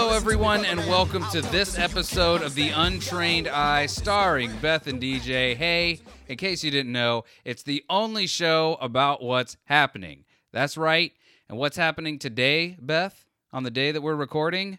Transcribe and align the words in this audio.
Hello, 0.00 0.14
everyone, 0.14 0.64
and 0.64 0.78
welcome 0.86 1.24
to 1.32 1.40
this 1.40 1.76
episode 1.76 2.42
of 2.42 2.54
The 2.54 2.68
Untrained 2.68 3.48
Eye, 3.48 3.86
starring 3.86 4.56
Beth 4.62 4.86
and 4.86 5.02
DJ. 5.02 5.56
Hey, 5.56 5.98
in 6.28 6.36
case 6.36 6.62
you 6.62 6.70
didn't 6.70 6.92
know, 6.92 7.24
it's 7.44 7.64
the 7.64 7.84
only 7.90 8.28
show 8.28 8.78
about 8.80 9.24
what's 9.24 9.56
happening. 9.64 10.24
That's 10.52 10.76
right. 10.76 11.12
And 11.48 11.58
what's 11.58 11.76
happening 11.76 12.20
today, 12.20 12.76
Beth, 12.80 13.26
on 13.52 13.64
the 13.64 13.72
day 13.72 13.90
that 13.90 14.00
we're 14.00 14.14
recording? 14.14 14.78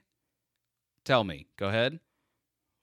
Tell 1.03 1.25
me. 1.25 1.47
Go 1.57 1.67
ahead. 1.67 1.99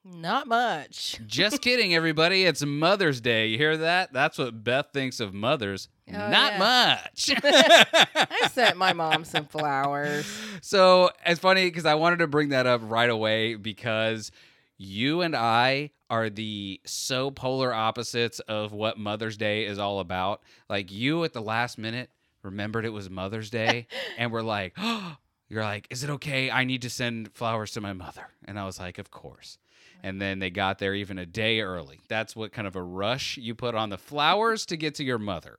Not 0.08 0.46
much. 0.46 1.18
Just 1.26 1.60
kidding, 1.60 1.92
everybody. 1.92 2.44
It's 2.44 2.64
Mother's 2.64 3.20
Day. 3.20 3.48
You 3.48 3.58
hear 3.58 3.76
that? 3.78 4.12
That's 4.12 4.38
what 4.38 4.62
Beth 4.62 4.86
thinks 4.92 5.18
of 5.18 5.34
mothers. 5.34 5.88
Oh, 6.08 6.12
Not 6.12 6.52
yeah. 6.52 6.58
much. 6.58 7.30
I 7.44 8.48
sent 8.52 8.76
my 8.76 8.92
mom 8.92 9.24
some 9.24 9.46
flowers. 9.46 10.24
So 10.62 11.10
it's 11.26 11.40
funny 11.40 11.64
because 11.64 11.86
I 11.86 11.94
wanted 11.96 12.20
to 12.20 12.28
bring 12.28 12.50
that 12.50 12.68
up 12.68 12.82
right 12.84 13.10
away 13.10 13.56
because 13.56 14.30
you 14.78 15.22
and 15.22 15.34
I 15.34 15.90
are 16.08 16.30
the 16.30 16.80
so 16.86 17.32
polar 17.32 17.74
opposites 17.74 18.38
of 18.40 18.72
what 18.72 18.98
Mother's 18.98 19.36
Day 19.36 19.64
is 19.66 19.80
all 19.80 19.98
about. 19.98 20.40
Like 20.70 20.92
you 20.92 21.24
at 21.24 21.32
the 21.32 21.42
last 21.42 21.78
minute 21.78 22.10
remembered 22.44 22.84
it 22.84 22.90
was 22.90 23.10
Mother's 23.10 23.50
Day 23.50 23.88
and 24.16 24.30
we're 24.30 24.42
like, 24.42 24.74
oh, 24.78 25.16
you're 25.48 25.64
like, 25.64 25.88
is 25.90 26.04
it 26.04 26.10
okay? 26.10 26.48
I 26.48 26.62
need 26.62 26.82
to 26.82 26.90
send 26.90 27.32
flowers 27.34 27.72
to 27.72 27.80
my 27.80 27.92
mother. 27.92 28.28
And 28.44 28.56
I 28.56 28.66
was 28.66 28.78
like, 28.78 28.98
of 28.98 29.10
course. 29.10 29.58
And 30.06 30.22
then 30.22 30.38
they 30.38 30.50
got 30.50 30.78
there 30.78 30.94
even 30.94 31.18
a 31.18 31.26
day 31.26 31.60
early. 31.62 31.98
That's 32.06 32.36
what 32.36 32.52
kind 32.52 32.68
of 32.68 32.76
a 32.76 32.82
rush 32.82 33.38
you 33.38 33.56
put 33.56 33.74
on 33.74 33.88
the 33.88 33.98
flowers 33.98 34.64
to 34.66 34.76
get 34.76 34.94
to 34.94 35.04
your 35.04 35.18
mother. 35.18 35.58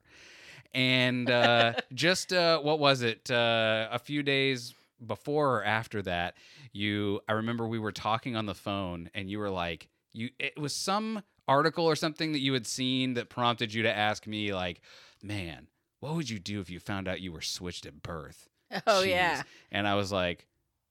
And 0.72 1.30
uh, 1.30 1.74
just 1.92 2.32
uh, 2.32 2.58
what 2.60 2.78
was 2.78 3.02
it? 3.02 3.30
Uh, 3.30 3.88
a 3.92 3.98
few 3.98 4.22
days 4.22 4.72
before 5.06 5.56
or 5.58 5.64
after 5.64 6.00
that, 6.00 6.34
you 6.72 7.20
I 7.28 7.32
remember 7.32 7.68
we 7.68 7.78
were 7.78 7.92
talking 7.92 8.36
on 8.36 8.46
the 8.46 8.54
phone, 8.54 9.10
and 9.14 9.30
you 9.30 9.38
were 9.38 9.50
like, 9.50 9.88
you 10.14 10.30
it 10.38 10.58
was 10.58 10.74
some 10.74 11.22
article 11.46 11.84
or 11.84 11.94
something 11.94 12.32
that 12.32 12.40
you 12.40 12.54
had 12.54 12.66
seen 12.66 13.14
that 13.14 13.28
prompted 13.28 13.74
you 13.74 13.82
to 13.82 13.94
ask 13.94 14.26
me, 14.26 14.54
like, 14.54 14.80
man, 15.22 15.66
what 16.00 16.14
would 16.14 16.30
you 16.30 16.38
do 16.38 16.60
if 16.60 16.70
you 16.70 16.80
found 16.80 17.06
out 17.06 17.20
you 17.20 17.32
were 17.32 17.42
switched 17.42 17.84
at 17.84 18.02
birth? 18.02 18.48
Oh 18.86 19.02
Jeez. 19.02 19.08
yeah. 19.08 19.42
And 19.70 19.86
I 19.86 19.94
was 19.94 20.10
like, 20.10 20.46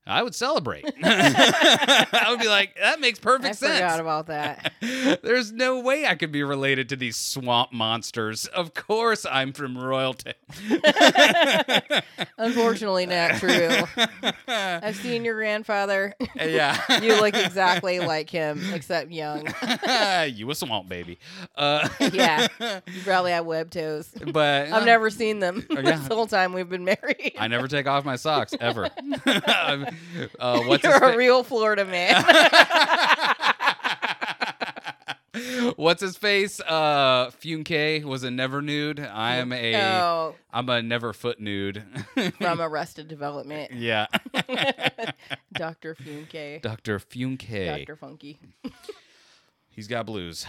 I 0.07 0.23
would 0.23 0.33
celebrate. 0.35 0.85
I 1.03 2.25
would 2.29 2.39
be 2.39 2.47
like, 2.47 2.75
that 2.79 2.99
makes 2.99 3.19
perfect 3.19 3.45
I 3.49 3.51
sense. 3.51 3.73
forgot 3.79 3.99
about 3.99 4.27
that. 4.27 4.73
There's 5.21 5.51
no 5.51 5.81
way 5.81 6.05
I 6.05 6.15
could 6.15 6.31
be 6.31 6.43
related 6.43 6.89
to 6.89 6.95
these 6.95 7.15
swamp 7.17 7.73
monsters. 7.73 8.45
Of 8.47 8.73
course, 8.73 9.25
I'm 9.29 9.53
from 9.53 9.77
royalty. 9.77 10.33
Unfortunately, 12.37 13.05
not 13.05 13.35
true. 13.35 13.69
I've 14.47 14.95
seen 14.95 15.25
your 15.25 15.35
grandfather. 15.35 16.13
yeah. 16.35 17.01
you 17.01 17.19
look 17.19 17.35
exactly 17.35 17.99
like 17.99 18.29
him, 18.29 18.61
except 18.73 19.11
young. 19.11 19.47
you 20.27 20.49
a 20.49 20.55
swamp 20.55 20.87
baby. 20.89 21.19
Uh, 21.55 21.87
Yeah. 22.13 22.47
You 22.59 23.01
probably 23.03 23.31
have 23.31 23.45
web 23.45 23.69
toes. 23.71 24.09
But 24.31 24.71
I've 24.71 24.85
never 24.85 25.09
seen 25.09 25.39
them. 25.39 25.65
Oh, 25.69 25.75
yeah. 25.75 25.97
This 25.97 26.07
whole 26.07 26.27
time 26.27 26.53
we've 26.53 26.69
been 26.69 26.85
married. 26.85 27.33
I 27.37 27.47
never 27.47 27.67
take 27.67 27.87
off 27.87 28.05
my 28.05 28.15
socks 28.15 28.53
ever. 28.59 28.89
uh, 30.39 30.61
what's 30.61 30.83
You're 30.83 30.95
a 30.95 31.17
real 31.17 31.43
Florida 31.43 31.85
man. 31.85 32.23
What's 35.75 36.01
his 36.01 36.17
face? 36.17 36.59
Uh, 36.59 37.29
Funke 37.29 38.03
was 38.03 38.23
a 38.23 38.31
never 38.31 38.61
nude. 38.61 38.99
I 38.99 39.35
am 39.35 39.53
a 39.53 39.75
oh, 39.75 40.35
am 40.51 40.67
a 40.69 40.81
never 40.81 41.13
foot 41.13 41.39
nude. 41.39 41.83
from 42.39 42.59
Arrested 42.59 43.07
Development. 43.07 43.71
yeah, 43.71 44.07
Dr. 45.53 45.93
Funke. 45.93 46.61
Dr. 46.61 46.97
Funke. 46.99 47.85
Dr. 47.85 47.95
Funky. 47.95 48.39
He's 49.69 49.87
got 49.87 50.07
blues, 50.07 50.47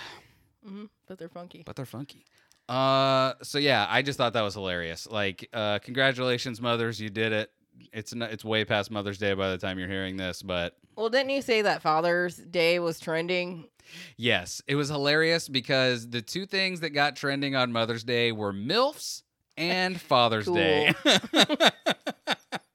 hmm 0.66 0.86
But 1.06 1.18
they're 1.18 1.28
funky. 1.28 1.62
but 1.66 1.76
they're 1.76 1.84
funky. 1.84 2.24
Uh, 2.66 3.34
so 3.42 3.58
yeah, 3.58 3.86
I 3.90 4.00
just 4.00 4.16
thought 4.16 4.32
that 4.32 4.42
was 4.42 4.54
hilarious. 4.54 5.06
Like, 5.10 5.48
uh, 5.52 5.80
congratulations, 5.80 6.62
mothers, 6.62 6.98
you 7.00 7.10
did 7.10 7.32
it. 7.32 7.50
It's 7.92 8.14
not, 8.14 8.30
it's 8.30 8.44
way 8.44 8.64
past 8.64 8.90
Mother's 8.90 9.18
Day 9.18 9.34
by 9.34 9.50
the 9.50 9.58
time 9.58 9.78
you're 9.78 9.88
hearing 9.88 10.16
this, 10.16 10.42
but 10.42 10.76
Well, 10.96 11.08
didn't 11.10 11.30
you 11.30 11.42
say 11.42 11.62
that 11.62 11.82
Father's 11.82 12.36
Day 12.36 12.78
was 12.78 13.00
trending? 13.00 13.64
yes, 14.16 14.60
it 14.66 14.74
was 14.74 14.88
hilarious 14.88 15.48
because 15.48 16.10
the 16.10 16.20
two 16.22 16.44
things 16.46 16.80
that 16.80 16.90
got 16.90 17.16
trending 17.16 17.54
on 17.56 17.72
Mother's 17.72 18.04
Day 18.04 18.32
were 18.32 18.52
MILFs 18.52 19.22
and 19.56 20.00
Father's 20.00 20.46
Day. 20.46 20.92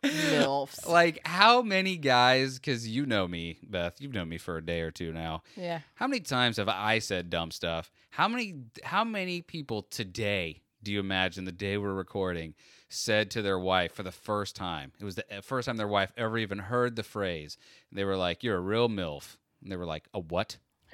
MILFs. 0.03 0.88
like, 0.88 1.25
how 1.25 1.62
many 1.62 1.97
guys, 1.97 2.56
because 2.59 2.88
you 2.88 3.06
know 3.06 3.28
me, 3.28 3.59
Beth, 3.64 4.02
you've 4.02 4.14
known 4.14 4.30
me 4.30 4.38
for 4.38 4.58
a 4.58 4.66
day 4.66 4.81
or 4.81 4.91
two 4.91 5.14
now. 5.14 5.44
yeah. 5.56 5.80
How 5.96 6.08
many 6.08 6.20
times 6.22 6.58
have 6.58 6.70
I 6.70 7.00
said 7.00 7.30
dumb 7.30 7.52
stuff? 7.52 7.91
How 8.09 8.28
many 8.28 8.56
how 8.84 9.03
many 9.03 9.41
people 9.41 9.84
today 9.84 10.62
do 10.84 10.91
you 10.91 11.00
imagine 11.00 11.46
the 11.46 11.52
day 11.52 11.78
we're 11.78 11.94
recording 11.94 12.53
said 12.93 13.31
to 13.31 13.41
their 13.41 13.59
wife 13.59 13.93
for 13.93 14.03
the 14.03 14.11
first 14.11 14.55
time? 14.55 14.91
It 14.99 15.05
was 15.05 15.15
the 15.15 15.37
uh, 15.37 15.41
first 15.41 15.65
time 15.65 15.77
their 15.77 15.87
wife 15.87 16.13
ever 16.15 16.37
even 16.37 16.59
heard 16.59 16.95
the 16.95 17.03
phrase. 17.03 17.57
They 17.91 18.03
were 18.03 18.17
like, 18.17 18.43
"You're 18.43 18.57
a 18.57 18.61
real 18.61 18.89
milf," 18.89 19.37
and 19.61 19.71
they 19.71 19.75
were 19.75 19.85
like, 19.85 20.07
"A 20.13 20.19
what?" 20.19 20.57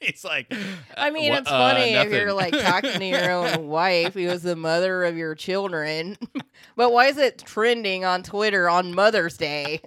it's 0.00 0.24
like, 0.24 0.52
I 0.96 1.10
mean, 1.10 1.32
it's 1.32 1.50
uh, 1.50 1.58
funny 1.58 1.94
if 1.94 2.10
you're 2.10 2.32
like 2.32 2.52
talking 2.52 2.92
to 2.92 3.04
your 3.04 3.30
own 3.30 3.68
wife 3.68 4.14
who 4.14 4.20
is 4.20 4.42
the 4.42 4.56
mother 4.56 5.04
of 5.04 5.16
your 5.16 5.34
children. 5.34 6.16
but 6.76 6.92
why 6.92 7.06
is 7.06 7.16
it 7.18 7.38
trending 7.38 8.04
on 8.04 8.22
Twitter 8.22 8.68
on 8.68 8.94
Mother's 8.94 9.36
Day? 9.36 9.80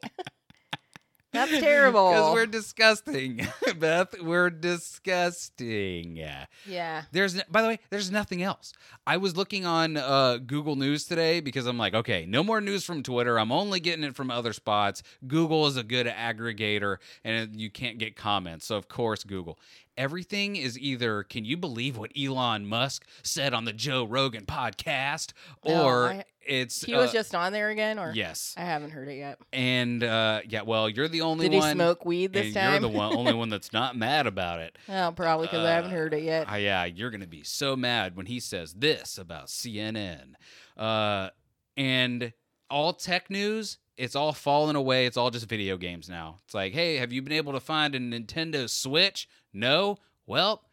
That's 1.34 1.52
terrible. 1.60 2.10
Because 2.10 2.34
we're 2.34 2.46
disgusting, 2.46 3.48
Beth. 3.80 4.22
We're 4.22 4.50
disgusting. 4.50 6.16
Yeah. 6.16 6.46
yeah. 6.66 7.04
There's, 7.12 7.42
by 7.44 7.62
the 7.62 7.68
way, 7.68 7.80
there's 7.90 8.12
nothing 8.12 8.42
else. 8.44 8.74
I 9.06 9.18
was 9.18 9.36
looking 9.36 9.66
on 9.66 9.98
uh, 9.98 10.38
Google 10.38 10.76
News 10.76 11.06
today 11.06 11.40
because 11.42 11.66
I'm 11.66 11.78
like, 11.78 11.94
okay, 11.94 12.26
no 12.26 12.44
more 12.44 12.62
news 12.62 12.84
from 12.86 13.04
Twitter. 13.04 13.38
I'm 13.38 13.52
only 13.52 13.80
getting 13.80 14.04
it 14.04 14.16
from 14.16 14.32
other 14.32 14.54
spots. 14.54 15.04
Google 15.28 15.68
is 15.68 15.76
a 15.76 15.84
good 15.84 16.08
aggregator, 16.08 16.98
and 17.24 17.60
you 17.60 17.70
can't 17.70 17.98
get 17.98 18.16
comments. 18.16 18.66
So 18.68 18.78
of 18.78 18.88
course, 18.88 19.24
Google. 19.24 19.58
Everything 19.98 20.56
is 20.56 20.78
either, 20.80 21.24
can 21.24 21.46
you 21.46 21.56
believe 21.56 21.98
what 21.98 22.12
Elon 22.20 22.66
Musk 22.66 23.06
said 23.22 23.54
on 23.54 23.66
the 23.66 23.74
Joe 23.74 24.04
Rogan 24.06 24.46
podcast, 24.46 25.34
No, 25.66 25.86
or 25.86 26.10
I- 26.10 26.24
it's 26.46 26.84
He 26.84 26.94
was 26.94 27.12
uh, 27.12 27.14
just 27.14 27.34
on 27.36 27.54
there 27.54 27.70
again, 27.70 28.00
or 28.00 28.12
yes, 28.14 28.54
I 28.58 28.62
haven't 28.66 28.90
heard 28.90 29.08
it 29.08 29.16
yet. 29.18 29.40
and 29.54 30.04
uh, 30.04 30.42
yeah. 30.50 30.64
Well, 30.64 30.90
you're 30.90 31.08
the 31.08 31.22
only 31.22 31.46
Did 31.48 31.54
he 31.54 31.60
one. 31.60 31.74
smoke 31.76 32.06
weed 32.06 32.34
this 32.34 32.48
and 32.48 32.54
time? 32.56 32.72
You're 32.72 32.92
the 32.92 32.98
one, 32.98 33.16
only 33.16 33.34
one 33.36 33.50
that's 33.50 33.72
not 33.72 33.96
mad 33.96 34.28
about 34.28 34.60
it. 34.60 34.78
oh, 34.90 35.14
probably 35.16 35.48
because 35.48 35.66
I 35.66 35.72
haven't 35.76 35.92
Uh, 35.92 35.96
heard 35.96 36.14
it 36.14 36.24
yet. 36.24 36.48
Ah, 36.50 36.56
yeah, 36.56 36.84
you're 36.86 37.12
gonna 37.12 37.28
be 37.28 37.44
so 37.44 37.76
mad 37.76 38.18
when 38.18 38.26
he 38.26 38.40
says 38.42 38.74
this 38.74 39.18
about 39.18 39.48
CNN, 39.48 40.34
uh, 40.76 41.30
and 41.78 42.34
all 42.70 42.94
tech 42.94 43.30
news. 43.30 43.78
It's 43.96 44.16
all 44.16 44.34
fallen 44.34 44.76
away. 44.76 45.06
It's 45.06 45.18
all 45.18 45.30
just 45.30 45.48
video 45.48 45.78
games 45.78 46.10
now. 46.10 46.38
It's 46.46 46.56
like, 46.56 46.74
hey, 46.74 46.98
have 46.98 47.14
you 47.14 47.22
been 47.22 47.32
able 47.34 47.54
to 47.54 47.60
find 47.60 47.94
a 47.94 48.00
Nintendo 48.00 48.68
Switch? 48.68 49.30
No. 49.54 49.98
Well, 50.26 50.64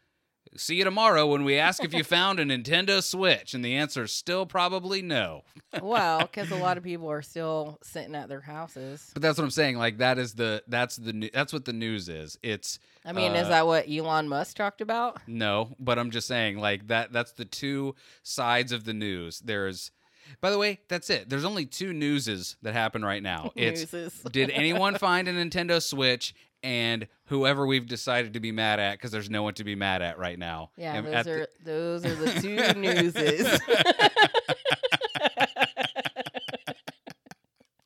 see 0.57 0.75
you 0.75 0.83
tomorrow 0.83 1.27
when 1.27 1.43
we 1.43 1.57
ask 1.57 1.83
if 1.83 1.93
you 1.93 2.03
found 2.05 2.39
a 2.39 2.45
Nintendo 2.45 3.01
Switch, 3.01 3.53
and 3.53 3.63
the 3.63 3.75
answer 3.75 4.03
is 4.03 4.11
still 4.11 4.45
probably 4.45 5.01
no. 5.01 5.43
well, 5.81 6.19
because 6.19 6.51
a 6.51 6.55
lot 6.55 6.77
of 6.77 6.83
people 6.83 7.09
are 7.09 7.21
still 7.21 7.77
sitting 7.83 8.15
at 8.15 8.29
their 8.29 8.41
houses. 8.41 9.11
But 9.13 9.21
that's 9.21 9.37
what 9.37 9.43
I'm 9.43 9.51
saying. 9.51 9.77
Like 9.77 9.99
that 9.99 10.17
is 10.17 10.33
the 10.33 10.63
that's 10.67 10.95
the 10.95 11.29
that's 11.33 11.53
what 11.53 11.65
the 11.65 11.73
news 11.73 12.09
is. 12.09 12.37
It's 12.43 12.79
I 13.05 13.13
mean, 13.13 13.33
is 13.35 13.47
Uh, 13.47 13.49
that 13.49 13.67
what 13.67 13.85
Elon 13.89 14.27
Musk 14.27 14.55
talked 14.57 14.81
about? 14.81 15.19
No, 15.27 15.75
but 15.79 15.97
I'm 15.99 16.11
just 16.11 16.27
saying 16.27 16.57
like 16.57 16.87
that 16.87 17.11
that's 17.11 17.31
the 17.33 17.45
two 17.45 17.95
sides 18.23 18.71
of 18.71 18.83
the 18.85 18.93
news. 18.93 19.39
There's 19.39 19.91
By 20.39 20.49
the 20.51 20.57
way, 20.57 20.79
that's 20.87 21.09
it. 21.09 21.29
There's 21.29 21.45
only 21.45 21.65
two 21.65 21.93
newses 21.93 22.55
that 22.61 22.73
happen 22.73 23.03
right 23.03 23.23
now. 23.23 23.51
It's 23.55 23.85
did 24.31 24.49
anyone 24.51 24.95
find 24.95 25.27
a 25.27 25.33
Nintendo 25.33 25.81
Switch 25.81 26.33
and 26.63 27.07
whoever 27.25 27.65
we've 27.65 27.87
decided 27.87 28.33
to 28.33 28.39
be 28.39 28.51
mad 28.51 28.79
at 28.79 28.93
because 28.93 29.11
there's 29.11 29.29
no 29.29 29.43
one 29.43 29.53
to 29.55 29.63
be 29.63 29.75
mad 29.75 30.01
at 30.01 30.17
right 30.17 30.37
now. 30.37 30.71
Yeah, 30.77 30.95
And 30.95 31.07
those 31.07 31.13
at 31.13 31.25
the- 31.25 31.31
are 31.41 31.47
those 31.63 32.05
are 32.05 32.15
the 32.15 32.41
two 32.41 32.79
newses. 32.79 33.59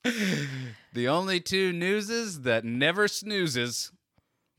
the 0.92 1.08
only 1.08 1.40
two 1.40 1.72
newses 1.72 2.42
that 2.42 2.64
never 2.64 3.08
snoozes. 3.08 3.92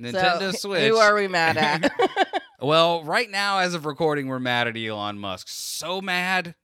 Nintendo 0.02 0.52
so, 0.52 0.70
Switch. 0.70 0.88
Who 0.90 0.98
are 0.98 1.16
we 1.16 1.28
mad 1.28 1.58
at? 1.58 1.92
Well, 2.60 3.04
right 3.04 3.30
now, 3.30 3.60
as 3.60 3.76
of 3.76 3.86
recording, 3.86 4.26
we're 4.30 4.40
mad 4.40 4.68
at 4.68 4.76
Elon 4.76 5.20
Musk. 5.20 5.46
So 5.48 6.02
mad, 6.02 6.56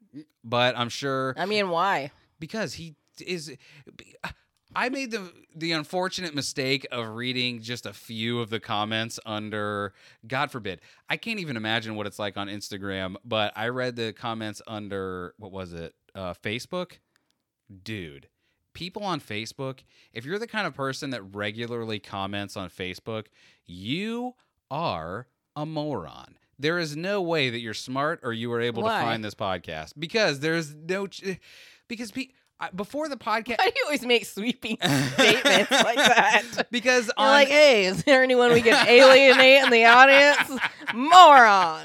but 0.43 0.75
I'm 0.75 0.89
sure 0.89 1.35
I 1.37 1.45
mean, 1.45 1.69
why? 1.69 2.09
because 2.39 2.73
he 2.73 2.95
is. 3.23 3.55
I 4.75 4.89
made 4.89 5.11
the 5.11 5.31
the 5.55 5.71
unfortunate 5.71 6.33
mistake 6.33 6.87
of 6.91 7.09
reading 7.15 7.61
just 7.61 7.85
a 7.85 7.93
few 7.93 8.39
of 8.39 8.49
the 8.49 8.59
comments 8.59 9.19
under. 9.25 9.93
God 10.27 10.51
forbid, 10.51 10.81
I 11.09 11.17
can't 11.17 11.39
even 11.39 11.57
imagine 11.57 11.95
what 11.95 12.07
it's 12.07 12.19
like 12.19 12.37
on 12.37 12.47
Instagram. 12.47 13.15
But 13.23 13.53
I 13.55 13.67
read 13.69 13.95
the 13.95 14.13
comments 14.13 14.61
under 14.67 15.33
what 15.37 15.51
was 15.51 15.73
it? 15.73 15.93
Uh, 16.15 16.33
Facebook, 16.33 16.93
dude. 17.83 18.27
people 18.73 19.03
on 19.03 19.19
Facebook, 19.19 19.79
if 20.13 20.25
you're 20.25 20.39
the 20.39 20.47
kind 20.47 20.65
of 20.67 20.73
person 20.73 21.11
that 21.11 21.21
regularly 21.35 21.99
comments 21.99 22.55
on 22.57 22.69
Facebook, 22.69 23.27
you 23.65 24.33
are 24.71 25.27
a 25.55 25.65
moron. 25.65 26.37
There 26.59 26.77
is 26.79 26.95
no 26.95 27.21
way 27.21 27.49
that 27.49 27.59
you're 27.59 27.73
smart 27.73 28.19
or 28.23 28.31
you 28.33 28.49
were 28.49 28.61
able 28.61 28.83
Why? 28.83 28.99
to 28.99 29.05
find 29.05 29.23
this 29.23 29.35
podcast 29.35 29.93
because 29.97 30.39
there's 30.39 30.73
no 30.73 31.07
ch- 31.07 31.39
because 31.87 32.11
pe- 32.11 32.21
I- 32.21 32.27
before 32.71 33.09
the 33.09 33.17
podcast 33.17 33.57
Why 33.59 33.69
do 33.69 33.73
you 33.75 33.83
always 33.85 34.05
make 34.05 34.25
sweeping 34.25 34.77
statements 34.81 35.71
like 35.71 35.95
that? 35.97 36.67
because 36.71 37.09
on 37.17 37.27
like, 37.27 37.47
hey, 37.47 37.85
is 37.85 38.03
there 38.03 38.23
anyone 38.23 38.51
we 38.53 38.61
can 38.61 38.87
alienate 38.87 39.63
in 39.63 39.69
the 39.69 39.85
audience? 39.85 40.61
Moron. 40.93 41.83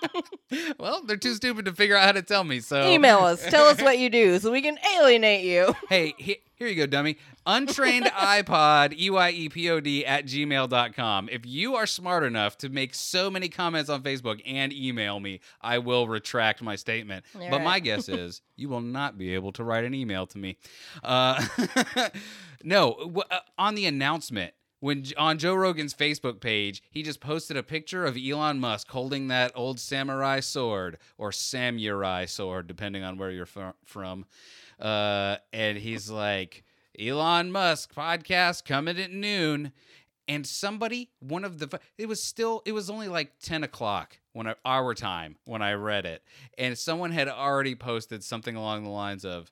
well, 0.78 1.02
they're 1.04 1.16
too 1.16 1.34
stupid 1.34 1.64
to 1.66 1.72
figure 1.72 1.96
out 1.96 2.04
how 2.04 2.12
to 2.12 2.22
tell 2.22 2.44
me. 2.44 2.60
So 2.60 2.88
Email 2.88 3.18
us. 3.20 3.42
Tell 3.48 3.66
us 3.66 3.80
what 3.82 3.98
you 3.98 4.10
do 4.10 4.38
so 4.38 4.50
we 4.50 4.62
can 4.62 4.78
alienate 4.96 5.44
you. 5.44 5.74
hey, 5.88 6.14
he- 6.18 6.40
here 6.56 6.68
you 6.68 6.74
go, 6.76 6.86
dummy. 6.86 7.16
Untrained 7.50 8.06
iPod, 8.06 8.96
E 8.96 9.10
Y 9.10 9.30
E 9.30 9.48
P 9.48 9.70
O 9.70 9.80
D 9.80 10.06
at 10.06 10.24
gmail.com. 10.24 11.28
If 11.28 11.44
you 11.44 11.74
are 11.74 11.86
smart 11.86 12.22
enough 12.22 12.56
to 12.58 12.68
make 12.68 12.94
so 12.94 13.28
many 13.28 13.48
comments 13.48 13.90
on 13.90 14.02
Facebook 14.04 14.40
and 14.46 14.72
email 14.72 15.18
me, 15.18 15.40
I 15.60 15.78
will 15.78 16.06
retract 16.06 16.62
my 16.62 16.76
statement. 16.76 17.24
All 17.34 17.50
but 17.50 17.62
my 17.62 17.80
guess 17.80 18.08
is 18.08 18.40
you 18.54 18.68
will 18.68 18.80
not 18.80 19.18
be 19.18 19.34
able 19.34 19.50
to 19.52 19.64
write 19.64 19.84
an 19.84 19.94
email 19.94 20.26
to 20.28 20.38
me. 20.38 20.58
Uh, 21.02 21.44
no, 22.62 22.94
w- 23.00 23.22
uh, 23.28 23.40
on 23.58 23.74
the 23.74 23.86
announcement, 23.86 24.54
when 24.78 25.04
on 25.18 25.38
Joe 25.38 25.54
Rogan's 25.54 25.92
Facebook 25.92 26.40
page, 26.40 26.84
he 26.92 27.02
just 27.02 27.20
posted 27.20 27.56
a 27.56 27.64
picture 27.64 28.06
of 28.06 28.16
Elon 28.16 28.60
Musk 28.60 28.88
holding 28.90 29.26
that 29.26 29.50
old 29.56 29.80
samurai 29.80 30.38
sword 30.38 30.98
or 31.18 31.32
samurai 31.32 32.26
sword, 32.26 32.68
depending 32.68 33.02
on 33.02 33.18
where 33.18 33.32
you're 33.32 33.44
fr- 33.46 33.70
from. 33.84 34.24
Uh, 34.78 35.36
and 35.52 35.76
he's 35.76 36.08
like, 36.08 36.64
Elon 37.00 37.50
Musk 37.50 37.94
podcast 37.94 38.64
coming 38.64 38.98
at 38.98 39.10
noon. 39.10 39.72
And 40.28 40.46
somebody, 40.46 41.10
one 41.18 41.44
of 41.44 41.58
the, 41.58 41.80
it 41.98 42.06
was 42.06 42.22
still, 42.22 42.62
it 42.64 42.72
was 42.72 42.88
only 42.88 43.08
like 43.08 43.32
10 43.42 43.64
o'clock 43.64 44.18
when 44.32 44.46
I, 44.46 44.54
our 44.64 44.94
time 44.94 45.36
when 45.44 45.60
I 45.60 45.72
read 45.72 46.06
it. 46.06 46.22
And 46.56 46.78
someone 46.78 47.10
had 47.10 47.26
already 47.26 47.74
posted 47.74 48.22
something 48.22 48.54
along 48.54 48.84
the 48.84 48.90
lines 48.90 49.24
of, 49.24 49.50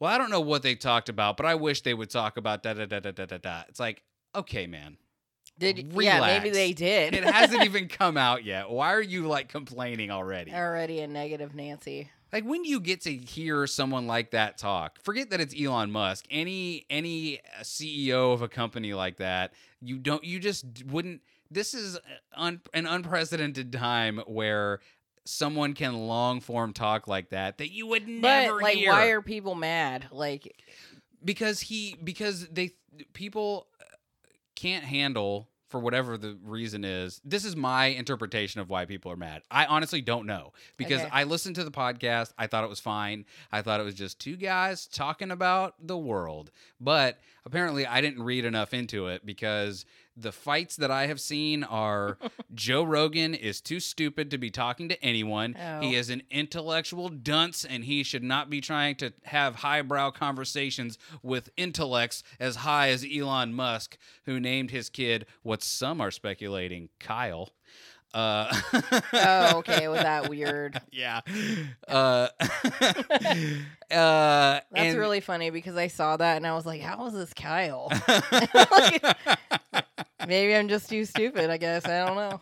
well, 0.00 0.10
I 0.12 0.18
don't 0.18 0.30
know 0.30 0.40
what 0.40 0.62
they 0.62 0.74
talked 0.74 1.08
about, 1.08 1.36
but 1.36 1.46
I 1.46 1.54
wish 1.54 1.82
they 1.82 1.94
would 1.94 2.10
talk 2.10 2.36
about 2.36 2.62
da 2.62 2.74
da 2.74 2.86
da 2.86 3.00
da 3.00 3.12
da 3.12 3.26
da 3.26 3.38
da. 3.38 3.62
It's 3.68 3.78
like, 3.78 4.02
okay, 4.34 4.66
man. 4.66 4.96
Did 5.58 5.92
yeah, 5.92 6.20
maybe 6.20 6.50
they 6.50 6.72
did. 6.72 7.14
It 7.14 7.24
hasn't 7.24 7.64
even 7.64 7.88
come 7.88 8.16
out 8.16 8.44
yet. 8.44 8.70
Why 8.70 8.92
are 8.94 9.02
you 9.02 9.26
like 9.26 9.48
complaining 9.48 10.10
already? 10.10 10.52
Already 10.52 11.00
a 11.00 11.08
negative 11.08 11.54
Nancy. 11.54 12.10
Like 12.32 12.44
when 12.44 12.62
do 12.62 12.68
you 12.68 12.80
get 12.80 13.00
to 13.02 13.14
hear 13.14 13.66
someone 13.66 14.06
like 14.06 14.32
that 14.32 14.58
talk? 14.58 14.98
Forget 15.02 15.30
that 15.30 15.40
it's 15.40 15.54
Elon 15.58 15.90
Musk. 15.90 16.26
Any 16.30 16.84
any 16.90 17.38
uh, 17.38 17.62
CEO 17.62 18.32
of 18.32 18.42
a 18.42 18.48
company 18.48 18.94
like 18.94 19.16
that, 19.18 19.52
you 19.80 19.98
don't 19.98 20.22
you 20.24 20.38
just 20.38 20.66
wouldn't 20.86 21.22
this 21.50 21.74
is 21.74 21.96
uh, 21.96 22.00
un, 22.36 22.60
an 22.74 22.86
unprecedented 22.86 23.72
time 23.72 24.20
where 24.26 24.80
someone 25.24 25.74
can 25.74 25.94
long 25.94 26.40
form 26.40 26.72
talk 26.72 27.06
like 27.06 27.30
that 27.30 27.58
that 27.58 27.70
you 27.70 27.86
would 27.86 28.08
never 28.08 28.56
But 28.56 28.62
like 28.62 28.76
hear 28.76 28.92
why 28.92 29.06
are 29.08 29.22
people 29.22 29.54
mad? 29.54 30.06
Like 30.10 30.54
because 31.24 31.60
he 31.60 31.96
because 32.02 32.46
they 32.48 32.72
people 33.12 33.66
uh, 33.80 33.84
can't 34.54 34.84
handle 34.84 35.48
for 35.68 35.78
whatever 35.80 36.16
the 36.16 36.36
reason 36.44 36.84
is 36.84 37.20
this 37.24 37.44
is 37.44 37.54
my 37.56 37.86
interpretation 37.86 38.60
of 38.60 38.70
why 38.70 38.84
people 38.84 39.12
are 39.12 39.16
mad 39.16 39.42
i 39.50 39.66
honestly 39.66 40.00
don't 40.00 40.26
know 40.26 40.52
because 40.76 41.00
Okay. 41.00 41.10
i 41.12 41.24
listened 41.24 41.54
to 41.56 41.64
the 41.64 41.70
podcast 41.70 42.32
i 42.38 42.46
thought 42.46 42.64
it 42.64 42.70
was 42.70 42.80
fine 42.80 43.24
i 43.52 43.62
thought 43.62 43.80
it 43.80 43.84
was 43.84 43.94
just 43.94 44.18
two 44.18 44.36
guys 44.36 44.86
talking 44.86 45.30
about 45.30 45.74
the 45.86 45.96
world 45.96 46.50
but 46.80 47.18
apparently 47.48 47.86
i 47.86 48.00
didn't 48.00 48.22
read 48.22 48.44
enough 48.44 48.74
into 48.74 49.06
it 49.08 49.24
because 49.24 49.84
the 50.16 50.30
fights 50.32 50.76
that 50.76 50.90
i 50.90 51.06
have 51.06 51.18
seen 51.20 51.64
are 51.64 52.18
joe 52.54 52.82
rogan 52.82 53.34
is 53.34 53.60
too 53.62 53.80
stupid 53.80 54.30
to 54.30 54.36
be 54.38 54.50
talking 54.50 54.88
to 54.88 55.02
anyone 55.02 55.56
Oh. 55.58 55.80
he 55.80 55.94
is 55.94 56.10
an 56.10 56.22
intellectual 56.30 57.08
dunce 57.08 57.64
and 57.64 57.84
he 57.84 58.02
should 58.02 58.22
not 58.22 58.50
be 58.50 58.60
trying 58.60 58.96
to 58.96 59.12
have 59.24 59.56
highbrow 59.56 60.10
conversations 60.10 60.98
with 61.22 61.48
intellects 61.56 62.22
as 62.38 62.56
high 62.56 62.90
as 62.90 63.04
Elon 63.04 63.54
Musk, 63.54 63.96
who 64.24 64.38
named 64.38 64.70
his 64.70 64.90
kid 64.90 65.24
what 65.42 65.62
some 65.62 66.00
are 66.00 66.10
speculating 66.10 66.90
Kyle. 67.00 67.50
Uh, 68.14 68.52
oh, 69.12 69.52
okay, 69.58 69.86
was 69.88 70.00
that 70.00 70.28
weird? 70.28 70.80
yeah. 70.90 71.20
Uh, 71.86 72.28
uh, 73.90 73.90
That's 73.90 74.64
and- 74.72 74.98
really 74.98 75.20
funny 75.20 75.50
because 75.50 75.76
I 75.76 75.88
saw 75.88 76.16
that 76.16 76.36
and 76.36 76.46
I 76.46 76.54
was 76.54 76.66
like, 76.66 76.80
how 76.80 77.06
is 77.06 77.12
this 77.12 77.32
Kyle? 77.34 77.92
Maybe 80.26 80.54
I'm 80.54 80.68
just 80.68 80.88
too 80.88 81.04
stupid, 81.04 81.48
I 81.48 81.58
guess. 81.58 81.86
I 81.86 82.04
don't 82.04 82.16
know. 82.16 82.40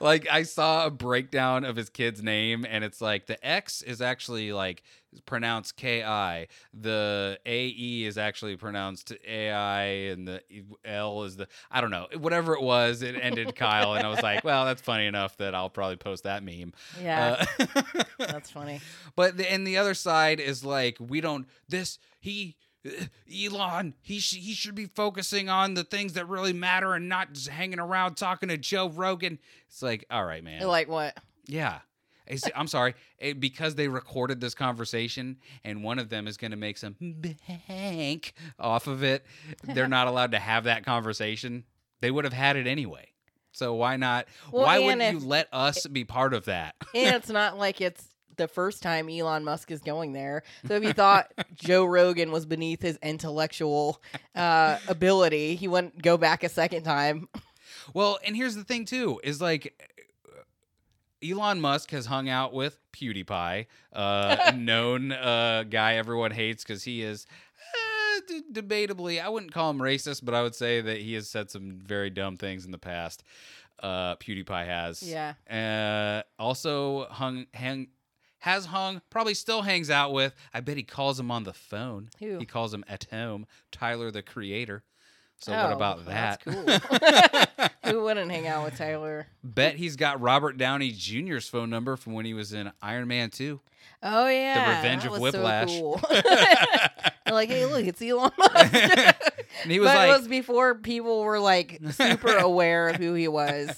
like 0.00 0.26
I 0.30 0.44
saw 0.44 0.86
a 0.86 0.90
breakdown 0.90 1.64
of 1.64 1.76
his 1.76 1.90
kid's 1.90 2.22
name, 2.22 2.64
and 2.68 2.82
it's 2.82 3.00
like 3.00 3.26
the 3.26 3.44
X 3.46 3.82
is 3.82 4.00
actually 4.00 4.52
like 4.52 4.82
pronounced 5.24 5.76
K 5.76 6.02
I, 6.02 6.48
the 6.74 7.38
A 7.46 7.66
E 7.68 8.04
is 8.06 8.18
actually 8.18 8.56
pronounced 8.56 9.12
A 9.26 9.50
I, 9.50 9.82
and 9.84 10.26
the 10.28 10.42
L 10.84 11.22
is 11.24 11.36
the 11.36 11.48
I 11.70 11.80
don't 11.80 11.90
know 11.90 12.06
whatever 12.18 12.54
it 12.54 12.62
was. 12.62 13.02
It 13.02 13.14
ended 13.20 13.54
Kyle, 13.56 13.94
and 13.94 14.06
I 14.06 14.10
was 14.10 14.22
like, 14.22 14.44
well, 14.44 14.64
that's 14.66 14.82
funny 14.82 15.06
enough 15.06 15.36
that 15.38 15.54
I'll 15.54 15.70
probably 15.70 15.96
post 15.96 16.24
that 16.24 16.42
meme. 16.42 16.72
Yeah, 17.02 17.44
Uh, 17.58 17.66
that's 18.18 18.50
funny. 18.50 18.80
but 19.14 19.36
the, 19.36 19.50
and 19.50 19.66
the 19.66 19.78
other 19.78 19.94
side 19.94 20.40
is 20.40 20.64
like 20.64 20.96
we 21.00 21.20
don't 21.20 21.46
this 21.68 21.98
he 22.20 22.56
Elon 23.32 23.94
he 24.02 24.20
sh- 24.20 24.36
he 24.36 24.52
should 24.54 24.74
be 24.76 24.86
focusing 24.86 25.48
on 25.48 25.74
the 25.74 25.82
things 25.84 26.12
that 26.12 26.28
really 26.28 26.52
matter 26.52 26.94
and 26.94 27.08
not 27.08 27.32
just 27.32 27.48
hanging 27.48 27.80
around 27.80 28.14
talking 28.16 28.48
to 28.48 28.56
Joe 28.56 28.88
Rogan. 28.88 29.38
It's 29.68 29.82
like 29.82 30.04
all 30.10 30.24
right, 30.24 30.44
man. 30.44 30.62
Like 30.66 30.88
what? 30.88 31.16
yeah. 31.46 31.80
I'm 32.54 32.66
sorry 32.66 32.94
eh, 33.20 33.32
because 33.32 33.74
they 33.74 33.88
recorded 33.88 34.40
this 34.40 34.54
conversation 34.54 35.36
and 35.64 35.82
one 35.82 35.98
of 35.98 36.08
them 36.08 36.26
is 36.26 36.36
going 36.36 36.50
to 36.50 36.56
make 36.56 36.78
some 36.78 36.96
bank 37.68 38.34
off 38.58 38.86
of 38.86 39.02
it. 39.02 39.24
They're 39.64 39.88
not 39.88 40.08
allowed 40.08 40.32
to 40.32 40.38
have 40.38 40.64
that 40.64 40.84
conversation. 40.84 41.64
They 42.00 42.10
would 42.10 42.24
have 42.24 42.32
had 42.32 42.56
it 42.56 42.66
anyway. 42.66 43.08
So 43.52 43.74
why 43.74 43.96
not? 43.96 44.26
Well, 44.52 44.64
why 44.64 44.78
wouldn't 44.78 45.20
you 45.20 45.26
let 45.26 45.48
us 45.52 45.86
be 45.86 46.04
part 46.04 46.34
of 46.34 46.44
that? 46.44 46.74
And 46.94 47.16
it's 47.16 47.30
not 47.30 47.56
like 47.56 47.80
it's 47.80 48.06
the 48.36 48.48
first 48.48 48.82
time 48.82 49.08
Elon 49.08 49.44
Musk 49.44 49.70
is 49.70 49.80
going 49.80 50.12
there. 50.12 50.42
So 50.68 50.74
if 50.74 50.84
you 50.84 50.92
thought 50.92 51.32
Joe 51.54 51.84
Rogan 51.86 52.30
was 52.32 52.44
beneath 52.44 52.82
his 52.82 52.98
intellectual 53.02 54.02
uh, 54.34 54.78
ability, 54.88 55.56
he 55.56 55.68
wouldn't 55.68 56.02
go 56.02 56.16
back 56.18 56.44
a 56.44 56.48
second 56.48 56.82
time. 56.82 57.28
Well, 57.94 58.18
and 58.26 58.36
here's 58.36 58.56
the 58.56 58.64
thing 58.64 58.84
too: 58.84 59.20
is 59.24 59.40
like 59.40 59.95
Elon 61.24 61.60
Musk 61.60 61.90
has 61.90 62.06
hung 62.06 62.28
out 62.28 62.52
with 62.52 62.78
PewDiePie, 62.92 63.66
uh, 63.92 64.52
known 64.56 65.12
uh, 65.12 65.64
guy 65.68 65.94
everyone 65.94 66.30
hates 66.30 66.62
because 66.62 66.84
he 66.84 67.02
is. 67.02 67.26
Uh, 67.74 68.20
d- 68.28 68.42
debatably, 68.52 69.22
I 69.22 69.28
wouldn't 69.28 69.52
call 69.52 69.70
him 69.70 69.78
racist, 69.78 70.24
but 70.24 70.34
I 70.34 70.42
would 70.42 70.54
say 70.54 70.80
that 70.80 70.98
he 70.98 71.14
has 71.14 71.28
said 71.28 71.50
some 71.50 71.78
very 71.84 72.10
dumb 72.10 72.36
things 72.36 72.64
in 72.64 72.70
the 72.70 72.78
past. 72.78 73.22
Uh, 73.82 74.16
PewDiePie 74.16 74.66
has, 74.66 75.02
Yeah. 75.02 75.34
Uh, 75.50 76.22
also 76.42 77.06
hung, 77.10 77.46
hang, 77.52 77.88
has 78.38 78.66
hung, 78.66 79.02
probably 79.10 79.34
still 79.34 79.62
hangs 79.62 79.90
out 79.90 80.12
with. 80.12 80.34
I 80.54 80.60
bet 80.60 80.76
he 80.76 80.82
calls 80.82 81.18
him 81.20 81.30
on 81.30 81.44
the 81.44 81.52
phone. 81.52 82.08
Who? 82.20 82.38
He 82.38 82.46
calls 82.46 82.72
him 82.72 82.84
at 82.88 83.04
home. 83.10 83.46
Tyler, 83.72 84.10
the 84.10 84.22
creator. 84.22 84.82
So 85.38 85.52
Oh, 85.52 85.64
what 85.64 85.72
about 85.72 86.06
that? 86.06 86.40
that's 86.42 87.68
cool. 87.82 87.90
Who 87.92 88.02
wouldn't 88.02 88.30
hang 88.30 88.46
out 88.46 88.64
with 88.64 88.76
Tyler? 88.78 89.26
Bet 89.44 89.76
he's 89.76 89.96
got 89.96 90.20
Robert 90.20 90.56
Downey 90.56 90.92
Jr.'s 90.92 91.48
phone 91.48 91.70
number 91.70 91.96
from 91.96 92.14
when 92.14 92.24
he 92.24 92.34
was 92.34 92.52
in 92.52 92.72
Iron 92.82 93.06
Man 93.08 93.30
2. 93.30 93.60
Oh 94.02 94.28
yeah, 94.28 94.54
The 94.70 94.76
Revenge 94.76 95.02
that 95.04 95.12
of 95.14 95.20
was 95.20 95.32
so 95.32 95.38
Whiplash. 95.42 95.78
cool. 95.78 96.00
Like, 97.32 97.48
hey, 97.48 97.66
look, 97.66 97.84
it's 97.84 98.00
Elon 98.00 98.30
Musk. 98.38 98.72
And 98.74 99.72
he 99.72 99.80
was 99.80 99.88
but 99.88 99.96
like, 99.96 100.08
it 100.10 100.12
was 100.18 100.28
before 100.28 100.76
people 100.76 101.22
were 101.22 101.40
like 101.40 101.80
super 101.90 102.36
aware 102.36 102.88
of 102.88 102.96
who 102.96 103.14
he 103.14 103.26
was. 103.26 103.68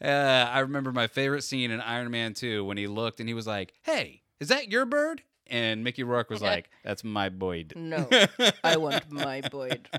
uh, 0.00 0.06
I 0.06 0.60
remember 0.60 0.92
my 0.92 1.08
favorite 1.08 1.42
scene 1.42 1.72
in 1.72 1.80
Iron 1.80 2.10
Man 2.12 2.34
2 2.34 2.64
when 2.64 2.76
he 2.76 2.86
looked 2.86 3.18
and 3.18 3.28
he 3.28 3.34
was 3.34 3.48
like, 3.48 3.72
hey, 3.82 4.22
is 4.38 4.46
that 4.48 4.70
your 4.70 4.84
bird? 4.86 5.22
And 5.48 5.82
Mickey 5.84 6.02
Rourke 6.02 6.30
was 6.30 6.42
like, 6.52 6.70
that's 6.84 7.04
my 7.04 7.28
Boyd. 7.28 7.72
No, 7.76 8.08
I 8.64 8.76
want 8.76 9.10
my 9.10 9.40
Boyd. 9.42 9.88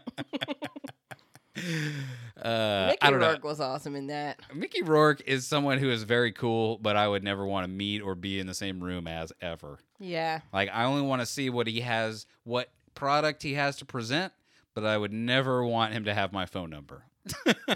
Uh, 2.41 2.87
Mickey 2.91 3.13
Rourke 3.13 3.43
know. 3.43 3.49
was 3.49 3.59
awesome 3.59 3.93
in 3.95 4.07
that. 4.07 4.39
Mickey 4.53 4.81
Rourke 4.81 5.21
is 5.25 5.45
someone 5.45 5.77
who 5.77 5.91
is 5.91 6.03
very 6.03 6.31
cool, 6.31 6.77
but 6.77 6.95
I 6.95 7.05
would 7.05 7.21
never 7.23 7.45
want 7.45 7.65
to 7.65 7.67
meet 7.67 8.01
or 8.01 8.15
be 8.15 8.39
in 8.39 8.47
the 8.47 8.53
same 8.53 8.81
room 8.81 9.07
as 9.07 9.33
ever. 9.41 9.79
Yeah, 9.99 10.39
Like 10.53 10.69
I 10.73 10.85
only 10.85 11.01
want 11.01 11.21
to 11.21 11.25
see 11.25 11.49
what 11.49 11.67
he 11.67 11.81
has, 11.81 12.25
what 12.45 12.69
product 12.95 13.43
he 13.43 13.55
has 13.55 13.75
to 13.77 13.85
present, 13.85 14.31
but 14.73 14.85
I 14.85 14.97
would 14.97 15.11
never 15.11 15.65
want 15.65 15.91
him 15.91 16.05
to 16.05 16.13
have 16.13 16.31
my 16.31 16.45
phone 16.45 16.69
number. 16.69 17.03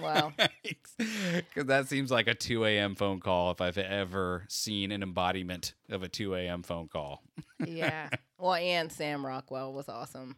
Wow. 0.02 0.34
Because 0.98 1.66
that 1.68 1.88
seems 1.90 2.12
like 2.12 2.28
a 2.28 2.36
2 2.36 2.66
a.m. 2.66 2.96
phone 2.96 3.20
call 3.20 3.52
if 3.52 3.60
I've 3.62 3.78
ever 3.78 4.46
seen 4.48 4.92
an 4.92 5.02
embodiment 5.04 5.74
of 5.90 6.04
a 6.04 6.08
2 6.08 6.36
a.m. 6.36 6.62
phone 6.64 6.88
call. 6.88 7.24
yeah. 7.66 8.10
Well, 8.40 8.56
and 8.56 8.92
Sam 8.92 9.26
Rockwell 9.26 9.72
was 9.74 9.88
awesome. 9.88 10.36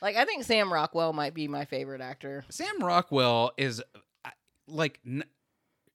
Like, 0.00 0.14
I 0.14 0.24
think 0.24 0.44
Sam 0.44 0.72
Rockwell 0.72 1.12
might 1.12 1.34
be 1.34 1.48
my 1.48 1.64
favorite 1.64 2.00
actor. 2.00 2.44
Sam 2.50 2.78
Rockwell 2.78 3.50
is 3.58 3.82
like 4.68 5.00
n- 5.04 5.24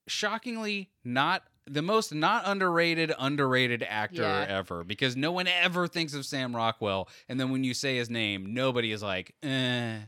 shockingly 0.07 0.89
not 1.05 1.43
the 1.65 1.81
most 1.81 2.13
not 2.13 2.43
underrated 2.45 3.13
underrated 3.17 3.81
actor 3.87 4.23
Yeah. 4.23 4.45
ever 4.49 4.83
because 4.83 5.15
no 5.15 5.31
one 5.31 5.47
ever 5.47 5.87
thinks 5.87 6.13
of 6.13 6.25
Sam 6.25 6.53
Rockwell 6.53 7.07
and 7.29 7.39
then 7.39 7.51
when 7.51 7.63
you 7.63 7.73
say 7.73 7.95
his 7.95 8.09
name 8.09 8.53
nobody 8.53 8.91
is 8.91 9.01
like 9.01 9.33
eh 9.41 9.99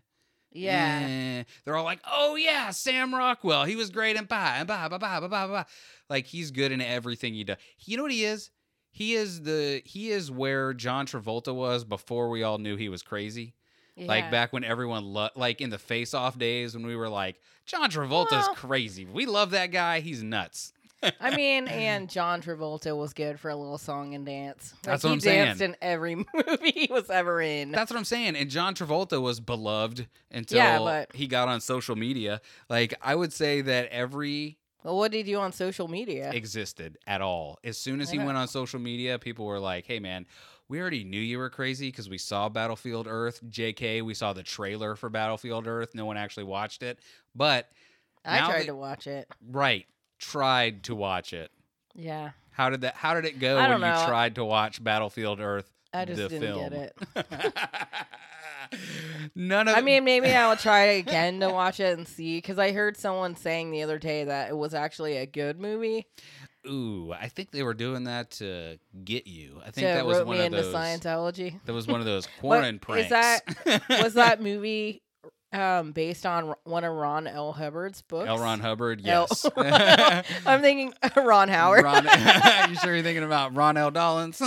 Yeah. 0.56 1.08
eh. 1.10 1.44
they're 1.64 1.76
all 1.76 1.84
like 1.84 2.00
oh 2.10 2.36
yeah 2.36 2.70
Sam 2.72 3.14
Rockwell 3.14 3.66
he 3.66 3.76
was 3.76 3.90
great 3.90 4.16
in 4.16 4.26
blah 4.26 4.54
and 4.58 4.68
blah 4.68 4.88
blah 4.90 4.98
blah 4.98 5.20
blah 5.20 5.28
blah 5.28 5.48
blah 5.48 5.64
like 6.10 6.26
he's 6.26 6.52
good 6.52 6.72
in 6.72 6.82
everything 6.82 7.34
he 7.34 7.44
does 7.44 7.58
you 7.80 7.98
know 7.98 8.04
what 8.04 8.12
he 8.12 8.26
is 8.26 8.50
he 8.92 9.14
is 9.14 9.42
the 9.42 9.82
he 9.86 10.10
is 10.12 10.32
where 10.32 10.74
John 10.74 11.06
Travolta 11.06 11.54
was 11.54 11.84
before 11.84 12.30
we 12.30 12.44
all 12.44 12.58
knew 12.58 12.76
he 12.78 12.90
was 12.90 13.04
crazy 13.04 13.54
like 13.98 14.30
back 14.32 14.52
when 14.52 14.64
everyone 14.66 15.06
lo- 15.06 15.30
like 15.36 15.62
in 15.62 15.70
the 15.70 15.78
face 15.78 16.14
off 16.14 16.38
days 16.38 16.74
when 16.76 16.86
we 16.86 16.96
were 16.98 17.08
like 17.10 17.40
John 17.66 17.90
Travolta's 17.90 18.32
Well- 18.48 18.56
crazy. 18.56 19.06
We 19.06 19.26
love 19.26 19.52
that 19.52 19.72
guy. 19.72 20.00
He's 20.02 20.22
nuts. 20.22 20.72
I 21.20 21.36
mean, 21.36 21.68
and 21.68 22.10
John 22.10 22.42
Travolta 22.42 22.98
was 22.98 23.14
good 23.14 23.40
for 23.40 23.50
a 23.50 23.56
little 23.56 23.78
song 23.78 24.16
and 24.16 24.26
dance. 24.26 24.74
Like, 24.78 24.82
That's 24.84 25.04
what 25.04 25.10
he 25.10 25.14
I'm 25.14 25.20
saying. 25.20 25.46
danced 25.46 25.62
in 25.62 25.76
every 25.82 26.16
movie 26.34 26.72
he 26.72 26.88
was 26.92 27.10
ever 27.10 27.42
in. 27.42 27.72
That's 27.72 27.92
what 27.92 27.98
I'm 27.98 28.06
saying. 28.06 28.36
And 28.36 28.50
John 28.50 28.74
Travolta 28.74 29.22
was 29.22 29.40
beloved 29.40 30.08
until 30.32 30.58
Yeah, 30.58 30.80
but- 30.80 31.12
he 31.16 31.28
got 31.28 31.48
on 31.48 31.62
social 31.62 31.96
media. 31.96 32.42
Like 32.70 32.94
I 33.02 33.14
would 33.16 33.34
say 33.34 33.62
that 33.62 33.90
every 33.90 34.58
well, 34.84 34.98
what 34.98 35.12
did 35.12 35.28
you 35.28 35.36
do 35.36 35.40
on 35.42 35.52
social 35.52 35.88
media? 35.88 36.32
existed 36.32 36.98
at 37.08 37.22
all. 37.22 37.60
As 37.64 37.78
soon 37.78 38.02
as 38.02 38.10
he 38.12 38.18
went 38.20 38.38
on 38.38 38.48
social 38.48 38.80
media, 38.80 39.18
people 39.20 39.46
were 39.46 39.60
like, 39.60 39.86
"Hey 39.88 40.00
man, 40.00 40.26
we 40.70 40.80
already 40.80 41.04
knew 41.04 41.20
you 41.20 41.38
were 41.40 41.50
crazy 41.50 41.90
because 41.90 42.08
we 42.10 42.18
saw 42.20 42.50
Battlefield 42.50 43.08
Earth. 43.10 43.42
JK, 43.48 44.04
we 44.04 44.14
saw 44.14 44.34
the 44.34 44.44
trailer 44.44 44.96
for 44.96 45.10
Battlefield 45.10 45.66
Earth. 45.68 45.94
No 45.96 46.06
one 46.06 46.18
actually 46.18 46.44
watched 46.46 46.84
it, 46.84 47.00
but 47.36 47.68
I 48.24 48.40
now 48.40 48.48
tried 48.50 48.60
that- 48.62 48.66
to 48.68 48.76
watch 48.76 49.08
it. 49.08 49.28
right, 49.52 49.86
tried 50.32 50.84
to 50.84 50.96
watch 50.96 51.34
it. 51.34 51.52
Yeah. 51.96 52.32
How 52.52 52.70
did 52.70 52.82
that? 52.82 52.96
How 52.96 53.14
did 53.16 53.26
it 53.26 53.40
go 53.40 53.58
I 53.58 53.62
when 53.70 53.82
don't 53.82 53.82
you 53.82 53.96
know. 53.96 54.06
tried 54.08 54.36
to 54.36 54.46
watch 54.46 54.84
Battlefield 54.84 55.40
Earth? 55.40 55.72
I 55.94 56.06
just 56.06 56.18
the 56.22 56.28
didn't 56.30 56.42
film? 56.42 56.70
get 56.70 56.74
it. 56.74 57.56
None 59.36 59.68
of. 59.68 59.78
I 59.78 59.82
mean, 59.82 60.04
maybe 60.04 60.28
I'll 60.34 60.58
try 60.58 60.82
again 61.04 61.40
to 61.42 61.50
watch 61.50 61.80
it 61.80 61.98
and 61.98 62.08
see 62.08 62.38
because 62.38 62.58
I 62.60 62.72
heard 62.72 62.98
someone 62.98 63.36
saying 63.36 63.72
the 63.72 63.84
other 63.84 64.00
day 64.00 64.24
that 64.26 64.50
it 64.50 64.58
was 64.58 64.74
actually 64.74 65.18
a 65.18 65.26
good 65.26 65.60
movie. 65.60 66.08
ooh, 66.68 67.14
I 67.14 67.28
think 67.28 67.52
they 67.52 67.64
were 67.64 67.74
doing 67.76 68.06
that 68.06 68.32
to 68.32 68.80
get 69.04 69.28
you. 69.28 69.62
I 69.66 69.72
think 69.72 69.88
it 69.88 69.94
that 69.94 70.06
was 70.06 70.18
wrote 70.18 70.28
one 70.28 70.38
me 70.38 70.46
of 70.46 70.54
into 70.54 70.62
those. 70.64 70.74
Scientology. 70.74 71.60
That 71.66 71.74
was 71.74 71.88
one 71.88 72.00
of 72.00 72.06
those 72.06 72.26
What- 72.42 72.64
Cornyn 72.64 72.82
pranks. 72.82 73.06
is 73.06 73.10
that- 73.12 73.82
Was 74.04 74.16
that 74.16 74.42
movie 74.42 75.02
um, 75.56 75.92
based 75.92 76.26
on 76.26 76.54
one 76.64 76.84
of 76.84 76.94
Ron 76.94 77.28
L. 77.28 77.54
Hubbard's 77.54 78.02
books? 78.02 78.28
L. 78.28 78.38
Ron 78.38 78.60
Hubbard? 78.60 79.02
L- 79.06 79.28
Yes. 79.32 79.46
I'm 80.46 80.62
thinking 80.62 80.94
Ron 81.16 81.50
Howard. 81.50 81.84
Ron, 81.84 82.04
you 82.70 82.76
sure 82.76 82.94
you're 82.94 83.04
thinking 83.04 83.24
about 83.24 83.56
Ron 83.56 83.78
L. 83.78 83.92
Dollins? 83.92 84.42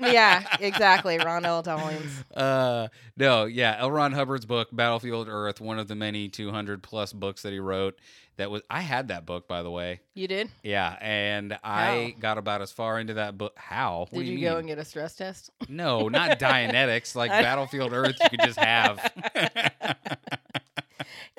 yeah, 0.00 0.44
exactly. 0.60 1.18
Ron 1.18 1.44
L. 1.44 1.62
Dollins. 1.62 2.24
Uh, 2.34 2.88
no, 3.16 3.44
yeah, 3.44 3.76
L. 3.78 3.90
Ron 3.90 4.12
Hubbard's 4.12 4.46
book, 4.46 4.68
Battlefield 4.72 5.28
Earth, 5.30 5.60
one 5.60 5.78
of 5.78 5.88
the 5.88 5.94
many 5.94 6.28
200 6.28 6.82
plus 6.82 7.12
books 7.12 7.42
that 7.42 7.52
he 7.52 7.58
wrote. 7.60 7.98
That 8.38 8.52
was 8.52 8.62
I 8.70 8.80
had 8.82 9.08
that 9.08 9.26
book 9.26 9.48
by 9.48 9.64
the 9.64 9.70
way. 9.70 10.00
You 10.14 10.28
did? 10.28 10.48
Yeah, 10.62 10.96
and 11.00 11.58
I 11.64 12.14
got 12.20 12.38
about 12.38 12.62
as 12.62 12.70
far 12.70 13.00
into 13.00 13.14
that 13.14 13.36
book. 13.36 13.52
How? 13.56 14.06
What 14.10 14.20
Did 14.20 14.28
you, 14.28 14.38
you, 14.38 14.48
go 14.48 14.58
and 14.58 14.68
get 14.68 14.78
a 14.78 14.84
stress 14.84 15.16
test? 15.16 15.50
No, 15.68 16.08
not 16.08 16.38
Dianetics. 16.40 17.16
Like 17.16 17.30
Battlefield 17.32 17.92
Earth, 17.92 18.16
you 18.22 18.28
could 18.30 18.46
just 18.46 18.60
have. 18.60 19.12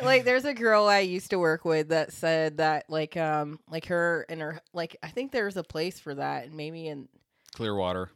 like 0.02 0.26
there's 0.26 0.44
a 0.44 0.54
girl 0.54 0.88
I 0.88 1.00
used 1.00 1.30
to 1.30 1.40
work 1.40 1.64
with 1.64 1.88
that 1.88 2.12
said 2.12 2.58
that 2.58 2.90
like 2.90 3.16
um 3.16 3.60
like 3.70 3.86
her 3.86 4.26
and 4.28 4.42
her 4.42 4.60
like 4.74 4.98
I 5.02 5.08
think 5.08 5.32
there's 5.32 5.56
a 5.56 5.64
place 5.64 6.02
for 6.02 6.16
that 6.16 6.48
and 6.48 6.54
maybe 6.56 6.86
in 6.88 7.08
Clearwater. 7.54 8.10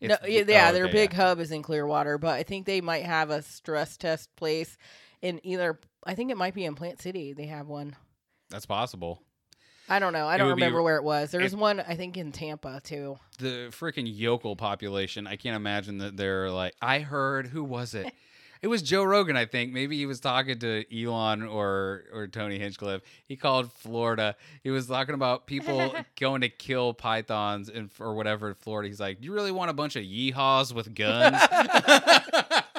no, 0.00 0.14
It's- 0.14 0.28
yeah, 0.28 0.44
yeah, 0.46 0.68
oh, 0.70 0.72
their 0.72 0.86
big 0.86 1.12
yeah. 1.12 1.16
hub 1.16 1.40
is 1.40 1.50
in 1.50 1.62
Clearwater, 1.62 2.16
but 2.16 2.34
I 2.34 2.44
think 2.44 2.64
they 2.66 2.80
might 2.80 3.04
have 3.04 3.30
a 3.30 3.42
stress 3.42 3.96
test 3.96 4.34
place 4.36 4.78
in 5.20 5.44
either. 5.44 5.80
I 6.04 6.14
think 6.14 6.30
it 6.30 6.36
might 6.36 6.54
be 6.54 6.64
in 6.64 6.76
Plant 6.76 7.02
City. 7.02 7.32
They 7.32 7.46
have 7.46 7.66
one. 7.66 7.96
That's 8.50 8.66
possible. 8.66 9.22
I 9.88 9.98
don't 9.98 10.12
know. 10.12 10.28
I 10.28 10.36
don't 10.36 10.46
would 10.48 10.56
be- 10.56 10.62
remember 10.62 10.82
where 10.82 10.96
it 10.96 11.02
was. 11.02 11.30
There 11.32 11.40
it- 11.40 11.52
one 11.54 11.80
I 11.80 11.96
think 11.96 12.16
in 12.16 12.30
Tampa 12.30 12.80
too. 12.84 13.18
The 13.38 13.68
freaking 13.70 14.04
yokel 14.06 14.54
population. 14.54 15.26
I 15.26 15.36
can't 15.36 15.56
imagine 15.56 15.98
that 15.98 16.16
they're 16.16 16.50
like. 16.50 16.74
I 16.80 17.00
heard 17.00 17.48
who 17.48 17.64
was 17.64 17.94
it? 17.94 18.12
It 18.62 18.66
was 18.68 18.82
Joe 18.82 19.04
Rogan, 19.04 19.38
I 19.38 19.46
think. 19.46 19.72
Maybe 19.72 19.96
he 19.96 20.04
was 20.04 20.20
talking 20.20 20.58
to 20.58 20.84
Elon 20.94 21.44
or 21.44 22.04
or 22.12 22.26
Tony 22.28 22.58
Hinchcliffe. 22.58 23.00
He 23.24 23.34
called 23.34 23.72
Florida. 23.72 24.36
He 24.62 24.68
was 24.68 24.86
talking 24.86 25.14
about 25.14 25.46
people 25.46 25.94
going 26.20 26.42
to 26.42 26.50
kill 26.50 26.92
pythons 26.92 27.70
and 27.70 27.88
or 27.98 28.12
whatever 28.14 28.48
in 28.50 28.54
Florida. 28.56 28.90
He's 28.90 29.00
like, 29.00 29.22
"Do 29.22 29.24
you 29.24 29.32
really 29.32 29.50
want 29.50 29.70
a 29.70 29.72
bunch 29.72 29.96
of 29.96 30.02
yeehaws 30.02 30.74
with 30.74 30.94
guns?" 30.94 31.40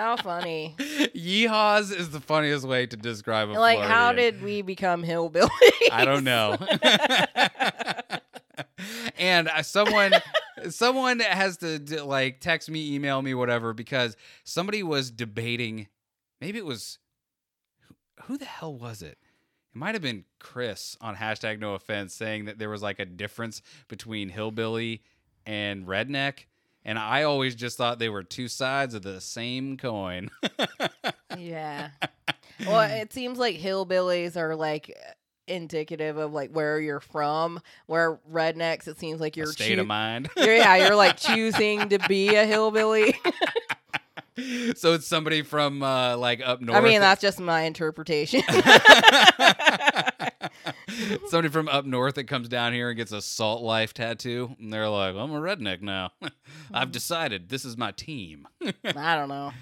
How 0.00 0.16
funny! 0.16 0.74
Yeehaws 0.78 1.94
is 1.94 2.08
the 2.08 2.20
funniest 2.20 2.66
way 2.66 2.86
to 2.86 2.96
describe 2.96 3.50
a 3.50 3.52
like, 3.52 3.80
how 3.80 4.14
did 4.14 4.42
we 4.42 4.62
become 4.62 5.04
hillbillies? 5.04 5.50
I 5.92 6.06
don't 6.06 6.24
know. 6.24 6.56
and 9.18 9.48
uh, 9.48 9.62
someone 9.62 10.12
someone 10.70 11.20
has 11.20 11.58
to 11.58 11.78
d- 11.78 12.00
like 12.00 12.40
text 12.40 12.70
me, 12.70 12.94
email 12.94 13.20
me, 13.20 13.34
whatever, 13.34 13.74
because 13.74 14.16
somebody 14.42 14.82
was 14.82 15.10
debating. 15.10 15.86
Maybe 16.40 16.56
it 16.58 16.64
was 16.64 16.98
who 18.22 18.38
the 18.38 18.46
hell 18.46 18.74
was 18.74 19.02
it? 19.02 19.18
It 19.74 19.78
might 19.78 19.94
have 19.94 20.00
been 20.00 20.24
Chris 20.38 20.96
on 21.02 21.16
hashtag 21.16 21.58
No 21.58 21.74
Offense 21.74 22.14
saying 22.14 22.46
that 22.46 22.58
there 22.58 22.70
was 22.70 22.80
like 22.80 23.00
a 23.00 23.04
difference 23.04 23.60
between 23.86 24.30
hillbilly 24.30 25.02
and 25.44 25.86
redneck. 25.86 26.46
And 26.84 26.98
I 26.98 27.24
always 27.24 27.54
just 27.54 27.76
thought 27.76 27.98
they 27.98 28.08
were 28.08 28.22
two 28.22 28.48
sides 28.48 28.94
of 28.94 29.02
the 29.02 29.20
same 29.20 29.76
coin. 29.76 30.30
Yeah. 31.38 31.90
Well, 32.66 32.80
it 32.80 33.12
seems 33.12 33.38
like 33.38 33.56
hillbillies 33.56 34.36
are 34.36 34.56
like 34.56 34.94
indicative 35.46 36.16
of 36.18 36.32
like 36.32 36.50
where 36.50 36.80
you're 36.80 37.00
from. 37.00 37.60
Where 37.86 38.18
rednecks, 38.30 38.88
it 38.88 38.98
seems 38.98 39.20
like 39.20 39.36
you're 39.36 39.46
state 39.46 39.76
choo- 39.76 39.80
of 39.80 39.86
mind. 39.86 40.28
you're- 40.36 40.58
yeah, 40.58 40.74
you're 40.76 40.96
like 40.96 41.16
choosing 41.20 41.88
to 41.90 41.98
be 42.08 42.34
a 42.34 42.44
hillbilly. 42.44 43.14
so 44.74 44.92
it's 44.94 45.06
somebody 45.06 45.42
from 45.42 45.82
uh, 45.82 46.16
like 46.16 46.40
up 46.44 46.60
north. 46.60 46.76
I 46.76 46.80
mean, 46.80 47.00
that's 47.00 47.22
just 47.22 47.40
my 47.40 47.62
interpretation. 47.62 48.42
Somebody 51.28 51.48
from 51.48 51.68
up 51.68 51.84
north 51.84 52.14
that 52.16 52.24
comes 52.24 52.48
down 52.48 52.72
here 52.72 52.88
and 52.90 52.96
gets 52.96 53.12
a 53.12 53.20
salt 53.22 53.62
life 53.62 53.94
tattoo, 53.94 54.54
and 54.58 54.72
they're 54.72 54.88
like, 54.88 55.14
"I'm 55.14 55.32
a 55.32 55.40
redneck 55.40 55.82
now. 55.82 56.12
I've 56.72 56.92
decided 56.92 57.48
this 57.48 57.64
is 57.64 57.76
my 57.76 57.92
team. 57.92 58.46
I 58.84 59.16
don't 59.16 59.28
know. 59.28 59.52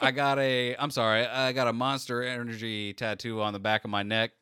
I 0.00 0.10
got 0.10 0.38
a, 0.38 0.76
I'm 0.76 0.90
sorry, 0.90 1.26
I 1.26 1.52
got 1.52 1.68
a 1.68 1.72
Monster 1.72 2.22
Energy 2.22 2.92
tattoo 2.92 3.40
on 3.40 3.52
the 3.52 3.58
back 3.58 3.84
of 3.84 3.90
my 3.90 4.02
neck. 4.02 4.32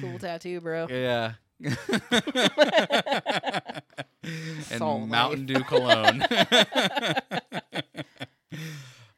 Cool 0.00 0.18
tattoo, 0.18 0.60
bro. 0.60 0.86
yeah." 0.90 1.32
and 4.22 4.78
Salt 4.78 5.08
Mountain 5.08 5.46
Dew 5.46 5.60
cologne. 5.60 6.22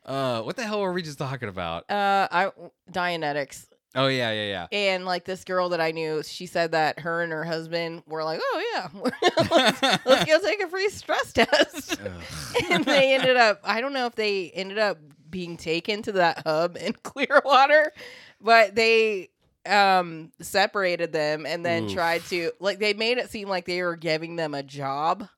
uh, 0.05 0.43
what 0.43 0.57
the 0.57 0.65
hell 0.65 0.81
were 0.81 0.93
we 0.93 1.03
just 1.03 1.19
talking 1.19 1.49
about? 1.49 1.91
Uh, 1.91 2.29
I 2.31 2.51
Dianetics. 2.91 3.67
Oh 3.97 4.09
yeah, 4.09 4.33
yeah, 4.33 4.47
yeah. 4.47 4.67
And 4.73 5.05
like 5.05 5.25
this 5.25 5.45
girl 5.45 5.69
that 5.69 5.81
I 5.81 5.93
knew, 5.93 6.23
she 6.25 6.47
said 6.47 6.73
that 6.73 7.01
her 7.01 7.23
and 7.23 7.33
her 7.33 7.45
husband 7.45 8.03
were 8.07 8.25
like, 8.25 8.41
"Oh 8.43 8.65
yeah, 8.75 8.89
let's, 9.51 9.83
let's 10.05 10.25
go 10.25 10.41
take 10.41 10.63
a 10.63 10.69
free 10.69 10.89
stress 10.89 11.33
test." 11.33 12.01
And 12.71 12.85
they 12.85 13.15
ended 13.15 13.37
up, 13.37 13.61
I 13.65 13.81
don't 13.81 13.93
know 13.93 14.07
if 14.07 14.15
they 14.15 14.51
ended 14.51 14.79
up 14.79 14.99
being 15.29 15.57
taken 15.57 16.03
to 16.03 16.13
that 16.13 16.43
hub 16.47 16.77
in 16.77 16.93
Clearwater, 17.03 17.93
but 18.41 18.75
they 18.75 19.31
um 19.67 20.31
separated 20.41 21.13
them 21.13 21.47
and 21.47 21.65
then 21.65 21.85
Oof. 21.85 21.93
tried 21.93 22.23
to 22.27 22.53
like 22.61 22.79
they 22.79 22.93
made 22.93 23.17
it 23.19 23.31
seem 23.31 23.49
like 23.49 23.65
they 23.65 23.83
were 23.83 23.97
giving 23.97 24.37
them 24.37 24.55
a 24.55 24.63
job. 24.63 25.29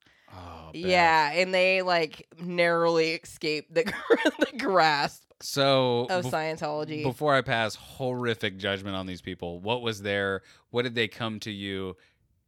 Oh, 0.68 0.70
Yeah, 0.74 1.30
and 1.32 1.52
they 1.54 1.82
like 1.82 2.26
narrowly 2.40 3.12
escaped 3.12 3.72
the 3.74 3.84
the 4.38 4.58
grasp 4.58 5.22
So 5.40 6.06
of 6.10 6.24
bef- 6.24 6.32
Scientology. 6.32 7.02
before 7.02 7.34
I 7.34 7.42
pass 7.42 7.74
horrific 7.74 8.56
judgment 8.58 8.96
on 8.96 9.06
these 9.06 9.20
people, 9.20 9.60
what 9.60 9.82
was 9.82 10.02
their 10.02 10.42
what 10.70 10.82
did 10.82 10.94
they 10.94 11.08
come 11.08 11.40
to 11.40 11.50
you 11.50 11.96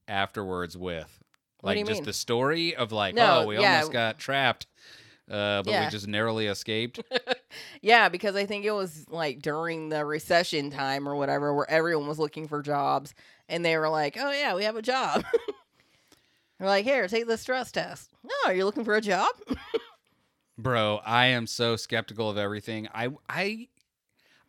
afterwards 0.06 0.76
with? 0.76 1.22
Like 1.62 1.78
just 1.78 2.00
mean? 2.00 2.04
the 2.04 2.12
story 2.12 2.76
of 2.76 2.92
like, 2.92 3.14
No, 3.14 3.40
oh, 3.42 3.46
we 3.46 3.58
yeah. 3.58 3.74
almost 3.74 3.92
got 3.92 4.18
trapped, 4.18 4.66
uh, 5.28 5.62
but 5.62 5.72
Yeah. 5.72 5.84
we 5.84 5.90
just 5.90 6.06
narrowly 6.06 6.46
escaped. 6.46 7.00
yeah, 7.82 8.08
because 8.08 8.36
I 8.36 8.46
think 8.46 8.64
it 8.64 8.70
was 8.70 9.06
like 9.08 9.40
during 9.42 9.88
the 9.88 10.04
recession 10.04 10.70
time 10.70 11.08
or 11.08 11.16
whatever, 11.16 11.52
where 11.52 11.68
everyone 11.68 12.06
was 12.06 12.18
looking 12.18 12.46
for 12.46 12.62
jobs, 12.62 13.12
and 13.48 13.64
they 13.64 13.76
were 13.76 13.88
like, 13.88 14.16
"Oh 14.20 14.30
yeah, 14.30 14.54
we 14.54 14.64
have 14.64 14.76
a 14.76 14.82
job." 14.82 15.24
They're 16.58 16.68
like, 16.68 16.84
"Here, 16.84 17.06
take 17.08 17.26
the 17.26 17.38
stress 17.38 17.70
test." 17.72 18.10
No, 18.24 18.52
you're 18.52 18.64
looking 18.64 18.84
for 18.84 18.96
a 18.96 19.00
job. 19.00 19.28
Bro, 20.58 21.00
I 21.06 21.26
am 21.26 21.46
so 21.46 21.76
skeptical 21.76 22.28
of 22.28 22.36
everything. 22.36 22.88
I 22.92 23.10
I 23.28 23.68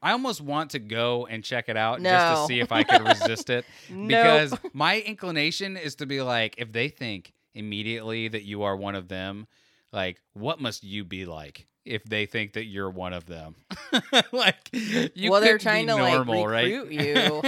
I 0.01 0.11
almost 0.11 0.41
want 0.41 0.71
to 0.71 0.79
go 0.79 1.27
and 1.27 1.43
check 1.43 1.69
it 1.69 1.77
out 1.77 2.01
just 2.01 2.41
to 2.41 2.47
see 2.47 2.59
if 2.61 2.71
I 2.71 2.83
could 2.83 3.01
resist 3.01 3.49
it. 3.49 3.65
No, 3.89 4.07
Because 4.07 4.53
my 4.73 5.01
inclination 5.01 5.77
is 5.77 5.95
to 5.95 6.05
be 6.05 6.21
like, 6.21 6.55
if 6.57 6.71
they 6.71 6.87
think 6.87 7.33
immediately 7.53 8.27
that 8.27 8.43
you 8.43 8.63
are 8.63 8.75
one 8.75 8.95
of 8.95 9.07
them, 9.07 9.47
like, 9.91 10.21
what 10.33 10.59
must 10.61 10.83
you 10.83 11.03
be 11.03 11.25
like 11.25 11.67
if 11.85 12.03
they 12.05 12.25
think 12.25 12.53
that 12.53 12.65
you're 12.65 12.89
one 12.89 13.13
of 13.13 13.25
them? 13.25 13.55
like, 14.31 14.69
you 14.71 15.29
well, 15.31 15.41
they're 15.41 15.57
trying 15.57 15.87
to 15.87 15.97
normal, 15.97 16.43
like 16.43 16.65
recruit 16.65 16.91
you. 16.91 17.41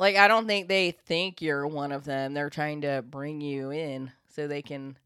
Like, 0.00 0.16
I 0.16 0.28
don't 0.28 0.46
think 0.46 0.66
they 0.66 0.92
think 0.92 1.42
you're 1.42 1.66
one 1.66 1.92
of 1.92 2.04
them. 2.04 2.32
They're 2.32 2.50
trying 2.50 2.80
to 2.80 3.04
bring 3.06 3.40
you 3.40 3.70
in 3.70 4.10
so 4.34 4.48
they 4.48 4.62
can 4.62 4.96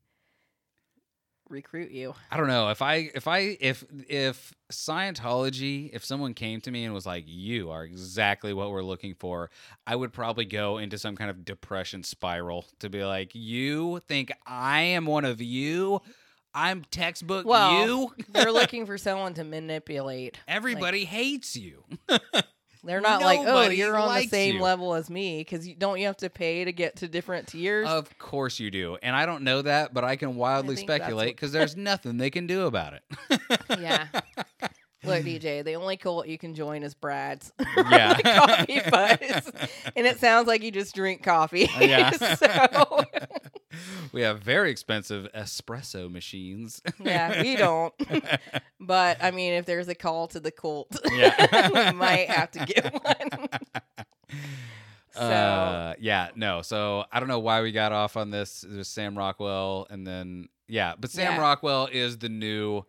recruit 1.49 1.91
you. 1.91 2.15
I 2.31 2.37
don't 2.37 2.47
know 2.47 2.71
if 2.71 2.81
I 2.81 3.11
if 3.15 3.29
I 3.29 3.57
if 3.61 3.85
if 4.09 4.55
Scientology 4.73 5.91
if 5.93 6.05
someone 6.05 6.33
came 6.33 6.61
to 6.63 6.71
me 6.71 6.85
and 6.85 6.95
was 6.95 7.07
like 7.07 7.25
you 7.27 7.71
are 7.71 7.85
exactly 7.85 8.55
what 8.55 8.71
we're 8.71 8.83
looking 8.83 9.15
for 9.15 9.51
I 9.87 9.95
would 9.95 10.13
probably 10.13 10.47
go 10.47 10.79
into 10.79 10.97
some 10.97 11.17
kind 11.17 11.31
of 11.31 11.45
depression 11.45 12.03
spiral 12.03 12.65
to 12.81 12.89
be 12.89 13.05
like 13.05 13.35
you 13.35 14.01
think 14.09 14.33
I 14.47 14.81
am 14.81 15.07
one 15.07 15.25
of 15.25 15.43
you 15.43 16.01
I'm 16.55 16.85
textbook 16.91 17.47
Well, 17.47 17.87
you 17.87 18.13
They're 18.31 18.53
looking 18.53 18.87
for 18.87 18.97
someone 18.97 19.35
to 19.35 19.45
manipulate. 19.45 20.39
everybody 20.49 21.05
hates 21.05 21.57
you 21.57 21.85
They're 22.85 23.01
not 23.01 23.23
like, 23.23 23.41
oh, 23.41 23.45
Nobody 23.45 23.77
you're 23.77 23.97
on 23.97 24.03
the 24.03 24.07
likes 24.15 24.31
same 24.31 24.57
you." 24.57 24.63
level 24.63 24.95
as 24.95 25.09
me 25.11 25.39
because 25.41 25.67
you, 25.67 25.75
don't 25.75 25.99
you 25.99 26.07
have 26.07 26.17
to 26.19 26.31
pay 26.31 26.65
to 26.65 26.73
get 26.73 26.97
to 26.97 27.09
different 27.09 27.49
tiers? 27.49 27.89
of 27.89 28.17
course 28.19 28.61
you 28.61 28.71
do 28.71 28.97
and 29.03 29.15
I 29.17 29.27
don't 29.27 29.43
know 29.45 29.63
that 29.63 29.93
but 29.95 30.05
I 30.05 30.17
can 30.17 30.37
wildly 30.37 30.77
think 30.77 30.89
that's 30.89 31.03
speculate 31.05 31.27
what- 31.29 31.37
because 31.37 31.53
there's 31.53 31.77
nothing 31.77 32.19
they 32.19 32.31
can 32.31 32.47
do 32.47 32.67
about 32.67 32.95
it 32.95 33.03
yeah. 33.79 34.07
Look, 35.05 35.23
DJ, 35.25 35.65
the 35.65 35.75
only 35.75 35.97
cult 35.97 36.27
you 36.27 36.39
can 36.39 36.55
join 36.55 36.83
is 36.83 36.95
Brad's. 36.95 37.53
Yeah. 37.91 38.15
coffee 38.23 38.81
buzz. 38.91 39.53
And 39.97 40.07
it 40.07 40.19
sounds 40.21 40.47
like 40.47 40.63
you 40.63 40.71
just 40.71 40.95
drink 40.95 41.23
coffee. 41.23 41.69
Yeah. 41.79 42.11
so, 42.13 43.05
we 44.13 44.23
have 44.23 44.41
very 44.43 44.71
expensive 44.71 45.29
espresso 45.35 46.11
machines 46.11 46.81
yeah, 47.01 47.43
we 47.43 47.57
don't. 47.57 47.93
But, 48.81 49.19
I 49.23 49.31
mean, 49.33 49.55
if 49.55 49.67
there's 49.67 49.89
a 49.89 49.95
call 49.95 50.29
to 50.29 50.41
the 50.41 50.51
cult, 50.51 50.97
Yeah. 51.11 51.91
we 51.91 51.97
might 51.97 52.31
have 52.31 52.51
to 52.53 52.65
get 52.65 52.93
one. 53.05 53.49
so, 55.13 55.21
Uh, 55.21 55.95
yeah, 56.01 56.29
no. 56.35 56.63
So 56.63 57.05
I 57.13 57.21
don't 57.21 57.29
know 57.29 57.39
why 57.41 57.63
we 57.63 57.73
got 57.73 57.93
off 57.93 58.17
on 58.17 58.31
this. 58.31 58.65
There's 58.67 58.89
Sam 58.89 59.17
Rockwell, 59.17 59.87
and 59.91 60.07
then 60.07 60.49
yeah, 60.69 60.95
but 60.99 61.11
Sam 61.11 61.35
Yeah. 61.35 61.41
Rockwell 61.41 61.89
is 61.93 62.19
the 62.19 62.29
new, 62.29 62.85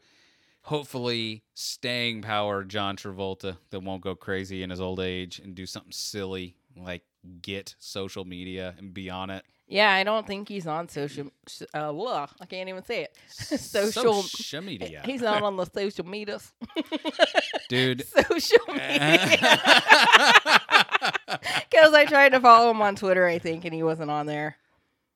hopefully 0.65 1.43
staying 1.53 2.21
power 2.21 2.63
John 2.63 2.97
Travolta 2.97 3.57
that 3.69 3.79
won't 3.81 4.01
go 4.01 4.15
crazy 4.15 4.63
in 4.63 4.69
his 4.69 4.81
old 4.81 4.99
age 4.99 5.39
and 5.39 5.53
do 5.55 5.65
something 5.65 5.91
silly 5.91 6.55
like 6.75 7.03
get 7.41 7.75
social 7.79 8.25
media 8.25 8.73
and 8.77 8.93
be 8.93 9.09
on 9.09 9.29
it. 9.29 9.43
yeah, 9.67 9.91
I 9.93 10.03
don't 10.03 10.27
think 10.27 10.47
he's 10.49 10.67
on 10.67 10.89
social. 10.89 11.31
Uh, 11.73 11.91
blah, 11.91 12.27
I 12.41 12.45
can't 12.45 12.67
even 12.69 12.83
say 12.83 13.03
it. 13.05 13.15
Social- 13.29 14.21
social 14.23 14.61
media, 14.71 15.01
He's 15.05 15.21
not 15.21 15.41
on 15.43 15.55
the 15.57 15.65
social 15.65 16.05
medias. 16.05 16.51
dude. 17.69 18.05
social 18.07 18.65
media. 18.67 19.29
Because 21.69 21.93
I 21.93 22.05
tried 22.07 22.29
to 22.29 22.39
follow 22.39 22.71
him 22.71 22.81
on 22.81 22.95
Twitter, 22.95 23.25
I 23.25 23.39
think, 23.39 23.65
and 23.65 23.73
he 23.73 23.83
wasn't 23.83 24.11
on 24.11 24.25
there. 24.25 24.57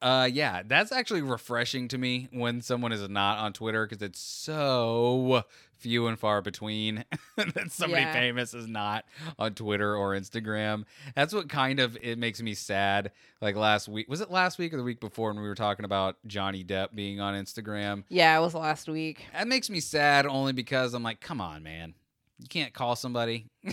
Uh, 0.02 0.30
yeah, 0.32 0.62
that's 0.66 0.92
actually 0.94 1.22
refreshing 1.22 1.88
to 1.90 1.98
me 1.98 2.30
when 2.32 2.62
someone 2.62 2.92
is 2.94 3.08
not 3.10 3.38
on 3.40 3.52
Twitter 3.54 3.86
because 3.86 4.02
it's 4.02 4.20
so 4.20 5.44
few 5.78 6.08
and 6.08 6.18
far 6.20 6.42
between 6.42 7.04
that 7.38 7.72
somebody 7.72 8.04
Yeah. 8.04 8.14
famous 8.14 8.54
is 8.54 8.68
not 8.68 9.06
on 9.38 9.54
Twitter 9.56 9.96
or 9.96 10.12
Instagram. 10.12 10.84
That's 11.16 11.34
what 11.34 11.50
kind 11.50 11.80
of 11.82 11.98
it 12.02 12.18
makes 12.18 12.42
me 12.42 12.54
sad. 12.54 13.12
Like 13.42 13.56
last 13.56 13.88
week, 13.90 14.10
was 14.10 14.22
it 14.22 14.32
last 14.32 14.58
week 14.58 14.74
or 14.74 14.78
the 14.78 14.84
week 14.84 15.00
before 15.02 15.32
when 15.34 15.42
we 15.42 15.48
were 15.50 15.56
talking 15.56 15.86
about 15.86 16.18
Johnny 16.28 16.64
Depp 16.64 16.96
being 16.96 17.20
on 17.20 17.34
Instagram? 17.34 18.04
Yeah, 18.10 18.38
it 18.38 18.42
was 18.42 18.54
last 18.56 18.88
week. 18.88 19.26
That 19.34 19.48
makes 19.48 19.70
me 19.70 19.80
sad 19.82 20.26
only 20.26 20.54
because 20.54 20.94
I'm 20.94 21.04
like, 21.04 21.20
come 21.22 21.42
on, 21.42 21.62
man. 21.64 21.94
You 22.40 22.48
can't 22.48 22.74
call 22.74 22.96
somebody. 22.96 23.48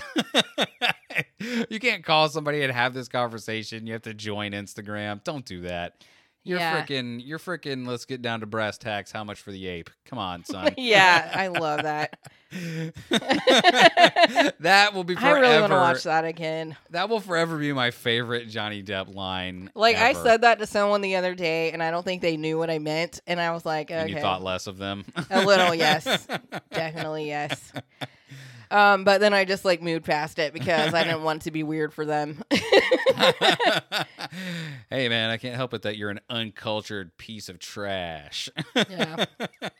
you 1.71 1.79
can't 1.81 2.05
call 2.05 2.29
somebody 2.29 2.63
and 2.63 2.73
have 2.73 2.95
this 2.95 3.09
conversation. 3.09 3.87
You 3.87 3.93
have 3.95 4.03
to 4.03 4.15
join 4.15 4.53
Instagram. 4.53 5.23
Don't 5.25 5.45
do 5.45 5.63
that. 5.63 6.05
You're 6.47 6.59
Yeah. 6.61 6.85
freaking, 6.85 7.21
you're 7.25 7.39
freaking, 7.41 7.87
let's 7.87 8.05
get 8.05 8.23
down 8.23 8.41
to 8.41 8.47
brass 8.47 8.79
tacks. 8.79 9.11
How 9.11 9.25
much 9.25 9.41
for 9.41 9.51
the 9.51 9.67
ape? 9.67 9.91
Come 10.05 10.19
on, 10.19 10.45
son. 10.47 10.75
yeah, 10.79 11.31
I 11.35 11.49
love 11.49 11.83
that. 11.83 12.19
that 14.61 14.95
will 14.95 15.05
be 15.05 15.17
I 15.17 15.21
forever. 15.21 15.41
really 15.41 15.61
want 15.61 15.73
to 15.73 15.77
watch 15.77 16.03
that 16.05 16.25
again. 16.25 16.77
That 16.91 17.09
will 17.09 17.21
forever 17.21 17.59
be 17.59 17.73
my 17.73 17.91
favorite 17.91 18.49
Johnny 18.49 18.83
Depp 18.83 19.13
line. 19.15 19.71
Like 19.75 19.97
I 19.97 20.13
said 20.13 20.43
that 20.43 20.59
to 20.61 20.67
someone 20.67 21.01
the 21.01 21.17
other 21.17 21.35
day, 21.35 21.73
and 21.73 21.83
I 21.83 21.91
don't 21.91 22.05
think 22.05 22.23
they 22.23 22.37
knew 22.37 22.59
what 22.59 22.71
I 22.71 22.79
meant, 22.79 23.21
and 23.27 23.41
I 23.41 23.51
was 23.53 23.67
like, 23.67 23.91
And 23.91 24.03
okay, 24.05 24.13
you 24.15 24.21
thought 24.21 24.43
less 24.43 24.67
of 24.67 24.79
them. 24.79 25.05
a 25.31 25.45
little, 25.45 25.75
yes, 25.75 26.27
definitely 26.73 27.27
yes. 27.27 27.73
Um, 28.71 29.05
but 29.05 29.21
then 29.21 29.33
I 29.33 29.45
just 29.45 29.65
like 29.65 29.83
moved 29.83 30.05
past 30.05 30.39
it 30.39 30.53
because 30.53 30.95
I 30.95 31.05
didn't 31.05 31.23
want 31.23 31.43
it 31.43 31.45
to 31.45 31.51
be 31.51 31.63
weird 31.63 31.93
for 31.93 32.05
them. 32.05 32.43
hey 34.91 35.09
man, 35.09 35.31
I 35.31 35.37
can't 35.37 35.57
help 35.57 35.75
it 35.75 35.83
that 35.83 35.97
you're 35.97 36.11
an 36.11 36.21
uncultured 36.29 37.17
piece 37.17 37.49
of 37.49 37.59
trash. 37.59 38.49
Yeah. 38.75 39.27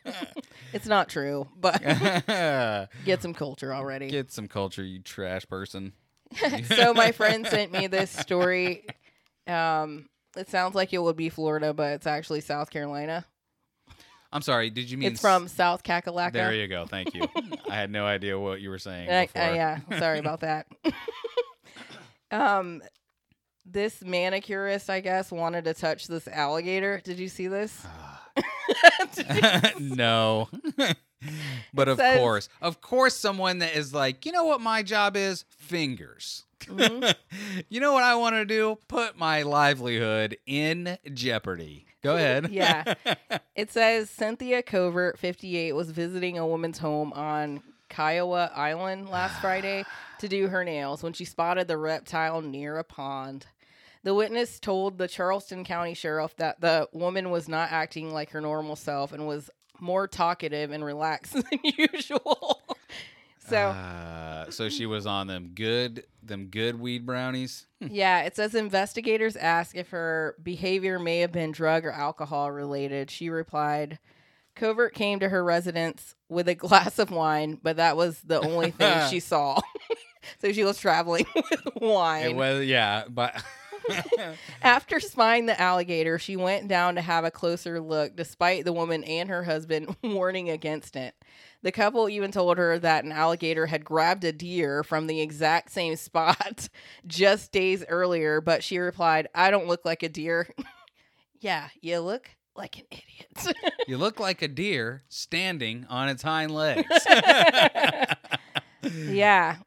it's 0.73 0.87
not 0.87 1.09
true, 1.09 1.47
but 1.59 1.81
get 3.05 3.21
some 3.21 3.33
culture 3.33 3.73
already. 3.73 4.09
Get 4.09 4.31
some 4.31 4.47
culture, 4.47 4.83
you 4.83 4.99
trash 4.99 5.45
person. 5.47 5.93
so 6.75 6.93
my 6.93 7.11
friend 7.11 7.47
sent 7.47 7.71
me 7.71 7.87
this 7.87 8.11
story. 8.11 8.85
Um, 9.47 10.09
it 10.35 10.49
sounds 10.49 10.75
like 10.75 10.93
it 10.93 11.01
would 11.01 11.15
be 11.15 11.29
Florida, 11.29 11.73
but 11.73 11.93
it's 11.93 12.07
actually 12.07 12.41
South 12.41 12.69
Carolina. 12.69 13.25
I'm 14.31 14.41
sorry, 14.41 14.69
did 14.69 14.89
you 14.91 14.97
mean 14.97 15.11
It's 15.13 15.21
from 15.21 15.47
South 15.47 15.83
Kakalaka. 15.83 16.33
There 16.33 16.53
you 16.53 16.67
go. 16.67 16.85
Thank 16.85 17.15
you. 17.15 17.27
I 17.69 17.75
had 17.75 17.89
no 17.89 18.05
idea 18.05 18.37
what 18.37 18.59
you 18.61 18.69
were 18.69 18.79
saying 18.79 19.09
I- 19.09 19.25
before. 19.27 19.41
I- 19.41 19.55
yeah, 19.55 19.79
sorry 19.99 20.19
about 20.19 20.41
that. 20.41 20.67
um, 22.31 22.81
this 23.65 24.01
manicurist, 24.03 24.89
I 24.89 24.99
guess, 24.99 25.31
wanted 25.31 25.65
to 25.65 25.73
touch 25.73 26.07
this 26.07 26.27
alligator. 26.27 27.01
Did 27.03 27.19
you 27.19 27.29
see 27.29 27.47
this? 27.47 27.85
no. 29.79 30.49
but 31.73 31.87
of 31.87 31.97
says- 31.97 32.19
course, 32.19 32.49
of 32.61 32.81
course, 32.81 33.15
someone 33.15 33.59
that 33.59 33.75
is 33.75 33.93
like, 33.93 34.25
you 34.25 34.31
know 34.31 34.45
what 34.45 34.61
my 34.61 34.83
job 34.83 35.15
is? 35.15 35.45
Fingers. 35.49 36.43
Mhm. 36.61 37.13
you 37.69 37.79
know 37.79 37.93
what 37.93 38.03
I 38.03 38.15
want 38.15 38.35
to 38.35 38.45
do? 38.45 38.77
Put 38.87 39.17
my 39.17 39.43
livelihood 39.43 40.37
in 40.45 40.97
jeopardy. 41.13 41.86
Go 42.03 42.15
ahead. 42.15 42.49
Yeah. 42.51 42.93
It 43.55 43.71
says 43.71 44.11
Cynthia 44.11 44.61
Covert, 44.61 45.17
58, 45.17 45.71
was 45.73 45.89
visiting 45.89 46.37
a 46.37 46.45
woman's 46.45 46.77
home 46.77 47.11
on 47.13 47.63
Kiawah 47.89 48.55
Island 48.55 49.09
last 49.09 49.41
Friday 49.41 49.83
to 50.19 50.27
do 50.27 50.47
her 50.47 50.63
nails 50.63 51.01
when 51.01 51.13
she 51.13 51.25
spotted 51.25 51.67
the 51.67 51.75
reptile 51.77 52.41
near 52.41 52.77
a 52.77 52.83
pond. 52.83 53.47
The 54.03 54.13
witness 54.13 54.59
told 54.59 54.99
the 54.99 55.07
Charleston 55.07 55.63
County 55.63 55.95
Sheriff 55.95 56.35
that 56.37 56.61
the 56.61 56.87
woman 56.93 57.31
was 57.31 57.49
not 57.49 57.71
acting 57.71 58.13
like 58.13 58.29
her 58.29 58.41
normal 58.41 58.75
self 58.75 59.11
and 59.11 59.25
was 59.25 59.49
more 59.79 60.07
talkative 60.07 60.69
and 60.69 60.85
relaxed 60.85 61.33
than 61.33 61.59
usual. 61.63 62.61
So, 63.47 63.57
Uh, 63.57 64.49
so 64.51 64.69
she 64.69 64.85
was 64.85 65.05
on 65.05 65.27
them 65.27 65.51
good, 65.55 66.05
them 66.23 66.47
good 66.47 66.79
weed 66.79 67.05
brownies. 67.05 67.67
yeah, 67.79 68.21
it 68.23 68.35
says 68.35 68.55
investigators 68.55 69.35
asked 69.35 69.75
if 69.75 69.89
her 69.89 70.35
behavior 70.41 70.99
may 70.99 71.19
have 71.19 71.31
been 71.31 71.51
drug 71.51 71.85
or 71.85 71.91
alcohol 71.91 72.51
related. 72.51 73.09
She 73.11 73.29
replied, 73.29 73.99
Covert 74.55 74.93
came 74.93 75.19
to 75.19 75.29
her 75.29 75.43
residence 75.43 76.15
with 76.29 76.47
a 76.47 76.55
glass 76.55 76.97
of 76.99 77.11
wine, 77.11 77.59
but 77.61 77.77
that 77.77 77.95
was 77.95 78.19
the 78.21 78.39
only 78.41 78.71
thing 78.71 79.07
she 79.09 79.19
saw. 79.19 79.59
so 80.41 80.51
she 80.51 80.63
was 80.63 80.79
traveling 80.79 81.25
with 81.35 81.61
wine. 81.81 82.25
It 82.25 82.35
was 82.35 82.65
yeah, 82.65 83.03
but 83.09 83.41
After 84.61 84.99
spying 84.99 85.45
the 85.45 85.59
alligator, 85.59 86.19
she 86.19 86.35
went 86.35 86.67
down 86.67 86.95
to 86.95 87.01
have 87.01 87.23
a 87.23 87.31
closer 87.31 87.79
look, 87.79 88.15
despite 88.15 88.65
the 88.65 88.73
woman 88.73 89.03
and 89.03 89.29
her 89.29 89.43
husband 89.43 89.95
warning 90.03 90.49
against 90.49 90.95
it. 90.95 91.15
The 91.63 91.71
couple 91.71 92.07
even 92.07 92.31
told 92.31 92.57
her 92.59 92.77
that 92.79 93.03
an 93.03 93.11
alligator 93.11 93.65
had 93.65 93.83
grabbed 93.83 94.23
a 94.23 94.31
deer 94.31 94.83
from 94.83 95.07
the 95.07 95.21
exact 95.21 95.71
same 95.71 95.95
spot 95.97 96.69
just 97.05 97.51
days 97.51 97.83
earlier, 97.89 98.41
but 98.41 98.63
she 98.63 98.77
replied, 98.77 99.27
I 99.33 99.49
don't 99.51 99.67
look 99.67 99.83
like 99.83 100.03
a 100.03 100.09
deer. 100.09 100.47
yeah, 101.39 101.69
you 101.81 101.99
look 101.99 102.29
like 102.55 102.77
an 102.77 102.85
idiot. 102.91 103.55
you 103.87 103.97
look 103.97 104.19
like 104.19 104.41
a 104.41 104.47
deer 104.47 105.03
standing 105.09 105.85
on 105.89 106.09
its 106.09 106.23
hind 106.23 106.51
legs. 106.53 106.87
yeah. 108.83 109.57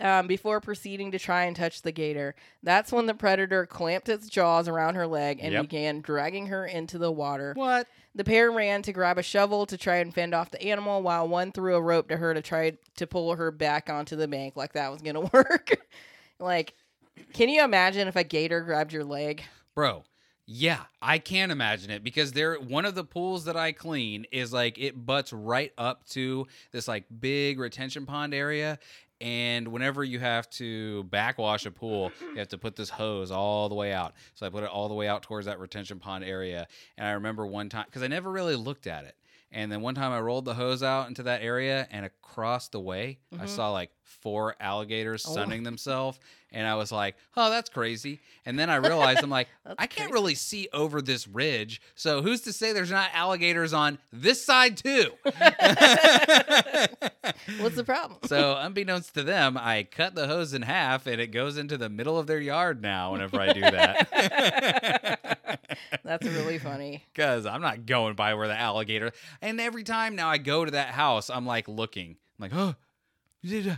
Um, 0.00 0.26
before 0.26 0.60
proceeding 0.60 1.12
to 1.12 1.18
try 1.18 1.44
and 1.44 1.54
touch 1.54 1.82
the 1.82 1.92
gator. 1.92 2.34
That's 2.62 2.90
when 2.90 3.06
the 3.06 3.14
predator 3.14 3.66
clamped 3.66 4.08
its 4.08 4.28
jaws 4.28 4.66
around 4.66 4.96
her 4.96 5.06
leg 5.06 5.38
and 5.40 5.52
Yep. 5.52 5.62
began 5.62 6.00
dragging 6.00 6.46
her 6.48 6.66
into 6.66 6.98
the 6.98 7.12
water. 7.12 7.52
What? 7.54 7.86
The 8.14 8.24
pair 8.24 8.50
ran 8.50 8.82
to 8.82 8.92
grab 8.92 9.18
a 9.18 9.22
shovel 9.22 9.64
to 9.66 9.78
try 9.78 9.96
and 9.96 10.12
fend 10.12 10.34
off 10.34 10.50
the 10.50 10.62
animal, 10.62 11.02
while 11.02 11.26
one 11.26 11.50
threw 11.50 11.76
a 11.76 11.80
rope 11.80 12.08
to 12.08 12.16
her 12.16 12.34
to 12.34 12.42
try 12.42 12.76
to 12.96 13.06
pull 13.06 13.34
her 13.34 13.50
back 13.50 13.88
onto 13.88 14.16
the 14.16 14.28
bank, 14.28 14.54
like 14.54 14.74
that 14.74 14.92
was 14.92 15.00
gonna 15.00 15.20
work. 15.32 15.70
like, 16.38 16.74
can 17.32 17.48
you 17.48 17.64
imagine 17.64 18.08
if 18.08 18.16
a 18.16 18.24
gator 18.24 18.60
grabbed 18.60 18.92
your 18.92 19.04
leg? 19.04 19.42
Bro, 19.74 20.04
yeah, 20.46 20.80
I 21.00 21.18
can 21.18 21.50
imagine 21.50 21.90
it 21.90 22.04
because 22.04 22.32
there 22.32 22.56
one 22.56 22.84
of 22.84 22.94
the 22.94 23.04
pools 23.04 23.44
that 23.44 23.56
I 23.56 23.72
clean 23.72 24.26
is 24.32 24.52
like 24.52 24.78
it 24.78 25.06
butts 25.06 25.32
right 25.32 25.72
up 25.78 26.04
to 26.10 26.46
this 26.72 26.88
like 26.88 27.04
big 27.20 27.58
retention 27.58 28.04
pond 28.04 28.34
area. 28.34 28.78
And 29.22 29.68
whenever 29.68 30.02
you 30.02 30.18
have 30.18 30.50
to 30.50 31.04
backwash 31.04 31.64
a 31.64 31.70
pool, 31.70 32.10
you 32.20 32.38
have 32.38 32.48
to 32.48 32.58
put 32.58 32.74
this 32.74 32.90
hose 32.90 33.30
all 33.30 33.68
the 33.68 33.74
way 33.76 33.92
out. 33.92 34.14
So 34.34 34.44
I 34.44 34.48
put 34.48 34.64
it 34.64 34.68
all 34.68 34.88
the 34.88 34.94
way 34.94 35.06
out 35.06 35.22
towards 35.22 35.46
that 35.46 35.60
retention 35.60 36.00
pond 36.00 36.24
area. 36.24 36.66
And 36.98 37.06
I 37.06 37.12
remember 37.12 37.46
one 37.46 37.68
time 37.68 37.84
because 37.86 38.02
I 38.02 38.08
never 38.08 38.32
really 38.32 38.56
looked 38.56 38.88
at 38.88 39.04
it. 39.04 39.14
And 39.52 39.70
then 39.70 39.82
one 39.82 39.94
time 39.94 40.12
I 40.12 40.20
rolled 40.20 40.46
the 40.46 40.54
hose 40.54 40.82
out 40.82 41.08
into 41.08 41.22
that 41.24 41.42
area, 41.42 41.86
and 41.90 42.06
across 42.06 42.68
the 42.68 42.80
way, 42.80 43.18
I 43.38 43.44
Mhm. 43.44 43.48
saw 43.48 43.70
like 43.70 43.90
four 44.02 44.56
alligators 44.60 45.24
Oh. 45.28 45.34
sunning 45.34 45.62
themselves. 45.68 46.18
And 46.54 46.66
I 46.66 46.74
was 46.74 46.90
like, 46.92 47.16
oh, 47.36 47.48
that's 47.50 47.70
crazy. 47.70 48.20
And 48.44 48.58
then 48.58 48.68
I 48.68 48.76
realized, 48.76 49.22
I'm 49.22 49.30
like, 49.30 49.48
I 49.78 49.86
can't 49.86 50.10
crazy. 50.10 50.12
really 50.12 50.34
see 50.34 50.68
over 50.72 51.00
this 51.00 51.26
ridge. 51.28 51.80
So 51.94 52.20
who's 52.22 52.42
to 52.42 52.52
say 52.52 52.72
there's 52.72 52.90
not 52.90 53.10
alligators 53.14 53.72
on 53.72 53.98
this 54.12 54.44
side 54.44 54.76
too? 54.76 55.12
What's 57.58 57.76
the 57.76 57.84
problem? 57.84 58.18
so 58.24 58.56
unbeknownst 58.58 59.14
to 59.14 59.22
them, 59.22 59.56
I 59.58 59.84
cut 59.90 60.14
the 60.14 60.26
hose 60.26 60.52
in 60.54 60.62
half 60.62 61.06
and 61.06 61.20
it 61.20 61.28
goes 61.28 61.56
into 61.56 61.76
the 61.78 61.88
middle 61.88 62.18
of 62.18 62.26
their 62.26 62.40
yard 62.40 62.82
now 62.82 63.12
whenever 63.12 63.40
I 63.40 63.52
do 63.52 63.60
that. 63.62 65.38
That's 66.04 66.26
really 66.26 66.58
funny. 66.58 67.04
Because 67.12 67.46
I'm 67.46 67.60
not 67.60 67.86
going 67.86 68.14
by 68.14 68.34
where 68.34 68.48
the 68.48 68.58
alligator. 68.58 69.12
And 69.40 69.60
every 69.60 69.84
time 69.84 70.16
now 70.16 70.28
I 70.28 70.38
go 70.38 70.64
to 70.64 70.70
that 70.72 70.88
house, 70.90 71.30
I'm 71.30 71.46
like 71.46 71.68
looking. 71.68 72.16
I'm 72.38 72.50
like, 72.50 72.54
oh, 72.54 72.74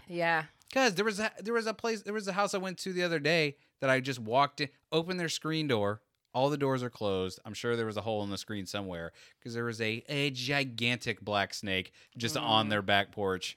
Yeah. 0.08 0.44
Because 0.68 0.94
there 0.94 1.04
was 1.04 1.20
a, 1.20 1.30
there 1.40 1.54
was 1.54 1.66
a 1.66 1.74
place 1.74 2.02
there 2.02 2.14
was 2.14 2.26
a 2.26 2.32
house 2.32 2.54
I 2.54 2.58
went 2.58 2.78
to 2.78 2.92
the 2.92 3.02
other 3.04 3.18
day 3.20 3.56
that 3.80 3.90
I 3.90 4.00
just 4.00 4.18
walked 4.18 4.60
in, 4.60 4.68
opened 4.90 5.20
their 5.20 5.28
screen 5.28 5.68
door. 5.68 6.00
All 6.32 6.50
the 6.50 6.56
doors 6.56 6.82
are 6.82 6.90
closed. 6.90 7.38
I'm 7.44 7.54
sure 7.54 7.76
there 7.76 7.86
was 7.86 7.96
a 7.96 8.00
hole 8.00 8.24
in 8.24 8.30
the 8.30 8.38
screen 8.38 8.66
somewhere 8.66 9.12
because 9.38 9.54
there 9.54 9.64
was 9.66 9.80
a 9.80 10.02
a 10.08 10.30
gigantic 10.30 11.20
black 11.20 11.54
snake 11.54 11.92
just 12.16 12.36
on 12.36 12.66
Mm. 12.66 12.70
their 12.70 12.82
back 12.82 13.12
porch. 13.12 13.56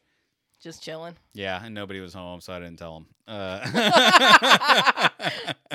Just 0.61 0.81
chilling. 0.83 1.15
Yeah, 1.33 1.63
and 1.63 1.75
nobody 1.75 1.99
was 1.99 2.13
home, 2.13 2.41
so 2.41 2.51
I 2.53 2.59
didn't 2.59 2.77
tell 2.79 2.93
them. 2.95 3.05
Uh, 3.27 3.59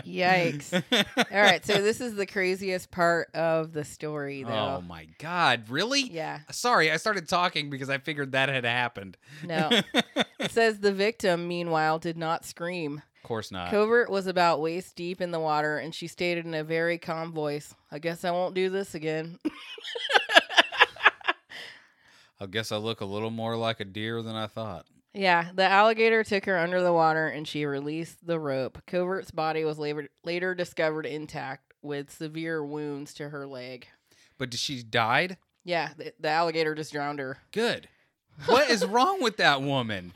Yikes. 0.06 0.72
All 1.32 1.40
right, 1.40 1.64
so 1.64 1.82
this 1.82 2.00
is 2.00 2.14
the 2.14 2.24
craziest 2.24 2.90
part 2.90 3.28
of 3.34 3.74
the 3.74 3.84
story, 3.84 4.42
oh 4.44 4.80
my 4.80 5.06
god, 5.18 5.68
really? 5.68 6.00
Yeah, 6.02 6.40
Sorry, 6.50 6.90
I 6.90 6.96
started 6.96 7.28
talking 7.28 7.68
because 7.68 7.90
I 7.90 7.98
figured 7.98 8.32
that 8.32 8.48
had 8.48 8.64
happened. 8.64 9.16
no. 9.44 9.70
It 10.40 10.50
says 10.50 10.80
the 10.80 10.92
victim, 10.92 11.46
meanwhile, 11.46 11.98
did 12.00 12.16
not 12.16 12.44
scream. 12.44 13.02
Of 13.22 13.28
course 13.28 13.52
not. 13.52 13.70
Covert 13.70 14.10
was 14.10 14.26
about 14.26 14.60
waist 14.60 14.96
deep 14.96 15.20
in 15.20 15.30
the 15.30 15.38
water, 15.38 15.78
and 15.78 15.94
she 15.94 16.08
stated 16.08 16.44
in 16.46 16.54
a 16.54 16.64
very 16.64 16.98
calm 16.98 17.32
voice, 17.32 17.74
I 17.92 17.98
guess 18.00 18.24
I 18.24 18.32
won't 18.32 18.54
do 18.54 18.68
this 18.68 18.94
again. 18.96 19.38
I 22.42 22.46
guess 22.46 22.72
I 22.72 22.76
look 22.76 23.00
a 23.00 23.04
little 23.04 23.30
more 23.30 23.56
like 23.56 23.78
a 23.78 23.84
deer 23.84 24.20
than 24.22 24.34
I 24.34 24.46
thought. 24.48 24.86
yeah, 25.14 25.50
the 25.54 25.64
alligator 25.64 26.24
took 26.24 26.44
her 26.46 26.58
under 26.58 26.82
the 26.82 26.92
water 26.92 27.28
and 27.28 27.46
she 27.46 27.64
released 27.64 28.26
the 28.26 28.40
rope. 28.40 28.82
Covert's 28.86 29.30
body 29.30 29.64
was 29.64 29.78
later, 29.78 30.08
later 30.24 30.54
discovered 30.54 31.06
intact 31.06 31.72
with 31.82 32.10
severe 32.10 32.64
wounds 32.64 33.14
to 33.14 33.28
her 33.28 33.46
leg. 33.46 33.86
But 34.38 34.54
she 34.54 34.82
died? 34.82 35.36
Yeah, 35.64 35.90
the, 35.96 36.12
the 36.18 36.28
alligator 36.30 36.74
just 36.74 36.92
drowned 36.92 37.18
her. 37.20 37.38
Good. 37.52 37.88
What 38.46 38.70
is 38.70 38.84
wrong 38.84 39.22
with 39.22 39.36
that 39.36 39.60
woman? 39.62 40.14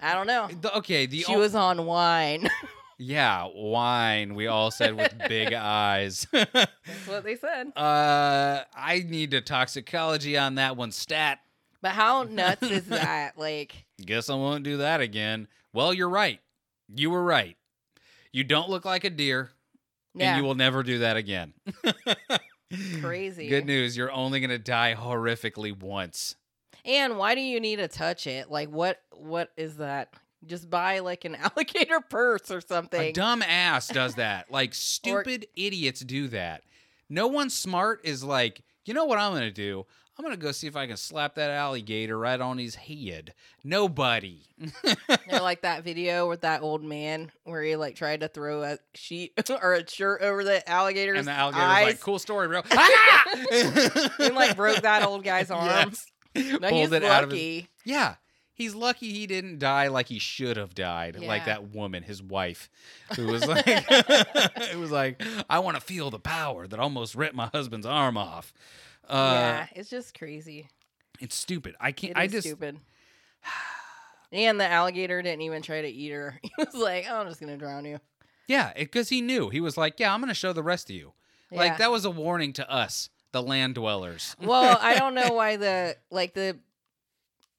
I 0.00 0.14
don't 0.14 0.26
know. 0.26 0.48
The- 0.60 0.76
okay, 0.78 1.06
the 1.06 1.20
she 1.22 1.34
o- 1.34 1.38
was 1.38 1.54
on 1.54 1.86
wine. 1.86 2.50
yeah 2.98 3.48
wine. 3.54 4.34
We 4.34 4.46
all 4.46 4.70
said 4.70 4.96
with 4.96 5.14
big 5.28 5.52
eyes. 5.54 6.26
That's 6.32 7.06
what 7.06 7.24
they 7.24 7.36
said. 7.36 7.72
uh, 7.76 8.62
I 8.76 9.04
need 9.06 9.34
a 9.34 9.40
toxicology 9.40 10.36
on 10.38 10.56
that 10.56 10.76
one. 10.76 10.92
Stat. 10.92 11.40
But 11.82 11.92
how 11.92 12.22
nuts 12.30 12.62
is 12.62 12.86
that? 12.86 13.36
Like, 13.38 13.84
Guess 14.04 14.30
I 14.30 14.34
won't 14.34 14.64
do 14.64 14.78
that 14.78 15.00
again. 15.00 15.48
Well, 15.72 15.92
you're 15.92 16.08
right. 16.08 16.40
You 16.94 17.10
were 17.10 17.22
right. 17.22 17.56
You 18.32 18.42
don't 18.44 18.68
look 18.70 18.84
like 18.84 19.04
a 19.04 19.10
deer, 19.10 19.50
yeah, 20.14 20.30
and 20.30 20.38
you 20.38 20.44
will 20.44 20.54
never 20.54 20.82
do 20.82 20.98
that 21.00 21.16
again. 21.16 21.52
crazy. 23.00 23.48
Good 23.48 23.66
news. 23.66 23.96
You're 23.96 24.12
only 24.12 24.40
gonna 24.40 24.58
die 24.58 24.94
horrifically 24.98 25.78
once. 25.78 26.36
And 26.84 27.16
why 27.16 27.34
do 27.34 27.40
you 27.40 27.60
need 27.60 27.76
to 27.76 27.88
touch 27.88 28.26
it? 28.26 28.50
Like, 28.50 28.68
what? 28.70 29.00
What 29.12 29.50
is 29.56 29.76
that? 29.76 30.12
Just 30.46 30.68
buy 30.70 30.98
like 31.00 31.24
an 31.24 31.34
alligator 31.56 32.00
purse 32.00 32.50
or 32.50 32.60
something. 32.60 33.00
A 33.00 33.12
dumb 33.12 33.42
ass 33.42 33.88
does 33.88 34.14
that. 34.16 34.46
Like 34.50 34.74
stupid 34.74 35.46
idiots 35.56 36.00
do 36.00 36.28
that. 36.28 36.62
No 37.08 37.26
one 37.26 37.50
smart 37.50 38.00
is 38.04 38.22
like, 38.24 38.62
you 38.84 38.94
know 38.94 39.04
what 39.04 39.18
I'm 39.18 39.32
gonna 39.32 39.50
do? 39.50 39.84
I'm 40.16 40.24
gonna 40.24 40.36
go 40.36 40.52
see 40.52 40.68
if 40.68 40.76
I 40.76 40.86
can 40.86 40.96
slap 40.96 41.34
that 41.34 41.50
alligator 41.50 42.16
right 42.16 42.40
on 42.40 42.56
his 42.58 42.76
head. 42.76 43.34
Nobody. 43.64 44.42
They're 45.28 45.40
like 45.40 45.62
that 45.62 45.82
video 45.82 46.28
with 46.28 46.42
that 46.42 46.62
old 46.62 46.84
man 46.84 47.32
where 47.42 47.62
he 47.62 47.74
like 47.74 47.96
tried 47.96 48.20
to 48.20 48.28
throw 48.28 48.62
a 48.62 48.78
sheet 48.94 49.32
or 49.60 49.74
a 49.74 49.88
shirt 49.88 50.22
over 50.22 50.44
the 50.44 50.68
alligator's 50.70 51.18
and 51.18 51.26
the 51.26 51.32
alligator's 51.32 51.66
eyes 51.68 51.86
like, 51.86 52.00
cool 52.00 52.20
story, 52.20 52.46
bro. 52.46 52.62
Ah! 52.70 53.24
and 54.20 54.34
like 54.36 54.56
broke 54.56 54.82
that 54.82 55.04
old 55.04 55.24
guy's 55.24 55.50
arms. 55.50 56.06
Yes. 56.34 56.60
No, 56.60 56.68
Pulled 56.68 56.72
he's 56.80 56.92
it 56.92 57.02
lucky. 57.02 57.06
out 57.06 57.24
of 57.24 57.32
his. 57.32 57.64
Yeah. 57.84 58.14
He's 58.54 58.74
lucky 58.74 59.12
he 59.12 59.26
didn't 59.26 59.58
die 59.58 59.88
like 59.88 60.08
he 60.08 60.20
should 60.20 60.56
have 60.56 60.74
died, 60.74 61.18
like 61.18 61.46
that 61.46 61.74
woman, 61.74 62.04
his 62.04 62.22
wife, 62.22 62.70
who 63.16 63.26
was 63.26 63.44
like, 63.48 63.64
it 63.66 64.78
was 64.78 64.92
like, 64.92 65.20
I 65.50 65.58
want 65.58 65.76
to 65.76 65.82
feel 65.82 66.10
the 66.10 66.20
power 66.20 66.68
that 66.68 66.78
almost 66.78 67.16
ripped 67.16 67.34
my 67.34 67.50
husband's 67.52 67.86
arm 67.86 68.16
off. 68.16 68.54
Uh, 69.08 69.14
yeah, 69.34 69.66
it's 69.74 69.90
just 69.90 70.16
crazy. 70.16 70.68
It's 71.20 71.34
stupid. 71.34 71.74
I 71.80 71.92
can't. 71.92 72.12
It 72.12 72.16
I 72.16 72.26
just. 72.28 72.46
stupid. 72.46 72.78
And 74.32 74.58
the 74.58 74.66
alligator 74.66 75.22
didn't 75.22 75.42
even 75.42 75.62
try 75.62 75.82
to 75.82 75.88
eat 75.88 76.10
her. 76.10 76.40
He 76.42 76.50
was 76.58 76.74
like, 76.74 77.06
"Oh, 77.08 77.20
"I'm 77.20 77.28
just 77.28 77.40
gonna 77.40 77.56
drown 77.56 77.84
you." 77.84 78.00
Yeah, 78.46 78.72
because 78.74 79.08
he 79.08 79.20
knew. 79.20 79.48
He 79.48 79.60
was 79.60 79.76
like, 79.76 79.98
"Yeah, 79.98 80.12
I'm 80.12 80.20
going 80.20 80.28
to 80.28 80.34
show 80.34 80.52
the 80.52 80.62
rest 80.62 80.90
of 80.90 80.96
you." 80.96 81.12
Like 81.50 81.78
that 81.78 81.90
was 81.92 82.04
a 82.04 82.10
warning 82.10 82.52
to 82.54 82.68
us, 82.68 83.10
the 83.30 83.40
land 83.42 83.76
dwellers. 83.76 84.34
Well, 84.40 84.76
I 84.80 84.98
don't 84.98 85.14
know 85.14 85.32
why 85.34 85.56
the 85.56 85.96
like 86.10 86.34
the 86.34 86.58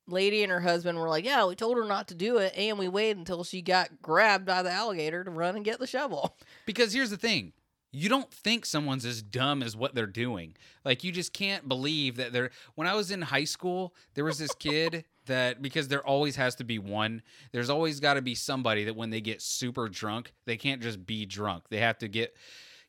lady 0.07 0.43
and 0.43 0.51
her 0.51 0.61
husband 0.61 0.99
were 0.99 1.09
like, 1.09 1.25
"Yeah, 1.25 1.45
we 1.45 1.55
told 1.55 1.77
her 1.77 1.85
not 1.85 2.07
to 2.09 2.15
do 2.15 2.37
it, 2.37 2.53
and 2.55 2.77
we 2.77 2.87
waited 2.87 3.17
until 3.17 3.43
she 3.43 3.61
got 3.61 4.01
grabbed 4.01 4.45
by 4.45 4.63
the 4.63 4.71
alligator 4.71 5.23
to 5.23 5.31
run 5.31 5.55
and 5.55 5.65
get 5.65 5.79
the 5.79 5.87
shovel." 5.87 6.37
Because 6.65 6.93
here's 6.93 7.11
the 7.11 7.17
thing. 7.17 7.53
You 7.91 8.09
don't 8.09 8.31
think 8.31 8.65
someone's 8.65 9.05
as 9.05 9.21
dumb 9.21 9.61
as 9.61 9.75
what 9.75 9.93
they're 9.95 10.07
doing. 10.07 10.55
Like 10.83 11.03
you 11.03 11.11
just 11.11 11.31
can't 11.31 11.67
believe 11.67 12.17
that 12.17 12.33
they're 12.33 12.49
when 12.75 12.87
I 12.87 12.95
was 12.95 13.11
in 13.11 13.21
high 13.21 13.43
school, 13.43 13.93
there 14.15 14.25
was 14.25 14.37
this 14.37 14.53
kid 14.59 15.05
that 15.27 15.61
because 15.61 15.87
there 15.87 16.05
always 16.05 16.35
has 16.35 16.55
to 16.55 16.63
be 16.63 16.79
one, 16.79 17.21
there's 17.51 17.69
always 17.69 17.99
got 17.99 18.15
to 18.15 18.21
be 18.21 18.35
somebody 18.35 18.83
that 18.85 18.95
when 18.95 19.09
they 19.11 19.21
get 19.21 19.41
super 19.41 19.87
drunk, 19.87 20.33
they 20.45 20.57
can't 20.57 20.81
just 20.81 21.05
be 21.05 21.25
drunk. 21.25 21.65
They 21.69 21.77
have 21.77 21.97
to 21.99 22.07
get 22.07 22.35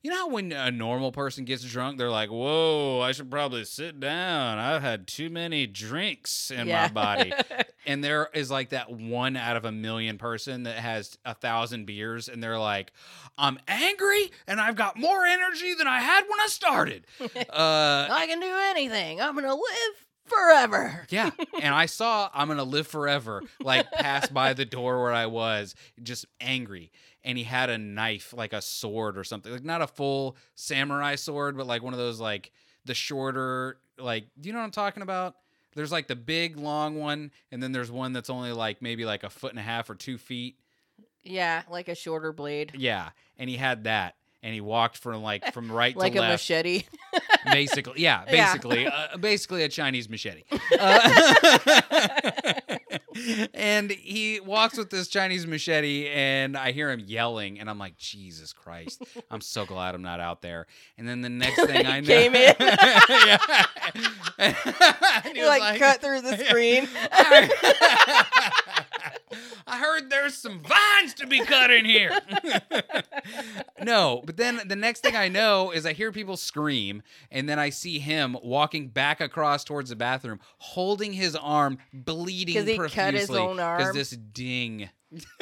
you 0.07 0.13
know 0.13 0.19
how 0.19 0.29
when 0.29 0.53
a 0.53 0.71
normal 0.71 1.11
person 1.11 1.45
gets 1.45 1.65
drunk, 1.65 1.99
they're 1.99 2.09
like, 2.11 2.31
"Whoa, 2.31 3.01
I 3.01 3.11
should 3.11 3.29
probably 3.29 3.65
sit 3.65 3.99
down. 3.99 4.57
I've 4.57 4.81
had 4.81 5.09
too 5.09 5.31
many 5.31 5.67
drinks 5.67 6.53
in 6.53 6.69
my 6.69 6.87
body." 6.87 7.33
and 7.87 8.05
there 8.05 8.29
is 8.33 8.49
like 8.49 8.69
that 8.69 8.89
one 8.89 9.37
out 9.37 9.57
of 9.57 9.65
a 9.65 9.73
million 9.73 10.17
person 10.17 10.63
that 10.63 10.77
has 10.77 11.19
a 11.25 11.35
thousand 11.35 11.87
beers 11.87 12.29
and 12.29 12.41
they're 12.43 12.59
like 12.59 12.93
i'm 13.39 13.59
angry 13.69 14.31
and 14.47 14.61
i've 14.61 14.77
got 14.77 14.99
more 14.99 15.25
energy 15.25 15.75
than 15.75 15.87
i 15.87 16.01
had 16.01 16.23
when 16.29 16.41
i 16.41 16.47
started 16.49 17.07
uh 17.21 18.09
I 18.11 18.27
can 18.29 18.41
do 18.41 18.53
anything. 18.71 19.21
I'm 19.21 19.35
gonna 19.35 19.55
live 19.55 20.05
forever. 20.27 21.07
yeah 21.11 21.31
and 21.63 21.73
i 21.73 21.87
saw 21.87 22.29
i'm 22.35 22.49
gonna 22.49 22.65
live 22.65 22.89
forever 22.89 23.43
like 23.61 23.91
pass 23.93 24.29
by 24.29 24.53
the 24.55 24.65
door 24.65 25.01
where 25.01 25.13
i 25.13 25.27
was 25.27 25.77
just 26.03 26.27
angry 26.41 26.91
and 27.27 27.37
he 27.37 27.45
had 27.45 27.69
a 27.69 27.77
knife 27.77 28.33
like 28.35 28.55
a 28.55 28.63
sword 28.63 29.19
or 29.19 29.25
something 29.25 29.53
like 29.53 29.65
not 29.65 29.83
a 29.83 29.87
full 29.87 30.37
samurai 30.55 31.15
sword 31.17 31.57
but 31.59 31.67
like 31.67 31.83
one 31.83 31.93
of 31.93 31.99
those 31.99 32.19
like 32.21 32.53
the 32.87 32.95
shorter 32.95 33.77
like 33.99 34.25
do 34.41 34.49
you 34.49 34.53
know 34.55 34.61
what 34.61 34.65
i'm 34.65 34.71
talking 34.71 35.03
about 35.03 35.35
there's 35.75 35.93
like 35.93 36.07
the 36.07 36.17
big 36.17 36.57
long 36.57 36.95
one 36.99 37.31
and 37.53 37.63
then 37.63 37.73
there's 37.73 37.91
one 37.91 38.13
that's 38.15 38.31
only 38.31 38.53
like 38.53 38.81
maybe 38.81 39.05
like 39.05 39.25
a 39.25 39.29
foot 39.29 39.51
and 39.51 39.59
a 39.59 39.63
half 39.63 39.91
or 39.91 39.95
two 39.95 40.17
feet 40.17 40.57
Yeah, 41.25 41.63
like 41.69 41.89
a 41.89 41.95
shorter 41.95 42.33
blade, 42.33 42.73
yeah 42.77 43.11
and 43.37 43.51
he 43.51 43.57
had 43.57 43.85
that 43.85 44.15
and 44.43 44.55
he 44.55 44.61
walked 44.61 44.97
from 44.99 45.23
like 45.23 45.53
from 45.53 45.71
right 45.71 45.97
like 45.97 46.13
to 46.15 46.21
left. 46.21 46.49
Like 46.49 46.61
a 46.61 46.63
machete. 46.63 46.85
basically 47.53 48.01
yeah 48.03 48.23
Yeah. 48.29 48.53
basically 48.53 48.87
uh, 48.87 49.17
basically 49.19 49.63
a 49.65 49.69
chinese 49.69 50.09
machete 50.09 50.45
uh, 50.81 51.35
and 53.55 53.91
he 53.91 54.41
walks 54.41 54.77
with 54.77 54.91
this 54.91 55.09
Chinese 55.09 55.47
machete, 55.47 56.09
and 56.09 56.57
I 56.57 56.73
hear 56.73 56.91
him 56.91 57.01
yelling, 57.07 57.61
and 57.61 57.69
I'm 57.71 57.79
like, 57.79 57.97
Jesus 57.97 58.53
Christ! 58.53 59.03
I'm 59.31 59.41
so 59.41 59.65
glad 59.67 59.95
I'm 59.95 60.03
not 60.03 60.21
out 60.21 60.43
there. 60.43 60.67
And 60.99 61.09
then 61.09 61.23
the 61.23 61.29
next 61.29 61.57
thing 61.67 61.87
I 61.87 62.01
know, 62.01 62.07
Came 62.07 62.35
in. 62.35 62.55
yeah. 62.61 63.39
He 65.33 65.39
You 65.41 65.47
was 65.47 65.59
like, 65.59 65.79
cut 65.79 66.01
through 66.01 66.21
the 66.21 66.37
screen. 66.37 66.89
I 69.67 69.79
heard 69.79 70.11
there's 70.11 70.35
some 70.35 70.61
vines 70.61 71.15
to 71.15 71.27
be 71.27 71.41
cut 71.45 71.71
in 71.71 71.85
here. 71.85 72.17
no, 73.83 74.23
but 74.25 74.37
then 74.37 74.61
the 74.67 74.77
next 74.77 75.01
thing 75.03 75.17
I 75.17 75.29
know 75.29 75.71
is 75.71 75.85
I 75.87 75.93
hear 75.93 76.13
people 76.13 76.37
scream, 76.37 77.03
and 77.31 77.49
then 77.49 77.59
I 77.59 77.71
see 77.71 77.99
him 77.99 78.37
walking 78.43 78.89
back 78.89 79.21
across 79.21 79.65
towards 79.65 79.91
the 79.91 79.97
bathroom, 79.97 80.41
holding 80.59 81.13
his 81.13 81.35
arm, 81.37 81.79
bleeding 81.93 82.55
'Cause 82.55 82.67
he 82.67 82.77
profusely. 82.77 83.03
cut 83.05 83.15
his 83.15 83.31
own 83.31 83.61
arm? 83.61 83.79
because 83.79 83.95
this 83.95 84.11
ding 84.11 84.91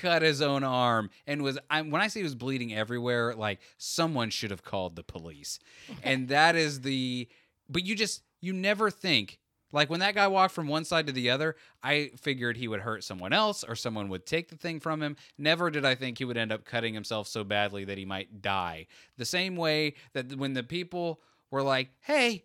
cut 0.00 0.22
his 0.22 0.40
own 0.40 0.62
arm 0.64 1.10
and 1.26 1.42
was 1.42 1.58
I, 1.70 1.82
when 1.82 2.00
I 2.00 2.08
say 2.08 2.20
he 2.20 2.24
was 2.24 2.34
bleeding 2.34 2.74
everywhere, 2.74 3.34
like 3.34 3.60
someone 3.78 4.30
should 4.30 4.50
have 4.50 4.62
called 4.62 4.96
the 4.96 5.02
police, 5.02 5.58
and 6.02 6.28
that 6.28 6.56
is 6.56 6.80
the. 6.82 7.28
But 7.68 7.84
you 7.84 7.94
just 7.96 8.22
you 8.40 8.52
never 8.52 8.90
think 8.90 9.38
like 9.72 9.90
when 9.90 10.00
that 10.00 10.14
guy 10.14 10.28
walked 10.28 10.54
from 10.54 10.68
one 10.68 10.84
side 10.84 11.06
to 11.06 11.12
the 11.12 11.30
other, 11.30 11.56
I 11.82 12.10
figured 12.16 12.56
he 12.56 12.68
would 12.68 12.80
hurt 12.80 13.04
someone 13.04 13.32
else 13.32 13.64
or 13.64 13.74
someone 13.74 14.08
would 14.08 14.26
take 14.26 14.48
the 14.48 14.56
thing 14.56 14.80
from 14.80 15.02
him. 15.02 15.16
Never 15.38 15.70
did 15.70 15.84
I 15.84 15.94
think 15.94 16.18
he 16.18 16.24
would 16.24 16.36
end 16.36 16.52
up 16.52 16.64
cutting 16.64 16.94
himself 16.94 17.28
so 17.28 17.44
badly 17.44 17.84
that 17.84 17.98
he 17.98 18.04
might 18.04 18.42
die. 18.42 18.86
The 19.16 19.24
same 19.24 19.56
way 19.56 19.94
that 20.12 20.36
when 20.36 20.54
the 20.54 20.62
people 20.62 21.20
were 21.50 21.62
like, 21.62 21.90
"Hey, 22.00 22.44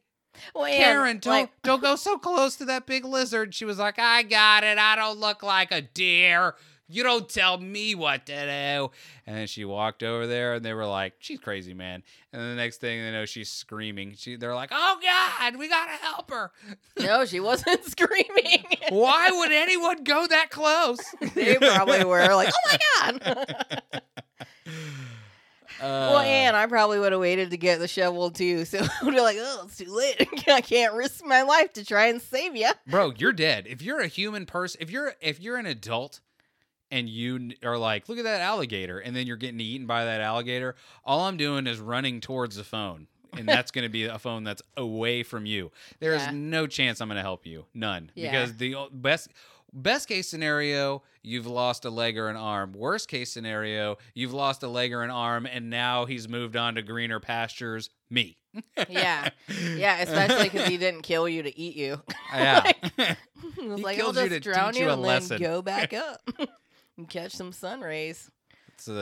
Well, 0.56 0.66
Karen, 0.66 1.20
don't 1.20 1.34
like, 1.34 1.62
don't 1.62 1.82
go 1.82 1.96
so 1.96 2.18
close 2.18 2.56
to 2.58 2.66
that 2.66 2.86
big 2.86 3.04
lizard," 3.06 3.54
she 3.54 3.66
was 3.66 3.78
like, 3.78 4.00
"I 4.00 4.24
got 4.24 4.64
it. 4.64 4.78
I 4.78 4.96
don't 4.96 5.20
look 5.20 5.44
like 5.44 5.72
a 5.72 5.82
deer." 5.82 6.56
You 6.92 7.04
don't 7.04 7.28
tell 7.30 7.58
me 7.58 7.96
what 7.96 8.26
to 8.28 8.34
do. 8.34 8.92
And 9.26 9.38
then 9.38 9.48
she 9.48 9.66
walked 9.66 10.04
over 10.04 10.28
there 10.28 10.56
and 10.56 10.66
they 10.66 10.74
were 10.74 10.86
like, 10.86 11.14
She's 11.20 11.40
crazy, 11.40 11.74
man. 11.74 12.04
And 12.34 12.42
then 12.42 12.50
the 12.50 12.56
next 12.56 12.78
thing 12.78 13.02
they 13.02 13.12
know, 13.12 13.26
she's 13.26 13.50
screaming. 13.50 14.14
She 14.18 14.36
they're 14.36 14.56
like, 14.56 14.72
Oh 14.72 14.98
God, 15.02 15.56
we 15.58 15.68
gotta 15.70 15.92
help 15.92 16.30
her. 16.32 16.52
no, 17.00 17.26
she 17.26 17.40
wasn't 17.40 17.84
screaming. 17.90 18.66
Why 18.90 19.30
would 19.32 19.52
anyone 19.52 20.04
go 20.04 20.28
that 20.28 20.50
close? 20.50 21.00
they 21.36 21.56
probably 21.58 22.04
were 22.04 22.34
like, 22.36 22.50
"Oh 22.54 22.70
my 22.72 22.80
god." 23.22 23.92
well, 25.82 26.18
Uh, 26.18 26.24
and 26.24 26.56
I 26.56 26.66
probably 26.68 27.00
would 27.00 27.12
have 27.12 27.22
waited 27.22 27.52
to 27.52 27.58
get 27.58 27.80
the 27.80 27.88
shovel 27.88 28.32
too. 28.32 28.66
So 28.66 28.80
I'd 28.80 29.12
be 29.12 29.20
like, 29.20 29.38
"Oh, 29.40 29.64
it's 29.66 29.78
too 29.78 29.94
late. 29.94 30.28
I 30.48 30.62
can't 30.62 30.94
risk 30.94 31.26
my 31.26 31.42
life 31.44 31.74
to 31.74 31.86
try 31.86 32.08
and 32.08 32.22
save 32.22 32.56
you." 32.56 32.70
bro, 32.88 33.14
you're 33.18 33.34
dead. 33.34 33.66
If 33.68 33.82
you're 33.82 34.00
a 34.00 34.08
human 34.08 34.46
person, 34.46 34.82
if 34.82 34.92
you're 34.92 35.14
if 35.22 35.40
you're 35.40 35.58
an 35.58 35.66
adult 35.66 36.20
and 36.92 37.10
you 37.10 37.52
are 37.64 37.78
like, 37.78 38.08
look 38.10 38.18
at 38.18 38.26
that 38.26 38.42
alligator, 38.42 39.00
and 39.00 39.16
then 39.16 39.26
you're 39.28 39.38
getting 39.38 39.60
eaten 39.60 39.88
by 39.88 40.06
that 40.06 40.22
alligator, 40.22 40.76
all 41.06 41.22
I'm 41.22 41.38
doing 41.38 41.66
is 41.68 41.80
running 41.80 42.20
towards 42.22 42.56
the 42.58 42.64
phone. 42.64 43.08
And 43.34 43.48
that's 43.48 43.72
going 43.72 43.84
to 43.84 43.90
be 43.90 44.04
a 44.06 44.20
phone 44.20 44.44
that's 44.44 44.62
away 44.76 45.24
from 45.24 45.46
you. 45.46 45.72
There 46.02 46.14
is 46.14 46.22
Yeah. 46.24 46.32
no 46.34 46.68
chance 46.68 47.00
I'm 47.00 47.08
going 47.08 47.16
to 47.16 47.22
help 47.22 47.46
you. 47.46 47.66
None. 47.74 48.12
Yeah. 48.14 48.30
Because 48.32 48.58
the 48.58 48.76
best 48.92 49.30
best 49.74 50.10
case 50.10 50.28
scenario, 50.28 51.02
you've 51.24 51.48
lost 51.48 51.86
a 51.86 51.90
leg 51.90 52.18
or 52.18 52.28
an 52.28 52.36
arm. 52.36 52.74
Worst 52.74 53.08
case 53.08 53.32
scenario, 53.32 53.98
you've 54.14 54.34
lost 54.34 54.64
a 54.64 54.68
leg 54.68 54.92
or 54.92 55.02
an 55.04 55.10
arm 55.12 55.46
and 55.46 55.70
now 55.70 56.04
he's 56.06 56.28
moved 56.28 56.58
on 56.58 56.76
to 56.76 56.82
greener 56.82 57.22
pastures, 57.22 57.90
me. 58.10 58.36
Yeah, 58.90 59.30
yeah, 59.78 60.02
especially 60.02 60.50
because 60.50 60.68
he 60.68 60.76
didn't 60.76 61.04
kill 61.04 61.30
you 61.30 61.42
to 61.44 61.58
eat 61.58 61.78
you. 61.78 62.02
Yeah. 62.34 62.70
He 63.60 63.68
was 63.68 63.80
He 63.80 63.84
like, 63.86 63.96
killed 63.98 64.18
"I'll 64.18 64.24
you 64.26 64.30
just 64.30 64.44
to 64.44 64.52
drown 64.52 64.74
teach 64.74 64.80
you, 64.80 64.86
you 64.86 64.92
a 64.92 64.94
and 64.94 65.02
lesson." 65.02 65.42
then 65.42 65.50
go 65.52 65.62
back 65.62 65.94
up 65.94 66.22
and 66.98 67.10
catch 67.10 67.32
some 67.34 67.52
sun 67.52 67.82
rays." 67.82 68.30
It's 68.74 68.86
the 68.86 68.94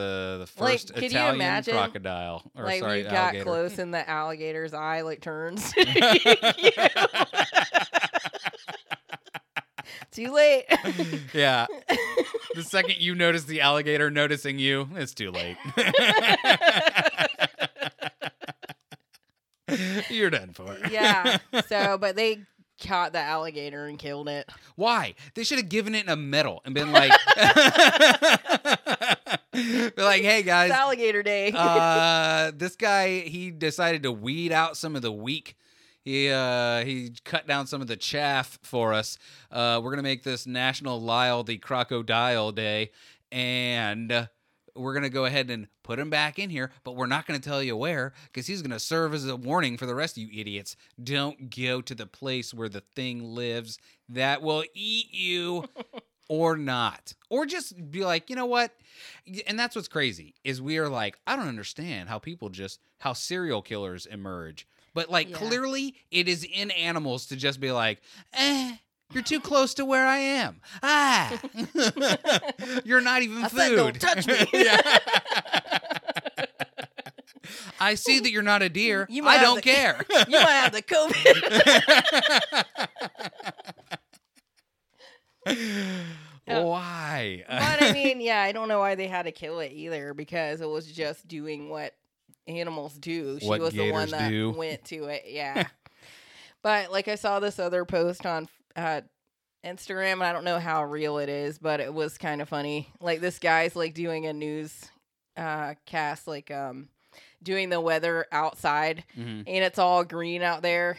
the 0.46 0.48
Like, 0.62 0.72
first 0.72 0.90
you 0.96 1.02
Italian 1.06 1.36
imagine, 1.36 1.74
crocodile. 1.74 2.42
Or 2.54 2.64
like 2.64 2.80
sorry, 2.80 2.98
we 2.98 3.04
got 3.04 3.14
alligator. 3.14 3.44
close 3.44 3.78
and 3.78 3.94
the 3.94 4.08
alligator's 4.08 4.74
eye 4.74 5.00
like 5.02 5.20
turns. 5.22 5.72
Too 10.12 10.32
late. 10.32 10.64
yeah. 11.32 11.66
The 12.56 12.64
second 12.64 12.96
you 12.98 13.14
notice 13.14 13.44
the 13.44 13.60
alligator 13.60 14.10
noticing 14.10 14.58
you, 14.58 14.88
it's 14.96 15.14
too 15.14 15.30
late. 15.30 15.56
You're 20.10 20.30
done 20.30 20.52
for. 20.52 20.76
yeah. 20.90 21.38
So, 21.68 21.96
but 21.96 22.16
they 22.16 22.40
caught 22.80 23.12
the 23.12 23.18
alligator 23.20 23.86
and 23.86 23.98
killed 23.98 24.28
it. 24.28 24.48
Why? 24.76 25.14
They 25.34 25.44
should 25.44 25.58
have 25.58 25.68
given 25.68 25.94
it 25.94 26.08
a 26.08 26.16
medal 26.16 26.62
and 26.64 26.74
been 26.74 26.90
like, 26.92 27.12
be 29.52 29.92
like, 29.96 30.22
hey 30.22 30.42
guys, 30.42 30.70
It's 30.70 30.78
alligator 30.78 31.22
day. 31.22 31.52
uh, 31.54 32.52
this 32.54 32.76
guy 32.76 33.20
he 33.20 33.50
decided 33.50 34.02
to 34.04 34.12
weed 34.12 34.52
out 34.52 34.76
some 34.76 34.96
of 34.96 35.02
the 35.02 35.12
weak. 35.12 35.56
He 36.02 36.30
uh, 36.30 36.84
he 36.84 37.12
cut 37.24 37.46
down 37.46 37.66
some 37.66 37.82
of 37.82 37.86
the 37.86 37.96
chaff 37.96 38.58
for 38.62 38.94
us. 38.94 39.18
Uh, 39.50 39.80
we're 39.82 39.90
gonna 39.90 40.02
make 40.02 40.22
this 40.22 40.46
National 40.46 41.00
Lyle 41.00 41.44
the 41.44 41.58
Crocodile 41.58 42.52
Day, 42.52 42.90
and 43.30 44.28
we're 44.74 44.94
gonna 44.94 45.08
go 45.08 45.24
ahead 45.24 45.50
and 45.50 45.68
put 45.82 45.98
him 45.98 46.10
back 46.10 46.38
in 46.38 46.50
here. 46.50 46.70
But 46.84 46.96
we're 46.96 47.06
not 47.06 47.26
gonna 47.26 47.38
tell 47.38 47.62
you 47.62 47.76
where 47.76 48.12
because 48.26 48.46
he's 48.46 48.62
gonna 48.62 48.78
serve 48.80 49.14
as 49.14 49.26
a 49.26 49.36
warning 49.36 49.76
for 49.76 49.86
the 49.86 49.94
rest 49.94 50.16
of 50.16 50.22
you 50.22 50.40
idiots. 50.40 50.76
Don't 51.02 51.54
go 51.54 51.80
to 51.80 51.94
the 51.94 52.06
place 52.06 52.52
where 52.54 52.68
the 52.68 52.80
thing 52.94 53.22
lives 53.34 53.78
that 54.08 54.42
will 54.42 54.64
eat 54.74 55.12
you 55.12 55.64
or 56.28 56.56
not 56.56 57.12
or 57.28 57.44
just 57.44 57.90
be 57.90 58.04
like 58.04 58.30
you 58.30 58.36
know 58.36 58.46
what 58.46 58.70
and 59.48 59.58
that's 59.58 59.74
what's 59.74 59.88
crazy 59.88 60.32
is 60.44 60.62
we 60.62 60.78
are 60.78 60.88
like 60.88 61.18
i 61.26 61.34
don't 61.34 61.48
understand 61.48 62.08
how 62.08 62.20
people 62.20 62.48
just 62.48 62.78
how 62.98 63.12
serial 63.12 63.60
killers 63.62 64.06
emerge 64.06 64.64
but 64.94 65.10
like 65.10 65.28
Yeah. 65.30 65.36
clearly 65.38 65.96
it 66.12 66.28
is 66.28 66.44
in 66.44 66.70
animals 66.70 67.26
to 67.26 67.36
just 67.36 67.58
be 67.58 67.72
like 67.72 68.00
eh 68.32 68.76
you're 69.12 69.22
too 69.22 69.40
close 69.40 69.74
to 69.74 69.84
where 69.84 70.06
i 70.06 70.18
am 70.18 70.60
ah 70.82 71.40
you're 72.84 73.00
not 73.00 73.22
even 73.22 73.44
I 73.44 73.48
food 73.48 73.58
said, 73.58 73.76
"Don't 73.76 74.00
touch 74.00 74.26
me." 74.26 74.46
I 77.80 77.94
see 77.94 78.20
that 78.20 78.30
you're 78.30 78.42
not 78.42 78.62
a 78.62 78.68
deer 78.68 79.06
You 79.10 79.22
might 79.22 79.40
i 79.40 79.42
don't 79.42 79.56
the- 79.56 79.62
care 79.62 80.04
you 80.28 80.38
might 80.40 80.50
have 80.50 80.72
the 80.72 80.82
COVID. 80.82 81.40
Why 86.46 87.44
but 87.48 87.82
I 87.82 87.92
mean, 87.92 88.20
yeah, 88.20 88.42
I 88.42 88.52
don't 88.52 88.68
know 88.68 88.80
why 88.80 88.94
they 88.96 89.06
had 89.06 89.22
to 89.24 89.32
kill 89.32 89.60
it 89.60 89.72
either 89.72 90.14
because 90.14 90.60
it 90.60 90.68
was 90.68 90.86
just 90.90 91.28
doing 91.28 91.68
what 91.68 91.94
animals 92.48 92.94
do. 92.94 93.38
She 93.40 93.46
What 93.46 93.60
was 93.60 93.72
the 93.72 93.90
one 93.92 94.10
that 94.10 94.28
do. 94.30 94.50
went 94.50 94.84
to 94.86 95.04
it. 95.04 95.24
Yeah. 95.26 95.68
but 96.62 96.90
like 96.90 97.06
I 97.08 97.14
saw 97.14 97.38
this 97.40 97.58
other 97.60 97.84
post 97.84 98.26
on 98.26 98.48
uh, 98.76 99.00
Instagram, 99.64 100.14
and 100.14 100.24
I 100.24 100.32
don't 100.32 100.44
know 100.44 100.58
how 100.58 100.84
real 100.84 101.18
it 101.18 101.28
is, 101.28 101.58
but 101.58 101.80
it 101.80 101.92
was 101.92 102.16
kind 102.18 102.40
of 102.40 102.48
funny. 102.48 102.88
Like 103.00 103.20
this 103.20 103.38
guy's 103.38 103.76
like 103.76 103.94
doing 103.94 104.26
a 104.26 104.32
news 104.32 104.88
uh, 105.36 105.74
cast, 105.86 106.26
like 106.26 106.50
um, 106.50 106.88
doing 107.42 107.68
the 107.70 107.80
weather 107.80 108.26
outside, 108.32 109.04
Mhm. 109.18 109.44
and 109.46 109.64
it's 109.64 109.78
all 109.78 110.04
green 110.04 110.42
out 110.42 110.62
there. 110.62 110.96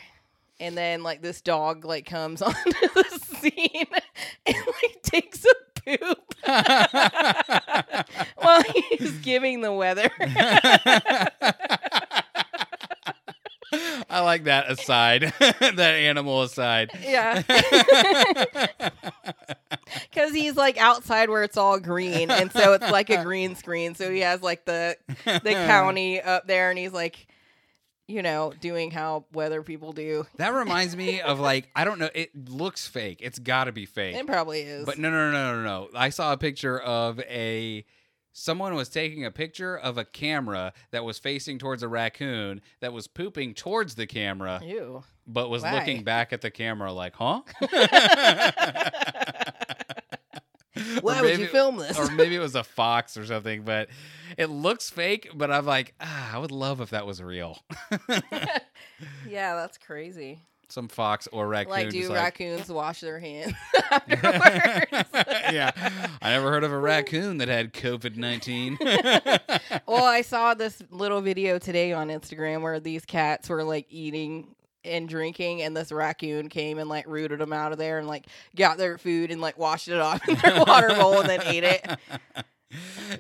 And 0.60 0.78
then 0.78 1.02
like 1.02 1.22
this 1.24 1.42
dog 1.42 1.86
like 1.86 2.06
comes 2.06 2.42
onto 2.44 2.60
the 2.72 3.20
scene 3.40 3.86
and 4.46 4.56
like 4.56 5.02
takes 5.02 5.44
a 5.44 5.56
poop 5.82 6.36
while 8.38 8.62
he's 8.64 9.14
giving 9.22 9.62
the 9.62 9.74
weather. 9.74 10.12
I 14.12 14.22
like 14.22 14.44
that 14.46 14.70
aside, 14.70 15.34
that 15.40 15.80
animal 15.80 16.42
aside. 16.44 16.92
yeah. 17.02 17.42
Cuz 20.14 20.34
he's 20.34 20.56
like 20.56 20.78
outside 20.78 21.30
where 21.30 21.44
it's 21.44 21.58
all 21.58 21.80
green 21.80 22.30
and 22.30 22.52
so 22.52 22.74
it's 22.74 22.90
like 22.90 23.10
a 23.10 23.24
green 23.24 23.56
screen. 23.56 23.96
So 23.96 24.12
he 24.12 24.20
has 24.20 24.42
like 24.42 24.66
the 24.66 24.98
the 25.26 25.52
county 25.52 26.22
up 26.22 26.48
there 26.48 26.70
and 26.70 26.78
he's 26.78 26.94
like 26.94 27.28
you 28.08 28.22
know, 28.22 28.52
doing 28.60 28.92
how 28.92 29.24
weather 29.32 29.64
people 29.64 29.94
do. 29.94 30.28
That 30.36 30.54
reminds 30.54 30.98
me 30.98 31.22
of 31.22 31.40
like 31.40 31.70
I 31.76 31.86
don't 31.86 31.98
know. 31.98 32.10
It 32.14 32.50
looks 32.50 32.88
fake. 32.88 33.20
It's 33.22 33.40
got 33.40 33.66
to 33.66 33.72
be 33.72 33.86
fake. 33.86 34.16
It 34.16 34.28
probably 34.28 34.62
is. 34.62 34.86
But 34.86 34.98
no, 34.98 35.10
no, 35.10 35.32
no, 35.32 35.56
no, 35.56 35.64
no. 35.64 35.90
I 35.96 36.10
saw 36.10 36.34
a 36.34 36.38
picture 36.38 36.78
of 36.78 37.22
a 37.22 37.86
someone 38.34 38.76
was 38.76 38.90
taking 38.90 39.26
a 39.26 39.32
picture 39.32 39.78
of 39.78 39.98
a 39.98 40.06
camera 40.06 40.74
that 40.92 41.04
was 41.04 41.20
facing 41.20 41.58
towards 41.60 41.84
a 41.84 41.88
raccoon 41.88 42.62
that 42.80 42.94
was 42.94 43.08
pooping 43.08 43.54
towards 43.54 43.96
the 43.96 44.08
camera, 44.08 44.62
Ew. 44.64 45.04
but 45.28 45.50
was 45.50 45.64
Why? 45.64 45.74
looking 45.74 46.04
back 46.04 46.32
at 46.34 46.42
the 46.42 46.52
camera 46.52 46.92
like, 46.94 47.16
"Huh?" 47.16 47.42
Why 51.02 51.20
Or 51.20 51.24
would 51.24 51.40
you 51.40 51.48
film 51.48 51.78
this? 51.78 51.98
or 52.00 52.10
maybe 52.12 52.36
it 52.36 52.40
was 52.40 52.56
a 52.56 52.64
fox 52.64 53.18
or 53.18 53.26
something, 53.26 53.64
but 53.64 53.90
it 54.38 54.48
looks 54.48 54.90
fake. 54.90 55.30
But 55.34 55.52
I'm 55.52 55.66
like, 55.66 55.94
ah, 56.00 56.36
I 56.36 56.40
would 56.40 56.52
love 56.52 56.80
if 56.82 56.92
that 56.92 57.06
was 57.06 57.22
real. 57.22 57.60
yeah, 59.28 59.56
that's 59.56 59.78
crazy. 59.78 60.40
Some 60.72 60.88
fox 60.88 61.28
or 61.32 61.48
raccoon. 61.48 61.72
like, 61.72 61.90
do 61.90 62.14
raccoons 62.14 62.70
wash 62.70 63.02
their 63.02 63.20
hands 63.20 63.54
yeah, 64.08 65.72
I 66.22 66.30
never 66.30 66.50
heard 66.50 66.64
of 66.64 66.72
a 66.72 66.78
raccoon 66.78 67.38
that 67.38 67.48
had 67.48 67.74
COVID 67.74 68.16
nineteen. 68.16 68.78
well, 69.88 70.06
I 70.06 70.22
saw 70.22 70.54
this 70.54 70.82
little 70.90 71.22
video 71.22 71.60
today 71.60 71.92
on 71.94 72.08
Instagram 72.08 72.62
where 72.62 72.80
these 72.80 73.06
cats 73.06 73.50
were 73.50 73.64
like 73.64 73.88
eating 73.90 74.56
and 74.84 75.08
drinking, 75.08 75.62
and 75.62 75.76
this 75.76 75.92
raccoon 75.92 76.50
came 76.50 76.78
and 76.80 76.90
like 76.90 77.06
rooted 77.08 77.40
them 77.40 77.54
out 77.54 77.72
of 77.72 77.78
there 77.78 78.00
and 78.00 78.08
like 78.08 78.28
got 78.56 78.78
their 78.78 78.98
food 78.98 79.32
and 79.32 79.42
like 79.42 79.58
washed 79.58 79.88
it 79.88 80.00
off 80.00 80.28
in 80.28 80.36
their 80.36 80.64
water 80.64 80.96
bowl 80.96 81.20
and 81.20 81.30
then 81.30 81.42
ate 81.46 81.64
it. 81.64 81.86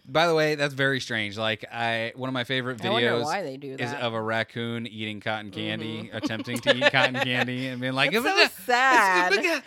By 0.07 0.27
the 0.27 0.35
way, 0.35 0.55
that's 0.55 0.73
very 0.73 0.99
strange. 0.99 1.37
Like 1.37 1.65
I, 1.71 2.13
one 2.15 2.29
of 2.29 2.33
my 2.33 2.43
favorite 2.43 2.77
videos 2.77 3.23
why 3.23 3.43
they 3.43 3.57
do 3.57 3.75
is 3.77 3.93
of 3.93 4.13
a 4.13 4.21
raccoon 4.21 4.87
eating 4.87 5.19
cotton 5.19 5.51
mm-hmm. 5.51 5.59
candy, 5.59 6.09
attempting 6.13 6.59
to 6.59 6.75
eat 6.75 6.91
cotton 6.91 7.15
candy, 7.15 7.67
and 7.67 7.81
being 7.81 7.93
like, 7.93 8.11
It's 8.13 8.25
so 8.25 8.47
sad. 8.65 9.33
Uh, 9.33 9.61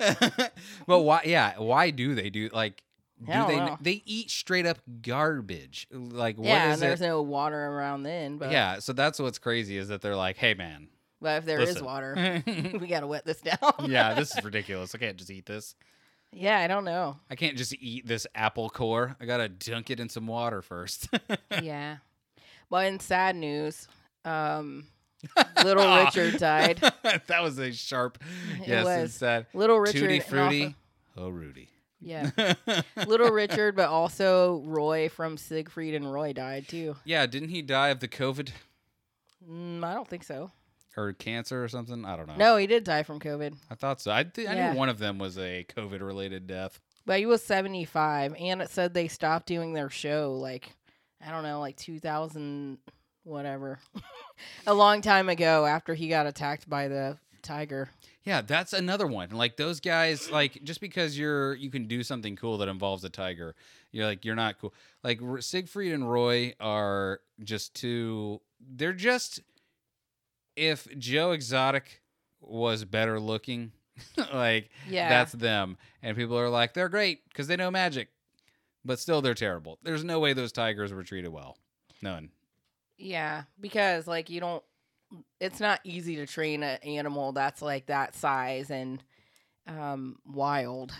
uh, 0.00 0.48
but 0.86 1.00
why? 1.00 1.22
Yeah, 1.24 1.58
why 1.58 1.90
do 1.90 2.14
they 2.14 2.30
do 2.30 2.50
like? 2.52 2.82
Do 3.18 3.46
they? 3.46 3.56
know. 3.56 3.78
They 3.80 4.02
eat 4.04 4.30
straight 4.30 4.66
up 4.66 4.78
garbage. 5.00 5.86
Like 5.90 6.36
what 6.36 6.48
yeah, 6.48 6.68
is 6.68 6.74
and 6.74 6.82
there's 6.82 7.00
it? 7.00 7.06
no 7.06 7.22
water 7.22 7.58
around 7.58 8.02
then. 8.02 8.36
But 8.36 8.52
yeah, 8.52 8.78
so 8.78 8.92
that's 8.92 9.18
what's 9.18 9.38
crazy 9.38 9.78
is 9.78 9.88
that 9.88 10.02
they're 10.02 10.16
like, 10.16 10.36
hey 10.36 10.52
man, 10.52 10.88
but 11.20 11.38
if 11.38 11.44
there 11.46 11.60
is 11.60 11.70
listen. 11.70 11.84
water, 11.84 12.42
we 12.46 12.86
gotta 12.86 13.06
wet 13.06 13.24
this 13.24 13.40
down. 13.40 13.86
yeah, 13.86 14.14
this 14.14 14.36
is 14.36 14.44
ridiculous. 14.44 14.94
I 14.94 14.98
can't 14.98 15.16
just 15.16 15.30
eat 15.30 15.46
this. 15.46 15.74
Yeah, 16.36 16.58
I 16.60 16.66
don't 16.66 16.84
know. 16.84 17.16
I 17.30 17.34
can't 17.34 17.56
just 17.56 17.74
eat 17.80 18.06
this 18.06 18.26
apple 18.34 18.68
core. 18.70 19.16
I 19.20 19.24
gotta 19.26 19.48
dunk 19.48 19.90
it 19.90 19.98
in 20.00 20.08
some 20.08 20.26
water 20.26 20.62
first. 20.62 21.08
yeah. 21.62 21.96
But 22.70 22.86
in 22.86 23.00
sad 23.00 23.36
news, 23.36 23.88
um, 24.24 24.84
little 25.64 25.96
Richard 26.04 26.38
died. 26.38 26.78
that 27.26 27.42
was 27.42 27.58
a 27.58 27.72
sharp. 27.72 28.18
It 28.60 28.68
Yes, 28.68 28.84
was. 28.84 29.04
it's 29.10 29.14
sad. 29.14 29.46
Little 29.54 29.78
Richard. 29.80 30.20
Tutti 30.22 30.62
also- 30.64 30.74
Oh, 31.18 31.28
Rudy. 31.30 31.68
Yeah. 32.00 32.30
Little 33.06 33.30
Richard, 33.30 33.74
but 33.74 33.88
also 33.88 34.60
Roy 34.66 35.08
from 35.08 35.38
Siegfried 35.38 35.94
and 35.94 36.12
Roy 36.12 36.34
died 36.34 36.68
too. 36.68 36.94
yeah, 37.04 37.24
didn't 37.26 37.48
he 37.48 37.62
die 37.62 37.88
of 37.88 38.00
the 38.00 38.08
COVID 38.08 38.50
Mm, 39.48 39.84
I 39.84 39.94
don't 39.94 40.08
think 40.08 40.24
so. 40.24 40.50
Or 40.96 41.12
cancer 41.12 41.62
or 41.62 41.68
something? 41.68 42.04
I 42.04 42.16
don't 42.16 42.26
know. 42.26 42.36
No, 42.36 42.56
he 42.56 42.66
did 42.66 42.84
die 42.84 43.02
from 43.02 43.20
COVID, 43.20 43.54
I 43.70 43.74
thought 43.74 44.00
so. 44.00 44.10
I, 44.12 44.24
th- 44.24 44.48
I 44.48 44.54
Yeah. 44.54 44.72
knew 44.72 44.78
one 44.78 44.88
of 44.88 44.98
them 44.98 45.18
was 45.18 45.36
a 45.38 45.64
COVID 45.76 46.00
related 46.00 46.46
death. 46.46 46.80
but 47.04 47.18
he 47.18 47.26
was 47.26 47.42
75, 47.44 48.34
and 48.38 48.60
it 48.62 48.70
said 48.70 48.94
they 48.94 49.08
stopped 49.08 49.46
doing 49.46 49.72
their 49.74 49.90
show 49.90 50.32
like, 50.40 50.70
I 51.24 51.30
don't 51.30 51.42
know, 51.42 51.60
like 51.60 51.76
2000, 51.76 52.78
whatever, 53.24 53.78
a 54.66 54.74
long 54.74 55.00
time 55.02 55.28
ago 55.28 55.66
after 55.66 55.94
he 55.94 56.08
got 56.08 56.26
attacked 56.26 56.68
by 56.68 56.88
the 56.88 57.18
tiger. 57.42 57.88
Yeah, 58.24 58.42
that's 58.42 58.72
another 58.72 59.06
one. 59.06 59.30
Like 59.30 59.56
those 59.56 59.78
guys, 59.80 60.30
like 60.30 60.62
just 60.64 60.80
because 60.80 61.16
you're 61.16 61.54
you 61.54 61.70
can 61.70 61.86
do 61.86 62.02
something 62.02 62.34
cool 62.34 62.58
that 62.58 62.66
involves 62.68 63.04
a 63.04 63.08
tiger, 63.08 63.54
you're 63.92 64.04
like 64.04 64.24
you're 64.24 64.34
not 64.34 64.58
cool. 64.60 64.74
Like 65.04 65.22
R- 65.22 65.40
Siegfried 65.40 65.92
and 65.92 66.10
Roy 66.10 66.54
are 66.58 67.20
just 67.44 67.74
too. 67.74 68.40
They're 68.60 68.92
just. 68.92 69.40
If 70.56 70.86
Joe 70.98 71.32
Exotic 71.32 72.02
was 72.40 72.84
better 72.84 73.20
looking, 73.20 73.72
like 74.32 74.70
Yeah. 74.88 75.08
that's 75.08 75.32
them, 75.32 75.76
and 76.02 76.16
people 76.16 76.38
are 76.38 76.48
like 76.50 76.74
they're 76.74 76.88
great 76.88 77.28
because 77.28 77.46
they 77.46 77.56
know 77.56 77.70
magic, 77.70 78.08
but 78.84 78.98
still 78.98 79.20
they're 79.22 79.34
terrible. 79.34 79.78
There's 79.82 80.04
no 80.04 80.18
way 80.20 80.32
those 80.32 80.52
tigers 80.52 80.92
were 80.92 81.02
treated 81.04 81.30
well. 81.30 81.58
None. 82.02 82.30
Yeah, 82.98 83.42
because 83.60 84.06
like 84.06 84.30
you 84.30 84.40
don't 84.40 84.62
it's 85.40 85.60
not 85.60 85.80
easy 85.84 86.16
to 86.16 86.26
train 86.26 86.62
an 86.62 86.78
animal 86.82 87.30
that's 87.32 87.62
like 87.62 87.86
that 87.86 88.14
size 88.16 88.70
and 88.70 89.02
um 89.66 90.18
wild. 90.26 90.92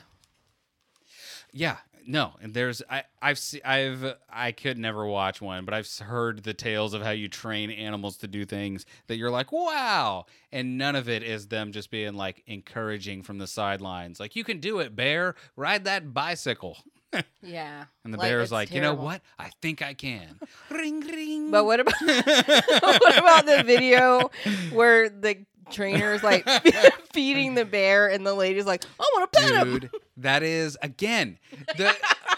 Yeah, 1.59 1.77
no, 2.07 2.35
and 2.43 2.53
there's 2.55 2.83
I 2.89 3.05
I've 3.23 3.39
se- 3.39 3.63
I've 3.65 4.15
I 4.31 4.53
could 4.53 4.79
never 4.79 5.07
watch 5.07 5.41
one, 5.41 5.65
but 5.65 5.73
I've 5.75 5.89
heard 5.99 6.43
the 6.45 6.53
tales 6.55 6.93
of 6.95 7.03
how 7.03 7.11
you 7.11 7.29
train 7.29 7.71
animals 7.71 8.19
to 8.19 8.29
do 8.29 8.45
things 8.45 8.85
that 9.07 9.17
you're 9.17 9.31
like, 9.31 9.51
wow, 9.53 10.27
and 10.53 10.77
none 10.79 10.95
of 10.97 11.09
it 11.09 11.23
is 11.23 11.49
them 11.49 11.73
just 11.73 11.91
being 11.91 12.15
like 12.15 12.43
encouraging 12.47 13.23
from 13.23 13.39
the 13.39 13.47
sidelines, 13.47 14.21
like 14.21 14.37
you 14.37 14.45
can 14.45 14.61
do 14.61 14.79
it, 14.81 14.95
bear, 14.95 15.35
ride 15.57 15.85
that 15.85 16.13
bicycle, 16.13 16.77
Yeah. 17.43 17.85
and 18.05 18.13
the 18.13 18.19
Like, 18.19 18.29
bear's 18.29 18.43
it's 18.45 18.53
like, 18.53 18.71
you 18.73 18.81
know 18.83 18.95
what, 18.95 19.23
I 19.39 19.51
think 19.63 19.81
I 19.83 19.95
can, 19.95 20.39
ring 20.71 21.01
ring. 21.01 21.51
But 21.51 21.65
what 21.65 21.81
about 21.81 21.95
what 22.03 23.19
about 23.19 23.47
the 23.47 23.63
video 23.65 24.31
where 24.71 25.09
the 25.09 25.45
trainer's 25.71 26.23
like 26.23 26.49
feeding 27.13 27.55
the 27.55 27.65
bear 27.65 28.09
and 28.09 28.27
the 28.27 28.35
lady's 28.35 28.67
like, 28.67 28.85
I 29.01 29.05
want 29.15 29.33
to 29.33 29.41
pet 29.41 29.53
him. 29.67 29.79
dude 29.81 29.91
that 30.19 30.43
is 30.43 30.79
again 30.83 31.39
the 31.77 31.95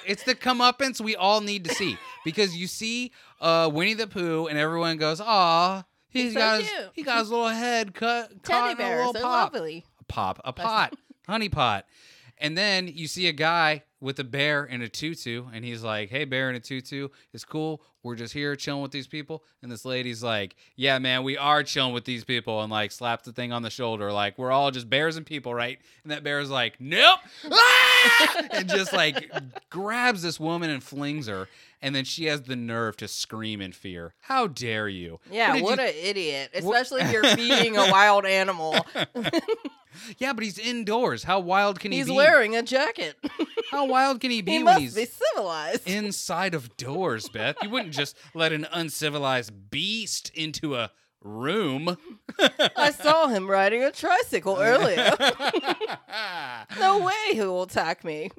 it's 0.07 0.23
the 0.25 0.35
comeuppance 0.35 1.01
we 1.01 1.14
all 1.14 1.41
need 1.41 1.64
to 1.64 1.75
see 1.75 1.97
because 2.25 2.57
you 2.57 2.67
see 2.67 3.12
uh 3.41 3.71
winnie 3.73 3.95
the 3.95 4.07
pooh 4.07 4.47
and 4.49 4.59
everyone 4.59 4.97
goes 4.97 5.21
aw 5.21 5.85
he's 6.09 6.25
He's 6.25 6.33
so 6.35 6.38
got 6.41 6.61
his, 6.61 6.69
cute." 6.71 6.91
he 6.95 7.03
got 7.03 7.19
his 7.19 7.31
little 7.31 7.49
head 7.49 7.95
cut 7.95 8.31
caught 8.43 8.77
Teddy 8.77 8.83
in 8.83 8.93
a 8.93 8.97
little 8.97 9.12
pop 9.14 9.53
lovely. 9.55 9.85
pop 10.09 10.41
a 10.45 10.53
pot 10.53 10.95
honey 11.29 11.49
pot 11.49 11.85
and 12.38 12.57
then 12.59 12.88
you 12.88 13.07
see 13.07 13.27
a 13.29 13.33
guy 13.33 13.83
with 14.00 14.18
a 14.20 14.24
bear 14.24 14.64
in 14.64 14.80
a 14.82 14.88
tutu 14.88 15.44
and 15.52 15.64
he's 15.64 15.82
like 15.82 16.08
hey 16.08 16.24
bear 16.24 16.48
in 16.50 16.54
a 16.56 16.61
tutu 16.61 17.08
it's 17.32 17.44
cool 17.44 17.82
we're 18.04 18.14
just 18.14 18.32
here 18.32 18.54
chilling 18.54 18.80
with 18.82 18.92
these 18.92 19.08
people 19.08 19.42
and 19.61 19.72
this 19.72 19.84
lady's 19.84 20.22
like 20.22 20.54
yeah 20.76 20.98
man 21.00 21.24
we 21.24 21.37
are 21.37 21.62
chilling 21.64 21.92
with 21.92 22.04
these 22.04 22.22
people 22.24 22.62
and 22.62 22.70
like 22.70 22.92
slaps 22.92 23.24
the 23.24 23.32
thing 23.32 23.52
on 23.52 23.62
the 23.62 23.70
shoulder 23.70 24.12
like 24.12 24.38
we're 24.38 24.52
all 24.52 24.70
just 24.70 24.88
bears 24.88 25.16
and 25.16 25.26
people 25.26 25.52
right 25.52 25.78
and 26.04 26.12
that 26.12 26.22
bear's 26.22 26.48
like 26.50 26.76
nope 26.80 27.18
Ah! 27.50 28.42
and 28.52 28.68
just 28.68 28.92
like 28.92 29.30
grabs 29.70 30.22
this 30.22 30.38
woman 30.38 30.70
and 30.70 30.82
flings 30.82 31.26
her 31.26 31.48
and 31.82 31.94
then 31.94 32.04
she 32.04 32.26
has 32.26 32.42
the 32.42 32.56
nerve 32.56 32.96
to 32.96 33.08
scream 33.08 33.61
in 33.61 33.72
fear 33.72 34.14
how 34.20 34.46
dare 34.46 34.88
you 34.88 35.18
Yeah, 35.30 35.54
did 35.54 35.62
what 35.64 35.78
you- 35.78 35.84
an 35.87 35.92
idiot. 36.00 36.50
Especially 36.54 37.00
if 37.02 37.12
you're 37.12 37.24
feeding 37.37 37.76
a 37.76 37.90
wild 37.90 38.26
animal. 38.26 38.76
yeah 40.18 40.32
but 40.32 40.44
he's 40.44 40.58
indoors 40.58 41.24
how 41.24 41.40
wild 41.40 41.80
can 41.80 41.90
he 41.92 41.98
He's 41.98 42.06
be 42.06 42.12
wearing 42.14 42.54
a 42.56 42.62
jacket. 42.62 43.16
how 43.70 43.84
wild 43.88 44.20
can 44.20 44.31
he 44.31 44.42
be 44.42 44.53
he 44.53 44.62
when 44.62 44.81
he's 44.81 44.94
be 44.94 45.07
civilized. 45.07 45.88
inside 45.88 46.55
of 46.55 46.77
doors, 46.77 47.29
Beth. 47.29 47.57
You 47.62 47.70
wouldn't 47.70 47.94
just 47.94 48.16
let 48.35 48.53
an 48.53 48.66
uncivilized 48.72 49.70
beast 49.70 50.31
into 50.35 50.77
a 50.77 50.90
room. 51.22 51.96
I 52.77 52.90
saw 52.92 53.29
him 53.29 53.51
riding 53.51 53.83
a 53.83 53.90
tricycle 53.90 54.59
earlier. 54.59 55.11
no 56.79 57.05
way 57.05 57.12
he 57.33 57.40
will 57.40 57.62
attack 57.62 58.05
me. 58.05 58.31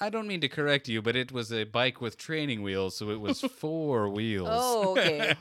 I 0.00 0.10
don't 0.10 0.26
mean 0.26 0.40
to 0.40 0.48
correct 0.48 0.88
you, 0.88 1.00
but 1.00 1.14
it 1.14 1.30
was 1.30 1.52
a 1.52 1.62
bike 1.64 2.00
with 2.00 2.18
training 2.18 2.62
wheels, 2.62 2.96
so 2.96 3.10
it 3.10 3.20
was 3.20 3.40
four 3.58 4.08
wheels. 4.08 4.48
Oh, 4.50 4.90
okay. 4.98 5.34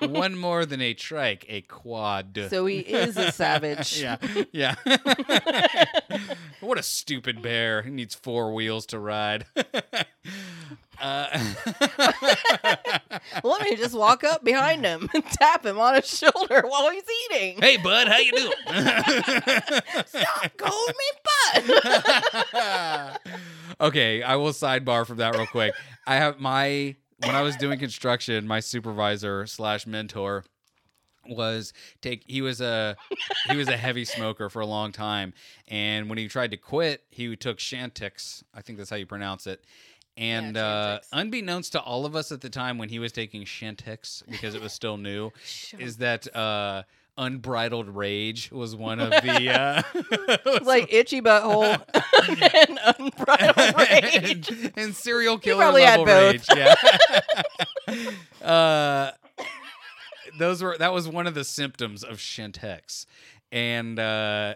One 0.06 0.36
more 0.36 0.66
than 0.66 0.80
a 0.82 0.92
trike, 0.94 1.46
a 1.48 1.62
quad. 1.62 2.38
So 2.50 2.66
he 2.66 2.80
is 2.80 3.16
a 3.16 3.32
savage. 3.32 4.00
yeah, 4.02 4.16
yeah. 4.52 4.74
what 6.60 6.78
a 6.78 6.82
stupid 6.82 7.40
bear. 7.42 7.82
He 7.82 7.90
needs 7.90 8.14
four 8.14 8.52
wheels 8.52 8.84
to 8.86 8.98
ride. 8.98 9.46
uh, 11.00 11.26
Let 13.42 13.62
me 13.62 13.76
just 13.76 13.94
walk 13.94 14.24
up 14.24 14.44
behind 14.44 14.84
him 14.84 15.08
and 15.14 15.24
tap 15.24 15.64
him 15.64 15.78
on 15.78 15.94
his 15.94 16.06
shoulder 16.06 16.62
while 16.66 16.90
he's 16.90 17.02
eating. 17.32 17.58
hey, 17.60 17.76
bud, 17.78 18.08
how 18.08 18.18
you 18.18 18.32
doing? 18.32 18.52
Stop 20.06 20.56
calling 20.58 20.94
me 20.98 21.10
bud. 22.52 23.18
Okay, 23.80 24.22
I 24.22 24.36
will 24.36 24.52
sidebar 24.52 25.06
from 25.06 25.18
that 25.18 25.36
real 25.36 25.46
quick. 25.46 25.74
I 26.06 26.16
have 26.16 26.40
my 26.40 26.96
when 27.18 27.34
I 27.34 27.42
was 27.42 27.56
doing 27.56 27.78
construction, 27.78 28.46
my 28.46 28.60
supervisor 28.60 29.46
slash 29.46 29.86
mentor 29.86 30.44
was 31.28 31.72
take 32.02 32.24
he 32.26 32.40
was 32.40 32.60
a 32.60 32.96
he 33.48 33.56
was 33.56 33.68
a 33.68 33.76
heavy 33.76 34.04
smoker 34.04 34.48
for 34.48 34.60
a 34.60 34.66
long 34.66 34.92
time. 34.92 35.32
And 35.68 36.08
when 36.08 36.18
he 36.18 36.28
tried 36.28 36.52
to 36.52 36.56
quit 36.56 37.02
he 37.10 37.34
took 37.36 37.58
Chantix 37.58 38.42
I 38.54 38.62
think 38.62 38.78
that's 38.78 38.90
how 38.90 38.96
you 38.96 39.06
pronounce 39.06 39.46
it. 39.46 39.64
And 40.16 40.56
Yeah, 40.56 40.66
uh, 40.66 40.98
unbeknownst 41.12 41.72
to 41.72 41.80
all 41.80 42.06
of 42.06 42.16
us 42.16 42.32
at 42.32 42.40
the 42.40 42.48
time 42.48 42.78
when 42.78 42.88
he 42.88 42.98
was 42.98 43.12
taking 43.12 43.44
Chantix 43.44 44.22
because 44.30 44.54
it 44.54 44.62
was 44.62 44.72
still 44.72 44.96
new 44.96 45.30
is 45.78 45.96
that 45.98 46.34
uh, 46.34 46.84
unbridled 47.18 47.88
rage 47.88 48.50
was 48.52 48.76
one 48.76 49.00
of 49.00 49.10
the 49.10 49.50
uh, 50.58 50.60
like 50.64 50.92
itchy 50.92 51.20
butthole 51.20 51.80
and 52.68 52.78
unbridled 52.98 53.76
rage. 53.78 54.48
and, 54.50 54.72
and 54.76 54.94
serial 54.94 55.38
killer 55.38 55.62
probably 55.62 55.82
had 55.82 56.00
level 56.00 56.30
rage. 56.30 56.46
both. 56.46 56.56
Yeah. 58.42 58.46
uh, 58.46 59.10
those 60.38 60.62
were 60.62 60.76
that 60.78 60.92
was 60.92 61.08
one 61.08 61.26
of 61.26 61.34
the 61.34 61.44
symptoms 61.44 62.04
of 62.04 62.18
Chantix, 62.18 63.06
and 63.50 63.98
uh, 63.98 64.54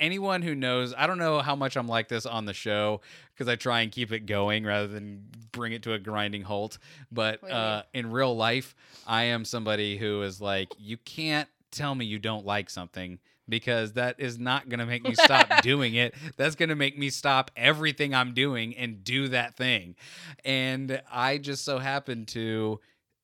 anyone 0.00 0.42
who 0.42 0.54
knows, 0.54 0.94
I 0.96 1.06
don't 1.06 1.18
know 1.18 1.40
how 1.40 1.54
much 1.54 1.76
I'm 1.76 1.86
like 1.86 2.08
this 2.08 2.26
on 2.26 2.44
the 2.46 2.54
show 2.54 3.00
because 3.32 3.48
I 3.48 3.56
try 3.56 3.80
and 3.82 3.92
keep 3.92 4.12
it 4.12 4.26
going 4.26 4.64
rather 4.64 4.88
than 4.88 5.24
bring 5.52 5.72
it 5.72 5.82
to 5.84 5.92
a 5.92 5.98
grinding 5.98 6.42
halt. 6.42 6.78
But 7.12 7.42
What 7.42 7.48
do 7.48 7.54
you 7.54 7.60
uh, 7.60 7.82
in 7.94 8.10
real 8.10 8.36
life, 8.36 8.74
I 9.06 9.24
am 9.24 9.44
somebody 9.44 9.96
who 9.96 10.22
is 10.22 10.40
like, 10.40 10.74
you 10.78 10.96
can't 10.96 11.48
tell 11.70 11.94
me 11.94 12.04
you 12.04 12.18
don't 12.18 12.46
like 12.46 12.70
something 12.70 13.18
because 13.48 13.94
that 13.94 14.16
is 14.18 14.38
not 14.38 14.68
going 14.68 14.80
to 14.80 14.86
make 14.86 15.02
me 15.02 15.14
stop 15.14 15.48
doing 15.62 15.94
it. 15.94 16.14
That's 16.36 16.54
going 16.54 16.68
to 16.68 16.74
make 16.74 16.98
me 16.98 17.10
stop 17.10 17.50
everything 17.56 18.14
I'm 18.14 18.34
doing 18.34 18.76
and 18.76 19.02
do 19.02 19.28
that 19.28 19.56
thing. 19.56 19.96
And 20.44 21.00
I 21.10 21.38
just 21.38 21.64
so 21.64 21.78
happened 21.78 22.28
to 22.28 22.80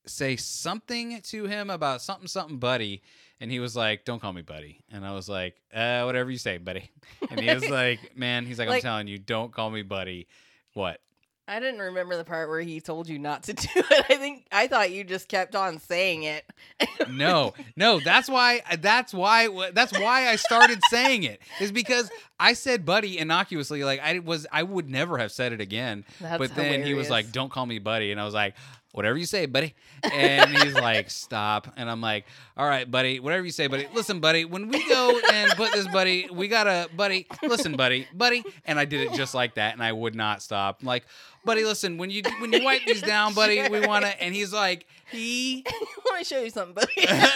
say 0.07 0.36
something 0.36 1.20
to 1.22 1.45
him 1.45 1.70
about 1.70 2.03
something, 2.03 2.28
something, 2.28 2.59
buddy. 2.59 3.03
And 3.40 3.51
he 3.51 3.61
was 3.61 3.76
like, 3.76 4.05
Don't 4.05 4.20
call 4.20 4.32
me 4.32 4.42
buddy. 4.42 4.80
And 4.90 5.05
I 5.05 5.12
was 5.12 5.28
like, 5.28 5.57
uh, 5.74 6.03
Whatever 6.03 6.30
you 6.30 6.38
say, 6.38 6.59
buddy. 6.59 6.90
And 7.30 7.40
he 7.40 7.53
was 7.53 7.68
like, 7.68 8.16
Man, 8.16 8.47
he's 8.47 8.59
like, 8.59 8.68
I'm 8.68 8.80
telling 8.80 9.09
you, 9.09 9.18
don't 9.18 9.53
call 9.53 9.70
me 9.70 9.82
buddy. 9.82 10.28
What? 10.72 11.01
I 11.47 11.61
didn't 11.61 11.80
remember 11.80 12.16
the 12.16 12.24
part 12.24 12.49
where 12.49 12.61
he 12.61 12.80
told 12.80 13.09
you 13.09 13.18
not 13.18 13.42
to 13.45 13.53
do 13.53 13.68
it. 13.76 14.07
I 14.09 14.14
think 14.16 14.47
I 14.51 14.66
thought 14.66 14.90
you 14.90 15.05
just 15.05 15.28
kept 15.28 15.55
on 15.55 15.78
saying 15.78 16.22
it. 16.22 16.45
no 17.11 17.53
no 17.76 18.01
that's 18.01 18.28
why 18.28 18.62
that's 18.80 19.12
why 19.12 19.70
that's 19.72 19.92
why 19.92 20.28
i 20.28 20.36
started 20.36 20.78
saying 20.88 21.22
it 21.22 21.40
is 21.61 21.70
because 21.70 22.11
i 22.40 22.53
said 22.53 22.84
buddy 22.84 23.18
innocuously 23.18 23.84
like 23.84 24.01
i 24.01 24.18
was 24.20 24.47
i 24.51 24.62
would 24.62 24.88
never 24.88 25.18
have 25.18 25.30
said 25.30 25.53
it 25.53 25.61
again 25.61 26.05
That's 26.20 26.38
but 26.38 26.55
then 26.55 26.82
he 26.82 26.95
was 26.95 27.11
like 27.11 27.30
don't 27.30 27.51
call 27.51 27.66
me 27.66 27.78
buddy 27.78 28.11
and 28.11 28.20
i 28.20 28.24
was 28.24 28.34
like 28.34 28.55
whatever 28.95 29.18
you 29.18 29.26
say 29.26 29.47
buddy. 29.47 29.74
And 30.05 30.57
he's 30.59 30.74
like 30.74 31.11
stop. 31.11 31.72
And 31.76 31.90
i'm 31.90 32.01
like 32.01 32.26
all 32.57 32.66
right 32.66 32.88
buddy 32.88 33.20
whatever 33.20 33.45
you 33.45 33.51
say 33.51 33.66
buddy. 33.66 33.88
Listen 33.92 34.20
buddy 34.20 34.45
when 34.45 34.68
we 34.68 34.88
go 34.88 35.20
and 35.32 35.51
put 35.53 35.72
this 35.72 35.86
buddy 35.88 36.28
we 36.32 36.49
gotta 36.49 36.88
buddy 36.97 37.26
listen 37.42 37.76
buddy 37.76 38.07
buddy. 38.14 38.45
And 38.64 38.78
i 38.78 38.84
did 38.84 39.01
it 39.01 39.12
just 39.14 39.34
like 39.34 39.55
that 39.57 39.74
and 39.74 39.82
i 39.82 39.92
would 39.92 40.14
not 40.14 40.42
stop. 40.42 40.78
I'm 40.80 40.86
like 40.86 41.05
buddy 41.45 41.64
listen 41.64 41.99
when 41.99 42.11
you 42.11 42.22
when 42.38 42.53
you 42.53 42.64
wipe 42.64 42.84
these 42.86 43.03
down 43.03 43.34
buddy 43.34 43.68
we 43.68 43.86
want 43.86 44.05
to 44.05 44.22
and 44.22 44.34
he's 44.34 44.53
like 44.53 44.86
he 45.11 45.64
Let 46.11 46.18
me 46.18 46.24
show 46.24 46.40
you 46.40 46.51
something, 46.51 46.74
buddy. 46.74 47.07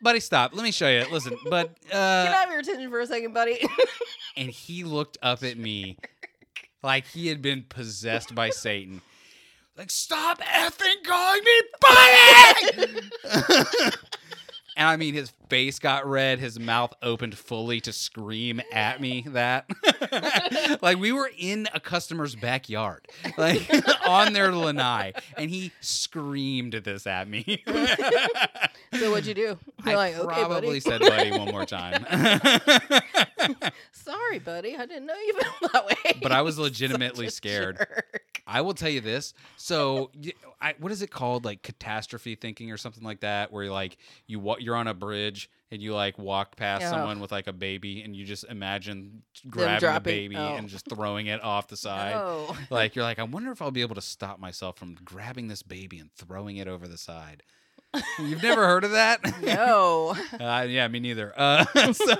Buddy 0.00 0.20
stop. 0.20 0.54
Let 0.54 0.64
me 0.64 0.72
show 0.72 0.88
you. 0.88 1.04
Listen 1.12 1.36
but 1.48 1.78
can 1.88 1.96
I 2.00 2.26
uh 2.26 2.32
have 2.32 2.50
your 2.50 2.60
attention 2.60 2.90
for 2.90 3.00
a 3.00 3.06
second, 3.06 3.34
buddy? 3.34 3.64
and 4.36 4.48
he 4.50 4.82
looked 4.84 5.18
up 5.22 5.42
at 5.44 5.56
me 5.58 5.96
like 6.82 7.06
he 7.06 7.28
had 7.28 7.42
been 7.42 7.64
possessed 7.68 8.34
by 8.34 8.50
satan 8.50 9.00
like 9.76 9.90
stop 9.90 10.40
effing 10.40 11.02
calling 11.04 11.42
me 11.44 11.60
buddy 11.80 13.00
and 14.76 14.88
i 14.88 14.96
mean 14.96 15.14
his 15.14 15.32
face 15.52 15.78
got 15.78 16.06
red 16.06 16.38
his 16.38 16.58
mouth 16.58 16.94
opened 17.02 17.36
fully 17.36 17.78
to 17.78 17.92
scream 17.92 18.62
at 18.72 19.02
me 19.02 19.20
that 19.28 19.68
like 20.80 20.96
we 20.96 21.12
were 21.12 21.30
in 21.38 21.68
a 21.74 21.78
customer's 21.78 22.34
backyard 22.34 23.06
like 23.36 23.60
on 24.06 24.32
their 24.32 24.50
lanai 24.50 25.12
and 25.36 25.50
he 25.50 25.70
screamed 25.82 26.72
this 26.72 27.06
at 27.06 27.28
me 27.28 27.62
so 28.98 29.10
what'd 29.10 29.26
you 29.26 29.34
do? 29.34 29.58
You're 29.84 29.94
I 29.94 29.94
like, 29.94 30.16
okay, 30.16 30.26
probably 30.26 30.68
buddy. 30.68 30.80
said 30.80 31.00
buddy 31.00 31.30
one 31.30 31.50
more 31.50 31.64
time. 31.64 32.04
Sorry, 33.92 34.38
buddy. 34.38 34.76
I 34.76 34.86
didn't 34.86 35.06
know 35.06 35.14
you 35.14 35.34
felt 35.34 35.72
that 35.72 35.86
way. 35.86 36.18
but 36.22 36.32
I 36.32 36.42
was 36.42 36.58
legitimately 36.58 37.28
scared. 37.30 37.78
jerk. 37.78 38.22
I 38.46 38.60
will 38.60 38.74
tell 38.74 38.88
you 38.88 39.00
this. 39.00 39.34
So, 39.56 40.10
I, 40.60 40.74
what 40.78 40.92
is 40.92 41.02
it 41.02 41.10
called? 41.10 41.44
Like 41.44 41.62
catastrophe 41.62 42.34
thinking 42.34 42.70
or 42.70 42.76
something 42.76 43.02
like 43.02 43.20
that, 43.20 43.52
where 43.52 43.64
you're 43.64 43.72
like 43.72 43.96
you 44.26 44.56
you're 44.58 44.76
on 44.76 44.88
a 44.88 44.94
bridge 44.94 45.41
and 45.70 45.80
you 45.80 45.94
like 45.94 46.18
walk 46.18 46.56
past 46.56 46.84
Oh. 46.86 46.90
someone 46.90 47.20
with 47.20 47.32
like 47.32 47.46
a 47.46 47.52
baby 47.52 48.02
and 48.02 48.14
you 48.14 48.24
just 48.24 48.44
imagine 48.44 49.22
grabbing 49.48 49.94
the 49.94 50.00
baby 50.00 50.36
oh. 50.36 50.56
and 50.56 50.68
just 50.68 50.88
throwing 50.88 51.26
it 51.26 51.42
off 51.42 51.68
the 51.68 51.76
side. 51.76 52.14
Oh. 52.14 52.56
Like 52.70 52.94
you're 52.94 53.04
like, 53.04 53.18
I 53.18 53.24
wonder 53.24 53.50
if 53.50 53.62
I'll 53.62 53.70
be 53.70 53.82
able 53.82 53.94
to 53.94 54.02
stop 54.02 54.38
myself 54.38 54.76
from 54.76 54.96
grabbing 55.04 55.48
this 55.48 55.62
baby 55.62 55.98
and 55.98 56.10
throwing 56.12 56.56
it 56.56 56.68
over 56.68 56.86
the 56.86 56.98
side. 56.98 57.42
You've 58.18 58.42
never 58.42 58.66
heard 58.66 58.84
of 58.84 58.92
that? 58.92 59.20
No. 59.42 60.16
Uh, 60.40 60.66
yeah, 60.68 60.88
me 60.88 60.98
neither. 60.98 61.32
Uh, 61.36 61.64
so, 61.92 62.14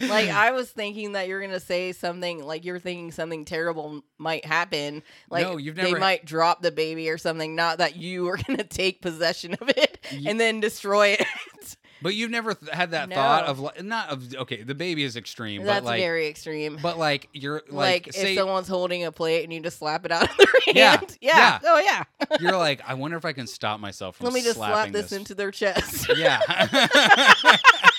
like 0.00 0.28
I 0.28 0.52
was 0.52 0.70
thinking 0.70 1.12
that 1.12 1.28
you're 1.28 1.40
gonna 1.40 1.60
say 1.60 1.92
something 1.92 2.44
like 2.44 2.64
you're 2.64 2.78
thinking 2.78 3.10
something 3.10 3.44
terrible 3.44 4.02
might 4.18 4.44
happen. 4.44 5.02
Like 5.30 5.46
No, 5.46 5.56
you've 5.56 5.76
never... 5.76 5.94
they 5.94 5.98
might 5.98 6.24
drop 6.24 6.62
the 6.62 6.70
baby 6.72 7.08
or 7.08 7.18
something. 7.18 7.54
Not 7.56 7.78
that 7.78 7.96
you 7.96 8.28
are 8.28 8.36
gonna 8.46 8.64
take 8.64 9.02
possession 9.02 9.54
of 9.54 9.68
it 9.68 9.98
Ye- 10.10 10.28
and 10.28 10.38
then 10.38 10.60
destroy 10.60 11.08
it. 11.08 11.76
But 12.06 12.14
you've 12.14 12.30
never 12.30 12.54
th- 12.54 12.72
had 12.72 12.92
that 12.92 13.12
thought 13.12 13.46
of 13.46 13.58
like 13.58 13.82
not 13.82 14.10
of 14.10 14.32
okay, 14.32 14.62
the 14.62 14.76
baby 14.76 15.02
is 15.02 15.16
extreme, 15.16 15.64
That's 15.64 15.80
but 15.80 15.84
like 15.86 16.00
very 16.00 16.28
extreme. 16.28 16.78
but 16.80 16.98
like 16.98 17.28
you're 17.32 17.62
like, 17.68 18.06
like, 18.06 18.12
say 18.14 18.34
if 18.34 18.38
someone's 18.38 18.68
holding 18.68 19.02
a 19.02 19.10
plate 19.10 19.42
and 19.42 19.52
you 19.52 19.58
just 19.58 19.78
slap 19.78 20.04
it 20.06 20.12
out 20.12 20.30
of 20.30 20.36
their 20.36 20.46
hand. 20.66 20.76
Yeah, 20.76 21.00
Yeah. 21.20 21.36
yeah. 21.36 21.58
Oh 21.64 21.78
yeah. 21.80 22.04
you're 22.40 22.56
like 22.56 22.80
I 22.86 22.94
wonder 22.94 23.16
if 23.16 23.24
I 23.24 23.32
can 23.32 23.48
stop 23.48 23.80
myself 23.80 24.14
from 24.18 24.26
Let 24.26 24.34
me 24.34 24.42
just 24.42 24.54
slap 24.54 24.92
this, 24.92 25.10
into 25.10 25.34
their 25.34 25.50
chest. 25.50 26.08
Yeah. 26.16 26.38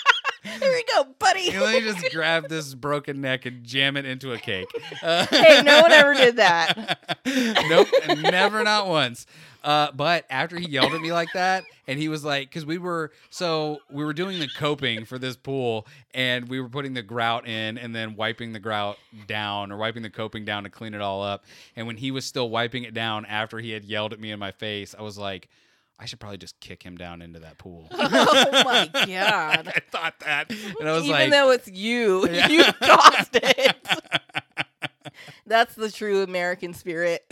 Go, 0.94 1.04
buddy. 1.18 1.50
Let 1.50 1.82
me 1.82 1.92
just 1.92 2.10
grab 2.12 2.48
this 2.48 2.74
broken 2.74 3.20
neck 3.20 3.46
and 3.46 3.64
jam 3.64 3.96
it 3.96 4.04
into 4.04 4.32
a 4.32 4.38
cake. 4.38 4.68
Uh, 5.02 5.26
hey, 5.30 5.62
no 5.62 5.82
one 5.82 5.92
ever 5.92 6.14
did 6.14 6.36
that. 6.36 6.98
nope, 7.68 7.88
never, 8.18 8.62
not 8.62 8.86
once. 8.86 9.26
Uh, 9.62 9.90
but 9.92 10.24
after 10.30 10.56
he 10.56 10.68
yelled 10.68 10.94
at 10.94 11.00
me 11.00 11.12
like 11.12 11.28
that, 11.34 11.64
and 11.88 11.98
he 11.98 12.08
was 12.08 12.24
like, 12.24 12.48
because 12.48 12.64
we 12.64 12.78
were 12.78 13.10
so 13.28 13.78
we 13.90 14.04
were 14.04 14.12
doing 14.12 14.38
the 14.38 14.48
coping 14.56 15.04
for 15.04 15.18
this 15.18 15.36
pool, 15.36 15.86
and 16.14 16.48
we 16.48 16.60
were 16.60 16.68
putting 16.68 16.94
the 16.94 17.02
grout 17.02 17.46
in, 17.46 17.76
and 17.76 17.94
then 17.94 18.14
wiping 18.14 18.52
the 18.52 18.60
grout 18.60 18.98
down 19.26 19.72
or 19.72 19.76
wiping 19.76 20.02
the 20.02 20.10
coping 20.10 20.44
down 20.44 20.62
to 20.62 20.70
clean 20.70 20.94
it 20.94 21.00
all 21.00 21.22
up. 21.22 21.44
And 21.74 21.86
when 21.86 21.96
he 21.96 22.10
was 22.12 22.24
still 22.24 22.48
wiping 22.48 22.84
it 22.84 22.94
down 22.94 23.26
after 23.26 23.58
he 23.58 23.72
had 23.72 23.84
yelled 23.84 24.12
at 24.12 24.20
me 24.20 24.30
in 24.30 24.38
my 24.38 24.52
face, 24.52 24.94
I 24.96 25.02
was 25.02 25.18
like, 25.18 25.48
I 26.00 26.06
should 26.06 26.20
probably 26.20 26.38
just 26.38 26.58
kick 26.60 26.82
him 26.82 26.96
down 26.96 27.22
into 27.22 27.40
that 27.40 27.58
pool. 27.58 27.88
Oh 27.92 28.62
my 28.64 28.88
god. 29.06 29.68
I 29.74 29.80
thought 29.90 30.14
that, 30.20 30.50
and 30.50 30.88
I 30.88 30.92
was 30.92 31.02
Even 31.04 31.10
like, 31.12 31.30
though 31.30 31.50
it's 31.50 31.68
you, 31.68 32.28
Yeah. 32.30 32.48
you 32.48 32.64
caused 32.80 33.30
it. 33.34 33.76
That's 35.46 35.74
the 35.74 35.90
true 35.90 36.22
American 36.22 36.74
spirit. 36.74 37.24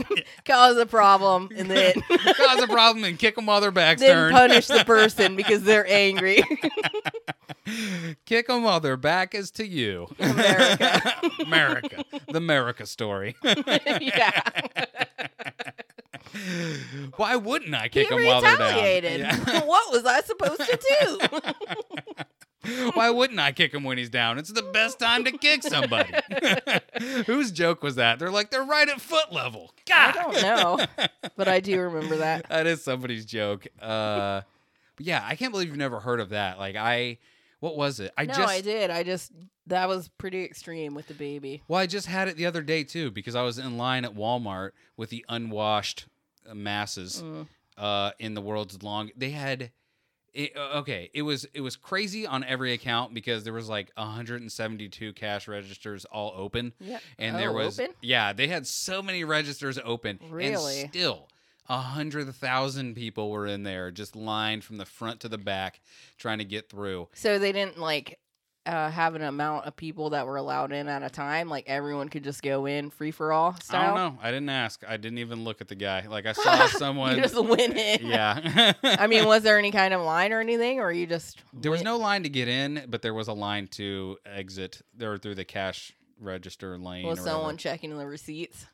Cause 0.44 0.76
a 0.78 0.86
problem 0.86 1.50
and 1.54 1.70
then 1.70 1.94
cause 2.08 2.62
a 2.62 2.66
problem 2.66 3.04
and 3.04 3.18
kick 3.18 3.36
them 3.36 3.46
while 3.46 3.60
their 3.60 3.70
backs 3.70 4.00
then 4.00 4.10
turned. 4.14 4.32
punish 4.34 4.66
the 4.66 4.84
person 4.84 5.36
because 5.36 5.62
they're 5.62 5.86
angry. 5.88 6.42
Kick 8.24 8.46
them 8.46 8.62
while 8.62 8.80
their 8.80 8.96
back 8.96 9.34
is 9.34 9.50
to 9.52 9.66
you. 9.66 10.06
America. 10.18 11.12
America. 11.44 12.04
The 12.28 12.38
America 12.38 12.86
story. 12.86 13.36
yeah. 13.44 14.40
Why 17.16 17.36
wouldn't 17.36 17.74
I 17.74 17.84
He 17.84 17.88
kick 17.90 18.08
them 18.08 18.24
while 18.24 18.40
they're 18.40 18.56
down? 18.56 18.68
retaliated. 18.68 19.20
Yeah. 19.20 19.64
what 19.64 19.92
was 19.92 20.04
I 20.04 20.20
supposed 20.20 20.60
to 20.60 20.78
do? 22.64 22.90
Why 22.94 23.10
wouldn't 23.10 23.38
I 23.38 23.52
kick 23.52 23.72
him 23.72 23.84
when 23.84 23.96
he's 23.96 24.10
down? 24.10 24.38
It's 24.38 24.52
the 24.52 24.62
best 24.62 24.98
time 24.98 25.24
to 25.24 25.30
kick 25.30 25.62
somebody. 25.62 26.12
Whose 27.26 27.52
joke 27.52 27.82
was 27.82 27.94
that? 27.94 28.18
They're 28.18 28.30
like, 28.30 28.50
they're 28.50 28.64
right 28.64 28.88
at 28.88 29.00
foot 29.00 29.32
level. 29.32 29.72
God. 29.88 30.16
I 30.16 30.22
don't 30.22 30.42
know, 30.42 30.86
but 31.36 31.46
I 31.46 31.60
do 31.60 31.80
remember 31.80 32.16
that. 32.16 32.48
that 32.48 32.66
is 32.66 32.82
somebody's 32.82 33.24
joke. 33.24 33.68
Uh, 33.80 34.40
but 34.96 35.06
yeah, 35.06 35.22
I 35.24 35.36
can't 35.36 35.52
believe 35.52 35.68
you've 35.68 35.76
never 35.76 36.00
heard 36.00 36.18
of 36.18 36.30
that. 36.30 36.58
Like, 36.58 36.74
I, 36.74 37.18
what 37.60 37.76
was 37.76 38.00
it? 38.00 38.12
I 38.18 38.24
no, 38.26 38.34
just, 38.34 38.48
I 38.48 38.60
did. 38.62 38.90
I 38.90 39.04
just 39.04 39.30
that 39.66 39.88
was 39.88 40.08
pretty 40.08 40.44
extreme 40.44 40.94
with 40.94 41.08
the 41.08 41.14
baby. 41.14 41.62
Well, 41.68 41.80
I 41.80 41.86
just 41.86 42.06
had 42.06 42.28
it 42.28 42.36
the 42.36 42.46
other 42.46 42.62
day 42.62 42.84
too 42.84 43.10
because 43.10 43.34
I 43.34 43.42
was 43.42 43.58
in 43.58 43.76
line 43.76 44.04
at 44.04 44.14
Walmart 44.14 44.70
with 44.96 45.10
the 45.10 45.24
unwashed 45.28 46.06
masses 46.54 47.22
Mm. 47.22 47.46
uh, 47.78 48.12
in 48.18 48.34
the 48.34 48.40
world's 48.40 48.82
long. 48.82 49.10
They 49.16 49.30
had. 49.30 49.70
It, 50.34 50.54
uh, 50.54 50.80
okay, 50.80 51.10
it 51.14 51.22
was 51.22 51.46
it 51.54 51.62
was 51.62 51.76
crazy 51.76 52.26
on 52.26 52.44
every 52.44 52.74
account 52.74 53.14
because 53.14 53.42
there 53.44 53.54
was 53.54 53.70
like 53.70 53.90
172 53.96 55.14
cash 55.14 55.48
registers 55.48 56.04
all 56.04 56.34
open, 56.36 56.74
Yeah. 56.78 56.98
and 57.18 57.36
there 57.36 57.50
Oh, 57.50 57.54
was 57.64 57.80
open? 57.80 57.94
yeah 58.02 58.34
they 58.34 58.46
had 58.48 58.66
so 58.66 59.00
many 59.02 59.24
registers 59.24 59.78
open, 59.82 60.20
Really? 60.28 60.82
and 60.82 60.90
still 60.90 61.28
a 61.70 61.78
hundred 61.78 62.32
thousand 62.34 62.94
people 62.96 63.30
were 63.30 63.46
in 63.46 63.62
there 63.62 63.90
just 63.90 64.14
lined 64.14 64.62
from 64.62 64.76
the 64.76 64.84
front 64.84 65.20
to 65.20 65.28
the 65.30 65.38
back 65.38 65.80
trying 66.18 66.38
to 66.38 66.44
get 66.44 66.68
through. 66.68 67.08
So 67.14 67.38
they 67.38 67.52
didn't 67.52 67.78
like 67.78 68.18
uh, 68.66 68.90
have 68.90 69.14
an 69.14 69.22
amount 69.22 69.64
of 69.66 69.76
people 69.76 70.10
that 70.10 70.26
were 70.26 70.36
allowed 70.36 70.72
in 70.72 70.88
at 70.88 71.02
a 71.02 71.08
time. 71.08 71.48
Like 71.48 71.64
everyone 71.68 72.08
could 72.08 72.24
just 72.24 72.42
go 72.42 72.66
in 72.66 72.90
free 72.90 73.10
for 73.12 73.32
all 73.32 73.56
I 73.70 73.86
don't 73.86 73.94
know. 73.94 74.18
I 74.22 74.30
didn't 74.30 74.48
ask. 74.50 74.82
I 74.86 74.96
didn't 74.96 75.18
even 75.18 75.44
look 75.44 75.60
at 75.60 75.68
the 75.68 75.74
guy. 75.74 76.06
Like 76.08 76.26
I 76.26 76.32
saw 76.34 76.66
someone. 76.66 77.16
you 77.16 77.22
just 77.22 77.40
went 77.42 77.76
in. 77.76 78.06
Yeah. 78.06 78.72
I 78.82 79.06
mean, 79.06 79.24
was 79.26 79.42
there 79.42 79.58
any 79.58 79.70
kind 79.70 79.94
of 79.94 80.02
line 80.02 80.32
or 80.32 80.40
anything, 80.40 80.80
or 80.80 80.90
you 80.92 81.06
just 81.06 81.42
there 81.52 81.70
was 81.70 81.82
no 81.82 81.96
line 81.96 82.24
to 82.24 82.28
get 82.28 82.48
in, 82.48 82.84
but 82.88 83.02
there 83.02 83.14
was 83.14 83.28
a 83.28 83.32
line 83.32 83.68
to 83.68 84.18
exit 84.26 84.82
there 84.94 85.16
through 85.16 85.36
the 85.36 85.44
cash 85.44 85.92
register 86.20 86.76
lane. 86.78 87.06
was 87.06 87.18
or 87.20 87.22
someone 87.22 87.42
whatever. 87.42 87.58
checking 87.58 87.96
the 87.96 88.06
receipts? 88.06 88.66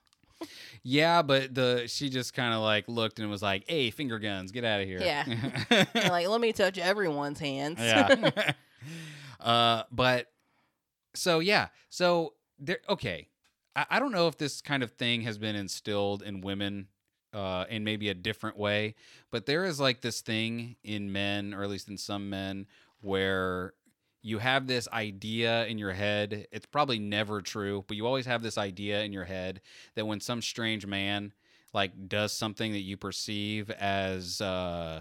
Yeah, 0.83 1.23
but 1.23 1.55
the 1.55 1.85
she 1.87 2.09
just 2.09 2.35
kind 2.35 2.53
of 2.53 2.61
like 2.63 2.89
looked 2.89 3.21
and 3.21 3.31
was 3.31 3.43
like, 3.43 3.63
"Hey, 3.69 3.91
finger 3.91 4.19
guns, 4.19 4.51
get 4.51 4.65
out 4.65 4.81
of 4.81 4.89
here." 4.89 5.01
Yeah. 5.01 5.85
Like, 6.09 6.27
let 6.29 6.41
me 6.41 6.53
touch 6.53 6.79
everyone's 6.79 7.39
hands. 7.39 7.79
yeah. 7.79 8.53
Uh, 9.43 9.85
but 9.91 10.31
so 11.15 11.41
yeah, 11.41 11.69
so 11.91 12.35
there. 12.59 12.79
Okay, 12.89 13.29
I, 13.77 13.87
I 13.91 13.99
don't 13.99 14.13
know 14.13 14.29
if 14.29 14.39
this 14.39 14.61
kind 14.61 14.83
of 14.83 14.93
thing 14.93 15.23
has 15.23 15.39
been 15.39 15.57
instilled 15.57 16.23
in 16.23 16.41
women. 16.41 16.89
Uh, 17.35 17.65
in 17.71 17.83
maybe 17.83 18.11
a 18.11 18.15
different 18.15 18.59
way, 18.59 18.95
but 19.31 19.47
there 19.47 19.65
is 19.65 19.81
like 19.81 20.03
this 20.03 20.21
thing 20.21 20.77
in 20.85 21.11
men, 21.13 21.55
or 21.55 21.63
at 21.63 21.71
least 21.71 21.89
in 21.89 21.97
some 21.97 22.29
men, 22.29 22.67
where 23.01 23.73
you 24.21 24.37
have 24.37 24.67
this 24.67 24.87
idea 24.93 25.65
in 25.65 25.79
your 25.79 25.95
head. 25.95 26.47
It's 26.53 26.67
probably 26.67 26.99
never 26.99 27.41
true, 27.41 27.87
but 27.89 27.97
you 27.97 28.07
always 28.07 28.27
have 28.27 28.43
this 28.43 28.59
idea 28.59 29.03
in 29.03 29.15
your 29.15 29.25
head 29.25 29.63
that 29.95 30.07
when 30.07 30.21
some 30.21 30.43
strange 30.43 30.85
man 30.85 31.33
like 31.73 32.07
does 32.07 32.35
something 32.35 32.73
that 32.73 32.81
you 32.81 32.99
perceive 32.99 33.71
as 33.71 34.43
uh 34.43 35.01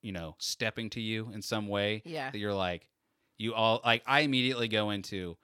you 0.00 0.12
know, 0.12 0.36
stepping 0.38 0.90
to 0.90 1.00
you 1.00 1.32
in 1.34 1.42
some 1.42 1.66
way 1.66 2.02
Yeah. 2.04 2.30
that 2.30 2.38
you're 2.38 2.54
like 2.54 2.86
you 3.42 3.54
all 3.54 3.80
like 3.84 4.02
I 4.06 4.20
immediately 4.20 4.68
go 4.68 4.90
into 4.90 5.36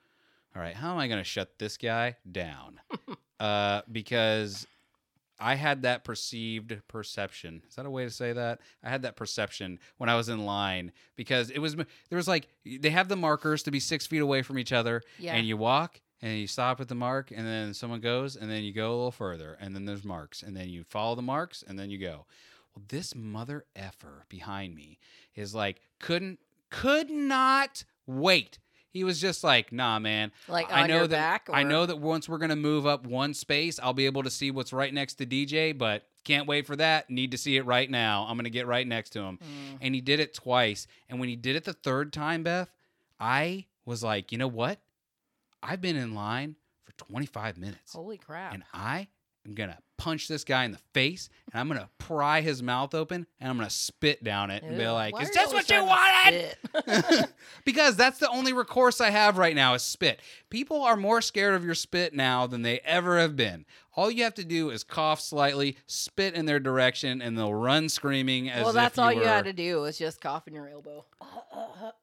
all 0.55 0.61
right, 0.61 0.75
how 0.75 0.91
am 0.93 0.97
I 0.97 1.07
going 1.07 1.19
to 1.19 1.23
shut 1.23 1.59
this 1.59 1.77
guy 1.77 2.15
down? 2.31 2.79
uh 3.39 3.81
because 3.91 4.65
I 5.41 5.55
had 5.55 5.83
that 5.83 6.03
perceived 6.03 6.75
perception. 6.89 7.61
Is 7.69 7.75
that 7.75 7.85
a 7.85 7.89
way 7.89 8.03
to 8.03 8.09
say 8.11 8.33
that? 8.33 8.59
I 8.83 8.89
had 8.89 9.03
that 9.03 9.15
perception 9.15 9.79
when 9.97 10.09
I 10.09 10.15
was 10.15 10.27
in 10.27 10.45
line 10.45 10.91
because 11.15 11.49
it 11.49 11.59
was 11.59 11.75
there 11.77 11.85
was 12.17 12.27
like 12.27 12.49
they 12.65 12.89
have 12.89 13.07
the 13.07 13.15
markers 13.15 13.63
to 13.63 13.71
be 13.71 13.79
six 13.79 14.05
feet 14.05 14.21
away 14.21 14.41
from 14.41 14.59
each 14.59 14.73
other, 14.73 15.01
Yeah. 15.17 15.35
and 15.35 15.47
you 15.47 15.55
walk 15.55 16.01
and 16.21 16.37
you 16.37 16.47
stop 16.47 16.81
at 16.81 16.89
the 16.89 16.95
mark, 16.95 17.31
and 17.31 17.47
then 17.47 17.73
someone 17.73 18.01
goes, 18.01 18.35
and 18.35 18.51
then 18.51 18.63
you 18.65 18.73
go 18.73 18.89
a 18.89 18.95
little 18.97 19.11
further, 19.11 19.57
and 19.61 19.73
then 19.73 19.85
there's 19.85 20.03
marks, 20.03 20.43
and 20.43 20.53
then 20.57 20.67
you 20.67 20.83
follow 20.83 21.15
the 21.15 21.21
marks, 21.21 21.63
and 21.65 21.79
then 21.79 21.89
you 21.89 21.97
go. 21.97 22.25
Well, 22.75 22.83
this 22.89 23.15
mother 23.15 23.63
effer 23.77 24.25
behind 24.27 24.75
me 24.75 24.99
is 25.33 25.55
like 25.55 25.79
couldn't 25.99 26.39
could 26.69 27.09
not 27.09 27.83
wait. 28.05 28.59
He 28.91 29.03
was 29.03 29.21
just 29.21 29.43
like, 29.43 29.71
nah, 29.71 29.99
man. 29.99 30.31
like 30.47 30.71
I 30.71 30.81
on 30.81 30.87
know 30.87 30.97
your 30.97 31.07
that 31.07 31.45
back. 31.45 31.49
I 31.51 31.63
know 31.63 31.85
that 31.85 31.99
once 31.99 32.27
we're 32.27 32.39
gonna 32.39 32.55
move 32.55 32.87
up 32.87 33.05
one 33.05 33.33
space, 33.33 33.79
I'll 33.81 33.93
be 33.93 34.07
able 34.07 34.23
to 34.23 34.31
see 34.31 34.49
what's 34.49 34.73
right 34.73 34.93
next 34.93 35.15
to 35.15 35.25
DJ, 35.25 35.77
but 35.77 36.07
can't 36.23 36.47
wait 36.47 36.65
for 36.65 36.75
that. 36.75 37.09
Need 37.09 37.31
to 37.31 37.37
see 37.37 37.55
it 37.55 37.65
right 37.65 37.89
now. 37.89 38.25
I'm 38.27 38.35
gonna 38.35 38.49
get 38.49 38.65
right 38.65 38.87
next 38.87 39.11
to 39.11 39.21
him. 39.21 39.37
Mm. 39.37 39.77
And 39.81 39.95
he 39.95 40.01
did 40.01 40.19
it 40.19 40.33
twice. 40.33 40.87
And 41.07 41.19
when 41.19 41.29
he 41.29 41.35
did 41.35 41.55
it 41.55 41.65
the 41.65 41.73
third 41.73 42.11
time, 42.11 42.43
Beth, 42.43 42.71
I 43.19 43.65
was 43.85 44.03
like, 44.03 44.31
you 44.31 44.37
know 44.37 44.47
what? 44.47 44.79
I've 45.61 45.81
been 45.81 45.95
in 45.95 46.15
line 46.15 46.55
for 46.83 46.93
25 46.93 47.57
minutes. 47.57 47.93
Holy 47.93 48.17
crap! 48.17 48.53
And 48.53 48.63
I 48.73 49.07
am 49.49 49.55
gonna 49.55 49.77
punch 49.97 50.27
this 50.27 50.43
guy 50.43 50.63
in 50.63 50.71
the 50.71 50.79
face 50.93 51.29
and 51.51 51.59
I'm 51.59 51.67
gonna 51.67 51.89
pry 51.97 52.41
his 52.41 52.63
mouth 52.63 52.95
open 52.95 53.27
and 53.39 53.49
I'm 53.49 53.57
gonna 53.57 53.69
spit 53.69 54.23
down 54.23 54.49
it 54.49 54.63
and 54.63 54.77
be 54.77 54.87
like, 54.87 55.13
why 55.13 55.23
Is 55.23 55.31
this 55.31 55.53
what 55.53 55.69
you 55.69 55.83
wanted? 55.83 56.55
because 57.65 57.95
that's 57.95 58.19
the 58.19 58.29
only 58.29 58.53
recourse 58.53 59.01
I 59.01 59.09
have 59.09 59.37
right 59.37 59.55
now 59.55 59.73
is 59.73 59.81
spit. 59.81 60.21
People 60.49 60.83
are 60.83 60.95
more 60.95 61.21
scared 61.21 61.55
of 61.55 61.65
your 61.65 61.75
spit 61.75 62.13
now 62.13 62.47
than 62.47 62.61
they 62.61 62.79
ever 62.79 63.19
have 63.19 63.35
been. 63.35 63.65
All 63.95 64.09
you 64.09 64.23
have 64.23 64.35
to 64.35 64.45
do 64.45 64.69
is 64.69 64.83
cough 64.83 65.19
slightly, 65.19 65.75
spit 65.85 66.33
in 66.33 66.45
their 66.45 66.59
direction, 66.59 67.21
and 67.21 67.37
they'll 67.37 67.53
run 67.53 67.89
screaming 67.89 68.49
as 68.49 68.61
well, 68.61 68.69
if 68.69 68.75
that's 68.75 68.97
all 68.97 69.11
you 69.11 69.19
were... 69.19 69.27
had 69.27 69.45
to 69.45 69.53
do 69.53 69.81
was 69.81 69.97
just 69.97 70.21
cough 70.21 70.47
in 70.47 70.53
your 70.53 70.69
elbow. 70.69 71.03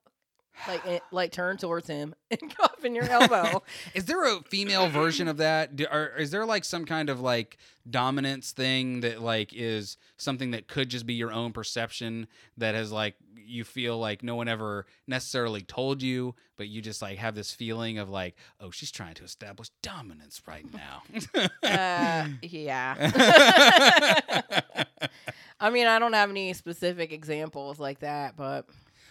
Like, 0.66 1.02
like 1.10 1.32
turn 1.32 1.56
towards 1.56 1.86
him 1.86 2.14
and 2.30 2.56
cough 2.56 2.84
in 2.84 2.94
your 2.94 3.08
elbow. 3.08 3.62
Is 3.94 4.06
there 4.06 4.24
a 4.24 4.40
female 4.42 4.88
version 4.88 5.28
of 5.28 5.36
that? 5.36 5.76
Do, 5.76 5.86
or 5.90 6.12
is 6.18 6.30
there 6.30 6.44
like 6.44 6.64
some 6.64 6.84
kind 6.84 7.10
of 7.10 7.20
like 7.20 7.58
dominance 7.88 8.52
thing 8.52 9.00
that 9.00 9.22
like 9.22 9.52
is 9.52 9.96
something 10.16 10.50
that 10.52 10.66
could 10.66 10.88
just 10.88 11.06
be 11.06 11.14
your 11.14 11.32
own 11.32 11.52
perception 11.52 12.26
that 12.56 12.74
has 12.74 12.90
like 12.90 13.14
you 13.46 13.64
feel 13.64 13.98
like 13.98 14.22
no 14.22 14.34
one 14.34 14.48
ever 14.48 14.86
necessarily 15.06 15.62
told 15.62 16.02
you, 16.02 16.34
but 16.56 16.68
you 16.68 16.82
just 16.82 17.00
like 17.00 17.18
have 17.18 17.34
this 17.34 17.52
feeling 17.52 17.98
of 17.98 18.08
like, 18.08 18.36
oh, 18.60 18.70
she's 18.70 18.90
trying 18.90 19.14
to 19.14 19.24
establish 19.24 19.68
dominance 19.82 20.42
right 20.46 20.66
now. 20.72 21.02
uh, 21.62 22.28
yeah. 22.42 22.94
I 25.60 25.70
mean, 25.70 25.86
I 25.86 25.98
don't 25.98 26.12
have 26.12 26.30
any 26.30 26.52
specific 26.52 27.12
examples 27.12 27.78
like 27.78 28.00
that, 28.00 28.36
but 28.36 28.66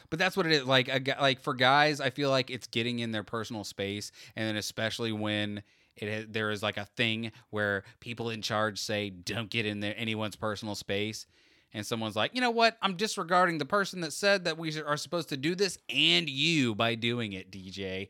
But 0.09 0.19
that's 0.19 0.37
what 0.37 0.45
it 0.45 0.51
is. 0.51 0.65
Like 0.65 0.87
a 0.87 1.01
like 1.19 1.41
for 1.41 1.53
guys, 1.53 1.99
I 1.99 2.09
feel 2.09 2.29
like 2.29 2.49
it's 2.49 2.67
getting 2.67 2.99
in 2.99 3.11
their 3.11 3.23
personal 3.23 3.63
space, 3.63 4.11
and 4.35 4.47
then 4.47 4.55
especially 4.55 5.11
when 5.11 5.63
it 5.95 6.33
there 6.33 6.51
is 6.51 6.61
like 6.61 6.77
a 6.77 6.85
thing 6.85 7.31
where 7.49 7.83
people 7.99 8.29
in 8.29 8.41
charge 8.41 8.79
say 8.79 9.09
don't 9.09 9.49
get 9.49 9.65
in 9.65 9.79
there 9.79 9.95
anyone's 9.97 10.35
personal 10.35 10.75
space, 10.75 11.25
and 11.73 11.85
someone's 11.85 12.15
like, 12.15 12.33
you 12.33 12.41
know 12.41 12.51
what? 12.51 12.77
I'm 12.81 12.95
disregarding 12.95 13.57
the 13.57 13.65
person 13.65 14.01
that 14.01 14.13
said 14.13 14.45
that 14.45 14.57
we 14.57 14.79
are 14.81 14.97
supposed 14.97 15.29
to 15.29 15.37
do 15.37 15.55
this 15.55 15.77
and 15.89 16.29
you 16.29 16.75
by 16.75 16.95
doing 16.95 17.33
it, 17.33 17.51
DJ. 17.51 18.09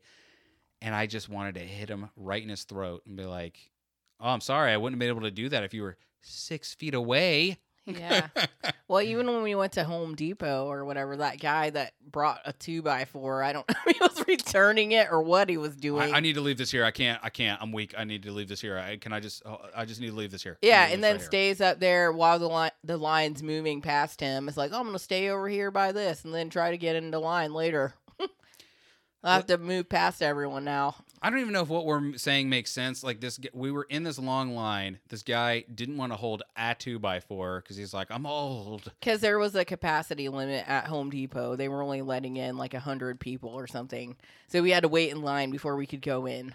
And 0.82 0.94
I 0.94 1.08
just 1.08 1.30
wanted 1.30 1.56
to 1.56 1.62
hit 1.62 1.90
him 1.90 2.10
right 2.16 2.44
in 2.44 2.50
his 2.50 2.64
throat 2.64 3.04
and 3.06 3.16
be 3.16 3.26
like, 3.26 3.72
"Oh, 4.20 4.30
I'm 4.30 4.42
sorry, 4.42 4.72
I 4.72 4.78
wouldn't 4.78 4.96
have 4.96 5.00
been 5.00 5.16
able 5.16 5.28
to 5.28 5.32
do 5.32 5.50
that 5.50 5.64
if 5.64 5.74
you 5.74 5.84
were 5.84 5.98
six 6.22 6.74
feet 6.74 6.94
away." 6.94 7.58
Yeah. 7.86 8.28
well, 8.88 9.02
even 9.02 9.28
when 9.28 9.44
we 9.44 9.56
went 9.56 9.74
to 9.74 9.84
Home 9.84 10.16
Depot 10.16 10.66
or 10.66 10.86
whatever, 10.86 11.18
that 11.18 11.40
guy 11.40 11.70
that 11.70 11.94
brought 12.10 12.40
a 12.46 12.54
two 12.54 12.82
by 12.82 13.06
four, 13.06 13.44
I 13.44 13.54
don't 13.54 13.68
know 13.70 13.76
if 13.88 13.96
he 13.96 14.04
was 14.04 14.28
returning 14.28 14.92
it 14.92 15.08
or 15.12 15.22
what 15.22 15.50
he 15.50 15.58
was 15.58 15.76
doing. 15.76 16.14
I, 16.14 16.18
I 16.18 16.20
need 16.20 16.34
to 16.34 16.42
leave 16.42 16.58
this 16.58 16.72
here. 16.72 16.84
I 16.84 16.92
can't. 16.92 17.20
I 17.24 17.30
can't. 17.30 17.62
I'm 17.62 17.72
weak. 17.72 17.94
I 17.98 18.04
need 18.04 18.24
to 18.24 18.32
leave 18.32 18.48
this 18.48 18.62
here. 18.62 18.78
I, 18.78 18.98
can 18.98 19.14
I 19.14 19.20
just? 19.20 19.44
oh, 19.46 19.60
I 19.76 19.86
just 19.86 20.02
need 20.02 20.10
to 20.10 20.16
leave 20.16 20.32
this 20.32 20.44
here. 20.44 20.58
Yeah, 20.62 20.88
and 20.88 21.04
then 21.04 21.18
right 21.18 21.26
stays 21.26 21.62
up 21.62 21.80
there 21.80 22.12
while 22.12 22.40
the 22.40 22.48
line 22.48 22.72
the 22.84 22.98
line's 22.98 23.44
moving 23.44 23.82
past 23.82 24.20
him. 24.20 24.48
It's 24.48 24.58
like, 24.58 24.72
oh, 24.74 24.80
I'm 24.80 24.86
gonna 24.86 25.00
stay 25.00 25.30
over 25.30 25.48
here 25.48 25.72
by 25.72 25.92
this, 25.92 26.26
and 26.26 26.34
then 26.34 26.50
try 26.50 26.72
to 26.72 26.78
get 26.78 26.96
into 26.96 27.20
line 27.20 27.54
later. 27.54 27.94
I 29.24 29.36
have 29.36 29.48
to 29.48 29.58
move 29.58 29.90
past 29.90 30.22
everyone 30.22 30.66
now. 30.66 30.96
I 31.22 31.30
don't 31.30 31.40
even 31.40 31.54
know 31.54 31.62
if 31.62 31.70
what 31.70 31.86
we're 31.86 32.18
saying 32.18 32.50
makes 32.50 32.72
sense. 32.72 33.04
Like 33.04 33.20
this, 33.22 33.40
we 33.54 33.72
were 33.72 33.88
in 33.90 34.04
this 34.04 34.20
long 34.20 34.54
line. 34.56 35.00
This 35.10 35.24
guy 35.24 35.64
didn't 35.74 35.98
want 35.98 36.12
to 36.12 36.18
hold 36.18 36.44
a 36.58 36.76
two 36.76 37.00
by 37.00 37.20
four 37.20 37.62
because 37.62 37.78
he's 37.78 37.94
like, 37.94 38.08
I'm 38.12 38.26
old. 38.26 38.92
Because 39.00 39.22
there 39.22 39.40
was 39.40 39.56
a 39.56 39.66
capacity 39.66 40.30
limit 40.30 40.66
at 40.68 40.86
Home 40.88 41.10
Depot. 41.10 41.56
They 41.56 41.68
were 41.70 41.82
only 41.82 42.02
letting 42.02 42.38
in 42.38 42.58
like 42.58 42.74
a 42.74 42.80
hundred 42.80 43.20
people 43.20 43.50
or 43.50 43.66
something. 43.68 44.16
So 44.48 44.62
we 44.62 44.72
had 44.72 44.84
to 44.84 44.90
wait 44.90 45.10
in 45.12 45.22
line 45.22 45.50
before 45.52 45.76
we 45.76 45.86
could 45.88 46.02
go 46.02 46.26
in. 46.26 46.54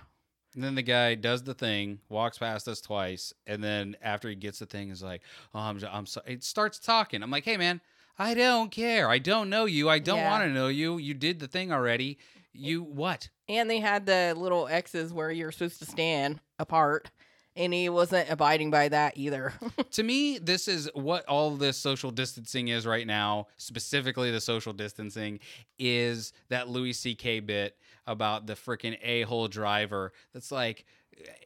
And 0.54 0.64
then 0.64 0.74
the 0.74 0.82
guy 0.82 1.14
does 1.14 1.44
the 1.44 1.54
thing, 1.54 2.00
walks 2.08 2.38
past 2.38 2.66
us 2.66 2.80
twice, 2.80 3.32
and 3.46 3.62
then 3.62 3.96
after 4.02 4.28
he 4.28 4.34
gets 4.34 4.58
the 4.58 4.66
thing, 4.66 4.90
is 4.90 5.00
like, 5.00 5.22
"Oh, 5.54 5.60
I'm, 5.60 5.80
I'm 5.88 6.06
sorry." 6.06 6.32
It 6.32 6.42
starts 6.42 6.80
talking. 6.80 7.22
I'm 7.22 7.30
like, 7.30 7.44
"Hey, 7.44 7.56
man, 7.56 7.80
I 8.18 8.34
don't 8.34 8.72
care. 8.72 9.08
I 9.08 9.18
don't 9.18 9.48
know 9.48 9.64
you. 9.66 9.88
I 9.88 10.00
don't 10.00 10.18
Yeah. 10.18 10.28
want 10.30 10.42
to 10.44 10.50
know 10.50 10.66
you. 10.66 10.98
You 10.98 11.14
did 11.14 11.38
the 11.38 11.46
thing 11.46 11.70
already. 11.72 12.18
You 12.52 12.82
what? 12.82 13.28
And 13.48 13.70
they 13.70 13.80
had 13.80 14.06
the 14.06 14.34
little 14.36 14.68
X's 14.68 15.12
where 15.12 15.30
you're 15.30 15.52
supposed 15.52 15.78
to 15.80 15.86
stand 15.86 16.40
apart. 16.58 17.10
And 17.56 17.74
he 17.74 17.88
wasn't 17.88 18.30
abiding 18.30 18.70
by 18.70 18.88
that 18.88 19.16
either. 19.16 19.52
to 19.90 20.02
me, 20.02 20.38
this 20.38 20.68
is 20.68 20.88
what 20.94 21.26
all 21.26 21.56
this 21.56 21.76
social 21.76 22.12
distancing 22.12 22.68
is 22.68 22.86
right 22.86 23.06
now. 23.06 23.48
Specifically, 23.56 24.30
the 24.30 24.40
social 24.40 24.72
distancing 24.72 25.40
is 25.78 26.32
that 26.48 26.68
Louis 26.68 26.92
C.K. 26.92 27.40
bit 27.40 27.76
about 28.06 28.46
the 28.46 28.54
freaking 28.54 28.96
a 29.02 29.22
hole 29.22 29.48
driver 29.48 30.12
that's 30.32 30.52
like 30.52 30.84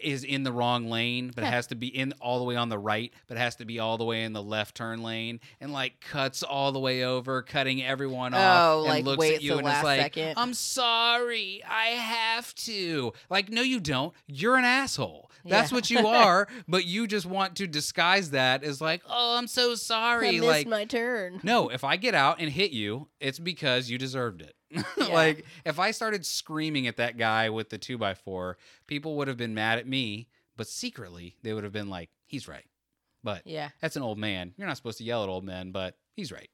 is 0.01 0.23
in 0.23 0.43
the 0.45 0.53
wrong 0.53 0.87
lane, 0.89 1.33
but 1.35 1.45
it 1.45 1.49
has 1.49 1.67
to 1.69 1.75
be 1.75 1.87
in 1.89 2.13
all 2.21 2.39
the 2.39 2.45
way 2.45 2.57
on 2.57 2.69
the 2.69 2.79
right, 2.79 3.13
but 3.27 3.37
it 3.37 3.41
has 3.41 3.57
to 3.57 3.65
be 3.65 3.79
all 3.79 3.97
the 3.99 4.05
way 4.05 4.23
in 4.23 4.33
the 4.33 4.43
left 4.43 4.75
turn 4.77 5.03
lane, 5.03 5.41
and 5.61 5.73
like 5.73 6.01
cuts 6.01 6.43
all 6.43 6.73
the 6.73 6.79
way 6.79 7.05
over, 7.05 7.43
cutting 7.43 7.83
everyone 7.83 8.35
oh, 8.35 8.39
off, 8.39 8.61
Oh, 8.65 8.79
and 8.81 8.89
like, 8.89 9.05
looks 9.05 9.25
at 9.27 9.43
you 9.43 9.53
the 9.53 9.59
and 9.59 9.67
is 9.67 9.73
last 9.73 9.85
like, 9.85 10.01
second. 10.03 10.35
"I'm 10.37 10.55
sorry, 10.55 11.63
I 11.69 11.87
have 11.89 12.55
to." 12.57 13.13
Like, 13.31 13.49
no, 13.51 13.63
you 13.63 13.81
don't. 13.81 14.13
You're 14.27 14.57
an 14.57 14.65
asshole. 14.65 15.31
That's 15.45 15.71
Yeah. 15.73 15.77
what 15.77 15.91
you 15.91 16.07
are, 16.07 16.49
but 16.69 16.85
you 16.87 17.07
just 17.07 17.27
want 17.27 17.57
to 17.57 17.67
disguise 17.67 18.31
that 18.31 18.63
as 18.65 18.81
like, 18.81 19.03
"Oh, 19.09 19.37
I'm 19.37 19.47
so 19.47 19.73
I 19.73 19.75
sorry." 19.75 20.33
missed 20.33 20.45
Like, 20.45 20.67
my 20.67 20.85
turn. 20.85 21.41
no, 21.43 21.69
if 21.69 21.83
I 21.85 21.97
get 21.97 22.15
out 22.15 22.41
and 22.41 22.51
hit 22.51 22.71
you, 22.71 23.09
it's 23.21 23.39
because 23.39 23.91
you 23.91 23.99
deserved 23.99 24.41
it. 24.43 24.55
like, 24.97 25.45
if 25.65 25.79
I 25.79 25.91
started 25.91 26.25
screaming 26.27 26.87
at 26.87 26.97
that 26.97 27.17
guy 27.19 27.51
with 27.51 27.71
the 27.71 27.79
two 27.79 27.99
by 27.99 28.15
four, 28.15 28.59
people 28.87 29.17
would 29.17 29.29
have 29.29 29.37
been 29.37 29.55
mad 29.55 29.79
at 29.79 29.87
me, 29.89 30.29
but 30.57 30.67
secretly 30.69 31.37
they 31.43 31.53
would 31.53 31.65
have 31.65 31.73
been 31.73 31.91
like, 31.91 32.11
"He's 32.27 32.49
right." 32.49 32.67
But 33.23 33.47
Yeah. 33.47 33.71
that's 33.81 33.97
an 33.97 34.03
old 34.03 34.19
man. 34.19 34.53
You're 34.57 34.67
not 34.69 34.77
supposed 34.77 34.99
to 34.99 35.05
yell 35.05 35.23
at 35.23 35.29
old 35.29 35.45
men, 35.45 35.71
but 35.73 35.97
he's 36.15 36.31
right. 36.33 36.51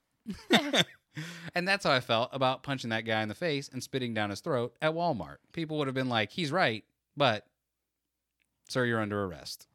and 1.55 1.67
that's 1.67 1.85
how 1.85 1.91
I 1.93 2.01
felt 2.01 2.31
about 2.33 2.63
punching 2.63 2.91
that 2.91 3.05
guy 3.05 3.23
in 3.23 3.29
the 3.29 3.35
face 3.35 3.69
and 3.73 3.83
spitting 3.83 4.15
down 4.15 4.31
his 4.31 4.41
throat 4.41 4.75
at 4.81 4.95
Walmart. 4.95 5.37
People 5.53 5.79
would 5.79 5.89
have 5.89 5.95
been 5.95 6.09
like, 6.09 6.31
he's 6.31 6.53
right, 6.53 6.85
but 7.17 7.45
sir, 8.69 8.85
you're 8.85 9.01
under 9.01 9.25
arrest. 9.25 9.67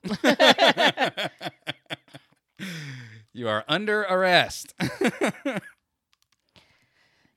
you 3.33 3.47
are 3.49 3.65
under 3.67 4.01
arrest. 4.03 4.73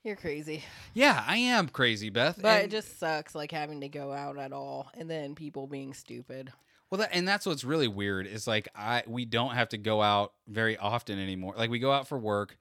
You're 0.09 0.17
crazy. 0.17 0.65
yeah, 0.95 1.23
I 1.27 1.37
am 1.37 1.69
crazy, 1.69 2.09
Beth. 2.09 2.41
But 2.41 2.65
it 2.65 2.71
just 2.71 2.99
sucks 2.99 3.35
like 3.35 3.53
having 3.53 3.83
to 3.83 3.91
go 3.91 4.11
out 4.11 4.39
at 4.39 4.55
all 4.55 4.91
and 4.95 5.11
then 5.11 5.35
people 5.35 5.67
being 5.67 5.93
stupid. 5.93 6.51
Well, 6.91 7.01
that, 7.01 7.11
and 7.13 7.29
that's 7.29 7.45
what's 7.45 7.63
really 7.63 7.89
weird 7.89 8.27
is 8.27 8.47
like 8.47 8.69
I 8.75 9.03
we 9.07 9.27
don't 9.27 9.51
have 9.51 9.69
to 9.69 9.77
go 9.77 10.01
out 10.01 10.33
very 10.47 10.79
often 10.79 11.19
anymore. 11.19 11.53
Like 11.59 11.69
we 11.69 11.79
go 11.79 11.93
out 11.93 12.09
for 12.09 12.19
work, 12.19 12.57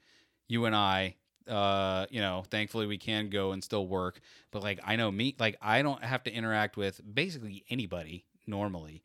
you 0.49 0.65
and 0.65 0.75
I. 0.75 1.15
Uh, 1.47 2.05
you 2.09 2.19
know, 2.19 2.43
thankfully 2.51 2.85
we 2.85 2.97
can 2.97 3.29
go 3.29 3.53
and 3.53 3.63
still 3.63 3.87
work. 3.87 4.19
But 4.51 4.61
like 4.61 4.81
I 4.83 4.97
know 4.97 5.09
me, 5.09 5.33
like 5.39 5.55
I 5.61 5.83
don't 5.83 6.03
have 6.03 6.23
to 6.23 6.33
interact 6.33 6.75
with 6.75 6.99
basically 7.13 7.63
anybody 7.69 8.25
normally. 8.45 9.03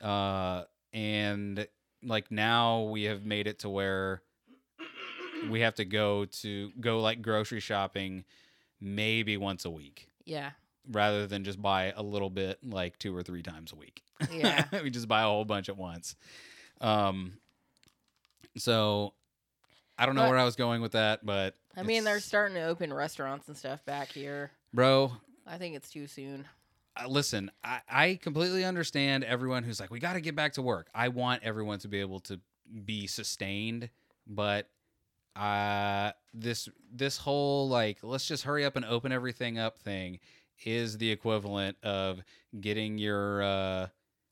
Uh, 0.00 0.64
and 0.92 1.64
like 2.02 2.32
now 2.32 2.82
we 2.82 3.04
have 3.04 3.24
made 3.24 3.46
it 3.46 3.60
to 3.60 3.68
where 3.68 4.20
we 5.50 5.60
have 5.60 5.74
to 5.76 5.84
go 5.84 6.24
to 6.26 6.70
go 6.80 7.00
like 7.00 7.22
grocery 7.22 7.60
shopping 7.60 8.24
maybe 8.80 9.36
once 9.36 9.64
a 9.64 9.70
week 9.70 10.08
Yeah. 10.24 10.50
rather 10.90 11.26
than 11.26 11.44
just 11.44 11.60
buy 11.60 11.92
a 11.96 12.02
little 12.02 12.30
bit 12.30 12.58
like 12.62 12.98
two 12.98 13.14
or 13.16 13.22
three 13.22 13.42
times 13.42 13.72
a 13.72 13.76
week. 13.76 14.02
Yeah. 14.30 14.64
we 14.82 14.90
just 14.90 15.08
buy 15.08 15.22
a 15.22 15.26
whole 15.26 15.44
bunch 15.44 15.68
at 15.68 15.76
once. 15.76 16.16
Um 16.80 17.34
so 18.56 19.14
I 19.98 20.06
don't 20.06 20.14
know 20.14 20.22
But- 20.22 20.30
where 20.30 20.38
I 20.38 20.44
was 20.44 20.56
going 20.56 20.80
with 20.82 20.92
that, 20.92 21.24
but 21.24 21.54
I 21.76 21.82
mean, 21.82 22.04
they're 22.04 22.20
starting 22.20 22.54
to 22.56 22.64
open 22.64 22.92
restaurants 22.92 23.48
and 23.48 23.56
stuff 23.56 23.84
back 23.84 24.12
here. 24.12 24.52
bro, 24.72 25.12
I 25.46 25.58
think 25.58 25.74
it's 25.76 25.90
too 25.90 26.06
soon. 26.06 26.46
uh, 26.96 27.08
listen, 27.08 27.50
I, 27.64 27.80
I 27.88 28.18
completely 28.22 28.64
understand 28.64 29.24
everyone 29.24 29.64
who's 29.64 29.80
like, 29.80 29.90
we 29.90 29.98
got 29.98 30.12
to 30.12 30.20
get 30.20 30.36
back 30.36 30.52
to 30.54 30.62
work. 30.62 30.88
I 30.94 31.08
want 31.08 31.42
everyone 31.42 31.80
to 31.80 31.88
be 31.88 31.98
able 32.00 32.20
to 32.20 32.38
be 32.84 33.08
sustained, 33.08 33.90
but 34.26 34.68
uh, 35.36 36.12
this 36.32 36.68
this 36.92 37.16
whole 37.18 37.68
like, 37.68 37.98
let's 38.02 38.26
just 38.26 38.44
hurry 38.44 38.64
up 38.64 38.76
and 38.76 38.84
open 38.84 39.12
everything 39.12 39.58
up 39.58 39.78
thing 39.78 40.20
is 40.64 40.98
the 40.98 41.10
equivalent 41.10 41.76
of 41.82 42.22
getting 42.60 42.98
your. 42.98 43.42
Uh, 43.42 43.86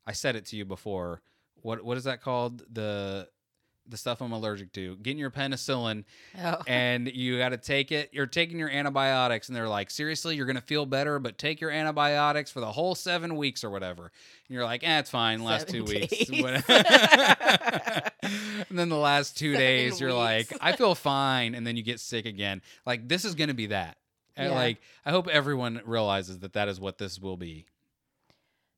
I 0.07 0.12
said 0.12 0.36
it 0.36 0.46
to 0.46 0.57
you 0.57 0.64
before. 0.64 1.22
What 1.57 1.84
what 1.84 1.96
is 1.96 2.05
that 2.05 2.22
called? 2.22 2.62
The 2.72 3.28
the 3.88 3.96
stuff 3.96 4.20
I'm 4.22 4.32
allergic 4.32 4.72
to. 4.74 4.96
Getting 4.96 5.18
your 5.18 5.30
penicillin 5.30 6.04
Oh. 6.40 6.58
and 6.66 7.08
you 7.12 7.38
got 7.38 7.50
to 7.50 7.56
take 7.56 7.92
it. 7.92 8.10
You're 8.12 8.26
taking 8.26 8.58
your 8.58 8.70
antibiotics, 8.70 9.48
and 9.48 9.56
they're 9.56 9.68
like, 9.68 9.90
seriously, 9.90 10.36
you're 10.36 10.46
gonna 10.46 10.60
feel 10.60 10.86
better, 10.86 11.18
but 11.18 11.38
take 11.38 11.60
your 11.60 11.70
antibiotics 11.70 12.50
for 12.50 12.60
the 12.60 12.72
whole 12.72 12.94
seven 12.94 13.36
weeks 13.36 13.64
or 13.64 13.70
whatever. 13.70 14.04
And 14.04 14.54
you're 14.54 14.64
like, 14.64 14.84
eh, 14.84 14.98
it's 15.00 15.10
fine. 15.10 15.42
Last 15.42 15.68
two 15.68 15.86
Seven 15.86 16.02
weeks. 16.02 16.30
and 18.68 18.78
then 18.78 18.88
the 18.88 18.96
last 18.96 19.36
two 19.36 19.52
Seven 19.52 19.60
days, 19.66 20.00
you're 20.00 20.12
like. 20.14 20.52
I 20.60 20.72
feel 20.76 20.94
fine, 20.94 21.54
and 21.54 21.66
then 21.66 21.76
you 21.76 21.82
get 21.82 22.00
sick 22.00 22.26
again. 22.26 22.62
Like 22.86 23.08
this 23.08 23.24
is 23.24 23.34
gonna 23.34 23.54
be 23.54 23.66
that. 23.66 23.96
And 24.36 24.50
Yeah. 24.50 24.56
like, 24.56 24.80
I 25.04 25.10
hope 25.10 25.28
everyone 25.28 25.82
realizes 25.84 26.38
that 26.38 26.54
that 26.54 26.68
is 26.68 26.80
what 26.80 26.98
this 26.98 27.18
will 27.18 27.36
be. 27.36 27.66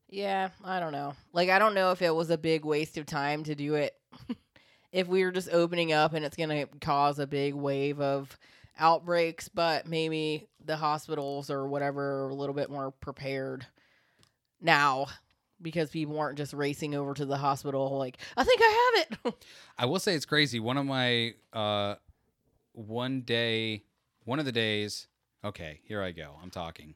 Yeah, 0.09 0.51
I 0.65 0.81
don't 0.81 0.93
know. 0.93 1.15
Like, 1.33 1.49
I 1.49 1.59
don't 1.59 1.75
know 1.75 1.91
if 1.93 2.03
it 2.03 2.15
was 2.15 2.31
a 2.31 2.39
big 2.39 2.65
waste 2.65 2.99
of 2.99 3.07
time 3.07 3.45
to 3.45 3.55
do 3.55 3.75
it. 3.75 3.95
if 4.95 5.09
we 5.09 5.25
were 5.25 5.33
just 5.33 5.51
opening 5.51 5.93
up 5.93 6.15
and 6.15 6.25
it's 6.25 6.37
going 6.37 6.51
to 6.51 6.67
cause 6.81 7.19
a 7.19 7.27
big 7.27 7.53
wave 7.53 8.01
of 8.01 8.39
outbreaks, 8.79 9.49
but 9.49 9.89
maybe 9.89 10.47
the 10.65 10.77
hospitals 10.77 11.51
or 11.51 11.67
whatever 11.67 12.25
are 12.25 12.29
a 12.29 12.35
little 12.35 12.55
bit 12.55 12.71
more 12.71 12.93
prepared 12.93 13.67
now 14.61 15.07
because 15.61 15.91
people 15.91 16.17
aren't 16.17 16.39
just 16.39 16.53
racing 16.53 16.95
over 16.95 17.13
to 17.13 17.27
the 17.27 17.37
hospital 17.37 17.99
like, 17.99 18.19
I 18.37 18.45
think 18.45 18.61
I 18.63 18.93
have 18.95 19.07
it. 19.25 19.35
I 19.79 19.87
will 19.87 19.99
say 19.99 20.15
it's 20.15 20.27
crazy. 20.27 20.61
One 20.61 20.77
of 20.77 20.87
my 20.87 21.35
uh, 21.53 21.97
one 22.73 23.23
day, 23.23 23.83
one 24.25 24.39
of 24.39 24.45
the 24.45 24.53
days. 24.53 25.09
Okay, 25.45 25.81
here 25.85 26.03
I 26.03 26.13
go. 26.13 26.37
I'm 26.41 26.51
talking. 26.51 26.95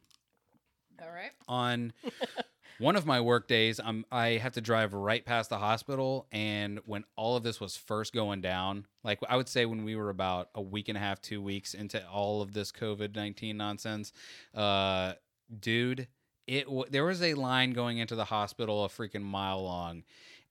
All 1.02 1.10
right. 1.10 1.32
on 1.48 1.92
one 2.80 2.96
of 2.96 3.04
my 3.06 3.20
work 3.20 3.48
days 3.48 3.80
i'm 3.84 4.04
i 4.12 4.28
have 4.30 4.52
to 4.52 4.60
drive 4.60 4.92
right 4.94 5.24
past 5.24 5.50
the 5.50 5.58
hospital 5.58 6.26
and 6.32 6.80
when 6.86 7.04
all 7.16 7.36
of 7.36 7.42
this 7.42 7.60
was 7.60 7.76
first 7.76 8.12
going 8.12 8.40
down 8.40 8.86
like 9.04 9.18
i 9.28 9.36
would 9.36 9.48
say 9.48 9.66
when 9.66 9.84
we 9.84 9.96
were 9.96 10.10
about 10.10 10.48
a 10.54 10.60
week 10.62 10.88
and 10.88 10.96
a 10.96 11.00
half 11.00 11.20
two 11.20 11.40
weeks 11.42 11.74
into 11.74 12.04
all 12.08 12.40
of 12.42 12.52
this 12.52 12.70
covid-19 12.72 13.54
nonsense 13.56 14.12
uh 14.54 15.12
dude 15.60 16.06
it 16.46 16.64
w- 16.64 16.84
there 16.90 17.04
was 17.04 17.22
a 17.22 17.34
line 17.34 17.72
going 17.72 17.98
into 17.98 18.14
the 18.14 18.24
hospital 18.24 18.84
a 18.84 18.88
freaking 18.88 19.22
mile 19.22 19.62
long 19.62 20.02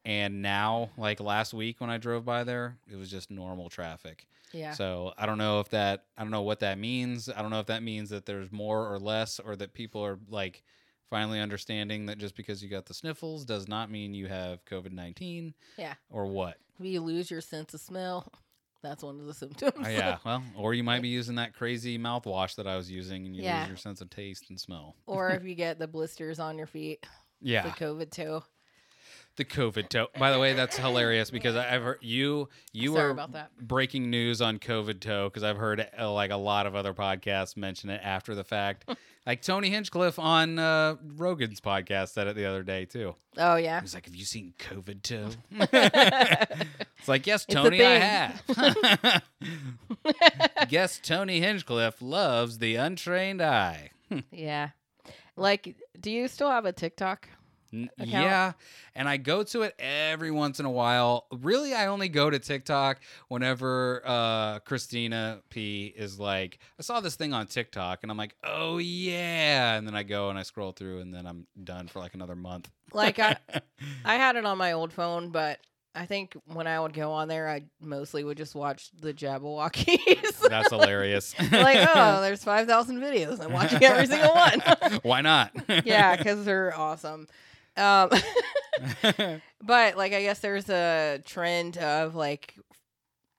and 0.05 0.41
now 0.41 0.89
like 0.97 1.19
last 1.19 1.53
week 1.53 1.79
when 1.81 1.89
i 1.89 1.97
drove 1.97 2.25
by 2.25 2.43
there 2.43 2.77
it 2.91 2.95
was 2.95 3.09
just 3.09 3.29
normal 3.31 3.69
traffic 3.69 4.25
Yeah. 4.53 4.71
so 4.73 5.13
I 5.17 5.25
don't 5.25 5.37
know 5.37 5.59
if 5.59 5.69
that 5.69 6.05
I 6.17 6.21
don't 6.23 6.31
know 6.31 6.43
what 6.43 6.59
that 6.61 6.77
means. 6.77 7.27
I 7.29 7.41
don't 7.41 7.51
know 7.51 7.59
if 7.59 7.65
that 7.67 7.83
means 7.83 8.09
that 8.11 8.25
there's 8.25 8.49
more 8.51 8.87
or 8.93 8.97
less, 8.97 9.39
or 9.41 9.55
that 9.57 9.73
people 9.73 10.01
are 10.05 10.17
like 10.29 10.63
finally 11.09 11.39
understanding 11.39 12.05
that 12.07 12.17
just 12.17 12.35
because 12.35 12.61
you 12.63 12.69
got 12.69 12.85
the 12.85 12.93
sniffles 12.93 13.45
does 13.45 13.67
not 13.67 13.89
mean 13.91 14.13
you 14.13 14.27
have 14.27 14.63
COVID 14.65 14.91
nineteen. 14.91 15.53
Yeah. 15.77 15.93
Or 16.09 16.25
what? 16.25 16.57
If 16.79 16.85
you 16.85 17.01
lose 17.01 17.31
your 17.31 17.41
sense 17.41 17.73
of 17.73 17.79
smell, 17.81 18.31
that's 18.83 19.03
one 19.03 19.19
of 19.19 19.25
the 19.25 19.33
symptoms. 19.33 19.73
Uh, 19.85 19.89
yeah. 19.89 20.17
Well, 20.23 20.43
or 20.55 20.73
you 20.73 20.83
might 20.83 21.01
be 21.03 21.07
using 21.09 21.35
that 21.35 21.53
crazy 21.53 21.97
mouthwash 21.97 22.55
that 22.55 22.67
I 22.67 22.75
was 22.77 22.89
using, 22.91 23.25
and 23.25 23.35
you 23.35 23.43
Yeah. 23.43 23.59
lose 23.61 23.67
your 23.69 23.77
sense 23.77 24.01
of 24.01 24.09
taste 24.09 24.49
and 24.49 24.59
smell. 24.59 24.95
or 25.07 25.31
if 25.31 25.43
you 25.45 25.55
get 25.55 25.79
the 25.79 25.87
blisters 25.87 26.39
on 26.39 26.57
your 26.57 26.67
feet, 26.67 27.05
Yeah. 27.41 27.63
the 27.63 27.69
COVID 27.69 28.11
toe. 28.11 28.43
The 29.37 29.45
COVID 29.45 29.89
toe. 29.89 30.07
By 30.17 30.31
the 30.31 30.39
way, 30.39 30.53
that's 30.53 30.77
hilarious 30.77 31.29
because 31.29 31.55
I've 31.55 31.83
heard 31.83 31.99
you 32.01 32.49
you 32.73 32.93
Sorry 32.93 33.03
were 33.05 33.09
about 33.11 33.33
that. 33.33 33.55
breaking 33.59 34.09
news 34.09 34.41
on 34.41 34.57
COVID 34.57 34.99
toe 34.99 35.29
because 35.29 35.43
I've 35.43 35.57
heard 35.57 35.87
uh, 35.99 36.11
like 36.11 36.31
a 36.31 36.35
lot 36.37 36.65
of 36.65 36.75
other 36.75 36.91
podcasts 36.93 37.55
mention 37.55 37.91
it 37.91 38.01
after 38.03 38.33
the 38.33 38.43
fact. 38.43 38.89
Like 39.27 39.41
Tony 39.41 39.69
Hinchcliffe 39.69 40.17
on 40.17 40.57
uh, 40.57 40.95
Rogan's 41.17 41.59
podcast 41.59 42.09
said 42.09 42.27
it 42.27 42.37
the 42.37 42.45
other 42.45 42.63
day 42.63 42.85
too. 42.85 43.13
Oh 43.37 43.57
yeah. 43.57 43.81
He's 43.81 43.93
like, 43.93 44.05
"Have 44.05 44.15
you 44.15 44.23
seen 44.23 44.53
COVID 44.57 45.03
too?" 45.03 45.27
it's 45.51 47.07
like, 47.07 47.27
"Yes, 47.27 47.45
Tony, 47.45 47.83
I 47.83 47.95
have." 47.99 49.23
Guess 50.69 51.01
Tony 51.03 51.41
Hinchcliffe 51.41 52.01
loves 52.01 52.57
the 52.57 52.75
untrained 52.75 53.41
eye. 53.41 53.91
Yeah. 54.31 54.69
Like, 55.35 55.75
do 55.99 56.09
you 56.09 56.29
still 56.29 56.49
have 56.49 56.65
a 56.65 56.71
TikTok? 56.71 57.27
N-? 57.73 57.89
Yeah, 57.97 58.53
and 58.95 59.07
I 59.07 59.17
go 59.17 59.43
to 59.43 59.63
it 59.63 59.75
every 59.79 60.31
once 60.31 60.59
in 60.59 60.65
a 60.65 60.71
while. 60.71 61.27
Really, 61.31 61.73
I 61.73 61.87
only 61.87 62.09
go 62.09 62.29
to 62.29 62.39
TikTok 62.39 62.99
whenever 63.27 64.01
uh, 64.05 64.59
Christina 64.59 65.41
P 65.49 65.93
is 65.95 66.19
like, 66.19 66.59
"I 66.79 66.83
saw 66.83 66.99
this 66.99 67.15
thing 67.15 67.33
on 67.33 67.47
TikTok," 67.47 67.99
and 68.03 68.11
I'm 68.11 68.17
like, 68.17 68.35
"Oh 68.43 68.77
yeah," 68.77 69.75
and 69.75 69.87
then 69.87 69.95
I 69.95 70.03
go 70.03 70.29
and 70.29 70.37
I 70.37 70.43
scroll 70.43 70.71
through, 70.71 70.99
and 70.99 71.13
then 71.13 71.25
I'm 71.25 71.47
done 71.63 71.87
for 71.87 71.99
like 71.99 72.13
another 72.13 72.35
month. 72.35 72.69
Like, 72.93 73.19
I, 73.19 73.37
I 74.05 74.15
had 74.15 74.35
it 74.35 74.45
on 74.45 74.57
my 74.57 74.71
old 74.73 74.93
phone, 74.93 75.29
but 75.29 75.59
I 75.97 76.05
think 76.05 76.37
when 76.45 76.67
I 76.67 76.79
would 76.79 76.93
go 76.93 77.11
on 77.11 77.27
there, 77.27 77.49
I 77.49 77.63
mostly 77.81 78.23
would 78.23 78.37
just 78.37 78.53
watch 78.53 78.91
the 78.99 79.13
Jabbawockeez. 79.13 80.39
That's 80.49 80.69
hilarious. 80.69 81.33
like, 81.51 81.89
oh, 81.95 82.21
there's 82.21 82.43
5,000 82.43 82.99
videos. 82.99 83.43
I'm 83.43 83.51
watching 83.51 83.83
every 83.83 84.05
single 84.05 84.33
one. 84.33 84.61
Why 85.01 85.21
not? 85.21 85.51
yeah, 85.85 86.15
because 86.15 86.45
they're 86.45 86.77
awesome. 86.77 87.27
Um, 87.77 88.09
but 89.63 89.97
like, 89.97 90.13
I 90.13 90.21
guess 90.21 90.39
there's 90.39 90.69
a 90.69 91.21
trend 91.25 91.77
of 91.77 92.15
like, 92.15 92.55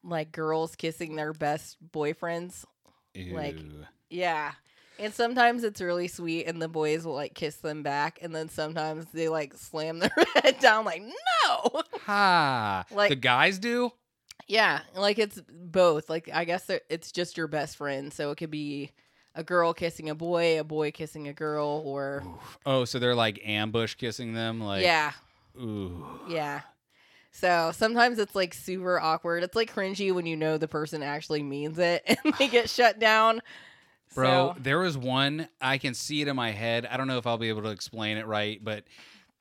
like 0.05 0.32
girls 0.32 0.76
kissing 0.76 1.16
their 1.16 1.32
best 1.32 1.76
boyfriends. 1.93 2.64
Like- 3.34 3.59
Yeah. 4.11 4.53
And 5.01 5.14
sometimes 5.14 5.62
it's 5.62 5.80
really 5.80 6.09
sweet 6.09 6.47
and 6.47 6.61
the 6.61 6.66
boys 6.68 7.05
will 7.05 7.14
like 7.14 7.32
kiss 7.34 7.57
them 7.57 7.84
back 7.84 8.18
and 8.20 8.34
then 8.34 8.49
sometimes 8.49 9.07
they 9.12 9.28
like 9.28 9.55
slam 9.55 10.01
their 10.01 10.11
head 10.43 10.59
down 10.59 10.84
like 10.84 11.03
no. 11.03 11.82
ha, 12.05 12.84
Like- 12.91 13.11
the 13.11 13.16
guys 13.16 13.59
do. 13.61 13.93
Yeah, 14.49 14.80
like 14.97 15.18
it's 15.18 15.41
both. 15.53 16.09
Like 16.09 16.30
I 16.32 16.45
guess 16.47 16.70
it's 16.89 17.12
just 17.12 17.36
your 17.36 17.49
best 17.49 17.76
friend, 17.76 18.12
so 18.12 18.30
it 18.30 18.36
could 18.39 18.51
be 18.51 18.93
a 19.39 19.45
girl 19.45 19.72
kissing 19.72 20.11
a 20.11 20.14
boy, 20.16 20.59
a 20.59 20.64
boy 20.64 20.91
kissing 20.91 21.28
a 21.28 21.32
girl 21.32 21.82
or 21.86 22.24
Oh, 22.66 22.84
so 22.84 22.99
they're 22.99 23.14
like 23.14 23.41
ambush 23.47 23.95
kissing 23.95 24.34
them, 24.34 24.61
like 24.61 24.82
Yeah. 24.82 25.12
Ooh. 25.57 26.05
Yeah. 26.28 26.62
So 27.30 27.70
sometimes 27.72 28.18
it's 28.18 28.34
like 28.34 28.53
super 28.53 28.99
awkward. 28.99 29.45
It's 29.45 29.55
like 29.55 29.72
cringy 29.72 30.12
when 30.12 30.26
you 30.26 30.36
know 30.36 30.59
the 30.59 30.66
person 30.66 31.03
actually 31.05 31.43
means 31.45 31.78
it 31.78 32.03
and 32.24 32.34
they 32.39 32.49
get 32.49 32.68
shut 32.68 32.99
down. 32.99 33.41
Bro, 34.14 34.55
So- 34.57 34.61
there 34.61 34.80
was 34.80 34.99
one 34.99 35.49
I 35.61 35.78
can 35.78 35.95
see 35.95 36.20
it 36.20 36.28
in 36.28 36.34
my 36.34 36.51
head. 36.51 36.84
I 36.91 36.97
don't 36.97 37.07
know 37.07 37.18
if 37.18 37.26
I'll 37.26 37.39
be 37.39 37.49
able 37.49 37.62
to 37.62 37.70
explain 37.70 38.16
it 38.16 38.26
right, 38.26 38.62
but 38.62 38.84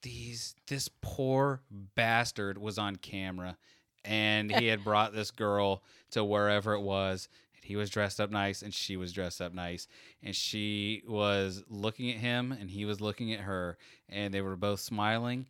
these 0.04 0.54
this 0.68 0.90
poor 1.02 1.62
bastard 1.96 2.60
was 2.60 2.78
on 2.78 2.98
camera 2.98 3.58
and 4.06 4.56
he 4.56 4.68
had 4.68 4.84
brought 4.84 5.12
this 5.14 5.32
girl 5.32 5.82
to 6.12 6.24
wherever 6.24 6.74
it 6.74 6.82
was 6.82 7.28
he 7.68 7.76
was 7.76 7.90
dressed 7.90 8.22
up 8.22 8.32
nice 8.32 8.62
and 8.62 8.74
she 8.74 8.96
was 8.96 9.12
dressed 9.12 9.42
up 9.42 9.54
nice. 9.54 9.90
And 10.24 10.34
she 10.34 11.04
was 11.06 11.66
looking 11.68 12.10
at 12.10 12.16
him 12.16 12.54
and 12.54 12.70
he 12.70 12.86
was 12.86 13.02
looking 13.02 13.34
at 13.34 13.42
her 13.42 13.78
and 14.08 14.34
they 14.34 14.40
were 14.40 14.56
both 14.56 14.80
smiling. 14.80 15.48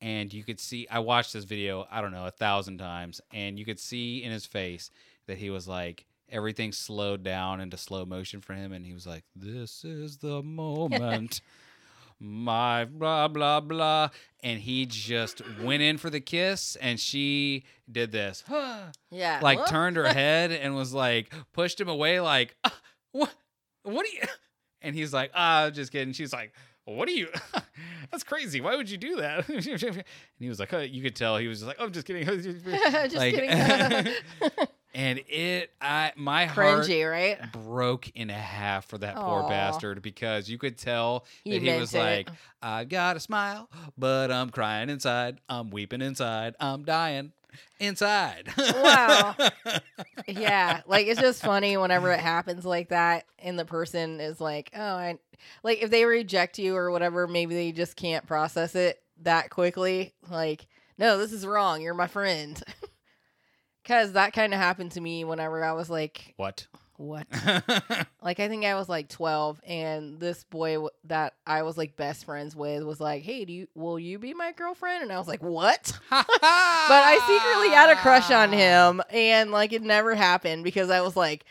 And 0.00 0.34
you 0.34 0.42
could 0.42 0.58
see 0.58 0.88
I 0.90 0.98
watched 0.98 1.32
this 1.32 1.44
video, 1.44 1.86
I 1.88 2.00
don't 2.00 2.10
know, 2.10 2.26
a 2.26 2.32
thousand 2.32 2.78
times, 2.78 3.20
and 3.32 3.56
you 3.56 3.64
could 3.64 3.78
see 3.78 4.24
in 4.24 4.32
his 4.32 4.46
face 4.46 4.90
that 5.28 5.38
he 5.38 5.48
was 5.50 5.68
like 5.68 6.06
everything 6.28 6.72
slowed 6.72 7.22
down 7.22 7.60
into 7.60 7.76
slow 7.76 8.04
motion 8.04 8.40
for 8.40 8.54
him. 8.54 8.72
And 8.72 8.84
he 8.84 8.92
was 8.92 9.06
like 9.06 9.22
this 9.36 9.84
is 9.84 10.16
the 10.16 10.42
moment 10.44 11.40
my 12.20 12.84
blah 12.84 13.28
blah 13.28 13.60
blah. 13.60 14.10
And 14.42 14.60
he 14.60 14.86
just 14.86 15.42
went 15.60 15.82
in 15.82 15.96
for 15.98 16.10
the 16.10 16.20
kiss 16.20 16.76
and 16.76 17.00
she 17.00 17.64
did 17.90 18.12
this. 18.12 18.44
Yeah. 19.10 19.40
like 19.42 19.66
turned 19.66 19.96
her 19.96 20.06
head 20.12 20.52
and 20.52 20.74
was 20.76 20.92
like 20.94 21.32
pushed 21.52 21.80
him 21.80 21.88
away 21.88 22.20
like 22.20 22.54
"Ah, 22.62 22.78
what 23.12 23.34
what 23.82 24.06
are 24.06 24.10
you 24.10 24.22
and 24.82 24.94
he's 24.94 25.12
like 25.12 25.30
ah 25.34 25.70
just 25.70 25.90
kidding. 25.92 26.12
She's 26.12 26.32
like 26.32 26.52
what 26.84 27.08
are 27.08 27.12
you 27.12 27.28
that's 28.10 28.22
crazy. 28.24 28.60
Why 28.60 28.76
would 28.76 28.88
you 28.90 28.98
do 28.98 29.16
that? 29.16 29.48
And 29.48 29.62
he 30.38 30.48
was 30.48 30.60
like 30.60 30.70
huh, 30.70 30.78
you 30.78 31.02
could 31.02 31.16
tell 31.16 31.36
he 31.38 31.48
was 31.48 31.58
just 31.58 31.66
like 31.68 31.76
oh 31.80 31.84
i'm 31.86 31.92
just 31.92 32.06
kidding. 32.06 32.24
Just 32.24 33.16
like- 33.16 33.34
kidding. 33.34 34.14
And 34.94 35.20
it 35.28 35.70
I 35.80 36.12
my 36.16 36.46
heart 36.46 36.84
Cringy, 36.84 37.08
right? 37.10 37.38
broke 37.52 38.10
in 38.10 38.28
half 38.28 38.86
for 38.86 38.98
that 38.98 39.16
poor 39.16 39.42
Aw. 39.42 39.48
bastard 39.48 40.02
because 40.02 40.48
you 40.48 40.58
could 40.58 40.76
tell 40.78 41.24
that 41.44 41.52
he 41.52 41.60
meant 41.60 41.80
was 41.80 41.94
it. 41.94 41.98
like, 41.98 42.30
I 42.62 42.84
got 42.84 43.16
a 43.16 43.20
smile, 43.20 43.68
but 43.96 44.30
I'm 44.30 44.50
crying 44.50 44.90
inside. 44.90 45.40
I'm 45.48 45.70
weeping 45.70 46.02
inside. 46.02 46.54
I'm 46.60 46.84
dying 46.84 47.32
inside. 47.78 48.52
Wow. 48.58 49.34
Yeah, 50.28 50.82
like 50.86 51.06
it's 51.08 51.20
just 51.20 51.42
funny 51.42 51.76
whenever 51.76 52.12
it 52.12 52.20
happens 52.20 52.64
like 52.64 52.90
that, 52.90 53.24
and 53.40 53.58
the 53.58 53.64
person 53.64 54.20
is 54.20 54.40
like, 54.40 54.70
"Oh, 54.76 54.80
I," 54.80 55.18
like 55.64 55.82
if 55.82 55.90
they 55.90 56.04
reject 56.04 56.58
you 56.58 56.76
or 56.76 56.90
whatever, 56.92 57.26
maybe 57.26 57.54
they 57.54 57.72
just 57.72 57.96
can't 57.96 58.26
process 58.26 58.76
it 58.76 59.02
that 59.22 59.50
quickly. 59.50 60.12
Like, 60.30 60.66
no, 60.98 61.18
this 61.18 61.32
is 61.32 61.44
wrong. 61.44 61.80
You're 61.82 61.94
my 61.94 62.06
friend. 62.06 62.62
Because 63.90 64.12
that 64.12 64.32
kind 64.32 64.54
of 64.54 64.60
happened 64.60 64.92
to 64.92 65.00
me 65.00 65.24
whenever 65.24 65.64
I 65.64 65.72
was 65.72 65.90
like, 65.90 66.34
what? 66.36 66.68
what? 66.96 67.26
Like 68.22 68.38
I 68.38 68.46
think 68.46 68.64
I 68.64 68.74
was 68.76 68.88
like 68.88 69.08
12 69.08 69.60
and 69.66 70.20
this 70.20 70.44
boy 70.44 70.74
w- 70.74 70.90
that 71.04 71.34
I 71.44 71.62
was 71.62 71.76
like 71.76 71.96
best 71.96 72.24
friends 72.26 72.54
with 72.54 72.84
was 72.84 73.00
like, 73.00 73.22
"Hey, 73.22 73.44
do 73.46 73.52
you 73.52 73.66
will 73.74 73.98
you 73.98 74.18
be 74.18 74.34
my 74.34 74.52
girlfriend?" 74.52 75.02
And 75.02 75.10
I 75.10 75.18
was 75.18 75.26
like, 75.26 75.42
"What?" 75.42 75.98
but 76.10 76.26
But 76.28 76.38
I 76.40 77.18
secretly 77.26 77.74
had 77.74 77.90
a 77.90 77.96
crush 77.96 78.30
on 78.30 78.52
him 78.52 79.02
and 79.10 79.50
like 79.50 79.72
it 79.72 79.82
never 79.82 80.14
happened 80.14 80.62
because 80.62 80.90
I 80.90 81.00
was 81.00 81.16
like 81.16 81.44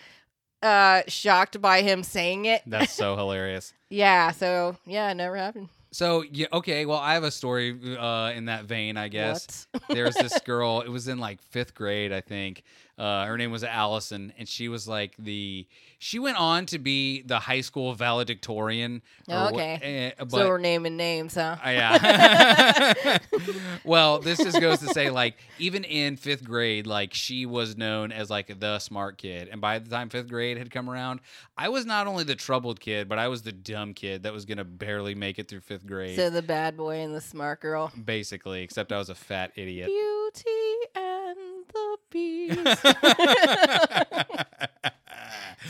uh 0.62 1.02
shocked 1.08 1.60
by 1.60 1.82
him 1.82 2.04
saying 2.04 2.46
it. 2.46 2.62
That's 2.66 2.94
so 3.04 3.18
hilarious. 3.18 3.74
Yeah, 3.90 4.32
so 4.32 4.78
yeah, 4.86 5.12
it 5.12 5.16
never 5.16 5.36
happened. 5.36 5.68
So 5.92 6.24
yeah, 6.32 6.48
okay. 6.54 6.86
Well, 6.86 7.00
I 7.00 7.14
have 7.16 7.24
a 7.24 7.32
story 7.32 7.78
uh, 7.98 8.32
in 8.36 8.46
that 8.46 8.66
vein, 8.66 8.98
I 8.98 9.08
guess. 9.08 9.68
What? 9.72 9.84
There's 9.90 10.16
this 10.16 10.40
girl. 10.42 10.82
It 10.82 10.90
was 10.90 11.08
in 11.08 11.20
like 11.20 11.42
fifth 11.42 11.74
grade, 11.74 12.14
I 12.14 12.22
think. 12.22 12.64
Uh, 13.00 13.26
her 13.26 13.38
name 13.38 13.50
was 13.50 13.64
Allison, 13.64 14.34
and 14.38 14.46
she 14.48 14.68
was 14.68 14.88
like 14.88 15.16
the. 15.18 15.66
She 16.00 16.20
went 16.20 16.38
on 16.38 16.66
to 16.68 16.80
be 16.80 17.22
the 17.24 17.40
high 17.40 17.62
school 17.62 17.94
valedictorian. 17.94 19.02
or 19.28 19.36
Oh, 19.36 19.48
okay. 19.50 20.14
but, 20.18 20.32
so 20.32 20.48
we're 20.48 20.58
naming 20.58 20.96
names, 20.98 21.36
huh? 21.36 21.58
Uh, 21.66 21.70
yeah. 21.70 23.18
well, 23.84 24.20
this 24.20 24.38
just 24.40 24.60
goes 24.62 24.80
to 24.80 24.88
say, 24.88 25.10
like, 25.10 25.36
even 25.58 25.84
in 25.84 26.16
fifth 26.16 26.44
grade, 26.44 26.88
like, 26.88 27.14
she 27.14 27.46
was 27.46 27.76
known 27.78 28.12
as 28.12 28.30
like 28.30 28.60
the 28.60 28.80
smart 28.80 29.18
kid. 29.18 29.50
And 29.52 29.60
by 29.62 29.80
the 29.80 29.90
time 29.90 30.10
fifth 30.10 30.30
grade 30.30 30.58
had 30.58 30.72
come 30.72 30.90
around, 30.90 31.20
I 31.58 31.70
was 31.70 31.86
not 31.86 32.08
only 32.08 32.24
the 32.24 32.36
troubled 32.36 32.80
kid, 32.80 33.10
but 33.10 33.20
I 33.20 33.28
was 33.28 33.42
the 33.42 33.52
dumb 33.52 33.94
kid 33.94 34.24
that 34.24 34.34
was 34.34 34.46
gonna 34.46 34.64
barely 34.66 35.16
make 35.16 35.40
it 35.40 35.48
through 35.48 35.62
fifth 35.62 35.86
grade. 35.86 36.16
So 36.16 36.30
the 36.30 36.42
bad 36.42 36.78
boy 36.78 36.98
and 36.98 37.14
the 37.14 37.22
smart 37.22 37.62
girl. 37.62 37.92
basically, 38.06 38.62
except 38.64 38.92
I 38.92 38.98
was 38.98 39.10
a 39.10 39.16
fat 39.16 39.52
idiot. 39.56 39.88
Beauty 39.88 40.78
and 40.96 41.38
the 41.74 41.98
Beast. 42.12 42.86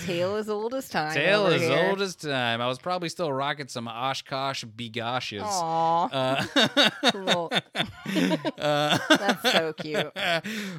Tale 0.06 0.36
as 0.36 0.50
old 0.50 0.74
as 0.74 0.90
time. 0.90 1.14
Tale 1.14 1.48
as 1.48 1.62
here. 1.62 1.90
old 1.90 2.02
as 2.02 2.16
time. 2.16 2.62
I 2.62 2.68
was 2.68 2.80
probably 2.80 3.10
still 3.10 3.32
rocking 3.32 3.68
some 3.68 3.88
OshKosh 3.88 4.66
B'goshes. 4.66 5.42
Aw, 5.44 6.10
Uh, 6.12 6.46
uh, 8.62 8.98
That's 9.10 9.52
so 9.52 9.74
cute. 9.74 10.12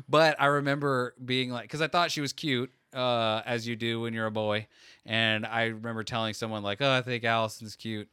But 0.09 0.37
I 0.41 0.47
remember 0.47 1.15
being 1.23 1.51
like, 1.51 1.65
because 1.65 1.81
I 1.81 1.89
thought 1.89 2.11
she 2.11 2.21
was 2.21 2.33
cute, 2.33 2.73
uh, 2.95 3.43
as 3.45 3.67
you 3.67 3.77
do 3.77 4.01
when 4.01 4.15
you're 4.15 4.27
a 4.27 4.31
boy, 4.33 4.67
and 5.05 5.45
I 5.47 5.65
remember 5.67 6.03
telling 6.05 6.35
someone 6.35 6.63
like, 6.63 6.81
"Oh, 6.81 6.91
I 6.91 7.03
think 7.03 7.25
Allison's 7.25 7.77
cute," 7.77 8.09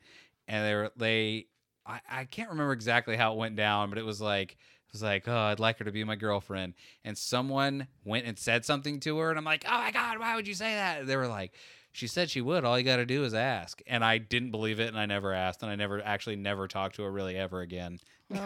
and 0.48 0.66
they 0.66 0.76
were 0.76 0.92
they, 0.98 1.48
I, 1.86 2.02
I 2.10 2.26
can't 2.26 2.50
remember 2.50 2.74
exactly 2.74 3.16
how 3.16 3.34
it 3.34 3.38
went 3.38 3.56
down, 3.56 3.90
but 3.90 3.98
it 3.98 4.06
was 4.06 4.22
like. 4.22 4.58
Was 4.98 5.04
like, 5.04 5.28
oh, 5.28 5.38
I'd 5.38 5.60
like 5.60 5.78
her 5.78 5.86
to 5.86 5.92
be 5.92 6.04
my 6.04 6.16
girlfriend. 6.16 6.74
And 7.06 7.16
someone 7.18 7.88
went 8.04 8.26
and 8.26 8.38
said 8.40 8.66
something 8.66 9.00
to 9.02 9.18
her, 9.20 9.30
and 9.30 9.38
I'm 9.38 9.46
like, 9.46 9.64
oh 9.68 9.78
my 9.78 9.92
God, 9.92 10.18
why 10.20 10.36
would 10.36 10.48
you 10.48 10.56
say 10.56 10.74
that? 10.74 11.06
They 11.06 11.16
were 11.16 11.28
like, 11.28 11.54
she 11.92 12.08
said 12.08 12.30
she 12.32 12.42
would. 12.42 12.64
All 12.66 12.78
you 12.80 12.84
got 12.84 12.96
to 12.98 13.06
do 13.06 13.24
is 13.24 13.34
ask. 13.36 13.80
And 13.86 14.04
I 14.04 14.18
didn't 14.18 14.50
believe 14.52 14.80
it, 14.80 14.88
and 14.88 14.98
I 14.98 15.06
never 15.06 15.34
asked, 15.34 15.62
and 15.62 15.70
I 15.72 15.76
never 15.76 16.02
actually 16.04 16.36
never 16.36 16.68
talked 16.68 16.96
to 16.96 17.04
her 17.04 17.12
really 17.12 17.36
ever 17.38 17.62
again. 17.62 18.00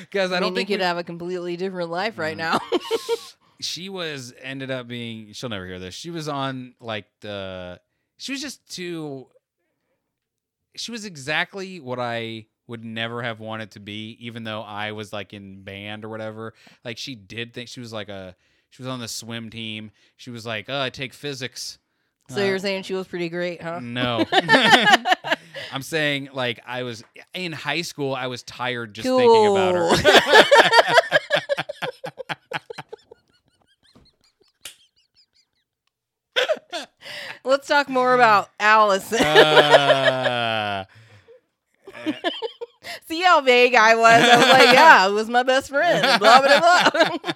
Because 0.00 0.32
I, 0.32 0.36
I, 0.38 0.40
don't 0.40 0.48
mean, 0.50 0.54
think 0.56 0.70
you 0.70 0.74
could 0.76 0.80
we- 0.80 0.86
have 0.86 0.98
a 0.98 1.04
completely 1.04 1.56
different 1.56 1.90
life 1.90 2.18
right 2.18 2.34
Mm. 2.36 2.38
now. 2.38 2.58
she 3.60 3.88
was 3.88 4.32
ended 4.40 4.70
up 4.70 4.88
being 4.88 5.32
she'll 5.34 5.50
never 5.50 5.66
hear 5.66 5.78
this 5.78 5.94
she 5.94 6.08
was 6.10 6.28
on 6.28 6.74
like 6.80 7.04
the 7.20 7.78
she 8.16 8.32
was 8.32 8.40
just 8.40 8.66
too 8.74 9.26
she 10.76 10.90
was 10.90 11.04
exactly 11.04 11.78
what 11.78 11.98
i 12.00 12.46
would 12.70 12.84
never 12.84 13.22
have 13.22 13.38
wanted 13.40 13.70
to 13.72 13.80
be 13.80 14.16
even 14.20 14.44
though 14.44 14.62
i 14.62 14.92
was 14.92 15.12
like 15.12 15.32
in 15.34 15.62
band 15.62 16.04
or 16.04 16.08
whatever 16.08 16.54
like 16.84 16.96
she 16.96 17.14
did 17.14 17.52
think 17.52 17.68
she 17.68 17.80
was 17.80 17.92
like 17.92 18.08
a 18.08 18.34
she 18.70 18.82
was 18.82 18.88
on 18.88 19.00
the 19.00 19.08
swim 19.08 19.50
team 19.50 19.90
she 20.16 20.30
was 20.30 20.46
like 20.46 20.66
oh 20.68 20.80
i 20.80 20.88
take 20.88 21.12
physics 21.12 21.78
so 22.28 22.40
Uh, 22.40 22.44
you're 22.44 22.58
saying 22.60 22.84
she 22.84 22.94
was 22.94 23.08
pretty 23.08 23.28
great, 23.28 23.60
huh? 23.60 23.80
no 23.82 24.24
i'm 25.72 25.82
saying 25.82 26.28
like 26.32 26.60
i 26.66 26.82
was 26.84 27.02
in 27.34 27.52
high 27.52 27.82
school 27.82 28.14
i 28.14 28.28
was 28.28 28.42
tired 28.44 28.94
just 28.94 29.06
Cool. 29.06 29.18
thinking 29.18 29.46
about 29.50 29.74
her 29.74 29.90
Let's 37.44 37.66
talk 37.66 37.88
more 37.88 38.14
about 38.14 38.50
Allison. 38.60 39.20
Uh, 39.22 40.84
See 43.10 43.22
how 43.22 43.40
vague 43.40 43.74
I 43.74 43.96
was? 43.96 44.22
I 44.22 44.36
was 44.36 44.48
like, 44.48 44.72
yeah, 44.72 45.08
it 45.08 45.10
was 45.10 45.28
my 45.28 45.42
best 45.42 45.68
friend. 45.68 46.20
Blah, 46.20 46.40
blah, 46.40 46.90
blah. 46.90 47.32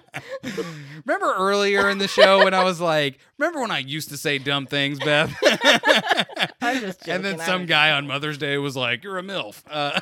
remember 1.05 1.35
earlier 1.37 1.91
in 1.91 1.99
the 1.99 2.07
show 2.07 2.45
when 2.45 2.55
I 2.55 2.63
was 2.63 2.81
like, 2.81 3.19
remember 3.39 3.61
when 3.61 3.73
I 3.73 3.81
used 3.81 4.09
to 4.11 4.17
say 4.17 4.39
dumb 4.39 4.67
things, 4.67 5.01
Beth? 5.01 5.37
I'm 6.63 6.81
just 6.81 7.09
and 7.09 7.25
then 7.25 7.33
joking, 7.39 7.41
some 7.41 7.61
was- 7.63 7.69
guy 7.69 7.91
on 7.91 8.07
Mother's 8.07 8.39
Day 8.39 8.57
was 8.57 8.77
like, 8.77 9.03
you're 9.03 9.19
a 9.19 9.23
MILF. 9.23 9.65
Uh, 9.69 10.01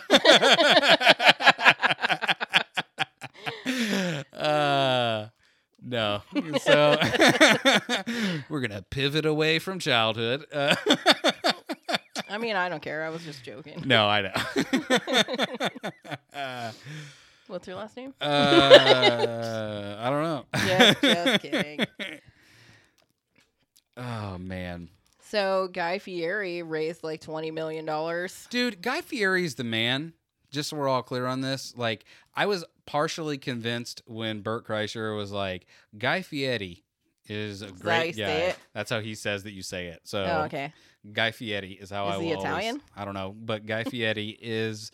uh, 4.37 5.29
no. 5.83 6.23
So 6.61 6.99
we're 8.51 8.61
going 8.61 8.73
to 8.73 8.85
pivot 8.91 9.25
away 9.25 9.59
from 9.59 9.79
childhood. 9.79 10.45
Uh, 10.53 10.77
I 12.33 12.39
mean, 12.39 12.57
I 12.57 12.69
don't 12.69 12.83
care. 12.83 13.05
I 13.05 13.11
was 13.11 13.23
just 13.25 13.45
joking. 13.45 13.83
no, 13.87 14.07
I 14.09 14.23
know. 14.23 14.33
uh, 16.35 16.73
What's 17.49 17.67
your 17.67 17.77
last 17.77 17.97
name? 17.97 18.15
uh, 18.21 19.97
I 20.01 20.09
don't 20.11 20.23
know. 20.23 20.45
Just- 20.67 21.01
just 21.03 21.43
kidding. 21.43 21.87
Oh 23.97 24.39
man, 24.39 24.89
So 25.21 25.69
Guy 25.71 25.99
Fieri 25.99 26.63
raised 26.63 27.05
like 27.05 27.21
twenty 27.21 27.51
million 27.51 27.85
dollars. 27.85 28.47
dude, 28.51 28.81
Guy 28.81 29.03
Fieri's 29.03 29.57
the 29.57 29.65
man. 29.65 30.15
Just 30.51 30.71
so 30.71 30.77
we're 30.77 30.89
all 30.89 31.03
clear 31.03 31.27
on 31.27 31.41
this, 31.43 31.75
like 31.77 32.05
I 32.35 32.47
was 32.47 32.65
partially 32.87 33.39
convinced 33.39 34.03
when 34.07 34.41
Bert 34.41 34.67
Kreischer 34.67 35.17
was 35.17 35.31
like, 35.33 35.67
"Guy 35.99 36.23
Fieri 36.23 36.85
is 37.27 37.61
a 37.63 37.71
great 37.71 38.17
guy." 38.17 38.55
That's 38.75 38.91
how 38.91 39.01
he 39.01 39.15
says 39.15 39.43
that 39.45 39.53
you 39.53 39.63
say 39.63 39.89
it. 39.89 40.01
So 40.05 40.23
Oh, 40.25 40.43
okay. 40.45 40.73
Guy 41.11 41.31
Fieri 41.33 41.73
is 41.73 41.91
how 41.91 42.09
Is 42.09 42.15
I 42.17 42.21
he 42.21 42.27
will 42.27 42.37
always- 42.37 42.45
Italian? 42.45 42.83
I 42.97 43.05
don't 43.05 43.15
know, 43.15 43.35
but 43.39 43.67
Guy 43.67 43.85
Fieri 43.85 44.29
is 44.41 44.91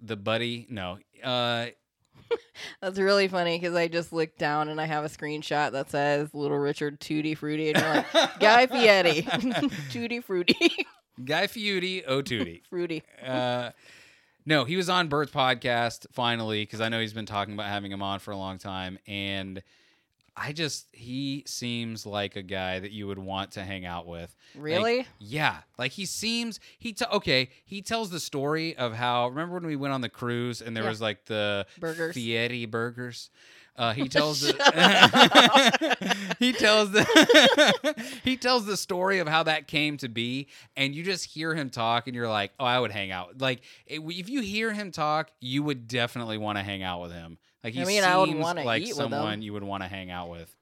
the 0.00 0.16
buddy. 0.16 0.66
No, 0.70 0.98
uh, 1.24 1.66
That's 2.80 2.98
really 2.98 3.28
funny 3.28 3.58
because 3.58 3.76
I 3.76 3.88
just 3.88 4.12
looked 4.12 4.38
down 4.38 4.68
and 4.68 4.80
I 4.80 4.86
have 4.86 5.04
a 5.04 5.08
screenshot 5.08 5.72
that 5.72 5.90
says 5.90 6.32
Little 6.34 6.58
Richard 6.58 7.00
Tutti 7.00 7.34
Frutti, 7.34 7.70
and 7.70 7.78
you're 7.78 7.94
like 8.14 8.40
Guy 8.40 8.66
Fieri, 8.66 9.22
Tutti 9.90 10.20
Frutti, 10.20 10.86
Guy 11.24 11.46
Fieri, 11.46 12.04
oh 12.06 12.22
Tootie. 12.22 12.62
Fruity. 12.68 13.02
uh, 13.24 13.70
no, 14.44 14.64
he 14.64 14.76
was 14.76 14.88
on 14.88 15.08
Bert's 15.08 15.32
podcast 15.32 16.06
finally 16.12 16.62
because 16.62 16.80
I 16.80 16.88
know 16.88 17.00
he's 17.00 17.12
been 17.12 17.26
talking 17.26 17.54
about 17.54 17.66
having 17.66 17.90
him 17.92 18.02
on 18.02 18.18
for 18.20 18.30
a 18.32 18.36
long 18.36 18.58
time, 18.58 18.98
and 19.06 19.62
I 20.38 20.52
just 20.52 20.86
he 20.92 21.44
seems 21.46 22.04
like 22.04 22.36
a 22.36 22.42
guy 22.42 22.78
that 22.78 22.90
you 22.92 23.06
would 23.06 23.18
want 23.18 23.52
to 23.52 23.62
hang 23.64 23.86
out 23.86 24.06
with. 24.06 24.34
Like, 24.54 24.62
Really? 24.62 25.06
yeah, 25.18 25.58
like 25.78 25.92
he 25.92 26.04
seems 26.04 26.60
he 26.78 26.92
t- 26.92 27.06
okay. 27.10 27.48
He 27.64 27.80
tells 27.80 28.10
the 28.10 28.20
story 28.20 28.76
of 28.76 28.92
how 28.92 29.28
remember 29.28 29.54
when 29.54 29.66
we 29.66 29.76
went 29.76 29.94
on 29.94 30.02
the 30.02 30.10
cruise 30.10 30.60
and 30.60 30.76
there 30.76 30.84
Yeah. 30.84 30.90
was 30.90 31.00
like 31.00 31.24
the 31.24 31.66
Burgers. 31.80 32.14
Fieri 32.14 32.66
burgers. 32.66 33.30
Uh, 33.78 33.92
he 33.92 34.08
tells 34.08 34.40
the 34.40 34.52
he 36.38 36.52
tells 36.52 36.90
the 36.92 38.04
he 38.24 38.36
tells 38.36 38.66
the 38.66 38.76
story 38.76 39.18
of 39.18 39.28
how 39.28 39.42
that 39.42 39.66
came 39.68 39.96
to 39.98 40.08
be, 40.08 40.48
and 40.76 40.94
you 40.94 41.02
just 41.02 41.24
hear 41.26 41.54
him 41.54 41.70
talk, 41.70 42.06
and 42.06 42.14
you're 42.14 42.28
like, 42.28 42.52
oh, 42.60 42.64
I 42.64 42.78
would 42.80 42.90
hang 42.92 43.10
out. 43.10 43.40
Like 43.40 43.60
if 43.86 44.28
you 44.28 44.40
hear 44.40 44.72
him 44.72 44.90
talk, 44.92 45.30
you 45.40 45.62
would 45.62 45.88
definitely 45.88 46.38
want 46.38 46.58
to 46.58 46.64
hang 46.64 46.82
out 46.82 47.02
with 47.02 47.12
him. 47.12 47.38
Like 47.66 47.74
he 47.74 47.82
I 47.82 47.84
mean, 47.84 48.04
I 48.04 48.16
would 48.18 48.28
seems 48.28 48.40
wanna 48.44 48.62
like 48.64 48.82
eat 48.82 48.88
with 48.96 49.06
him. 49.06 49.10
someone 49.10 49.42
you 49.42 49.52
would 49.52 49.64
want 49.64 49.82
to 49.82 49.88
hang 49.88 50.08
out 50.08 50.30
with 50.30 50.54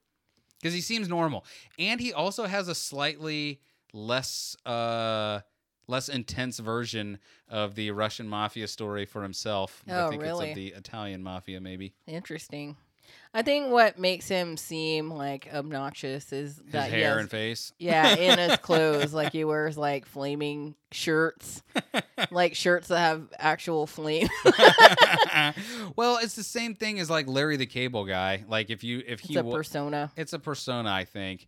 because 0.59 0.72
he 0.72 0.80
seems 0.80 1.07
normal, 1.07 1.44
and 1.78 2.00
he 2.00 2.14
also 2.14 2.46
has 2.46 2.66
a 2.68 2.74
slightly 2.74 3.61
less 3.92 4.57
uh 4.64 5.40
less 5.86 6.09
intense 6.09 6.59
version 6.61 7.18
of 7.46 7.74
the 7.74 7.90
Russian 7.90 8.26
mafia 8.26 8.66
story 8.66 9.05
for 9.05 9.22
himself. 9.22 9.84
I 9.86 9.92
Oh, 10.05 10.09
think 10.09 10.22
really? 10.22 10.46
it's 10.46 10.52
of 10.52 10.57
the 10.57 10.68
Italian 10.78 11.22
mafia, 11.22 11.61
maybe. 11.61 11.92
Interesting. 12.07 12.78
I 13.37 13.43
think 13.43 13.70
what 13.72 13.99
makes 13.99 14.28
him 14.28 14.57
seem 14.57 15.11
like 15.11 15.49
obnoxious 15.53 16.32
is 16.32 16.57
His 16.59 16.72
that 16.72 16.89
hair 16.91 17.14
has- 17.14 17.18
and 17.22 17.30
face. 17.30 17.72
yeah, 17.80 18.14
in 18.14 18.39
his 18.39 18.57
clothes, 18.62 19.12
like 19.12 19.32
he 19.32 19.45
wears 19.45 19.76
like 19.76 20.07
flaming 20.07 20.76
shirts, 20.93 21.62
like 22.30 22.55
shirts 22.55 22.87
that 22.89 22.99
have 23.01 23.26
actual 23.39 23.89
flame. 23.89 24.28
well, 25.97 26.18
it's 26.22 26.37
the 26.37 26.43
same 26.45 26.74
thing 26.74 27.01
as 27.01 27.11
like 27.11 27.26
Larry 27.26 27.57
the 27.57 27.66
Cable 27.66 28.05
Guy. 28.05 28.45
Like 28.49 28.70
if 28.70 28.85
you 28.85 28.99
if 29.07 29.20
It's 29.20 29.28
he 29.28 29.37
a 29.37 29.43
wa- 29.43 29.55
persona. 29.57 30.12
it's 30.16 30.32
a 30.32 30.39
persona, 30.39 30.91
I 30.91 31.05
think. 31.05 31.47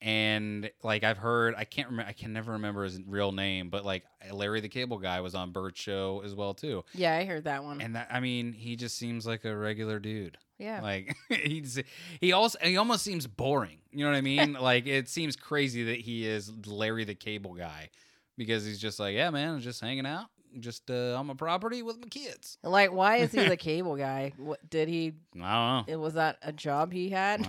And 0.00 0.70
like 0.84 1.02
I've 1.02 1.18
heard, 1.18 1.54
I 1.56 1.64
can't 1.64 1.88
remember, 1.90 2.08
I 2.08 2.12
can 2.12 2.32
never 2.32 2.52
remember 2.52 2.84
his 2.84 3.00
real 3.04 3.32
name, 3.32 3.68
but 3.68 3.84
like 3.84 4.04
Larry 4.30 4.60
the 4.60 4.68
Cable 4.68 4.98
Guy 4.98 5.20
was 5.20 5.34
on 5.34 5.50
Bert 5.50 5.76
Show 5.76 6.22
as 6.24 6.34
well 6.34 6.54
too. 6.54 6.84
Yeah, 6.94 7.16
I 7.16 7.24
heard 7.24 7.44
that 7.44 7.64
one. 7.64 7.80
And 7.80 7.96
that, 7.96 8.08
I 8.10 8.20
mean, 8.20 8.52
he 8.52 8.76
just 8.76 8.96
seems 8.96 9.26
like 9.26 9.44
a 9.44 9.56
regular 9.56 9.98
dude. 9.98 10.38
Yeah, 10.58 10.80
Like 10.82 11.16
he's 11.28 11.80
he 12.20 12.32
also 12.32 12.58
he 12.62 12.76
almost 12.76 13.04
seems 13.04 13.26
boring. 13.26 13.78
You 13.92 14.04
know 14.04 14.10
what 14.10 14.16
I 14.16 14.22
mean? 14.22 14.52
like 14.60 14.86
it 14.86 15.08
seems 15.08 15.36
crazy 15.36 15.84
that 15.84 16.00
he 16.00 16.26
is 16.26 16.52
Larry 16.66 17.04
the 17.04 17.14
Cable 17.14 17.54
Guy 17.54 17.90
because 18.36 18.64
he's 18.64 18.78
just 18.78 18.98
like, 18.98 19.14
yeah, 19.14 19.30
man, 19.30 19.54
I'm 19.54 19.60
just 19.60 19.80
hanging 19.80 20.06
out, 20.06 20.26
just 20.60 20.90
uh, 20.90 21.16
on 21.16 21.26
my 21.26 21.34
property 21.34 21.82
with 21.82 21.98
my 22.00 22.08
kids. 22.08 22.58
like 22.62 22.92
why 22.92 23.16
is 23.16 23.32
he 23.32 23.48
the 23.48 23.56
cable 23.68 23.96
guy? 23.96 24.32
What 24.36 24.68
did 24.68 24.88
he? 24.88 25.12
I 25.34 25.38
don't 25.38 25.40
know. 25.40 25.84
It 25.86 25.96
was 25.96 26.14
that 26.14 26.38
a 26.42 26.52
job 26.52 26.92
he 26.92 27.08
had? 27.10 27.40
I 27.40 27.44
don't 27.44 27.48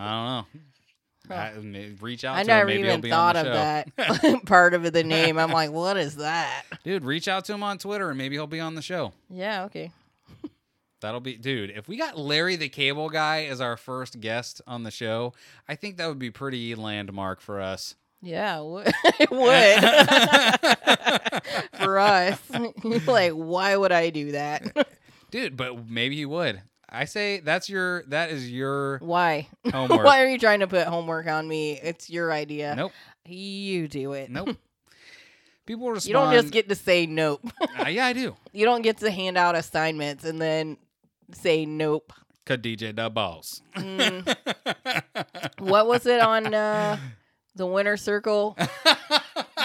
know. 0.54 0.62
I, 1.32 1.52
reach 2.02 2.24
out 2.26 2.38
I 2.38 2.42
to 2.42 2.48
never 2.48 2.70
him. 2.72 2.86
Even 2.86 3.02
thought 3.10 3.36
of 3.36 3.46
that 3.46 4.46
part 4.46 4.74
of 4.74 4.92
the 4.92 5.04
name. 5.04 5.38
I'm 5.38 5.52
like, 5.52 5.72
what 5.72 5.96
is 5.98 6.16
that? 6.16 6.64
Dude, 6.84 7.04
reach 7.04 7.28
out 7.28 7.46
to 7.46 7.54
him 7.54 7.62
on 7.62 7.78
Twitter 7.78 8.10
and 8.10 8.18
maybe 8.18 8.36
he'll 8.36 8.48
be 8.48 8.60
on 8.60 8.74
the 8.74 8.82
show. 8.82 9.14
Yeah, 9.30 9.66
okay. 9.66 9.92
That'll 11.02 11.20
be, 11.22 11.36
dude. 11.38 11.70
If 11.72 11.88
we 11.88 11.98
got 11.98 12.18
Larry 12.18 12.56
the 12.56 12.70
Cable 12.70 13.10
Guy 13.10 13.46
as 13.46 13.62
our 13.62 13.78
first 13.78 14.20
guest 14.20 14.62
on 14.68 14.84
the 14.84 14.92
show, 14.92 15.34
I 15.68 15.76
think 15.76 15.98
that 15.98 16.08
would 16.08 16.20
be 16.20 16.30
pretty 16.32 16.76
landmark 16.76 17.40
for 17.42 17.62
us. 17.62 17.96
Yeah, 18.22 18.60
it 18.64 18.66
would. 18.66 18.92
it 19.20 19.32
would. 19.32 19.80
For 21.80 22.00
us. 22.00 22.40
like, 23.08 23.32
why 23.32 23.78
would 23.78 23.94
I 23.94 24.10
do 24.10 24.34
that? 24.34 24.88
dude. 25.32 25.56
But 25.56 25.90
maybe 25.90 26.18
he 26.18 26.26
would. 26.26 26.62
I 26.92 27.06
say 27.06 27.40
that's 27.40 27.70
your 27.70 28.04
that 28.08 28.32
is 28.32 28.52
your 28.52 28.98
Why? 28.98 29.48
homework. 29.72 30.04
Why 30.04 30.24
are 30.24 30.28
you 30.28 30.40
trying 30.40 30.62
to 30.62 30.68
put 30.68 30.88
homework 30.88 31.28
on 31.28 31.48
me? 31.48 31.80
It's 31.82 32.10
your 32.10 32.34
idea. 32.34 32.74
Nope, 32.76 32.92
You 33.28 33.88
do 33.88 34.14
it. 34.14 34.30
nope. 34.32 34.58
People 35.68 35.92
respond. 35.92 36.08
You 36.08 36.14
don't 36.14 36.34
just 36.34 36.52
get 36.52 36.68
to 36.70 36.76
say 36.76 37.06
nope. 37.06 37.42
Uh, 37.62 37.90
yeah, 37.90 38.08
I 38.08 38.14
do. 38.14 38.36
You 38.54 38.66
don't 38.66 38.82
get 38.82 38.98
to 38.98 39.12
hand 39.12 39.38
out 39.38 39.56
assignments 39.56 40.26
and 40.26 40.42
then 40.42 40.78
say 41.34 41.66
nope. 41.66 42.14
Cause 42.46 42.58
DJ 42.58 42.96
the 42.96 43.10
boss. 43.10 43.62
Mm. 43.76 44.36
What 45.60 45.88
was 45.88 46.06
it 46.06 46.20
on 46.22 46.54
uh, 46.54 46.98
the 47.56 47.66
winter 47.66 47.98
circle 47.98 48.56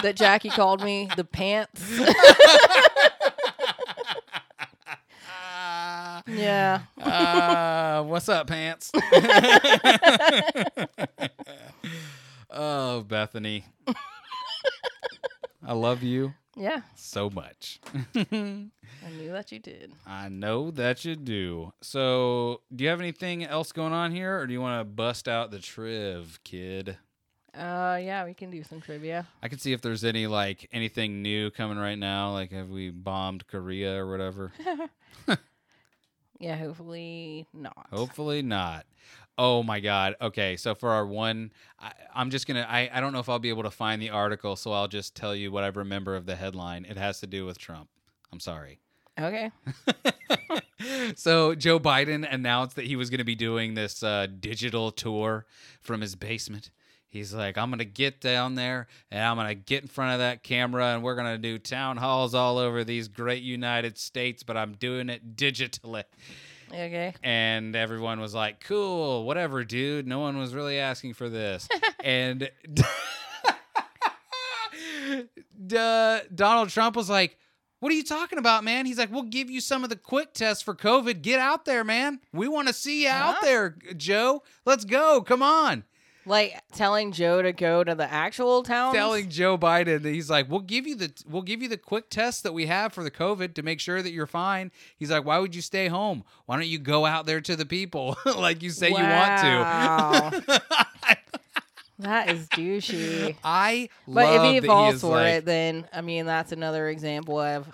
that 0.02 0.16
Jackie 0.16 0.50
called 0.50 0.82
me? 0.82 1.08
The 1.16 1.24
pants? 1.24 1.82
yeah. 6.26 6.80
uh, 7.00 8.02
what's 8.02 8.28
up, 8.28 8.48
pants? 8.48 8.90
oh, 12.50 13.02
Bethany. 13.02 13.64
I 15.66 15.72
love 15.72 16.02
you 16.02 16.34
Yeah. 16.56 16.82
so 16.94 17.30
much. 17.30 17.80
I 18.14 18.24
knew 18.24 19.32
that 19.32 19.50
you 19.50 19.58
did. 19.58 19.92
I 20.06 20.28
know 20.28 20.70
that 20.72 21.04
you 21.04 21.16
do. 21.16 21.72
So, 21.80 22.60
do 22.74 22.84
you 22.84 22.90
have 22.90 23.00
anything 23.00 23.44
else 23.44 23.72
going 23.72 23.92
on 23.92 24.12
here, 24.12 24.38
or 24.38 24.46
do 24.46 24.52
you 24.52 24.60
want 24.60 24.80
to 24.80 24.84
bust 24.84 25.26
out 25.26 25.50
the 25.50 25.58
triv, 25.58 26.38
kid? 26.44 26.96
Uh, 27.56 27.98
yeah, 28.02 28.24
we 28.24 28.34
can 28.34 28.50
do 28.50 28.62
some 28.64 28.80
trivia. 28.80 29.26
I 29.42 29.48
can 29.48 29.58
see 29.58 29.72
if 29.72 29.80
there's 29.80 30.04
any 30.04 30.26
like 30.26 30.68
anything 30.72 31.22
new 31.22 31.50
coming 31.50 31.78
right 31.78 31.98
now. 31.98 32.32
Like, 32.32 32.50
have 32.52 32.68
we 32.68 32.90
bombed 32.90 33.46
Korea 33.46 33.96
or 33.96 34.10
whatever? 34.10 34.52
Yeah, 36.40 36.56
hopefully 36.56 37.46
not. 37.52 37.86
Hopefully 37.92 38.42
not. 38.42 38.86
Oh 39.36 39.62
my 39.62 39.80
God. 39.80 40.14
Okay, 40.20 40.56
so 40.56 40.74
for 40.74 40.90
our 40.90 41.06
one, 41.06 41.52
I, 41.80 41.92
I'm 42.14 42.30
just 42.30 42.46
gonna. 42.46 42.66
I, 42.68 42.88
I 42.92 43.00
don't 43.00 43.12
know 43.12 43.18
if 43.18 43.28
I'll 43.28 43.38
be 43.38 43.48
able 43.48 43.64
to 43.64 43.70
find 43.70 44.00
the 44.00 44.10
article, 44.10 44.56
so 44.56 44.72
I'll 44.72 44.88
just 44.88 45.16
tell 45.16 45.34
you 45.34 45.50
what 45.50 45.64
I 45.64 45.68
remember 45.68 46.14
of 46.14 46.26
the 46.26 46.36
headline. 46.36 46.84
It 46.84 46.96
has 46.96 47.20
to 47.20 47.26
do 47.26 47.44
with 47.44 47.58
Trump. 47.58 47.88
I'm 48.32 48.40
sorry. 48.40 48.80
Okay. 49.20 49.50
so 51.14 51.54
Joe 51.54 51.78
Biden 51.78 52.26
announced 52.30 52.76
that 52.76 52.86
he 52.86 52.96
was 52.96 53.10
going 53.10 53.18
to 53.18 53.24
be 53.24 53.36
doing 53.36 53.74
this 53.74 54.02
uh, 54.02 54.26
digital 54.40 54.90
tour 54.90 55.46
from 55.80 56.00
his 56.00 56.16
basement. 56.16 56.70
He's 57.06 57.32
like, 57.32 57.56
I'm 57.56 57.70
going 57.70 57.78
to 57.78 57.84
get 57.84 58.20
down 58.20 58.56
there 58.56 58.88
and 59.12 59.22
I'm 59.22 59.36
going 59.36 59.46
to 59.46 59.54
get 59.54 59.82
in 59.82 59.88
front 59.88 60.14
of 60.14 60.18
that 60.18 60.42
camera 60.42 60.86
and 60.86 61.02
we're 61.04 61.14
going 61.14 61.32
to 61.32 61.38
do 61.38 61.58
town 61.58 61.96
halls 61.96 62.34
all 62.34 62.58
over 62.58 62.82
these 62.82 63.06
great 63.06 63.44
United 63.44 63.98
States, 63.98 64.42
but 64.42 64.56
I'm 64.56 64.72
doing 64.72 65.08
it 65.08 65.36
digitally. 65.36 66.02
Okay. 66.74 67.14
And 67.22 67.76
everyone 67.76 68.18
was 68.20 68.34
like, 68.34 68.58
cool, 68.64 69.24
whatever, 69.24 69.62
dude. 69.64 70.06
No 70.08 70.18
one 70.18 70.36
was 70.38 70.54
really 70.54 70.78
asking 70.80 71.14
for 71.14 71.28
this. 71.28 71.68
and 72.04 72.50
Donald 75.66 76.68
Trump 76.70 76.96
was 76.96 77.08
like, 77.08 77.38
what 77.80 77.92
are 77.92 77.94
you 77.96 78.04
talking 78.04 78.38
about, 78.38 78.64
man? 78.64 78.86
He's 78.86 78.98
like, 78.98 79.12
we'll 79.12 79.22
give 79.24 79.50
you 79.50 79.60
some 79.60 79.84
of 79.84 79.90
the 79.90 79.96
quick 79.96 80.32
tests 80.32 80.62
for 80.62 80.74
COVID. 80.74 81.22
Get 81.22 81.38
out 81.38 81.64
there, 81.64 81.84
man. 81.84 82.18
We 82.32 82.48
want 82.48 82.68
to 82.68 82.74
see 82.74 83.02
you 83.04 83.08
out 83.10 83.36
Huh? 83.36 83.40
there, 83.42 83.76
Joe. 83.96 84.42
Let's 84.64 84.84
go. 84.84 85.20
Come 85.22 85.42
on. 85.42 85.84
Like 86.26 86.60
telling 86.72 87.12
Joe 87.12 87.42
to 87.42 87.52
go 87.52 87.84
to 87.84 87.94
the 87.94 88.10
actual 88.10 88.62
town. 88.62 88.94
Telling 88.94 89.28
Joe 89.28 89.58
Biden 89.58 90.02
that 90.02 90.10
he's 90.10 90.30
like, 90.30 90.48
we'll 90.50 90.60
give 90.60 90.86
you 90.86 90.96
the 90.96 91.12
we'll 91.28 91.42
give 91.42 91.62
you 91.62 91.68
the 91.68 91.76
quick 91.76 92.08
test 92.10 92.42
that 92.44 92.52
we 92.54 92.66
have 92.66 92.92
for 92.92 93.02
the 93.04 93.10
COVID 93.10 93.54
to 93.54 93.62
make 93.62 93.80
sure 93.80 94.00
that 94.02 94.10
you're 94.12 94.26
fine. 94.26 94.70
He's 94.96 95.10
like, 95.10 95.24
why 95.24 95.38
would 95.38 95.54
you 95.54 95.62
stay 95.62 95.88
home? 95.88 96.24
Why 96.46 96.56
don't 96.56 96.66
you 96.66 96.78
go 96.78 97.04
out 97.04 97.26
there 97.26 97.40
to 97.42 97.56
the 97.56 97.66
people 97.66 98.16
like 98.36 98.62
you 98.62 98.70
say 98.70 98.90
Wow. 98.90 98.98
you 100.30 100.30
want 100.30 100.46
to? 100.46 100.62
That 102.00 102.28
is 102.28 102.48
douchey. 102.48 103.36
I 103.44 103.88
But 104.06 104.24
love 104.26 104.44
if 104.56 104.62
he 104.64 104.66
falls 104.66 104.96
is 104.96 105.00
for 105.00 105.10
like, 105.10 105.32
it, 105.34 105.44
then 105.44 105.86
I 105.92 106.00
mean 106.00 106.26
that's 106.26 106.50
another 106.52 106.88
example 106.88 107.38
of 107.38 107.68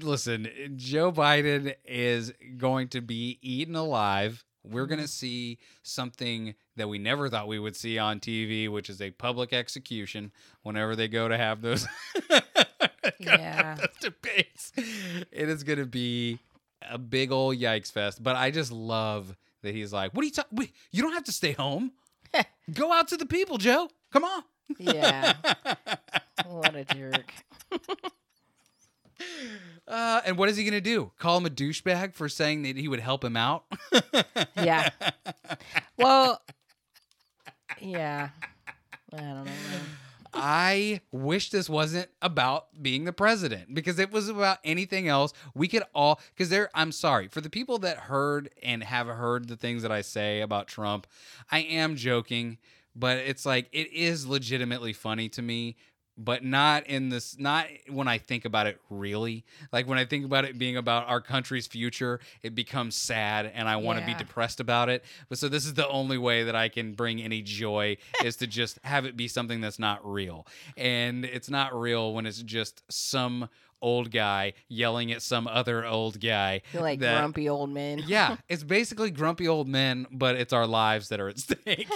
Listen, 0.00 0.48
Joe 0.76 1.10
Biden 1.10 1.74
is 1.84 2.32
going 2.56 2.88
to 2.90 3.00
be 3.00 3.38
eaten 3.42 3.74
alive. 3.74 4.44
We're 4.64 4.82
Mm-hmm. 4.82 4.88
going 4.90 5.00
to 5.02 5.08
see 5.08 5.58
something 5.82 6.54
that 6.76 6.88
we 6.88 6.98
never 6.98 7.28
thought 7.28 7.48
we 7.48 7.58
would 7.58 7.76
see 7.76 7.98
on 7.98 8.20
TV, 8.20 8.68
which 8.68 8.88
is 8.88 9.00
a 9.02 9.10
public 9.10 9.52
execution 9.52 10.32
whenever 10.62 10.94
they 10.96 11.08
go 11.08 11.28
to 11.28 11.36
have 11.36 11.62
those, 11.62 11.86
Yeah. 13.18 13.74
those 13.76 13.88
debates. 14.00 14.72
It 14.76 15.48
is 15.48 15.64
going 15.64 15.78
to 15.78 15.86
be 15.86 16.38
a 16.88 16.98
big 16.98 17.32
old 17.32 17.56
yikes 17.58 17.90
fest. 17.90 18.22
But 18.22 18.36
I 18.36 18.50
just 18.50 18.70
love 18.72 19.36
that 19.62 19.74
he's 19.74 19.92
like, 19.92 20.12
What 20.14 20.22
are 20.22 20.26
you 20.26 20.32
talking? 20.32 20.68
You 20.90 21.02
don't 21.02 21.12
have 21.14 21.24
to 21.24 21.32
stay 21.32 21.52
home. 21.52 21.92
go 22.72 22.92
out 22.92 23.08
to 23.08 23.16
the 23.16 23.26
people, 23.26 23.58
Joe. 23.58 23.88
Come 24.12 24.24
on. 24.24 24.42
yeah. 24.78 25.34
what 26.46 26.74
a 26.74 26.84
jerk. 26.84 27.32
Uh, 29.88 30.20
and 30.24 30.38
what 30.38 30.48
is 30.48 30.56
he 30.56 30.64
going 30.64 30.72
to 30.72 30.80
do? 30.80 31.10
Call 31.18 31.36
him 31.38 31.46
a 31.46 31.50
douchebag 31.50 32.14
for 32.14 32.28
saying 32.28 32.62
that 32.62 32.76
he 32.76 32.88
would 32.88 33.00
help 33.00 33.24
him 33.24 33.36
out? 33.36 33.64
Yeah. 34.56 34.90
Well, 35.98 36.40
yeah. 37.80 38.30
I 39.12 39.16
don't 39.16 39.44
know. 39.44 39.50
I 40.34 41.00
wish 41.12 41.50
this 41.50 41.68
wasn't 41.68 42.08
about 42.22 42.66
being 42.82 43.04
the 43.04 43.12
president 43.12 43.74
because 43.74 43.98
it 43.98 44.10
was 44.10 44.28
about 44.28 44.58
anything 44.64 45.06
else. 45.08 45.32
We 45.54 45.68
could 45.68 45.82
all 45.94 46.20
because 46.34 46.48
there 46.48 46.70
I'm 46.74 46.90
sorry 46.90 47.28
for 47.28 47.40
the 47.40 47.50
people 47.50 47.78
that 47.80 47.98
heard 47.98 48.50
and 48.62 48.82
have 48.82 49.06
heard 49.08 49.48
the 49.48 49.56
things 49.56 49.82
that 49.82 49.92
I 49.92 50.00
say 50.00 50.40
about 50.40 50.68
Trump. 50.68 51.06
I 51.50 51.60
am 51.60 51.96
joking, 51.96 52.56
but 52.96 53.18
it's 53.18 53.44
like 53.44 53.68
it 53.72 53.92
is 53.92 54.26
legitimately 54.26 54.94
funny 54.94 55.28
to 55.30 55.42
me, 55.42 55.76
but 56.18 56.44
not 56.44 56.86
in 56.86 57.08
this 57.08 57.38
not 57.38 57.66
when 57.88 58.08
I 58.08 58.18
think 58.18 58.44
about 58.44 58.66
it 58.66 58.80
really. 58.90 59.44
Like 59.72 59.86
when 59.86 59.98
I 59.98 60.04
think 60.04 60.24
about 60.24 60.44
it 60.44 60.58
being 60.58 60.76
about 60.76 61.08
our 61.08 61.20
country's 61.20 61.66
future, 61.66 62.20
it 62.42 62.54
becomes 62.54 62.94
sad 62.94 63.50
and 63.54 63.68
I 63.68 63.76
want 63.76 63.98
to 63.98 64.06
be 64.06 64.14
depressed 64.14 64.60
about 64.60 64.88
it. 64.88 65.04
But 65.28 65.38
so 65.38 65.48
this 65.48 65.64
is 65.64 65.74
the 65.74 65.88
only 65.88 66.18
way 66.18 66.44
that 66.44 66.54
I 66.54 66.68
can 66.68 66.92
bring 66.92 67.22
any 67.22 67.42
joy 67.42 67.96
is 68.24 68.36
to 68.36 68.46
just 68.46 68.78
have 68.84 69.04
it 69.04 69.16
be 69.16 69.28
something 69.28 69.60
that's 69.60 69.78
not 69.78 70.00
real. 70.08 70.46
And 70.76 71.24
it's 71.24 71.50
not 71.50 71.78
real 71.78 72.14
when 72.14 72.26
it's 72.26 72.42
just 72.42 72.82
some 72.92 73.48
old 73.82 74.10
guy 74.10 74.54
yelling 74.68 75.12
at 75.12 75.20
some 75.20 75.46
other 75.46 75.84
old 75.84 76.20
guy. 76.20 76.62
Like 76.72 77.00
that- 77.00 77.18
grumpy 77.18 77.48
old 77.48 77.70
men. 77.70 78.02
yeah, 78.06 78.36
it's 78.48 78.62
basically 78.62 79.10
grumpy 79.10 79.46
old 79.48 79.68
men, 79.68 80.06
but 80.10 80.36
it's 80.36 80.52
our 80.52 80.66
lives 80.66 81.08
that 81.10 81.20
are 81.20 81.28
at 81.28 81.38
stake. 81.38 81.88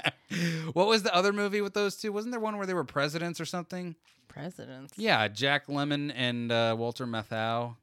what 0.72 0.86
was 0.86 1.02
the 1.02 1.14
other 1.14 1.32
movie 1.32 1.60
with 1.60 1.74
those 1.74 1.96
two? 1.96 2.12
Wasn't 2.12 2.30
there 2.32 2.40
one 2.40 2.56
where 2.56 2.66
they 2.66 2.74
were 2.74 2.84
presidents 2.84 3.40
or 3.40 3.44
something? 3.44 3.96
Presidents. 4.28 4.94
Yeah, 4.96 5.28
Jack 5.28 5.66
Lemmon 5.66 6.12
and 6.14 6.52
uh, 6.52 6.74
Walter 6.78 7.06
Matthau. 7.06 7.76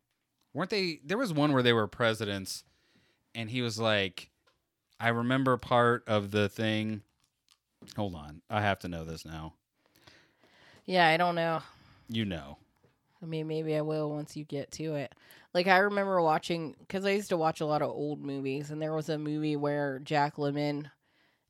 Weren't 0.54 0.70
they? 0.72 1.00
There 1.06 1.18
was 1.18 1.32
one 1.34 1.54
where 1.54 1.62
they 1.62 1.74
were 1.74 1.88
presidents, 1.88 2.64
and 3.36 3.50
he 3.50 3.62
was 3.62 3.80
like, 3.80 4.30
I 5.00 5.10
remember 5.10 5.58
part 5.58 6.04
of 6.08 6.32
the 6.32 6.50
thing. 6.50 7.02
Hold 7.96 8.16
on, 8.16 8.42
I 8.50 8.62
have 8.62 8.80
to 8.80 8.88
know 8.88 9.06
this 9.06 9.26
now. 9.26 9.54
Yeah, 10.86 11.08
I 11.08 11.18
don't 11.18 11.36
know. 11.36 11.62
You 12.10 12.26
know, 12.26 12.58
I 13.22 13.26
mean, 13.26 13.48
maybe 13.48 13.76
I 13.76 13.82
will 13.82 14.10
once 14.10 14.38
you 14.38 14.46
get 14.46 14.72
to 14.74 14.96
it. 14.96 15.14
Like 15.54 15.68
I 15.68 15.78
remember 15.80 16.22
watching 16.22 16.76
because 16.80 17.06
I 17.06 17.12
used 17.12 17.30
to 17.30 17.38
watch 17.38 17.60
a 17.60 17.66
lot 17.66 17.82
of 17.82 17.90
old 17.90 18.24
movies, 18.24 18.72
and 18.72 18.82
there 18.82 18.94
was 18.94 19.10
a 19.10 19.18
movie 19.18 19.56
where 19.56 20.00
Jack 20.00 20.36
Lemmon 20.38 20.90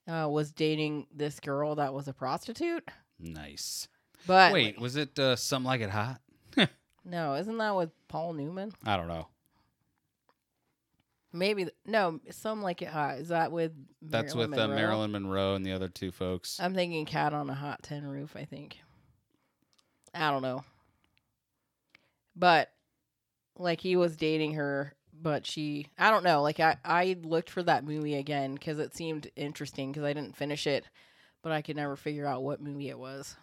uh, 0.08 0.28
was 0.30 0.52
dating 0.52 1.08
this 1.14 1.40
girl 1.40 1.76
that 1.76 1.94
was 1.94 2.08
a 2.08 2.14
prostitute. 2.14 2.88
nice. 3.20 3.88
But 4.28 4.52
Wait, 4.52 4.80
was 4.80 4.96
it 4.98 5.18
uh, 5.18 5.36
something 5.38 5.68
like 5.68 5.82
it 5.82 5.90
hot? 5.90 6.20
no, 7.06 7.36
isn't 7.36 7.58
that 7.58 7.76
with 7.76 7.92
Paul 8.10 8.34
Newman? 8.34 8.74
I 8.86 8.98
don't 8.98 9.08
know. 9.08 9.28
Maybe 11.32 11.68
no, 11.86 12.20
some 12.32 12.62
like 12.62 12.82
it 12.82 12.88
hot. 12.88 13.20
Is 13.20 13.30
that 13.30 13.52
with 13.52 13.72
That's 14.02 14.34
Marilyn 14.34 14.52
with 14.52 14.60
uh, 14.60 14.68
Monroe? 14.68 14.76
Marilyn 14.76 15.12
Monroe 15.12 15.56
and 15.56 15.66
the 15.66 15.74
other 15.74 15.88
two 15.88 16.12
folks. 16.12 16.60
I'm 16.60 16.74
thinking 16.74 17.06
Cat 17.06 17.34
on 17.34 17.50
a 17.50 17.54
Hot 17.54 17.84
Tin 17.84 18.06
Roof. 18.08 18.36
I 18.36 18.46
think. 18.46 18.78
I 20.14 20.32
don't 20.32 20.42
know. 20.42 20.64
But 22.40 22.72
like 23.58 23.82
he 23.82 23.98
was 23.98 24.16
dating 24.16 24.54
her, 24.54 24.96
but 25.14 25.46
she 25.46 25.88
I 25.98 26.10
don't 26.10 26.24
know. 26.24 26.42
Like 26.42 26.60
I 26.60 26.78
I 26.86 27.18
looked 27.22 27.50
for 27.50 27.62
that 27.64 27.84
movie 27.84 28.16
again 28.16 28.54
because 28.54 28.80
it 28.80 28.96
seemed 28.96 29.30
interesting 29.36 29.92
because 29.92 30.06
I 30.06 30.14
didn't 30.14 30.38
finish 30.38 30.66
it, 30.66 30.86
but 31.44 31.52
I 31.52 31.62
could 31.62 31.76
never 31.76 31.98
figure 31.98 32.26
out 32.26 32.44
what 32.44 32.62
movie 32.62 32.90
it 32.90 32.98
was. 32.98 33.36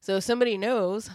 So 0.00 0.16
if 0.16 0.24
somebody 0.24 0.58
knows 0.58 1.08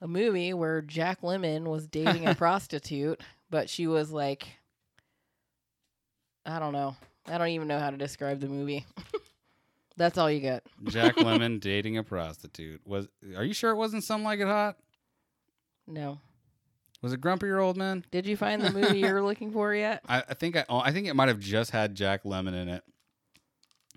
a 0.00 0.08
movie 0.08 0.52
where 0.52 0.82
Jack 0.82 1.22
Lemmon 1.22 1.64
was 1.64 1.86
dating 1.86 2.26
a 2.26 2.34
prostitute, 2.36 3.22
but 3.48 3.70
she 3.70 3.86
was 3.86 4.10
like, 4.10 4.46
I 6.44 6.58
don't 6.58 6.72
know. 6.72 6.96
I 7.28 7.38
don't 7.38 7.48
even 7.48 7.68
know 7.68 7.78
how 7.78 7.90
to 7.90 7.96
describe 7.96 8.40
the 8.40 8.48
movie. 8.48 8.84
That's 9.96 10.18
all 10.18 10.30
you 10.30 10.40
get. 10.40 10.64
Jack 10.84 11.16
Lemmon 11.16 11.60
dating 11.60 11.96
a 11.96 12.02
prostitute. 12.02 12.82
Was 12.86 13.08
are 13.36 13.44
you 13.44 13.54
sure 13.54 13.70
it 13.70 13.76
wasn't 13.76 14.04
something 14.04 14.24
like 14.24 14.40
it 14.40 14.46
hot? 14.46 14.76
No. 15.86 16.20
Was 17.02 17.12
it 17.12 17.20
Grumpy 17.20 17.46
Your 17.46 17.60
Old 17.60 17.76
Man? 17.76 18.04
Did 18.10 18.26
you 18.26 18.36
find 18.36 18.62
the 18.62 18.70
movie 18.72 18.98
you're 19.00 19.22
looking 19.26 19.50
for 19.52 19.74
yet? 19.74 20.02
I, 20.08 20.22
I 20.28 20.34
think 20.34 20.56
I 20.56 20.64
oh, 20.68 20.78
I 20.78 20.92
think 20.92 21.06
it 21.06 21.14
might 21.14 21.28
have 21.28 21.38
just 21.40 21.70
had 21.70 21.94
Jack 21.94 22.24
Lemmon 22.24 22.54
in 22.54 22.68
it. 22.68 22.82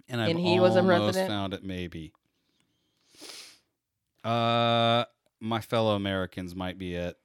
And, 0.08 0.20
I've 0.22 0.30
And 0.32 0.40
he 0.40 0.60
was 0.60 0.76
a 0.76 0.80
almost 0.80 0.98
president? 1.04 1.30
found 1.30 1.54
it 1.54 1.64
maybe. 1.64 2.14
Uh 4.24 5.06
my 5.40 5.62
fellow 5.62 5.96
Americans 5.96 6.56
might 6.56 6.78
be 6.78 6.96
it. 6.96 7.18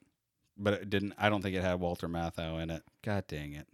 But 0.56 0.74
it 0.74 0.90
didn't 0.90 1.14
I 1.18 1.28
don't 1.28 1.42
think 1.42 1.56
it 1.56 1.62
had 1.62 1.80
Walter 1.80 2.08
Matthau 2.08 2.62
in 2.62 2.70
it. 2.70 2.82
God 3.02 3.24
dang 3.26 3.54
it. 3.54 3.66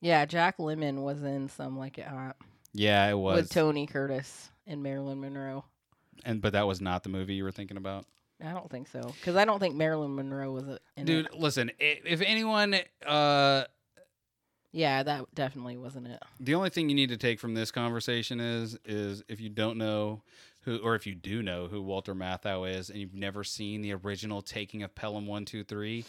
Yeah, 0.00 0.26
Jack 0.26 0.58
Lemmon 0.58 1.02
was 1.02 1.22
in 1.22 1.48
some 1.48 1.78
like 1.78 1.98
it 1.98 2.06
hot 2.06 2.36
Yeah, 2.74 3.08
it 3.08 3.16
was. 3.18 3.36
with 3.42 3.50
Tony 3.50 3.86
Curtis 3.86 4.50
and 4.66 4.82
Marilyn 4.82 5.20
Monroe. 5.20 5.64
and 6.24 6.40
but 6.42 6.52
that 6.52 6.66
was 6.66 6.80
not 6.80 7.02
the 7.02 7.08
movie 7.08 7.34
you 7.34 7.44
were 7.44 7.50
thinking 7.52 7.76
about. 7.78 8.04
I 8.44 8.52
don't 8.52 8.70
think 8.70 8.88
so 8.88 9.00
because 9.20 9.36
I 9.36 9.44
don't 9.44 9.58
think 9.58 9.74
Marilyn 9.74 10.14
Monroe 10.14 10.52
was 10.52 10.64
in 10.96 11.04
Dude, 11.04 11.26
it. 11.26 11.34
listen, 11.34 11.70
if 11.80 12.20
anyone 12.20 12.76
uh 13.06 13.64
Yeah, 14.72 15.02
that 15.02 15.34
definitely 15.34 15.76
wasn't 15.76 16.06
it. 16.08 16.22
the 16.38 16.54
only 16.54 16.70
thing 16.70 16.88
you 16.88 16.94
need 16.94 17.08
to 17.08 17.16
take 17.16 17.40
from 17.40 17.54
this 17.54 17.70
conversation 17.70 18.38
is 18.40 18.78
is 18.84 19.22
if 19.28 19.40
you 19.40 19.48
don't 19.48 19.76
know 19.78 20.22
who 20.62 20.78
or 20.78 20.94
if 20.94 21.06
you 21.06 21.14
do 21.14 21.42
know 21.42 21.66
who 21.68 21.80
Walter 21.82 22.14
Matthau 22.14 22.68
is 22.70 22.90
and 22.90 22.98
you've 23.00 23.14
never 23.14 23.42
seen 23.42 23.80
the 23.80 23.92
original 23.94 24.42
Taking 24.42 24.82
of 24.82 24.94
Pelham 24.94 25.26
123, 25.26 26.04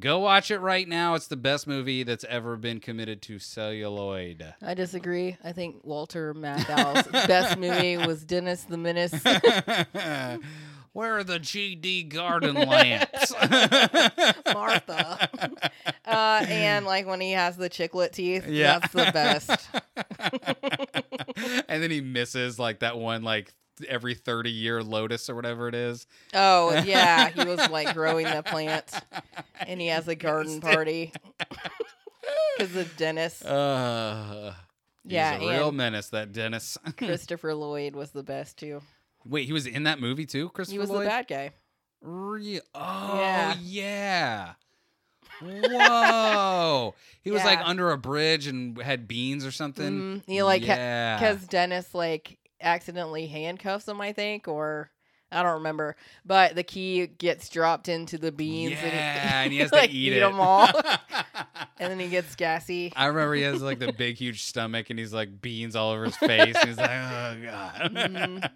go 0.00 0.18
watch 0.18 0.50
it 0.50 0.58
right 0.58 0.88
now. 0.88 1.14
It's 1.14 1.28
the 1.28 1.36
best 1.36 1.66
movie 1.66 2.02
that's 2.02 2.24
ever 2.24 2.56
been 2.56 2.80
committed 2.80 3.22
to 3.22 3.38
celluloid. 3.38 4.54
I 4.62 4.74
disagree. 4.74 5.36
I 5.44 5.52
think 5.52 5.84
Walter 5.84 6.34
Matthau's 6.34 7.06
best 7.26 7.56
movie 7.58 7.96
was 7.98 8.24
Dennis 8.24 8.64
the 8.64 8.76
Menace. 8.78 9.14
Where 10.92 11.18
are 11.18 11.24
the 11.24 11.38
GD 11.38 12.08
garden 12.08 12.54
lamps? 12.54 13.32
Martha. 14.54 15.28
Uh, 16.04 16.44
and 16.48 16.86
like 16.86 17.06
when 17.06 17.20
he 17.20 17.30
has 17.32 17.56
the 17.56 17.70
chiclet 17.70 18.10
teeth, 18.10 18.44
Yeah. 18.48 18.80
that's 18.80 18.92
the 18.92 19.10
best. 19.12 19.68
and 21.68 21.80
then 21.82 21.90
he 21.90 22.00
misses 22.00 22.58
like 22.58 22.80
that 22.80 22.98
one 22.98 23.22
like 23.22 23.52
every 23.88 24.14
30 24.14 24.50
year 24.50 24.82
lotus 24.82 25.30
or 25.30 25.36
whatever 25.36 25.68
it 25.68 25.74
is. 25.76 26.06
Oh 26.34 26.82
yeah, 26.84 27.28
he 27.28 27.44
was 27.44 27.68
like 27.70 27.94
growing 27.94 28.26
the 28.26 28.42
plant, 28.42 28.90
and 29.66 29.80
he 29.80 29.86
has 29.88 30.08
a 30.08 30.16
garden 30.16 30.60
party 30.60 31.12
because 32.58 32.74
of 32.74 32.96
Dennis. 32.96 33.44
Uh, 33.44 34.54
he's 35.04 35.12
Yeah, 35.12 35.36
a 35.36 35.48
real 35.48 35.70
menace, 35.72 36.08
that 36.08 36.32
Dennis. 36.32 36.76
Christopher 36.96 37.54
Lloyd 37.54 37.94
was 37.94 38.10
the 38.10 38.24
best 38.24 38.58
too. 38.58 38.82
Wait, 39.24 39.46
he 39.46 39.52
was 39.52 39.66
in 39.66 39.82
that 39.84 40.00
movie 40.00 40.26
too, 40.26 40.48
Christopher 40.50 40.74
He 40.74 40.78
was 40.78 40.90
Lloyd? 40.90 41.02
the 41.02 41.06
bad 41.08 41.28
guy. 41.28 41.50
Re- 42.02 42.60
oh, 42.74 43.18
Yeah. 43.20 43.54
yeah. 43.60 44.52
Whoa. 45.42 46.94
he 47.22 47.30
was 47.30 47.44
like 47.44 47.60
under 47.62 47.90
a 47.92 47.98
bridge 47.98 48.46
and 48.46 48.80
had 48.80 49.08
beans 49.08 49.44
or 49.44 49.50
something. 49.50 50.20
Mhm. 50.20 50.22
He 50.26 50.42
like 50.42 50.64
yeah. 50.66 51.18
because 51.18 51.46
Dennis 51.46 51.94
like 51.94 52.38
accidentally 52.60 53.26
handcuffs 53.26 53.88
him, 53.88 54.00
I 54.00 54.12
think, 54.12 54.48
or 54.48 54.90
I 55.32 55.42
don't 55.42 55.54
remember. 55.54 55.96
But 56.24 56.54
the 56.56 56.62
key 56.62 57.06
gets 57.06 57.48
dropped 57.48 57.88
into 57.88 58.18
the 58.18 58.32
beans, 58.32 58.72
yeah, 58.82 59.42
and 59.42 59.52
he 59.52 59.58
has 59.60 59.70
like, 59.72 59.90
to 59.90 59.96
eat, 59.96 60.12
eat 60.12 60.16
it. 60.18 60.22
'em 60.22 60.40
all. 60.40 60.66
and 61.78 61.90
then 61.90 61.98
he 62.00 62.08
gets 62.08 62.34
gassy. 62.34 62.92
I 62.96 63.06
remember 63.06 63.34
he 63.34 63.42
has 63.42 63.62
like 63.62 63.78
the 63.78 63.92
big, 63.92 64.16
huge 64.16 64.42
stomach, 64.42 64.90
and 64.90 64.98
he's 64.98 65.12
like 65.12 65.40
beans 65.40 65.76
all 65.76 65.92
over 65.92 66.04
his 66.06 66.16
face. 66.16 66.54
and 66.56 66.68
he's 66.68 66.78
like, 66.78 66.90
"Oh 66.90 67.36
god." 67.44 67.92
Mhm. 67.94 68.50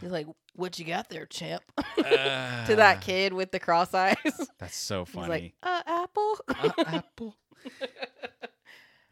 He's 0.00 0.10
like, 0.10 0.26
"What 0.54 0.78
you 0.78 0.84
got 0.86 1.08
there, 1.10 1.26
champ?" 1.26 1.62
Uh, 1.98 2.66
to 2.66 2.76
that 2.76 3.00
kid 3.02 3.32
with 3.34 3.50
the 3.52 3.58
cross 3.60 3.92
eyes. 3.92 4.16
That's 4.58 4.74
so 4.76 5.04
He's 5.04 5.14
funny. 5.14 5.28
like, 5.28 5.54
"Uh, 5.62 5.82
apple." 5.86 6.38
Uh, 6.48 6.70
apple. 6.86 7.36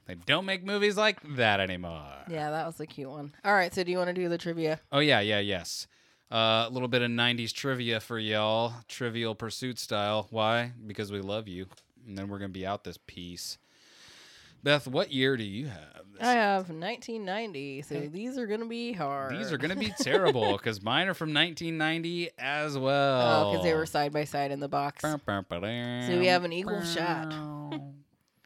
they 0.07 0.15
don't 0.27 0.47
make 0.47 0.65
movies 0.65 0.97
like 0.97 1.19
that 1.37 1.61
anymore. 1.61 2.03
yeah, 2.29 2.51
that 2.51 2.67
was 2.67 2.81
a 2.81 2.87
cute 2.87 3.11
one. 3.11 3.35
All 3.45 3.53
right, 3.53 3.75
so 3.75 3.85
do 3.85 3.91
you 3.91 3.99
want 3.99 4.09
to 4.09 4.15
do 4.15 4.29
the 4.29 4.39
trivia? 4.39 4.81
Oh 4.91 5.01
yeah, 5.01 5.21
yeah, 5.21 5.39
yes. 5.41 5.87
Uh, 6.31 6.67
a 6.67 6.71
little 6.71 6.89
bit 6.89 7.03
of 7.03 7.11
'90s 7.11 7.53
trivia 7.53 8.01
for 8.01 8.19
y'all, 8.19 8.75
Trivial 8.87 9.35
Pursuit 9.35 9.79
style. 9.79 10.27
Why? 10.31 10.73
Because 10.87 11.11
we 11.11 11.21
love 11.21 11.49
you, 11.49 11.67
and 12.07 12.19
then 12.19 12.29
we're 12.29 12.39
gonna 12.39 12.51
be 12.51 12.67
out 12.67 12.85
this 12.85 12.99
piece. 13.07 13.59
Beth, 14.63 14.87
what 14.87 15.13
year 15.13 15.37
do 15.37 15.45
you 15.45 15.69
have? 15.69 16.03
I 16.21 16.33
have 16.33 16.69
1990, 16.69 17.83
so 17.83 18.01
these 18.01 18.37
are 18.37 18.47
gonna 18.47 18.67
be 18.67 18.93
hard. 18.93 19.39
These 19.39 19.53
are 19.53 19.57
gonna 19.59 19.77
be 19.77 19.93
terrible 20.01 20.53
because 20.59 20.83
mine 20.83 21.07
are 21.09 21.15
from 21.15 21.33
1990 21.33 22.31
as 22.39 22.77
well. 22.77 23.47
Oh, 23.47 23.53
because 23.53 23.65
they 23.65 23.75
were 23.75 23.87
side 23.87 24.13
by 24.13 24.25
side 24.25 24.51
in 24.51 24.59
the 24.59 24.69
box. 24.69 25.03
So 25.03 26.19
we 26.19 26.27
have 26.27 26.45
an 26.45 26.53
equal 26.53 26.83
shot. 26.83 27.33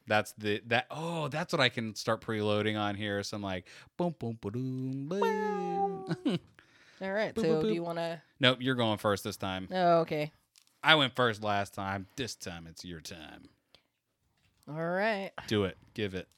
That's 0.07 0.33
the 0.33 0.61
that 0.67 0.87
oh 0.91 1.29
that's 1.29 1.53
what 1.53 1.61
I 1.61 1.69
can 1.69 1.95
start 1.95 2.21
preloading 2.21 2.79
on 2.79 2.95
here. 2.95 3.23
So 3.23 3.37
I'm 3.37 3.43
like 3.43 3.67
boom 3.97 4.15
boom 4.19 4.39
boom 4.41 5.09
boom. 5.09 6.17
All 7.03 7.13
right, 7.13 7.35
Boop, 7.35 7.43
so 7.43 7.49
boop, 7.49 7.63
do 7.63 7.67
boop. 7.69 7.75
you 7.75 7.83
want 7.83 7.99
to? 7.99 8.23
nope, 8.39 8.59
you're 8.61 8.77
going 8.77 8.99
first 8.99 9.25
this 9.25 9.37
time. 9.37 9.69
Oh, 9.73 9.99
okay. 10.01 10.31
I 10.85 10.95
went 10.95 11.15
first 11.17 11.43
last 11.43 11.75
time. 11.75 12.07
This 12.17 12.35
time 12.37 12.67
it's 12.69 12.85
your 12.85 13.01
time. 13.01 13.49
All 14.69 14.75
right. 14.75 15.31
Do 15.49 15.65
it. 15.65 15.77
Give 15.95 16.15
it. 16.15 16.29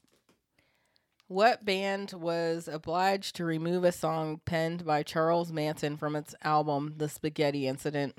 What 1.27 1.65
band 1.65 2.13
was 2.13 2.67
obliged 2.67 3.35
to 3.37 3.45
remove 3.45 3.83
a 3.83 3.91
song 3.91 4.41
penned 4.45 4.85
by 4.85 5.03
Charles 5.03 5.51
Manson 5.51 5.97
from 5.97 6.15
its 6.15 6.33
album 6.43 6.93
The 6.97 7.09
Spaghetti 7.09 7.67
Incident? 7.67 8.17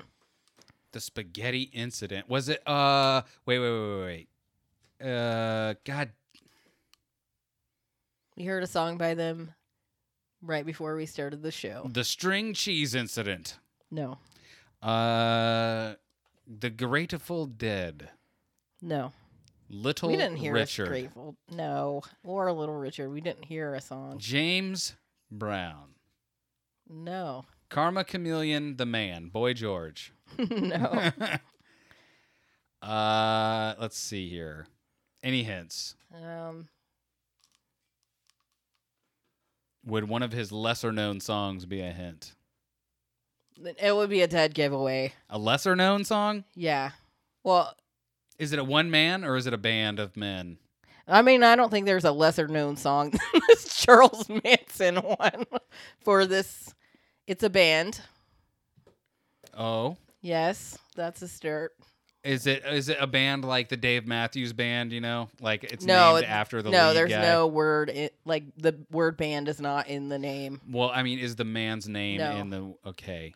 The 0.93 0.99
spaghetti 1.01 1.63
incident. 1.73 2.27
Was 2.29 2.47
it 2.49 2.65
uh 2.67 3.21
wait 3.45 3.59
wait 3.59 3.69
wait 3.69 3.99
wait 3.99 4.27
wait. 5.01 5.09
Uh 5.11 5.73
god 5.85 6.09
We 8.35 8.45
heard 8.45 8.63
a 8.63 8.67
song 8.67 8.97
by 8.97 9.13
them 9.13 9.53
right 10.47 10.65
before 10.65 10.95
we 10.95 11.05
started 11.05 11.43
the 11.43 11.51
show. 11.51 11.89
the 11.93 12.03
string 12.03 12.53
cheese 12.53 12.95
incident. 12.95 13.59
No. 13.91 14.17
Uh 14.81 15.93
the 16.47 16.69
Grateful 16.69 17.45
Dead. 17.45 18.09
No. 18.81 19.11
Little 19.69 20.09
we 20.09 20.15
didn't 20.15 20.37
hear 20.37 20.53
Richard. 20.53 20.87
Grateful. 20.87 21.35
No. 21.51 22.01
Or 22.23 22.51
Little 22.51 22.75
Richard. 22.75 23.09
We 23.09 23.21
didn't 23.21 23.45
hear 23.45 23.73
a 23.75 23.81
song. 23.81 24.17
James 24.17 24.95
Brown. 25.29 25.95
No. 26.89 27.43
Karma 27.69 28.05
Chameleon 28.05 28.77
the 28.77 28.85
man, 28.85 29.27
Boy 29.27 29.53
George. 29.53 30.13
no. 30.37 31.11
uh 32.81 33.73
let's 33.79 33.97
see 33.97 34.29
here. 34.29 34.67
Any 35.23 35.43
hints? 35.43 35.95
Um, 36.13 36.69
Would 39.87 40.09
one 40.09 40.21
of 40.21 40.33
his 40.33 40.51
lesser 40.51 40.91
known 40.91 41.21
songs 41.21 41.65
be 41.65 41.79
a 41.81 41.91
hint? 41.91 42.33
it 43.81 43.95
would 43.95 44.09
be 44.09 44.21
a 44.21 44.27
dead 44.27 44.53
giveaway. 44.53 45.13
A 45.29 45.39
lesser 45.39 45.75
known 45.75 46.03
song? 46.03 46.43
Yeah. 46.53 46.91
Well, 47.43 47.73
Is 48.37 48.51
it 48.53 48.59
a 48.59 48.63
one 48.63 48.91
man 48.91 49.23
or 49.23 49.35
is 49.37 49.47
it 49.47 49.53
a 49.53 49.57
band 49.57 49.97
of 49.99 50.15
men? 50.15 50.57
I 51.07 51.21
mean, 51.21 51.41
I 51.41 51.55
don't 51.55 51.71
think 51.71 51.85
there's 51.85 52.03
a 52.03 52.11
lesser 52.11 52.47
known 52.49 52.75
song 52.75 53.09
than 53.33 53.41
this 53.47 53.77
Charles 53.77 54.29
Manson 54.43 54.97
one 54.97 55.45
for 56.03 56.25
this. 56.25 56.75
It's 57.25 57.43
a 57.43 57.49
band. 57.49 58.01
Oh, 59.57 59.97
Yes, 60.21 60.77
that's 60.95 61.21
a 61.21 61.27
start. 61.27 61.71
Is 62.27 62.45
it 62.47 62.63
is 62.65 62.89
it 62.89 62.97
a 62.99 63.07
band 63.07 63.45
like 63.45 63.69
the 63.69 63.77
Dave 63.77 64.05
Matthews 64.05 64.53
Band? 64.53 64.91
You 64.91 65.01
know, 65.01 65.29
like 65.41 65.63
it's 65.63 65.85
No, 65.85 66.13
named 66.13 66.25
it- 66.25 66.29
after 66.29 66.61
the 66.61 66.69
no, 66.69 66.93
there's 66.93 67.09
guy? 67.11 67.21
no 67.21 67.47
word. 67.47 67.89
It, 67.89 68.15
like 68.25 68.43
the 68.57 68.77
word 68.91 69.17
band 69.17 69.47
is 69.47 69.59
not 69.61 69.87
in 69.87 70.09
the 70.09 70.19
name. 70.19 70.61
Well, 70.69 70.91
I 70.93 71.03
mean, 71.03 71.19
is 71.19 71.35
the 71.35 71.45
man's 71.45 71.87
name 71.87 72.19
No. 72.19 72.31
in 72.37 72.49
the 72.49 72.73
okay? 72.89 73.33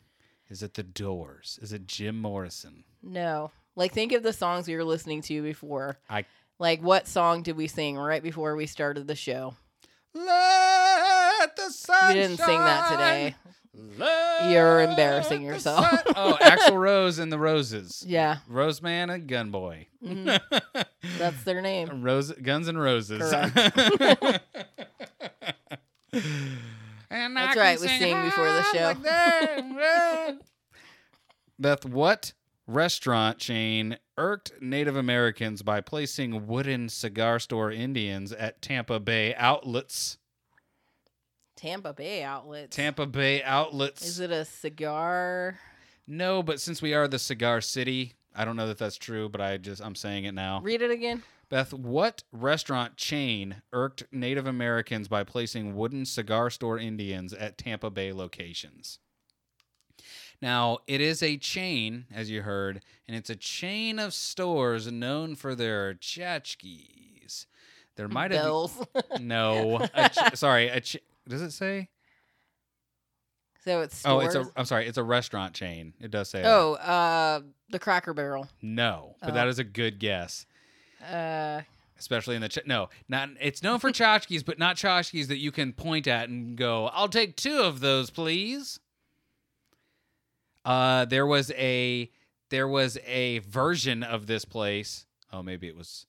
Is 0.50 0.62
it 0.64 0.74
the 0.74 0.84
Doors? 0.84 1.58
Is 1.62 1.72
it 1.74 1.88
Jim 1.88 2.20
Morrison? 2.20 2.84
No. 3.02 3.52
Like 3.76 3.94
think 3.94 4.12
of 4.12 4.22
the 4.22 4.34
songs 4.34 4.68
we 4.68 4.76
were 4.76 4.84
listening 4.84 5.22
to 5.24 5.42
before. 5.42 5.98
I- 6.10 6.26
like 6.60 6.82
what 6.82 7.08
song 7.08 7.42
did 7.42 7.56
we 7.58 7.68
sing 7.68 7.98
right 7.98 8.22
before 8.22 8.56
we 8.56 8.66
started 8.68 9.08
the 9.08 9.16
show? 9.16 9.56
Let 10.14 11.56
the 11.56 11.70
sun. 11.72 12.10
We 12.10 12.22
didn't 12.22 12.38
sing 12.38 12.60
that 12.60 12.90
today. 12.92 13.36
You're 13.74 14.82
embarrassing 14.82 15.44
yourself. 15.44 15.86
oh, 16.16 16.38
Axl 16.42 16.78
Rose 16.78 17.20
and 17.20 17.32
the 17.32 17.38
Roses. 17.40 18.04
Yeah, 18.06 18.38
Rose 18.48 18.82
Man 18.82 19.10
and 19.10 19.30
Gunboy. 19.30 19.88
Mhm. 20.04 20.40
that's 21.18 21.44
their 21.44 21.62
name. 21.62 22.04
Rose, 22.04 22.32
Guns 22.34 22.68
and 22.68 22.80
Roses. 22.80 23.34
And 27.14 27.36
That's 27.36 27.58
I 27.58 27.60
right, 27.60 27.80
we 27.80 27.88
sing 27.88 28.00
sing 28.00 28.24
before 28.24 28.46
the 28.46 28.64
show. 28.74 28.94
like. 29.04 30.38
Beth, 31.60 31.86
what 31.86 32.32
restaurant 32.68 33.38
chain 33.38 33.98
irked 34.18 34.54
Native 34.62 34.96
Americans 34.96 35.62
by 35.62 35.82
placing 35.82 36.48
wooden 36.48 36.88
cigar 36.88 37.38
store 37.40 37.70
Indians 37.70 38.32
at 38.32 38.62
Tampa 38.62 39.00
Bay 39.00 39.36
outlets? 39.36 40.18
Tampa 41.62 41.94
Bay 41.94 42.24
outlets. 42.24 42.76
Tampa 42.76 43.06
Bay 43.06 43.44
outlets. 43.44 44.04
Is 44.04 44.20
it 44.20 44.32
a 44.32 44.46
cigar? 44.46 45.60
No, 46.08 46.42
but 46.42 46.60
since 46.60 46.82
we 46.82 46.96
are 46.96 47.08
the 47.08 47.20
cigar 47.20 47.62
city, 47.62 48.14
I 48.36 48.46
don't 48.46 48.56
know 48.56 48.68
that 48.68 48.80
that's 48.80 48.98
true, 48.98 49.30
but 49.30 49.42
I 49.42 49.58
just 49.58 49.80
I'm 49.80 49.94
saying 49.94 50.24
it 50.26 50.34
now. 50.34 50.62
Read 50.64 50.82
it 50.82 50.90
again. 50.90 51.22
Beth, 51.50 51.72
what 51.72 52.24
restaurant 52.32 52.98
chain 52.98 53.62
irked 53.74 54.06
Native 54.12 54.48
Americans 54.48 55.08
by 55.08 55.24
placing 55.24 55.76
wooden 55.76 56.06
cigar 56.06 56.50
store 56.50 56.80
Indians 56.80 57.32
at 57.34 57.58
Tampa 57.58 57.92
Bay 57.92 58.12
locations? 58.12 58.98
Now, 60.42 60.80
it 60.88 61.00
is 61.00 61.22
a 61.22 61.38
chain, 61.38 62.06
as 62.12 62.32
you 62.32 62.42
heard, 62.42 62.82
and 63.08 63.16
it's 63.16 63.30
a 63.30 63.36
chain 63.36 64.00
of 64.00 64.16
stores 64.16 64.92
known 64.92 65.36
for 65.36 65.54
their 65.54 65.94
tchotchkes. 65.94 67.46
There 67.98 68.08
might 68.08 68.32
have 68.32 68.42
Bells. 68.42 68.84
no, 69.20 69.88
a 69.94 70.10
ch- 70.32 70.36
sorry, 70.36 70.70
a 70.70 70.82
ch- 70.82 70.98
does 71.32 71.42
it 71.42 71.52
say? 71.52 71.90
so 73.64 73.82
it's 73.82 74.04
Oh, 74.06 74.20
it's 74.20 74.36
a. 74.36 74.46
I'm 74.56 74.66
sorry, 74.66 74.88
it's 74.88 74.98
a 74.98 75.04
restaurant 75.04 75.54
chain. 75.54 75.94
It 76.00 76.12
does 76.12 76.30
say. 76.30 76.42
that. 76.42 76.48
Oh, 76.52 76.74
uh, 76.76 77.42
the 77.70 77.80
Cracker 77.80 78.14
Barrel. 78.14 78.48
no, 78.62 79.16
but 79.22 79.32
Oh. 79.32 79.34
that 79.34 79.48
is 79.48 79.60
a 79.60 79.64
good 79.64 80.00
guess. 80.00 80.46
Uh, 81.04 81.62
especially 82.00 82.36
in 82.36 82.42
the 82.42 82.50
ch- 82.50 82.66
no, 82.66 82.90
not 83.08 83.30
it's 83.40 83.62
known 83.64 83.80
for 83.80 83.92
tchotchkes, 83.92 84.44
but 84.46 84.58
not 84.60 84.76
tchotchkes 84.78 85.28
that 85.28 85.38
you 85.38 85.52
can 85.52 85.74
point 85.74 86.08
at 86.08 86.30
and 86.30 86.56
go, 86.58 86.88
"I'll 86.88 87.08
take 87.10 87.36
two 87.36 87.62
of 87.62 87.80
those, 87.80 88.10
please." 88.10 88.80
Uh, 90.64 91.06
there 91.06 91.26
was 91.26 91.52
a 91.52 92.10
there 92.50 92.68
was 92.68 92.98
a 93.06 93.40
version 93.40 94.04
of 94.04 94.28
this 94.28 94.46
place. 94.46 95.06
Oh, 95.34 95.42
maybe 95.42 95.68
it 95.68 95.76
was. 95.76 96.06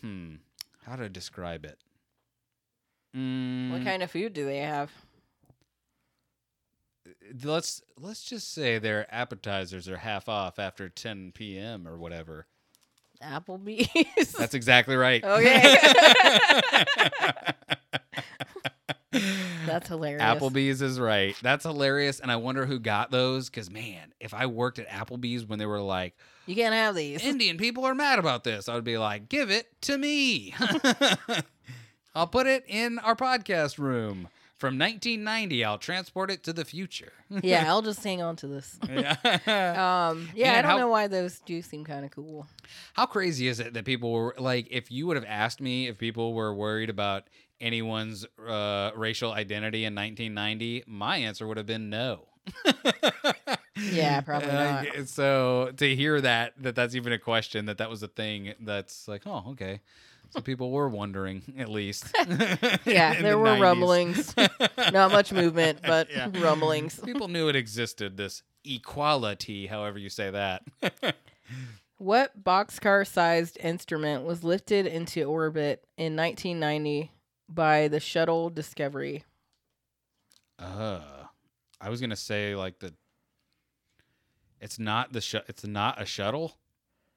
Hmm, 0.00 0.36
how 0.84 0.96
to 0.96 1.08
describe 1.08 1.64
it? 1.64 1.78
Mm, 3.16 3.72
what 3.72 3.84
kind 3.84 4.02
of 4.02 4.10
food 4.10 4.32
do 4.34 4.44
they 4.44 4.58
have? 4.58 4.90
let's 7.44 7.82
let's 8.00 8.24
just 8.24 8.52
say 8.52 8.78
their 8.78 9.12
appetizers 9.14 9.88
are 9.88 9.98
half 9.98 10.28
off 10.28 10.58
after 10.58 10.88
10 10.88 11.32
p.m. 11.32 11.86
or 11.86 11.96
whatever. 11.96 12.46
Applebee's. 13.22 14.32
That's 14.32 14.54
exactly 14.54 14.96
right. 14.96 15.24
Okay. 15.24 15.78
That's 19.66 19.88
hilarious. 19.88 20.22
Applebee's 20.22 20.82
is 20.82 21.00
right. 21.00 21.34
That's 21.42 21.64
hilarious. 21.64 22.20
And 22.20 22.30
I 22.30 22.36
wonder 22.36 22.66
who 22.66 22.78
got 22.78 23.10
those. 23.10 23.48
Because, 23.48 23.70
man, 23.70 24.12
if 24.20 24.34
I 24.34 24.46
worked 24.46 24.78
at 24.78 24.88
Applebee's 24.88 25.46
when 25.46 25.58
they 25.58 25.64
were 25.64 25.80
like, 25.80 26.14
You 26.44 26.54
can't 26.54 26.74
have 26.74 26.94
these. 26.94 27.24
Indian 27.24 27.56
people 27.56 27.84
are 27.86 27.94
mad 27.94 28.18
about 28.18 28.44
this, 28.44 28.68
I 28.68 28.74
would 28.74 28.84
be 28.84 28.98
like, 28.98 29.30
give 29.30 29.50
it 29.50 29.66
to 29.82 29.96
me. 29.96 30.54
I'll 32.16 32.26
put 32.26 32.46
it 32.46 32.64
in 32.66 32.98
our 33.00 33.14
podcast 33.14 33.78
room. 33.78 34.28
From 34.56 34.78
1990, 34.78 35.64
I'll 35.66 35.76
transport 35.76 36.30
it 36.30 36.42
to 36.44 36.52
the 36.54 36.64
future. 36.64 37.12
yeah, 37.42 37.64
I'll 37.68 37.82
just 37.82 38.02
hang 38.02 38.22
on 38.22 38.36
to 38.36 38.46
this. 38.46 38.78
Yeah. 38.88 39.16
Um, 40.10 40.30
yeah, 40.34 40.54
I 40.54 40.62
don't 40.62 40.70
how- 40.70 40.78
know 40.78 40.88
why 40.88 41.08
those 41.08 41.40
do 41.40 41.60
seem 41.60 41.84
kind 41.84 42.06
of 42.06 42.10
cool. 42.10 42.46
How 42.94 43.04
crazy 43.04 43.48
is 43.48 43.60
it 43.60 43.74
that 43.74 43.84
people 43.84 44.10
were 44.12 44.34
like, 44.38 44.66
if 44.70 44.90
you 44.90 45.06
would 45.08 45.16
have 45.16 45.26
asked 45.28 45.60
me 45.60 45.88
if 45.88 45.98
people 45.98 46.32
were 46.32 46.54
worried 46.54 46.88
about 46.88 47.24
anyone's 47.60 48.24
uh, 48.48 48.92
racial 48.96 49.30
identity 49.32 49.84
in 49.84 49.94
1990, 49.94 50.84
my 50.86 51.18
answer 51.18 51.46
would 51.46 51.58
have 51.58 51.66
been 51.66 51.90
no. 51.90 52.24
Yeah, 53.76 54.22
probably 54.22 54.48
Uh, 54.50 54.82
not. 54.96 55.08
So 55.08 55.72
to 55.76 55.94
hear 55.94 56.18
that, 56.22 56.54
that 56.62 56.74
that's 56.74 56.94
even 56.94 57.12
a 57.12 57.18
question, 57.18 57.66
that 57.66 57.76
that 57.78 57.90
was 57.90 58.02
a 58.02 58.08
thing, 58.08 58.54
that's 58.60 59.06
like, 59.06 59.22
oh, 59.26 59.44
okay. 59.50 59.80
So 60.30 60.40
people 60.40 60.70
were 60.72 60.88
wondering, 60.88 61.42
at 61.58 61.68
least. 61.68 62.04
Yeah, 62.84 63.14
there 63.20 63.32
the 63.32 63.38
were 63.38 63.46
90s. 63.46 63.60
rumblings. 63.60 64.34
Not 64.92 65.12
much 65.12 65.32
movement, 65.32 65.80
but 65.82 66.08
Yeah. 66.14 66.30
rumblings. 66.34 66.98
People 67.00 67.28
knew 67.28 67.48
it 67.48 67.56
existed, 67.56 68.16
this 68.16 68.42
equality, 68.64 69.66
however 69.66 69.98
you 69.98 70.08
say 70.10 70.30
that. 70.30 70.62
What 71.98 72.42
boxcar 72.44 73.06
sized 73.06 73.56
instrument 73.60 74.24
was 74.24 74.44
lifted 74.44 74.86
into 74.86 75.22
orbit 75.24 75.84
in 75.96 76.14
1990 76.16 77.12
by 77.48 77.88
the 77.88 78.00
shuttle 78.00 78.50
Discovery? 78.50 79.24
Uh, 80.58 81.00
I 81.80 81.88
was 81.90 82.00
gonna 82.00 82.16
say 82.16 82.54
like 82.54 82.78
the. 82.80 82.92
It's 84.60 84.78
not 84.78 85.12
the 85.12 85.20
sh- 85.20 85.34
It's 85.48 85.64
not 85.66 86.00
a 86.00 86.06
shuttle. 86.06 86.56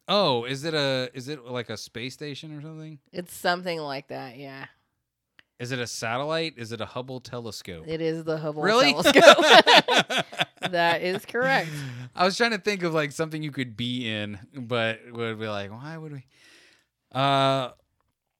Oh, 0.09 0.43
is 0.43 0.63
it 0.63 0.73
a? 0.73 1.09
Is 1.13 1.29
it 1.29 1.45
like 1.45 1.69
a 1.69 1.77
space 1.77 2.15
station 2.15 2.57
or 2.57 2.61
something? 2.61 2.97
It's 3.13 3.33
something 3.33 3.79
like 3.79 4.07
that, 4.07 4.37
yeah. 4.37 4.65
Is 5.59 5.71
it 5.71 5.79
a 5.79 5.85
satellite? 5.85 6.53
Is 6.57 6.71
it 6.71 6.81
a 6.81 6.85
Hubble 6.85 7.19
telescope? 7.19 7.85
It 7.87 8.01
is 8.01 8.23
the 8.23 8.37
Hubble 8.37 8.63
really? 8.63 8.93
telescope. 8.93 9.45
that 10.71 11.01
is 11.03 11.25
correct. 11.25 11.69
I 12.15 12.25
was 12.25 12.35
trying 12.37 12.51
to 12.51 12.57
think 12.57 12.81
of 12.83 12.93
like 12.93 13.11
something 13.11 13.43
you 13.43 13.51
could 13.51 13.77
be 13.77 14.09
in, 14.09 14.39
but 14.53 14.99
would 15.11 15.39
be 15.39 15.47
like, 15.47 15.69
why 15.69 15.95
would 15.95 16.13
we? 16.13 16.25
Uh, 17.11 17.71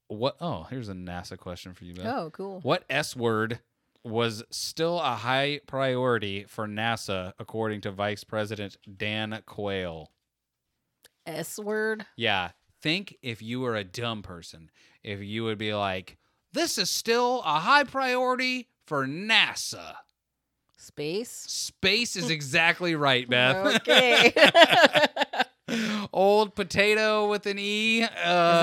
what? 0.08 0.36
Oh, 0.40 0.66
here's 0.70 0.88
a 0.88 0.94
NASA 0.94 1.38
question 1.38 1.74
for 1.74 1.84
you, 1.84 1.94
Beth. 1.94 2.06
Oh, 2.06 2.30
cool. 2.30 2.60
What 2.62 2.84
S 2.90 3.14
word 3.14 3.60
was 4.02 4.42
still 4.50 4.98
a 4.98 5.14
high 5.14 5.60
priority 5.66 6.46
for 6.48 6.66
NASA, 6.66 7.32
according 7.38 7.82
to 7.82 7.92
Vice 7.92 8.24
President 8.24 8.76
Dan 8.96 9.40
Quayle? 9.46 10.10
S 11.38 11.58
word? 11.58 12.04
Yeah. 12.16 12.50
Think 12.82 13.16
if 13.22 13.42
you 13.42 13.60
were 13.60 13.76
a 13.76 13.84
dumb 13.84 14.22
person, 14.22 14.70
if 15.02 15.20
you 15.20 15.44
would 15.44 15.58
be 15.58 15.74
like, 15.74 16.16
this 16.52 16.78
is 16.78 16.90
still 16.90 17.42
a 17.44 17.60
high 17.60 17.84
priority 17.84 18.68
for 18.86 19.06
NASA. 19.06 19.94
Space? 20.76 21.30
Space 21.30 22.16
is 22.16 22.30
exactly 22.30 22.94
right, 22.94 23.28
Beth. 23.28 23.76
Okay. 23.76 24.32
Old 26.12 26.54
potato 26.54 27.28
with 27.28 27.46
an 27.46 27.58
E. 27.58 28.02
Uh, 28.02 28.08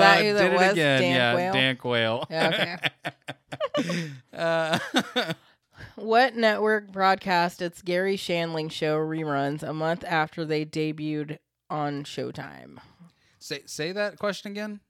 that 0.00 0.24
who 0.24 0.34
that 0.34 0.42
did 0.42 0.52
it 0.52 0.56
was? 0.56 0.72
again. 0.72 1.00
Dan 1.00 1.14
yeah, 1.14 1.32
Quayle? 1.32 1.52
Dan 1.52 1.76
Quayle. 1.76 2.26
Okay. 2.30 4.10
uh, 4.36 4.78
what 5.94 6.34
network 6.34 6.92
broadcast 6.92 7.62
its 7.62 7.82
Garry 7.82 8.16
Shandling 8.16 8.70
show 8.70 8.98
reruns 8.98 9.62
a 9.62 9.72
month 9.72 10.04
after 10.06 10.44
they 10.44 10.64
debuted 10.64 11.38
on 11.70 12.04
Showtime? 12.04 12.78
say 13.38 13.62
say 13.66 13.92
that 13.92 14.18
question 14.18 14.50
again. 14.52 14.80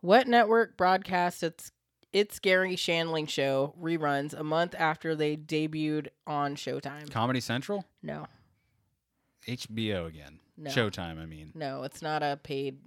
What 0.00 0.28
network 0.28 0.76
broadcasts 0.76 1.42
its 1.42 1.72
its 2.12 2.38
Garry 2.38 2.76
Shandling 2.76 3.28
show 3.28 3.74
reruns 3.80 4.32
a 4.32 4.42
month 4.44 4.74
after 4.78 5.14
they 5.14 5.36
debuted 5.36 6.08
on 6.26 6.56
Showtime? 6.56 7.10
Comedy 7.10 7.40
Central, 7.40 7.84
No, 8.02 8.26
HBO 9.46 10.06
again. 10.06 10.40
No. 10.56 10.70
Showtime. 10.70 11.20
I 11.20 11.26
mean, 11.26 11.52
no, 11.54 11.82
it's 11.82 12.02
not 12.02 12.22
a 12.22 12.38
paid 12.42 12.78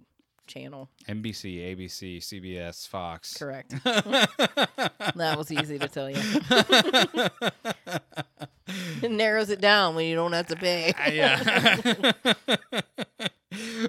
channel. 0.51 0.89
NBC, 1.07 1.75
ABC, 1.75 2.17
CBS, 2.19 2.87
Fox. 2.87 3.33
Correct. 3.37 3.73
That 5.15 5.37
was 5.37 5.51
easy 5.51 5.77
to 5.79 5.87
tell 5.87 6.09
you. 6.09 6.17
It 9.01 9.11
narrows 9.11 9.49
it 9.49 9.59
down 9.59 9.95
when 9.95 10.05
you 10.05 10.15
don't 10.15 10.31
have 10.33 10.47
to 10.47 10.55
pay. 10.55 10.93
Uh, 11.01 11.09
yeah. 11.11 12.11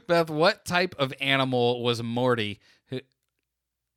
Beth, 0.09 0.31
what 0.31 0.65
type 0.65 0.95
of 0.99 1.13
animal 1.21 1.83
was 1.83 2.03
Morty? 2.03 2.59
Who, 2.89 3.01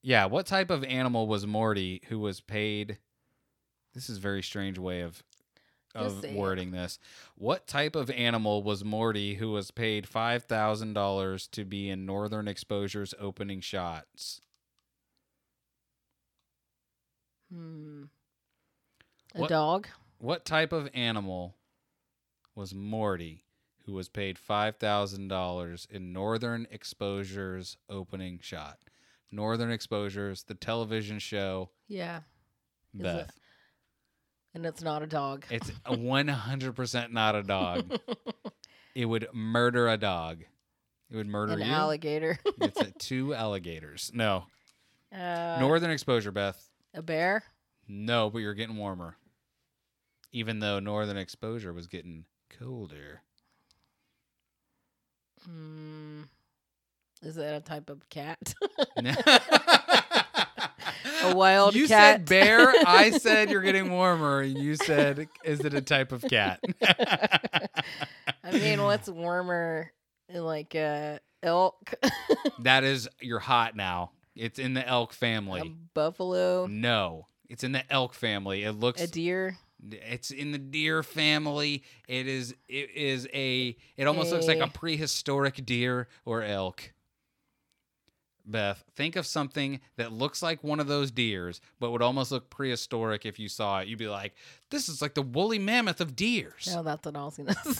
yeah, 0.03 0.25
what 0.25 0.45
type 0.45 0.69
of 0.69 0.83
animal 0.83 1.27
was 1.27 1.47
Morty 1.47 2.01
who 2.09 2.19
was 2.19 2.41
paid? 2.41 2.97
This 3.93 4.09
is 4.09 4.17
a 4.17 4.21
very 4.21 4.43
strange 4.43 4.77
way 4.77 5.01
of 5.01 5.23
of 5.95 6.23
wording 6.33 6.71
this. 6.71 6.99
What 7.35 7.67
type 7.67 7.95
of 7.95 8.09
animal 8.11 8.61
was 8.63 8.83
Morty 8.83 9.35
who 9.35 9.51
was 9.51 9.71
paid 9.71 10.07
five 10.07 10.43
thousand 10.43 10.93
dollars 10.93 11.47
to 11.49 11.63
be 11.65 11.89
in 11.89 12.05
Northern 12.05 12.47
Exposure's 12.47 13.13
opening 13.19 13.61
shots? 13.61 14.41
Hmm. 17.51 18.03
A 19.33 19.41
What- 19.41 19.49
dog. 19.49 19.87
What 20.17 20.45
type 20.45 20.71
of 20.71 20.89
animal 20.93 21.57
was 22.55 22.73
Morty 22.73 23.43
who 23.85 23.93
was 23.93 24.07
paid 24.09 24.39
five 24.39 24.77
thousand 24.77 25.27
dollars 25.27 25.87
in 25.91 26.13
Northern 26.13 26.65
Exposure's 26.71 27.77
opening 27.89 28.39
shot? 28.39 28.79
Northern 29.31 29.71
Exposures, 29.71 30.43
the 30.43 30.53
television 30.55 31.19
show. 31.19 31.69
Yeah. 31.87 32.21
Beth. 32.93 33.37
And 34.55 34.65
it's 34.65 34.81
not 34.81 35.03
a 35.03 35.07
dog. 35.07 35.45
It's 35.51 35.69
a 35.85 35.95
one 35.95 36.27
hundred 36.29 36.75
percent 36.75 37.11
not 37.13 37.35
a 37.35 37.43
dog. 37.43 37.99
It 38.95 39.03
would 39.07 39.27
murder 39.33 39.89
a 39.89 39.97
dog. 39.97 40.43
It 41.11 41.17
would 41.17 41.27
murder 41.27 41.51
An 41.51 41.59
you. 41.59 41.65
alligator. 41.65 42.39
it's 42.61 42.79
a, 42.79 42.91
two 42.91 43.33
alligators. 43.35 44.09
No. 44.13 44.45
Uh, 45.13 45.57
Northern 45.59 45.91
Exposure, 45.91 46.31
Beth. 46.31 46.69
a 46.93 47.01
bear. 47.01 47.43
No, 47.89 48.29
but 48.29 48.37
you're 48.39 48.53
getting 48.53 48.77
warmer. 48.77 49.17
Even 50.31 50.59
though 50.59 50.79
Northern 50.79 51.17
Exposure 51.17 51.73
was 51.73 51.87
getting 51.87 52.23
colder. 52.57 53.21
Hmm. 55.45 56.21
Is 57.21 57.35
that 57.35 57.53
a 57.53 57.59
type 57.59 57.89
of 57.89 58.07
cat? 58.09 58.53
a 61.31 61.35
wild 61.35 61.75
you 61.75 61.87
cat. 61.87 62.19
said 62.19 62.25
bear. 62.25 62.73
I 62.85 63.09
said 63.17 63.49
you're 63.49 63.61
getting 63.61 63.91
warmer. 63.91 64.41
and 64.41 64.57
You 64.57 64.75
said, 64.75 65.27
is 65.43 65.59
it 65.61 65.73
a 65.73 65.81
type 65.81 66.11
of 66.11 66.21
cat? 66.23 66.59
I 68.43 68.51
mean, 68.51 68.81
what's 68.83 69.09
warmer? 69.09 69.91
Like 70.33 70.75
uh, 70.75 71.19
elk, 71.43 71.93
that 72.59 72.83
is, 72.83 73.07
you're 73.21 73.39
hot 73.39 73.75
now. 73.75 74.11
It's 74.35 74.59
in 74.59 74.73
the 74.73 74.85
elk 74.85 75.11
a 75.11 75.15
family. 75.15 75.75
buffalo, 75.93 76.65
No, 76.67 77.27
it's 77.47 77.63
in 77.63 77.71
the 77.71 77.89
elk 77.93 78.13
family. 78.13 78.63
It 78.63 78.73
looks. 78.73 79.01
a 79.01 79.07
deer. 79.07 79.57
It's 79.91 80.31
in 80.31 80.51
the 80.51 80.57
deer 80.57 81.03
family. 81.03 81.83
It 82.07 82.27
is. 82.27 82.55
It 82.67 82.89
is 82.95 83.27
a. 83.33 83.77
It 83.97 84.07
almost 84.07 84.31
looks 84.31 84.47
like 84.47 84.57
a 84.59 84.63
A- 84.63 84.67
prehistoric 84.69 85.63
deer 85.65 86.07
or 86.25 86.41
elk. 86.41 86.91
Beth, 88.45 88.83
think 88.95 89.15
of 89.15 89.25
something 89.25 89.79
that 89.97 90.11
looks 90.11 90.41
like 90.41 90.63
one 90.63 90.79
of 90.79 90.87
those 90.87 91.11
deers, 91.11 91.61
but 91.79 91.91
would 91.91 92.01
almost 92.01 92.31
look 92.31 92.49
prehistoric 92.49 93.25
if 93.25 93.39
you 93.39 93.49
saw 93.49 93.79
it. 93.79 93.87
You'd 93.87 93.99
be 93.99 94.07
like, 94.07 94.33
"This 94.69 94.87
is 94.89 95.01
like 95.01 95.13
the 95.15 95.21
woolly 95.21 95.59
mammoth 95.59 96.01
of 96.01 96.15
deers." 96.15 96.67
No, 96.71 96.83
that's 96.83 97.05
what 97.05 97.15
I 97.15 97.25
was 97.25 97.37
gonna 97.37 97.55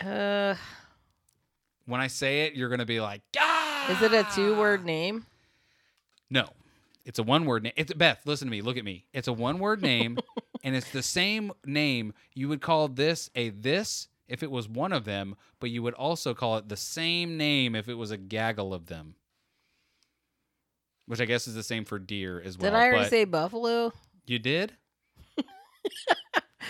say. 0.00 0.06
uh, 0.08 0.54
when 1.86 2.00
I 2.00 2.06
say 2.06 2.42
it, 2.42 2.54
you're 2.54 2.68
gonna 2.68 2.86
be 2.86 3.00
like, 3.00 3.22
"Ah!" 3.38 3.90
is 3.90 4.02
it 4.02 4.12
a 4.12 4.26
two-word 4.34 4.84
name? 4.84 5.26
No, 6.30 6.48
it's 7.04 7.18
a 7.18 7.22
one-word 7.22 7.64
name. 7.64 7.72
It's 7.76 7.92
Beth. 7.92 8.20
Listen 8.24 8.46
to 8.46 8.50
me. 8.52 8.62
Look 8.62 8.76
at 8.76 8.84
me. 8.84 9.04
It's 9.12 9.28
a 9.28 9.32
one-word 9.32 9.82
name, 9.82 10.18
and 10.64 10.76
it's 10.76 10.90
the 10.92 11.02
same 11.02 11.52
name. 11.64 12.14
You 12.34 12.48
would 12.48 12.60
call 12.60 12.88
this 12.88 13.30
a 13.34 13.50
this 13.50 14.08
if 14.30 14.42
it 14.42 14.50
was 14.50 14.68
one 14.68 14.92
of 14.92 15.04
them, 15.04 15.36
but 15.58 15.70
you 15.70 15.82
would 15.82 15.94
also 15.94 16.32
call 16.34 16.56
it 16.56 16.68
the 16.68 16.76
same 16.76 17.36
name 17.36 17.74
if 17.74 17.88
it 17.88 17.94
was 17.94 18.10
a 18.10 18.16
gaggle 18.16 18.72
of 18.72 18.86
them. 18.86 19.16
Which 21.06 21.20
I 21.20 21.24
guess 21.24 21.48
is 21.48 21.54
the 21.54 21.64
same 21.64 21.84
for 21.84 21.98
deer 21.98 22.40
as 22.40 22.56
well. 22.56 22.70
Did 22.70 22.76
I 22.76 22.86
already 22.86 23.08
say 23.08 23.24
buffalo? 23.24 23.92
you 24.26 24.38
did? 24.38 24.72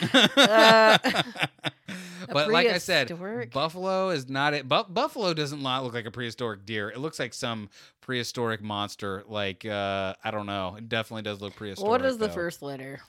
Uh, 0.02 0.98
but 2.32 2.48
like 2.48 2.68
I 2.68 2.78
said, 2.78 3.12
buffalo 3.52 4.10
is 4.10 4.28
not 4.28 4.54
it. 4.54 4.66
Bu- 4.66 4.88
buffalo 4.88 5.34
doesn't 5.34 5.62
look 5.62 5.92
like 5.92 6.06
a 6.06 6.10
prehistoric 6.10 6.64
deer. 6.64 6.88
It 6.88 6.98
looks 6.98 7.18
like 7.18 7.34
some 7.34 7.68
prehistoric 8.00 8.62
monster. 8.62 9.24
Like 9.28 9.66
uh, 9.66 10.14
I 10.24 10.30
don't 10.30 10.46
know. 10.46 10.76
It 10.78 10.88
definitely 10.88 11.22
does 11.22 11.40
look 11.40 11.54
prehistoric. 11.56 11.90
what 11.90 12.04
is 12.04 12.16
the 12.16 12.28
though. 12.28 12.34
first 12.34 12.62
letter? 12.62 13.00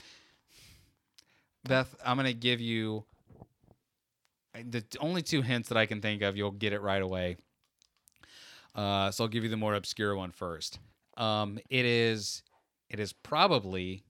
Beth, 1.64 1.96
I'm 2.04 2.18
gonna 2.18 2.34
give 2.34 2.60
you 2.60 3.06
the 4.54 4.84
only 5.00 5.22
two 5.22 5.42
hints 5.42 5.70
that 5.70 5.78
I 5.78 5.86
can 5.86 6.02
think 6.02 6.22
of. 6.22 6.36
You'll 6.36 6.52
get 6.52 6.74
it 6.74 6.82
right 6.82 7.02
away. 7.02 7.38
Uh, 8.76 9.12
so 9.12 9.24
I'll 9.24 9.30
give 9.30 9.44
you 9.44 9.50
the 9.50 9.58
more 9.58 9.76
obscure 9.76 10.16
one 10.16 10.32
first. 10.32 10.80
Um, 11.18 11.60
it 11.70 11.86
is, 11.86 12.44
it 12.90 13.00
is 13.00 13.14
probably 13.14 14.04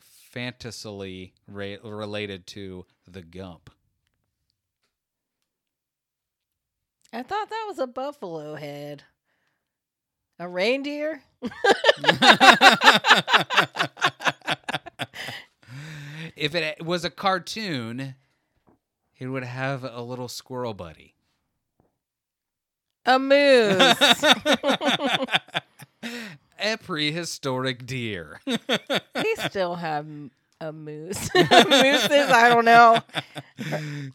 fantasily 0.00 1.32
ra- 1.46 1.76
related 1.82 2.46
to 2.48 2.86
the 3.06 3.22
Gump. 3.22 3.70
I 7.12 7.22
thought 7.22 7.48
that 7.48 7.64
was 7.66 7.78
a 7.78 7.86
buffalo 7.86 8.54
head. 8.54 9.04
A 10.38 10.46
reindeer? 10.48 11.22
if 16.36 16.54
it 16.54 16.84
was 16.84 17.04
a 17.04 17.10
cartoon, 17.10 18.14
it 19.18 19.26
would 19.28 19.44
have 19.44 19.84
a 19.84 20.00
little 20.02 20.28
squirrel 20.28 20.74
buddy. 20.74 21.14
A 23.06 23.18
moose. 23.18 23.96
a 26.60 26.76
prehistoric 26.82 27.86
deer. 27.86 28.40
they 28.46 29.34
still 29.48 29.76
have 29.76 30.06
a 30.60 30.72
moose. 30.72 31.28
Mooses, 31.34 32.30
I 32.30 32.48
don't 32.48 32.64
know. 32.64 33.00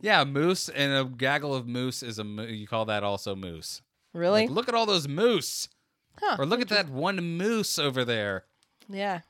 yeah, 0.01 0.23
moose 0.25 0.67
and 0.69 0.91
a 0.93 1.05
gaggle 1.05 1.55
of 1.55 1.67
moose 1.67 2.03
is 2.03 2.19
a 2.19 2.23
mo- 2.23 2.43
you 2.43 2.67
call 2.67 2.85
that 2.85 3.03
also 3.03 3.33
moose. 3.35 3.81
Really? 4.13 4.41
Like, 4.41 4.49
look 4.51 4.67
at 4.69 4.75
all 4.75 4.85
those 4.85 5.07
moose. 5.07 5.69
Huh, 6.19 6.35
Or 6.37 6.45
look 6.45 6.61
at 6.61 6.67
that 6.69 6.89
one 6.89 7.15
moose 7.37 7.79
over 7.79 8.05
there. 8.05 8.43
Yeah. 8.89 9.21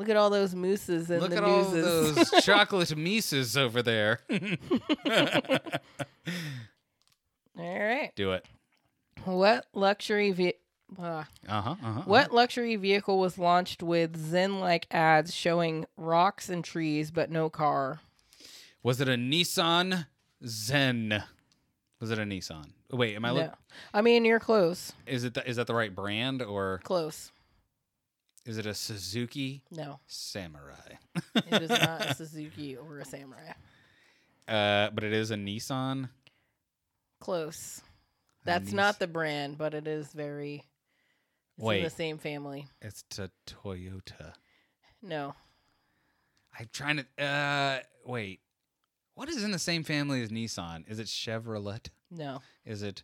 Look 0.00 0.08
at 0.08 0.16
all 0.16 0.30
those 0.30 0.54
mooses 0.54 1.10
and 1.10 1.20
look 1.20 1.32
the 1.32 1.36
at 1.36 1.44
all 1.44 1.62
those 1.62 2.30
chocolate 2.42 2.96
mises 2.96 3.54
over 3.54 3.82
there. 3.82 4.20
all 5.10 5.58
right. 7.78 8.10
Do 8.16 8.32
it. 8.32 8.46
What 9.24 9.66
luxury 9.74 10.30
ve- 10.32 10.54
uh, 10.98 11.02
Uh 11.02 11.24
huh. 11.60 11.76
Uh-huh. 11.84 12.00
what 12.06 12.32
luxury 12.32 12.76
vehicle 12.76 13.18
was 13.18 13.36
launched 13.36 13.82
with 13.82 14.16
Zen-like 14.16 14.86
ads 14.90 15.34
showing 15.34 15.84
rocks 15.98 16.48
and 16.48 16.64
trees 16.64 17.10
but 17.10 17.30
no 17.30 17.50
car? 17.50 18.00
Was 18.82 19.02
it 19.02 19.08
a 19.08 19.16
Nissan 19.16 20.06
Zen? 20.46 21.22
Was 22.00 22.10
it 22.10 22.18
a 22.18 22.22
Nissan? 22.22 22.70
Wait, 22.90 23.16
am 23.16 23.26
I 23.26 23.28
no. 23.28 23.34
look? 23.34 23.52
I 23.92 24.00
mean, 24.00 24.24
you're 24.24 24.40
close. 24.40 24.94
Is 25.06 25.24
it 25.24 25.34
the, 25.34 25.46
is 25.46 25.56
that 25.56 25.66
the 25.66 25.74
right 25.74 25.94
brand 25.94 26.40
or 26.40 26.80
Close. 26.84 27.32
Is 28.46 28.58
it 28.58 28.66
a 28.66 28.74
Suzuki 28.74 29.62
No, 29.70 30.00
Samurai? 30.06 30.94
it 31.34 31.62
is 31.62 31.70
not 31.70 32.06
a 32.10 32.14
Suzuki 32.16 32.76
or 32.76 32.98
a 32.98 33.04
Samurai. 33.04 33.52
Uh, 34.48 34.90
but 34.90 35.04
it 35.04 35.12
is 35.12 35.30
a 35.30 35.36
Nissan. 35.36 36.08
Close. 37.20 37.82
That's 38.44 38.66
Nis- 38.66 38.74
not 38.74 38.98
the 38.98 39.06
brand, 39.06 39.58
but 39.58 39.74
it 39.74 39.86
is 39.86 40.08
very. 40.12 40.64
It's 41.58 41.70
in 41.76 41.82
the 41.84 41.90
same 41.90 42.16
family. 42.18 42.66
It's 42.80 43.04
a 43.18 43.30
Toyota. 43.46 44.32
No, 45.02 45.34
I'm 46.58 46.68
trying 46.72 47.04
to. 47.18 47.22
Uh, 47.24 47.80
wait. 48.06 48.40
What 49.14 49.28
is 49.28 49.44
in 49.44 49.50
the 49.50 49.58
same 49.58 49.84
family 49.84 50.22
as 50.22 50.30
Nissan? 50.30 50.90
Is 50.90 50.98
it 50.98 51.06
Chevrolet? 51.06 51.88
no. 52.10 52.40
Is 52.64 52.82
it? 52.82 53.02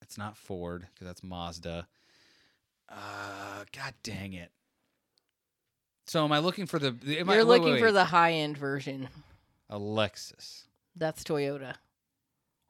It's 0.00 0.16
not 0.16 0.36
Ford 0.38 0.86
because 0.94 1.06
that's 1.06 1.22
Mazda. 1.22 1.86
Uh, 2.88 3.64
God 3.72 3.94
dang 4.02 4.32
it. 4.32 4.50
So 6.06 6.24
am 6.24 6.32
I 6.32 6.38
looking 6.38 6.66
for 6.66 6.78
the? 6.78 6.96
Am 7.18 7.28
I, 7.28 7.34
You're 7.34 7.44
wait, 7.44 7.48
looking 7.58 7.72
wait, 7.74 7.80
for 7.80 7.86
wait. 7.86 7.92
the 7.92 8.04
high 8.06 8.32
end 8.32 8.56
version. 8.56 9.08
a 9.68 9.78
Lexus, 9.78 10.62
That's 10.96 11.22
Toyota. 11.22 11.74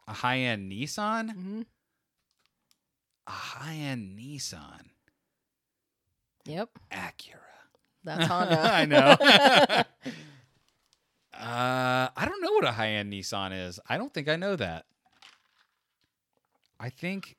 a 0.08 0.12
high 0.12 0.38
end 0.38 0.70
Nissan, 0.72 1.30
hmm 1.32 1.62
a 3.26 3.30
high 3.30 3.74
end 3.74 4.18
Nissan 4.18 4.88
Yep, 6.46 6.70
Acura. 6.90 7.38
that's 8.02 8.26
Honda. 8.30 8.58
I 8.72 8.84
know. 8.86 9.16
uh, 11.38 12.08
I 12.16 12.24
don't 12.24 12.40
know 12.42 12.52
what 12.52 12.64
a 12.64 12.72
high 12.72 12.88
end 12.92 13.12
Nissan 13.12 13.52
is. 13.68 13.78
I 13.88 13.98
don't 13.98 14.12
think 14.12 14.28
I 14.28 14.36
know 14.36 14.56
that. 14.56 14.86
I 16.80 16.88
think. 16.90 17.36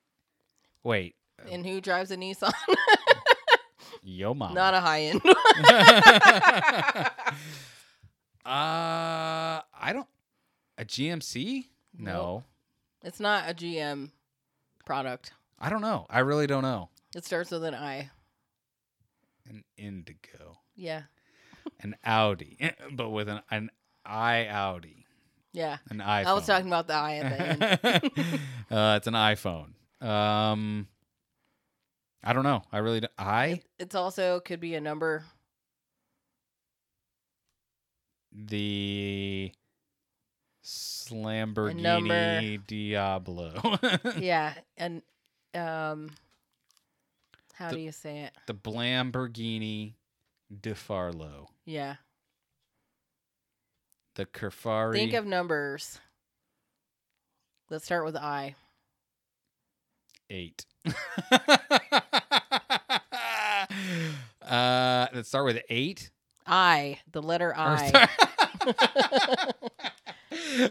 Wait, 0.84 1.14
and 1.50 1.64
who 1.64 1.80
drives 1.80 2.10
a 2.10 2.16
Nissan? 2.16 2.52
yo 4.02 4.34
mama. 4.34 4.54
Not 4.54 4.74
a 4.74 4.80
high 4.80 5.02
end. 5.02 5.20
uh, 8.44 9.62
I 9.72 9.92
don't. 9.92 10.08
A 10.78 10.84
GMC? 10.84 11.66
No. 11.98 12.44
It's 13.02 13.20
not 13.20 13.48
a 13.48 13.54
GM 13.54 14.10
product. 14.84 15.32
I 15.58 15.68
don't 15.70 15.82
know. 15.82 16.06
I 16.08 16.20
really 16.20 16.46
don't 16.46 16.62
know. 16.62 16.88
It 17.14 17.24
starts 17.24 17.50
with 17.50 17.64
an 17.64 17.74
I. 17.74 18.10
An 19.48 19.64
Indigo, 19.76 20.58
Yeah. 20.76 21.02
an 21.80 21.96
Audi, 22.04 22.56
but 22.92 23.10
with 23.10 23.28
an 23.28 23.40
an 23.50 23.70
i 24.06 24.46
Audi, 24.46 25.06
Yeah. 25.52 25.78
an 25.88 25.98
iPhone. 25.98 26.26
I 26.26 26.32
was 26.34 26.46
talking 26.46 26.68
about 26.68 26.86
the 26.86 26.94
I 26.94 27.14
at 27.16 27.82
the 27.82 27.94
end. 27.94 28.40
uh, 28.70 28.94
it's 28.96 29.06
an 29.06 29.14
iPhone. 29.14 29.72
Um, 30.00 30.86
I 32.22 32.32
don't 32.32 32.44
know. 32.44 32.62
I 32.72 32.78
really 32.78 33.00
don't. 33.00 33.12
I 33.18 33.62
it's 33.78 33.94
also 33.94 34.40
could 34.40 34.60
be 34.60 34.74
a 34.74 34.80
number. 34.80 35.24
the 38.32 39.52
Lamborghini. 40.64 42.60
Diablo. 42.66 43.78
yeah. 44.18 44.54
And 44.76 45.02
um 45.54 46.10
how 47.54 47.70
The- 47.70 47.76
do 47.76 47.80
you 47.80 47.92
say 47.92 48.20
it? 48.20 48.32
the 48.46 48.54
Lamborghini 48.54 49.94
DeFarlo. 50.62 51.48
Yeah. 51.64 51.96
The 54.14 54.26
Kerfari. 54.26 54.92
Think 54.94 55.14
of 55.14 55.24
numbers. 55.26 55.98
Let's 57.70 57.84
start 57.84 58.04
with 58.04 58.16
I. 58.16 58.54
eight. 60.28 60.64
uh, 64.50 65.06
let's 65.14 65.28
start 65.28 65.44
with 65.44 65.62
eight. 65.68 66.10
I, 66.46 66.98
the 67.12 67.22
letter 67.22 67.54
I. 67.56 68.08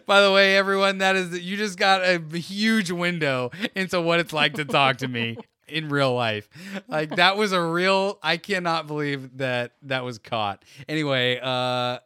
By 0.05 0.21
the 0.21 0.31
way, 0.31 0.57
everyone, 0.57 0.97
that 0.99 1.15
is 1.15 1.39
you 1.39 1.57
just 1.57 1.77
got 1.77 2.01
a 2.01 2.19
huge 2.37 2.91
window 2.91 3.51
into 3.75 4.01
what 4.01 4.19
it's 4.19 4.33
like 4.33 4.55
to 4.55 4.65
talk 4.65 4.97
to 4.97 5.07
me 5.07 5.37
in 5.67 5.89
real 5.89 6.13
life. 6.13 6.49
Like 6.87 7.15
that 7.15 7.37
was 7.37 7.51
a 7.51 7.61
real. 7.61 8.19
I 8.21 8.37
cannot 8.37 8.87
believe 8.87 9.37
that 9.37 9.73
that 9.83 10.03
was 10.03 10.17
caught. 10.17 10.63
Anyway, 10.87 11.39
uh, 11.41 11.99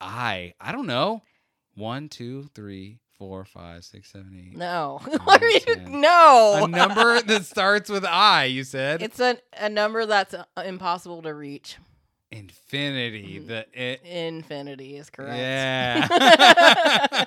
I 0.00 0.54
I 0.60 0.72
don't 0.72 0.86
know. 0.86 1.22
One, 1.74 2.08
two, 2.08 2.48
three, 2.54 2.98
four, 3.20 3.44
five, 3.44 3.84
six, 3.84 4.10
seven, 4.10 4.32
eight. 4.34 4.56
No. 4.56 4.98
Nine, 5.06 5.18
what 5.24 5.42
are 5.42 5.48
you? 5.50 5.60
ten. 5.60 5.90
No. 6.00 6.60
A 6.64 6.68
number 6.68 7.20
that 7.20 7.44
starts 7.44 7.90
with 7.90 8.02
I. 8.06 8.44
You 8.46 8.64
said 8.64 9.02
It's 9.02 9.20
a, 9.20 9.36
a 9.58 9.68
number 9.68 10.06
that's 10.06 10.32
uh, 10.32 10.44
impossible 10.64 11.20
to 11.22 11.34
reach. 11.34 11.76
infinity. 12.32 13.40
Mhm. 13.40 13.46
The 13.48 13.66
it. 13.74 14.02
Infinity 14.06 14.96
is 14.96 15.10
correct. 15.10 15.36
Yeah. 15.36 16.06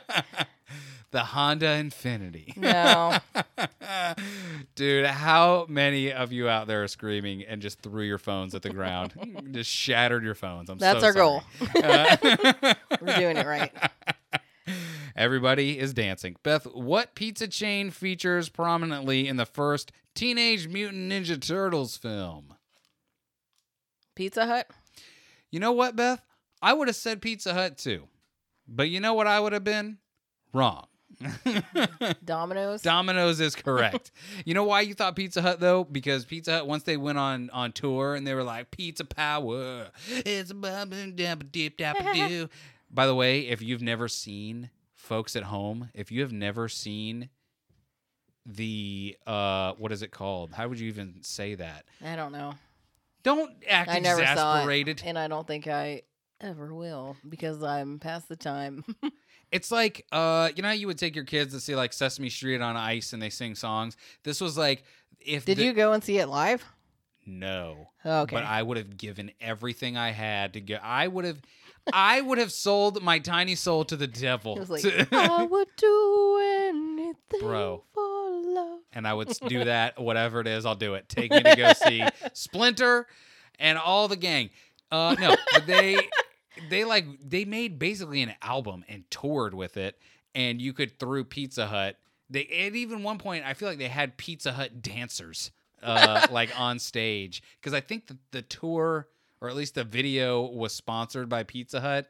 the 1.12 1.20
Honda 1.24 1.68
Infiniti. 1.68 2.58
No. 2.58 3.18
Dude, 4.74 5.06
how 5.06 5.68
many 5.70 6.12
of 6.12 6.32
you 6.32 6.50
out 6.50 6.66
there 6.66 6.82
are 6.84 6.88
screaming 6.88 7.44
and 7.44 7.62
just 7.62 7.82
threw 7.82 8.02
your 8.04 8.18
phones 8.18 8.56
at 8.56 8.64
the 8.64 8.72
ground? 8.72 9.14
just 9.52 9.70
shattered 9.70 10.24
your 10.24 10.34
phones. 10.34 10.72
I'm 10.72 10.80
That's 10.80 11.02
so 11.02 11.06
our 11.06 11.14
goal. 11.14 11.44
Uh, 11.76 12.16
We're 13.00 13.16
doing 13.18 13.38
it 13.38 13.46
right. 13.46 13.72
Everybody 15.16 15.80
is 15.80 15.94
dancing. 15.94 16.36
Beth, 16.44 16.66
what 16.74 17.16
pizza 17.16 17.48
chain 17.48 17.92
features 17.92 18.50
prominently 18.50 19.28
in 19.28 19.38
the 19.38 19.46
first 19.46 19.92
Teenage 20.16 20.68
Mutant 20.68 21.12
Ninja 21.12 21.40
Turtles 21.40 21.98
film? 21.98 22.56
Pizza 24.16 24.46
Hut? 24.46 24.70
You 25.52 25.60
know 25.60 25.72
what, 25.72 25.96
Beth? 25.96 26.22
I 26.62 26.74
would 26.74 26.88
have 26.88 26.96
said 26.96 27.22
Pizza 27.22 27.54
Hut 27.54 27.78
too. 27.78 28.08
But 28.68 28.90
you 28.90 29.00
know 29.00 29.14
what 29.14 29.28
I 29.28 29.40
would 29.40 29.54
have 29.54 29.64
been? 29.64 29.98
Wrong. 30.54 30.88
Domino's? 32.26 32.82
Domino's 32.82 33.40
is 33.40 33.56
correct. 33.56 34.12
you 34.46 34.54
know 34.54 34.64
why 34.64 34.82
you 34.82 34.94
thought 34.94 35.16
Pizza 35.16 35.42
Hut 35.42 35.60
though? 35.60 35.84
Because 35.84 36.26
Pizza 36.26 36.54
Hut 36.54 36.68
once 36.68 36.84
they 36.84 36.98
went 36.98 37.18
on 37.18 37.50
on 37.52 37.72
tour 37.72 38.16
and 38.16 38.26
they 38.26 38.34
were 38.34 38.44
like 38.44 38.72
Pizza 38.72 39.06
Power. 39.06 39.88
It's 40.08 40.52
a 40.52 40.56
bubba 40.56 41.16
dabba 41.16 41.52
deep 41.52 41.78
dabba 41.78 42.14
doo. 42.14 42.50
By 42.92 43.08
the 43.08 43.16
way, 43.16 43.42
if 43.42 43.62
you've 43.62 43.82
never 43.82 44.08
seen 44.08 44.70
folks 45.04 45.36
at 45.36 45.44
home, 45.44 45.90
if 45.94 46.12
you 46.12 46.22
have 46.22 46.32
never 46.32 46.68
seen 46.70 47.30
the 48.46 49.16
uh 49.26 49.74
what 49.78 49.92
is 49.92 50.02
it 50.02 50.12
called? 50.12 50.52
How 50.54 50.68
would 50.68 50.80
you 50.80 50.88
even 50.88 51.16
say 51.22 51.56
that? 51.56 51.86
I 52.04 52.16
don't 52.16 52.32
know. 52.32 52.54
Don't 53.24 53.52
act 53.70 53.90
I 53.90 54.00
never 54.00 54.22
saw 54.26 54.32
exasperated. 54.34 55.00
it. 55.00 55.06
And 55.06 55.18
I 55.18 55.28
don't 55.28 55.48
think 55.48 55.68
I 55.68 56.02
ever 56.42 56.74
will 56.74 57.16
because 57.28 57.64
I'm 57.64 58.00
past 58.00 58.28
the 58.30 58.36
time. 58.36 58.84
It's 59.52 59.72
like 59.72 60.04
uh 60.12 60.50
you 60.56 60.64
know 60.64 60.70
how 60.70 60.74
you 60.74 60.88
would 60.88 60.98
take 60.98 61.16
your 61.16 61.26
kids 61.26 61.54
to 61.54 61.60
see 61.60 61.76
like 61.76 61.94
Sesame 61.94 62.32
Street 62.32 62.60
on 62.60 62.76
ice 62.76 63.14
and 63.14 63.22
they 63.22 63.30
sing 63.30 63.54
songs. 63.54 63.96
This 64.24 64.42
was 64.42 64.58
like 64.58 64.84
if 65.20 65.46
Did 65.46 65.60
the- 65.60 65.66
you 65.66 65.74
go 65.74 65.94
and 65.94 66.04
see 66.04 66.18
it 66.18 66.28
live? 66.28 66.66
No. 67.24 67.92
Okay. 68.04 68.36
But 68.36 68.46
I 68.46 68.64
would 68.64 68.78
have 68.78 68.98
given 68.98 69.30
everything 69.40 69.96
I 69.96 70.10
had 70.10 70.54
to 70.54 70.60
go. 70.62 70.80
I 70.82 71.08
would 71.08 71.24
have, 71.24 71.38
I 71.92 72.22
would 72.22 72.38
have 72.38 72.52
sold 72.52 73.02
my 73.04 73.20
tiny 73.20 73.56
soul 73.56 73.84
to 73.86 73.98
the 73.98 74.08
devil, 74.08 74.56
It 74.56 74.60
was 74.60 74.70
like, 74.70 74.86
I 75.14 75.44
would 75.50 75.68
do 75.76 76.40
anything 76.42 77.40
Bro. 77.42 77.84
for 77.94 78.30
love. 78.32 78.80
and 78.94 79.08
I 79.08 79.14
would 79.14 79.30
do 79.48 79.64
that. 79.66 80.00
Whatever 80.02 80.40
it 80.42 80.48
is, 80.48 80.66
I'll 80.66 80.76
do 80.76 80.94
it. 80.94 81.10
Take 81.10 81.32
me 81.32 81.42
to 81.44 81.56
go 81.56 81.74
see 81.74 82.04
Splinter 82.34 83.08
and 83.60 83.78
all 83.78 84.08
the 84.08 84.16
gang. 84.16 84.50
Uh, 84.92 85.16
no, 85.20 85.36
they, 85.66 85.98
they 86.70 86.86
like 86.86 87.06
they 87.28 87.46
made 87.46 87.80
basically 87.80 88.22
an 88.22 88.34
album 88.42 88.86
and 88.88 89.10
toured 89.10 89.54
with 89.56 89.76
it, 89.78 89.98
and 90.36 90.62
you 90.62 90.72
could 90.72 91.00
through 91.00 91.24
Pizza 91.26 91.66
Hut. 91.68 91.98
They 92.30 92.46
at 92.46 92.76
even 92.76 93.04
one 93.04 93.18
point, 93.18 93.44
I 93.46 93.56
feel 93.56 93.68
like 93.68 93.80
they 93.80 93.88
had 93.88 94.18
Pizza 94.18 94.54
Hut 94.54 94.82
dancers, 94.82 95.52
uh, 95.82 96.28
like 96.32 96.58
on 96.60 96.78
stage, 96.80 97.42
because 97.60 97.74
I 97.74 97.82
think 97.82 98.08
that 98.08 98.18
the 98.32 98.42
tour 98.44 99.08
or 99.44 99.50
at 99.50 99.56
least 99.56 99.76
the 99.76 99.84
video 99.84 100.42
was 100.42 100.74
sponsored 100.74 101.28
by 101.30 101.44
Pizza 101.44 101.82
Hut. 101.82 102.10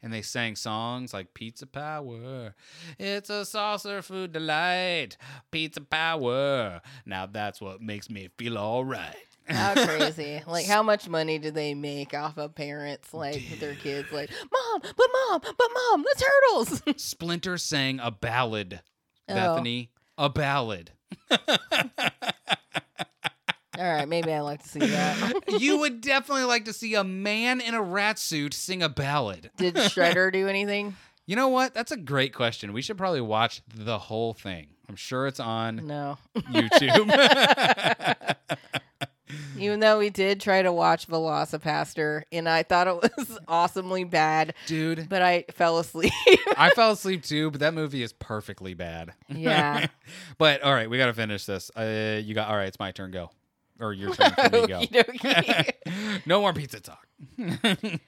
And 0.00 0.12
they 0.12 0.22
sang 0.22 0.54
songs 0.54 1.12
like 1.12 1.34
Pizza 1.34 1.66
Power. 1.66 2.54
It's 3.00 3.30
a 3.30 3.44
saucer 3.44 4.00
food 4.00 4.30
delight. 4.32 5.16
Pizza 5.50 5.80
Power. 5.80 6.80
Now 7.04 7.26
that's 7.26 7.60
what 7.60 7.80
makes 7.80 8.08
me 8.08 8.28
feel 8.38 8.58
all 8.58 8.84
right. 8.84 9.16
How 9.48 9.72
crazy. 9.86 10.40
Like, 10.46 10.66
how 10.66 10.84
much 10.84 11.08
money 11.08 11.38
do 11.40 11.50
they 11.50 11.74
make 11.74 12.14
off 12.14 12.36
of 12.38 12.54
parents, 12.54 13.12
like, 13.12 13.42
with 13.50 13.58
their 13.58 13.74
kids? 13.74 14.12
Like, 14.12 14.30
Mom, 14.52 14.82
but 14.82 15.08
Mom, 15.30 15.40
but 15.40 15.68
Mom, 15.74 16.02
the 16.02 16.24
turtles. 16.52 16.82
Splinter 17.02 17.58
sang 17.58 17.98
a 17.98 18.10
ballad, 18.12 18.82
Oh. 19.28 19.34
Bethany. 19.34 19.90
A 20.16 20.28
ballad. 20.28 20.92
All 23.78 23.84
right, 23.84 24.08
maybe 24.08 24.32
I 24.32 24.40
like 24.40 24.62
to 24.64 24.68
see 24.68 24.80
that. 24.80 25.44
you 25.60 25.78
would 25.78 26.00
definitely 26.00 26.44
like 26.44 26.64
to 26.64 26.72
see 26.72 26.94
a 26.96 27.04
man 27.04 27.60
in 27.60 27.74
a 27.74 27.82
rat 27.82 28.18
suit 28.18 28.52
sing 28.52 28.82
a 28.82 28.88
ballad. 28.88 29.50
Did 29.56 29.74
Shredder 29.76 30.32
do 30.32 30.48
anything? 30.48 30.96
You 31.26 31.36
know 31.36 31.48
what? 31.48 31.74
That's 31.74 31.92
a 31.92 31.96
great 31.96 32.34
question. 32.34 32.72
We 32.72 32.82
should 32.82 32.96
probably 32.98 33.20
watch 33.20 33.62
the 33.72 33.98
whole 33.98 34.32
thing. 34.32 34.68
I'm 34.88 34.96
sure 34.96 35.26
it's 35.26 35.38
on 35.40 35.86
No. 35.86 36.18
YouTube. 36.36 37.06
Even 39.58 39.80
though 39.80 39.98
we 39.98 40.08
did 40.08 40.40
try 40.40 40.62
to 40.62 40.72
watch 40.72 41.06
Velocipastor, 41.06 42.22
and 42.32 42.48
I 42.48 42.62
thought 42.62 42.86
it 42.86 43.12
was 43.16 43.38
awesomely 43.48 44.04
bad, 44.04 44.54
Dude, 44.66 45.06
but 45.08 45.20
I 45.20 45.44
fell 45.52 45.78
asleep. 45.78 46.12
I 46.56 46.70
fell 46.70 46.92
asleep 46.92 47.24
too, 47.24 47.50
but 47.50 47.60
that 47.60 47.74
movie 47.74 48.02
is 48.02 48.12
perfectly 48.14 48.72
bad. 48.72 49.12
Yeah. 49.28 49.88
but 50.38 50.62
all 50.62 50.72
right, 50.72 50.88
we 50.88 50.96
got 50.96 51.06
to 51.06 51.12
finish 51.12 51.44
this. 51.44 51.70
Uh, 51.76 52.20
you 52.24 52.34
got 52.34 52.48
all 52.48 52.56
right. 52.56 52.68
It's 52.68 52.78
my 52.78 52.90
turn. 52.92 53.10
Go, 53.10 53.30
or 53.80 53.92
your 53.92 54.14
turn 54.14 54.32
for 54.32 54.50
me. 54.50 54.66
Go. 54.66 54.82
No 56.26 56.40
more 56.40 56.52
pizza 56.52 56.80
talk. 56.80 57.06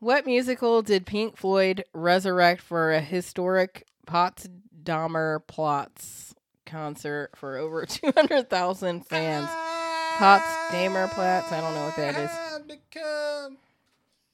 What 0.00 0.26
musical 0.26 0.80
did 0.82 1.06
Pink 1.06 1.36
Floyd 1.36 1.82
resurrect 1.92 2.62
for 2.62 2.92
a 2.92 3.00
historic 3.00 3.84
Potsdamer 4.06 5.44
Platz 5.48 6.36
concert 6.64 7.30
for 7.34 7.56
over 7.56 7.84
200,000 7.88 9.04
fans? 9.04 9.48
Potsdamer 10.18 11.10
Platz? 11.10 11.50
I 11.50 11.60
don't 11.60 11.74
know 11.74 11.84
what 11.86 11.96
that 11.96 12.16
is. 12.16 12.30
I've 12.30 12.68
become 12.68 13.58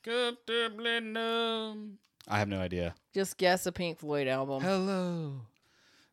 comfortably 0.03 1.01
numb. 1.01 1.99
I 2.29 2.39
have 2.41 2.49
no 2.49 2.61
idea. 2.61 2.95
Just 3.15 3.39
guess 3.39 3.65
a 3.65 3.73
Pink 3.73 3.99
Floyd 4.01 4.29
album. 4.29 4.63
Hello, 4.63 5.41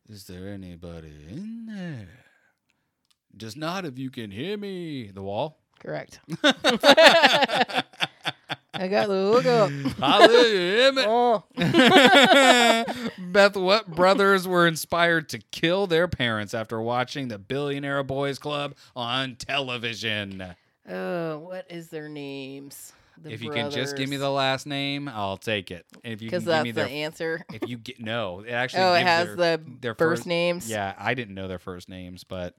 is 0.08 0.24
there 0.26 0.48
anybody 0.48 1.26
in 1.30 1.66
there? 1.66 2.21
Just 3.36 3.56
not 3.56 3.84
if 3.84 3.98
you 3.98 4.10
can 4.10 4.30
hear 4.30 4.56
me. 4.56 5.10
The 5.12 5.22
wall. 5.22 5.58
Correct. 5.78 6.20
I 8.74 8.88
got 8.88 9.08
the 9.08 9.32
hook 9.32 9.46
up. 9.46 9.70
Hallelujah. 9.98 10.92
Oh, 11.06 11.44
Beth, 13.18 13.56
what 13.56 13.88
brothers 13.88 14.48
were 14.48 14.66
inspired 14.66 15.28
to 15.30 15.38
kill 15.50 15.86
their 15.86 16.08
parents 16.08 16.54
after 16.54 16.80
watching 16.80 17.28
the 17.28 17.38
Billionaire 17.38 18.02
Boys 18.02 18.38
Club 18.38 18.74
on 18.96 19.36
television? 19.36 20.54
oh, 20.88 21.38
what 21.38 21.66
is 21.70 21.88
their 21.88 22.08
names? 22.08 22.92
The 23.22 23.30
if 23.30 23.42
you 23.42 23.50
can 23.50 23.70
just 23.70 23.96
give 23.96 24.08
me 24.08 24.16
the 24.16 24.30
last 24.30 24.66
name, 24.66 25.06
I'll 25.08 25.36
take 25.36 25.70
it. 25.70 25.84
And 26.02 26.12
if 26.14 26.22
you 26.22 26.30
can 26.30 26.38
because 26.40 26.44
give 26.44 26.50
that's 26.50 26.64
me 26.64 26.70
the 26.72 26.88
answer. 26.88 27.44
if 27.52 27.68
you 27.68 27.76
get 27.76 28.00
no, 28.00 28.40
it 28.40 28.50
actually 28.50 28.82
Oh, 28.84 28.94
it 28.94 29.02
has 29.02 29.36
their, 29.36 29.58
the 29.58 29.64
their 29.80 29.94
first 29.94 30.22
first 30.22 30.26
names. 30.26 30.68
Yeah, 30.68 30.94
I 30.98 31.14
didn't 31.14 31.34
know 31.34 31.46
their 31.46 31.58
first 31.58 31.88
names, 31.88 32.24
but 32.24 32.56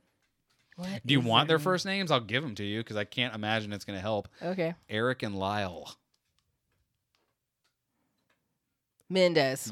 What 0.75 1.05
do 1.05 1.13
you 1.13 1.19
want 1.21 1.47
their 1.47 1.57
name? 1.57 1.63
first 1.63 1.85
names? 1.85 2.09
I'll 2.11 2.19
give 2.19 2.43
them 2.43 2.55
to 2.55 2.63
you 2.63 2.79
because 2.79 2.95
I 2.97 3.03
can't 3.03 3.35
imagine 3.35 3.71
it's 3.73 3.85
going 3.85 3.97
to 3.97 4.01
help. 4.01 4.27
Okay. 4.41 4.73
Eric 4.89 5.21
and 5.23 5.35
Lyle. 5.37 5.95
Mendez. 9.09 9.71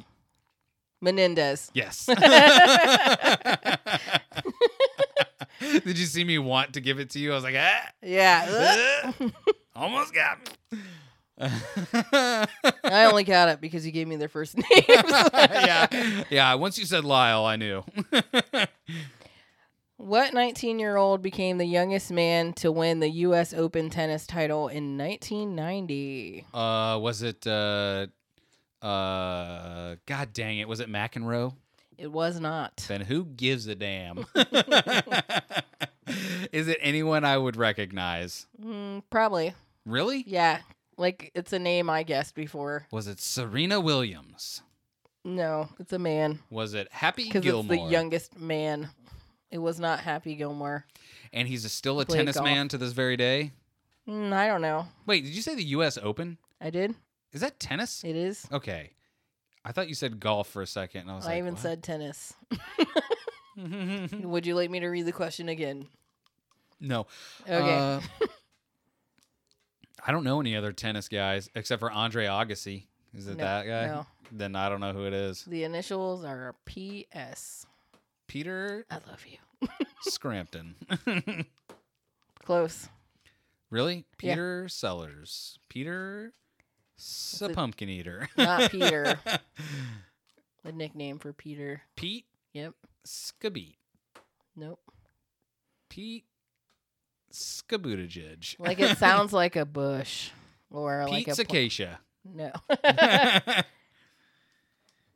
Menendez. 1.01 1.71
Yes. 1.73 2.05
Did 5.59 5.97
you 5.97 6.05
see 6.05 6.23
me 6.23 6.37
want 6.37 6.73
to 6.73 6.81
give 6.81 6.99
it 6.99 7.09
to 7.11 7.19
you? 7.19 7.31
I 7.31 7.35
was 7.35 7.43
like, 7.43 7.55
ah, 7.57 7.89
Yeah. 8.03 9.11
almost 9.75 10.13
got 10.13 10.37
me. 10.39 10.45
I 11.43 13.05
only 13.09 13.23
got 13.23 13.49
it 13.49 13.59
because 13.61 13.83
you 13.85 13.91
gave 13.91 14.07
me 14.07 14.15
their 14.15 14.29
first 14.29 14.55
names. 14.57 14.65
yeah, 14.87 16.23
yeah. 16.29 16.53
Once 16.53 16.77
you 16.77 16.85
said 16.85 17.03
Lyle, 17.03 17.45
I 17.45 17.55
knew. 17.55 17.83
What 20.01 20.33
19 20.33 20.79
year 20.79 20.97
old 20.97 21.21
became 21.21 21.59
the 21.59 21.65
youngest 21.65 22.11
man 22.11 22.53
to 22.53 22.71
win 22.71 22.99
the 23.01 23.09
U.S. 23.09 23.53
Open 23.53 23.91
tennis 23.91 24.25
title 24.25 24.67
in 24.67 24.97
1990? 24.97 26.45
uh, 26.55 26.97
was 26.99 27.21
it? 27.21 27.45
Uh, 27.45 28.07
uh, 28.81 29.95
God 30.07 30.33
dang 30.33 30.57
it! 30.57 30.67
Was 30.67 30.79
it 30.79 30.89
McEnroe? 30.89 31.53
It 31.99 32.11
was 32.11 32.39
not. 32.39 32.83
Then 32.87 33.01
who 33.01 33.25
gives 33.25 33.67
a 33.67 33.75
damn? 33.75 34.25
Is 36.51 36.67
it 36.67 36.79
anyone 36.81 37.23
I 37.23 37.37
would 37.37 37.55
recognize? 37.55 38.47
Mm, 38.59 39.03
probably. 39.11 39.53
Really? 39.85 40.23
Yeah. 40.25 40.61
Like 40.97 41.31
it's 41.35 41.53
a 41.53 41.59
name 41.59 41.91
I 41.91 42.01
guessed 42.01 42.33
before. 42.33 42.87
Was 42.91 43.07
it 43.07 43.19
Serena 43.19 43.79
Williams? 43.79 44.63
No, 45.23 45.69
it's 45.79 45.93
a 45.93 45.99
man 45.99 46.39
Was 46.49 46.73
it 46.73 46.87
Happy 46.91 47.25
because 47.25 47.41
it's 47.41 47.45
Gilmore? 47.45 47.75
the 47.85 47.91
youngest 47.91 48.39
man. 48.39 48.89
It 49.51 49.57
was 49.59 49.79
not 49.79 49.99
Happy 49.99 50.35
Gilmore. 50.35 50.85
and 51.33 51.47
he's 51.47 51.65
a, 51.65 51.69
still 51.69 51.99
a 51.99 52.05
tennis 52.05 52.35
golf. 52.37 52.45
man 52.45 52.67
to 52.69 52.77
this 52.77 52.93
very 52.93 53.17
day. 53.17 53.51
Mm, 54.07 54.31
I 54.33 54.47
don't 54.47 54.61
know. 54.61 54.87
Wait, 55.05 55.23
did 55.23 55.35
you 55.35 55.41
say 55.41 55.55
the 55.55 55.63
U.S. 55.65 55.97
Open? 56.01 56.37
I 56.59 56.69
did. 56.69 56.95
Is 57.33 57.41
that 57.41 57.59
tennis? 57.59 58.03
It 58.03 58.15
is. 58.15 58.47
Okay, 58.51 58.91
I 59.63 59.71
thought 59.71 59.87
you 59.89 59.95
said 59.95 60.19
golf 60.19 60.47
for 60.47 60.61
a 60.61 60.67
second, 60.67 61.01
and 61.01 61.11
I 61.11 61.15
was 61.15 61.25
I 61.25 61.29
like, 61.31 61.37
even 61.39 61.53
what? 61.53 61.61
said 61.61 61.83
tennis. 61.83 62.33
Would 63.57 64.45
you 64.45 64.55
like 64.55 64.69
me 64.71 64.79
to 64.79 64.87
read 64.87 65.05
the 65.05 65.11
question 65.11 65.49
again? 65.49 65.87
no. 66.79 67.05
Okay. 67.47 67.77
Uh, 67.77 67.99
I 70.05 70.11
don't 70.11 70.23
know 70.23 70.39
any 70.39 70.55
other 70.55 70.71
tennis 70.71 71.07
guys 71.07 71.49
except 71.53 71.79
for 71.79 71.91
Andre 71.91 72.25
Agassi. 72.25 72.85
Is 73.13 73.27
it 73.27 73.37
No, 73.37 73.43
that 73.43 73.67
guy? 73.67 73.87
no. 73.87 74.05
Then 74.31 74.55
I 74.55 74.67
don't 74.69 74.79
know 74.79 74.93
who 74.93 75.05
it 75.05 75.13
is. 75.13 75.43
the 75.43 75.63
initials 75.65 76.23
are 76.23 76.55
P.S. 76.65 77.65
Peter 78.31 78.85
I 78.89 78.95
love 79.09 79.25
you. 79.27 79.67
Scrampton. 80.03 80.75
Close. 82.45 82.87
really? 83.69 84.05
Yeah. 84.21 84.33
Peter 84.35 84.69
Sellers. 84.69 85.59
Peter 85.67 86.31
S- 86.97 87.41
a 87.41 87.45
it- 87.49 87.55
pumpkin 87.55 87.89
eater. 87.89 88.29
Not 88.37 88.71
Peter. 88.71 89.19
The 90.63 90.71
nickname 90.71 91.19
for 91.19 91.33
Peter. 91.33 91.81
Pete 91.97 92.25
Yep. 92.53 92.73
Skabeat. 93.05 93.75
Nope. 94.55 94.79
Pete 95.89 96.23
Skabutijij. 97.33 98.55
Like 98.59 98.79
it 98.79 98.97
sounds 98.97 99.33
like 99.41 99.57
a 99.57 99.65
bush 99.65 100.29
or 100.69 101.05
like 101.05 101.25
Pete 101.25 101.27
a 101.27 101.35
pl- 101.35 101.41
Acacia. 101.57 101.99
no. 102.23 102.51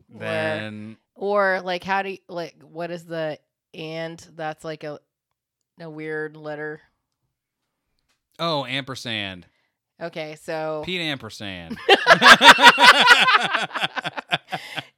then 0.09 0.97
or 1.15 1.61
like 1.63 1.83
how 1.83 2.01
do 2.01 2.09
you 2.09 2.17
like 2.27 2.55
what 2.61 2.91
is 2.91 3.05
the 3.05 3.39
and 3.73 4.25
that's 4.35 4.63
like 4.63 4.83
a 4.83 4.99
a 5.79 5.89
weird 5.89 6.37
letter. 6.37 6.81
oh 8.39 8.65
ampersand. 8.65 9.47
Okay, 10.01 10.37
so 10.41 10.83
Pete 10.85 11.01
ampersand. 11.01 11.77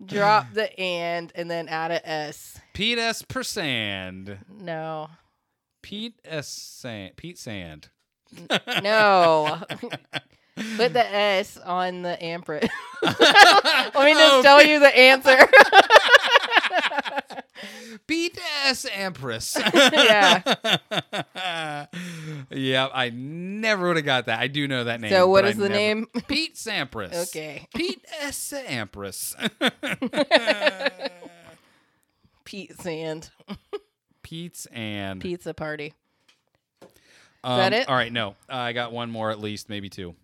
drop 0.05 0.47
the 0.53 0.79
and 0.79 1.31
and 1.35 1.49
then 1.49 1.67
add 1.67 1.91
a 1.91 2.07
s. 2.07 2.59
Pete 2.73 2.97
S 2.97 3.21
persand. 3.21 4.37
No. 4.49 5.09
Pete 5.81 6.19
S 6.25 6.47
sand. 6.47 7.15
Pete 7.15 7.37
sand. 7.37 7.89
No. 8.81 9.59
Put 10.75 10.93
the 10.93 11.05
S 11.05 11.57
on 11.57 12.01
the 12.01 12.21
ampersand. 12.23 12.71
Let 13.03 13.19
me 13.19 14.13
just 14.13 14.33
oh, 14.33 14.41
tell 14.41 14.63
you 14.63 14.79
the 14.79 14.95
answer. 14.95 15.37
Pete 18.05 18.37
S 18.65 18.85
Empress. 18.91 19.57
Yeah. 19.73 20.43
yeah, 22.51 22.87
I 22.93 23.09
never 23.13 23.87
would 23.87 23.97
have 23.97 24.05
got 24.05 24.25
that. 24.27 24.39
I 24.39 24.47
do 24.47 24.67
know 24.67 24.83
that 24.85 25.01
name. 25.01 25.11
so 25.11 25.27
what 25.27 25.45
is 25.45 25.55
I 25.57 25.61
the 25.61 25.69
never- 25.69 25.79
name? 25.79 26.07
Pete 26.27 26.55
Sampras. 26.55 27.27
Okay. 27.29 27.67
Pete 27.75 28.03
S. 28.21 28.53
Empress. 28.53 29.35
Pete 32.45 32.79
Sand. 32.79 33.29
Pete's 34.23 34.65
and 34.67 35.21
Pizza 35.21 35.53
party. 35.53 35.93
um, 37.43 37.57
that 37.59 37.73
it? 37.73 37.87
All 37.89 37.95
right, 37.95 38.11
no, 38.11 38.35
I 38.49 38.73
got 38.73 38.91
one 38.91 39.09
more 39.09 39.31
at 39.31 39.39
least, 39.39 39.69
maybe 39.69 39.89
two. 39.89 40.15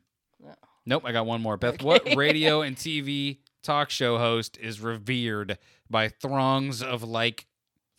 No. 0.44 0.54
Nope, 0.86 1.04
I 1.06 1.12
got 1.14 1.26
one 1.26 1.41
more. 1.41 1.56
Beth, 1.58 1.76
Okay. 1.76 1.86
what 1.86 2.16
radio 2.16 2.62
and 2.62 2.76
TV 2.76 3.38
talk 3.62 3.90
show 3.90 4.18
host 4.18 4.58
is 4.62 4.82
revered 4.82 5.58
by 5.90 6.10
throngs 6.10 6.82
of 6.84 7.04
like 7.04 7.45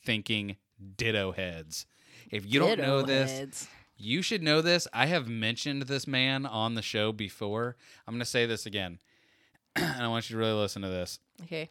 thinking 0.05 0.57
ditto 0.97 1.33
heads? 1.33 1.87
If 2.31 2.47
you 2.47 2.61
don't 2.61 2.79
know 2.79 3.01
Ditto 3.01 3.07
this, 3.07 3.31
heads. 3.31 3.69
You 3.97 4.23
should 4.23 4.43
know 4.43 4.61
this. 4.61 4.89
I 4.93 5.07
have 5.07 5.29
mentioned 5.29 5.83
this 5.83 6.07
man 6.07 6.47
on 6.47 6.75
the 6.75 6.83
show 6.83 7.13
before. 7.13 7.77
I'm 8.07 8.15
going 8.15 8.21
to 8.21 8.27
say 8.27 8.47
this 8.47 8.67
again. 8.67 8.99
and 9.77 10.03
I 10.03 10.09
want 10.09 10.29
you 10.29 10.35
to 10.35 10.41
really 10.41 10.53
listen 10.61 10.83
to 10.83 10.89
this. 10.89 11.19
Okay. 11.45 11.69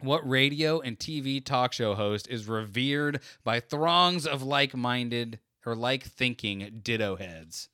What 0.00 0.28
radio 0.28 0.80
and 0.80 0.98
TV 0.98 1.44
talk 1.44 1.72
show 1.72 1.94
host 1.94 2.26
is 2.28 2.48
revered 2.48 3.20
by 3.44 3.60
throngs 3.60 4.26
of 4.26 4.42
like 4.42 4.74
minded 4.74 5.38
or 5.66 5.76
like 5.76 6.02
thinking 6.04 6.80
ditto 6.82 7.16
heads? 7.16 7.68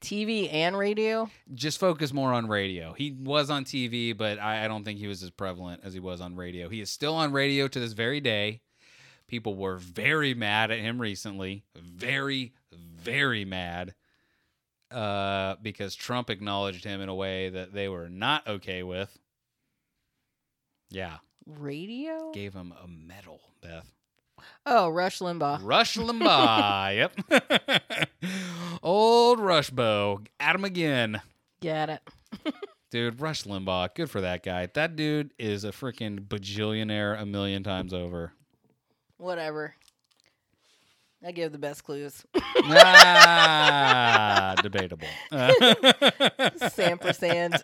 TV 0.00 0.52
and 0.52 0.76
radio. 0.76 1.30
Just 1.54 1.78
focus 1.78 2.12
more 2.12 2.32
on 2.32 2.48
radio. 2.48 2.94
He 2.94 3.12
was 3.12 3.50
on 3.50 3.64
TV, 3.64 4.16
but 4.16 4.38
I, 4.38 4.64
I 4.64 4.68
don't 4.68 4.82
think 4.82 4.98
he 4.98 5.06
was 5.06 5.22
as 5.22 5.30
prevalent 5.30 5.82
as 5.84 5.92
he 5.92 6.00
was 6.00 6.20
on 6.20 6.36
radio. 6.36 6.68
He 6.68 6.80
is 6.80 6.90
still 6.90 7.14
on 7.14 7.32
radio 7.32 7.68
to 7.68 7.78
this 7.78 7.92
very 7.92 8.20
day. 8.20 8.62
People 9.30 9.54
were 9.54 9.76
very 9.76 10.34
mad 10.34 10.72
at 10.72 10.80
him 10.80 11.00
recently. 11.00 11.62
Very, 11.76 12.52
very 12.72 13.44
mad. 13.44 13.94
Uh, 14.90 15.54
because 15.62 15.94
Trump 15.94 16.30
acknowledged 16.30 16.82
him 16.82 17.00
in 17.00 17.08
a 17.08 17.14
way 17.14 17.48
that 17.48 17.72
they 17.72 17.88
were 17.88 18.08
not 18.08 18.48
okay 18.48 18.82
with. 18.82 19.16
Yeah. 20.90 21.18
Radio. 21.46 22.32
Gave 22.32 22.54
him 22.54 22.74
a 22.82 22.88
medal, 22.88 23.40
Beth. 23.60 23.88
Oh, 24.66 24.88
Rush 24.88 25.20
Limbaugh. 25.20 25.60
Rush 25.62 25.96
Limbaugh. 25.96 26.96
yep. 27.30 28.10
Old 28.82 29.38
Rushbo. 29.38 30.26
At 30.40 30.56
him 30.56 30.64
again. 30.64 31.22
Get 31.60 31.88
it. 31.88 32.54
Dude, 32.90 33.20
Rush 33.20 33.44
Limbaugh. 33.44 33.94
Good 33.94 34.10
for 34.10 34.22
that 34.22 34.42
guy. 34.42 34.66
That 34.74 34.96
dude 34.96 35.32
is 35.38 35.62
a 35.62 35.70
freaking 35.70 36.18
bajillionaire 36.26 37.20
a 37.20 37.24
million 37.24 37.62
times 37.62 37.94
over. 37.94 38.32
Whatever. 39.20 39.74
I 41.22 41.32
give 41.32 41.52
the 41.52 41.58
best 41.58 41.84
clues. 41.84 42.24
ah, 42.56 44.54
debatable. 44.62 45.06
Sampersand. 46.70 47.62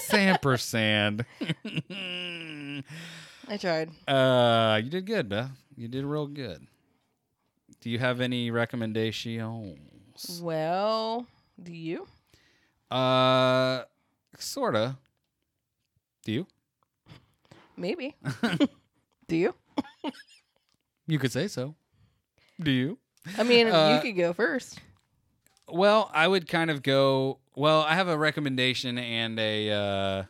Sampersand. 0.00 1.26
I 3.46 3.56
tried. 3.58 3.90
uh, 4.08 4.80
you 4.82 4.88
did 4.88 5.04
good, 5.04 5.28
Beth. 5.28 5.50
You 5.76 5.88
did 5.88 6.06
real 6.06 6.26
good. 6.26 6.66
Do 7.82 7.90
you 7.90 7.98
have 7.98 8.22
any 8.22 8.50
recommendations? 8.50 10.40
Well, 10.42 11.26
do 11.62 11.74
you? 11.74 12.06
Uh, 12.90 13.82
sorta. 14.38 14.96
Do 16.24 16.32
you? 16.32 16.46
Maybe. 17.76 18.16
do 19.28 19.36
you? 19.36 19.54
You 21.06 21.18
could 21.18 21.32
say 21.32 21.48
so. 21.48 21.74
Do 22.60 22.70
you? 22.70 22.98
I 23.38 23.42
mean, 23.42 23.68
Uh, 23.68 23.90
you 23.94 24.00
could 24.00 24.16
go 24.16 24.32
first. 24.32 24.80
Well, 25.68 26.10
I 26.14 26.26
would 26.28 26.46
kind 26.48 26.70
of 26.70 26.82
go. 26.82 27.38
Well, 27.54 27.82
I 27.82 27.94
have 27.94 28.08
a 28.08 28.16
recommendation 28.16 28.98
and 28.98 29.38
a 29.38 29.70
uh, 29.70 30.22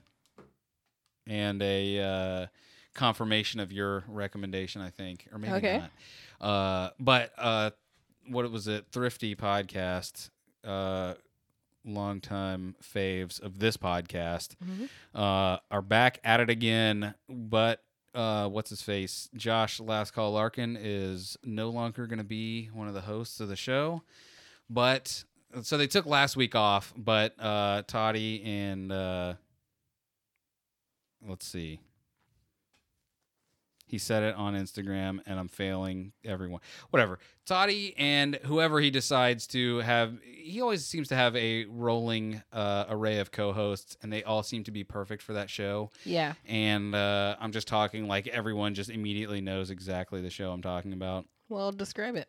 and 1.27 1.63
a 1.63 2.01
uh, 2.01 2.47
confirmation 2.95 3.61
of 3.61 3.73
your 3.73 4.05
recommendation. 4.09 4.81
I 4.81 4.91
think, 4.91 5.27
or 5.33 5.39
maybe 5.39 5.55
Okay. 5.55 5.79
not. 5.79 5.91
Uh, 6.41 6.91
but 6.99 7.33
uh, 7.39 7.71
what 8.29 8.51
was 8.51 8.67
it? 8.69 8.87
Thrifty 8.91 9.35
podcast. 9.37 10.31
Uh, 10.65 11.15
longtime 11.85 12.75
faves 12.83 13.41
of 13.41 13.61
this 13.61 13.77
podcast, 13.77 14.57
Mhm. 14.65 14.89
uh, 15.15 15.59
are 15.71 15.83
back 15.83 16.19
at 16.25 16.41
it 16.41 16.51
again. 16.51 17.15
But 17.29 17.85
uh, 18.17 18.49
what's 18.49 18.71
his 18.71 18.83
face? 18.83 19.29
Josh 19.37 19.79
Last 19.79 20.13
Call 20.13 20.33
Larkin 20.33 20.77
is 20.81 21.37
no 21.45 21.69
longer 21.69 22.07
going 22.07 22.19
to 22.19 22.25
be 22.25 22.71
one 22.73 22.89
of 22.89 22.95
the 22.95 23.03
hosts 23.03 23.41
of 23.41 23.49
the 23.49 23.57
show. 23.57 24.03
But 24.71 25.25
so 25.63 25.77
they 25.77 25.87
took 25.87 26.07
last 26.07 26.37
week 26.37 26.55
off, 26.55 26.93
but 26.97 27.35
uh, 27.39 27.83
Toddy 27.87 28.43
and 28.43 28.91
uh, 28.91 29.35
let's 31.27 31.47
see. 31.47 31.81
He 33.87 33.99
said 33.99 34.25
it 34.25 34.35
on 34.35 34.55
Instagram, 34.55 35.21
and 35.27 35.39
I'm 35.39 35.49
failing 35.49 36.13
everyone. 36.25 36.61
Whatever. 36.91 37.21
Toddy 37.47 37.95
and 37.97 38.35
whoever 38.45 38.81
he 38.81 38.91
decides 38.91 39.47
to 39.49 39.79
have, 39.79 40.19
he 40.25 40.61
always 40.61 40.85
seems 40.85 41.07
to 41.09 41.15
have 41.15 41.37
a 41.37 41.67
rolling 41.67 42.43
uh, 42.53 42.87
array 42.89 43.19
of 43.19 43.31
co 43.31 43.53
hosts, 43.53 43.97
and 44.03 44.13
they 44.13 44.25
all 44.25 44.43
seem 44.43 44.65
to 44.65 44.73
be 44.73 44.83
perfect 44.83 45.23
for 45.23 45.35
that 45.35 45.49
show. 45.49 45.91
Yeah. 46.05 46.35
And 46.47 46.95
uh, 46.95 47.37
I'm 47.39 47.53
just 47.53 47.69
talking 47.69 48.09
like 48.09 48.27
everyone 48.27 48.75
just 48.75 48.91
immediately 48.91 49.41
knows 49.41 49.71
exactly 49.71 50.21
the 50.21 50.31
show 50.31 50.51
I'm 50.51 50.63
talking 50.63 50.93
about. 50.93 51.27
Well, 51.49 51.71
describe 51.71 52.17
it. 52.17 52.29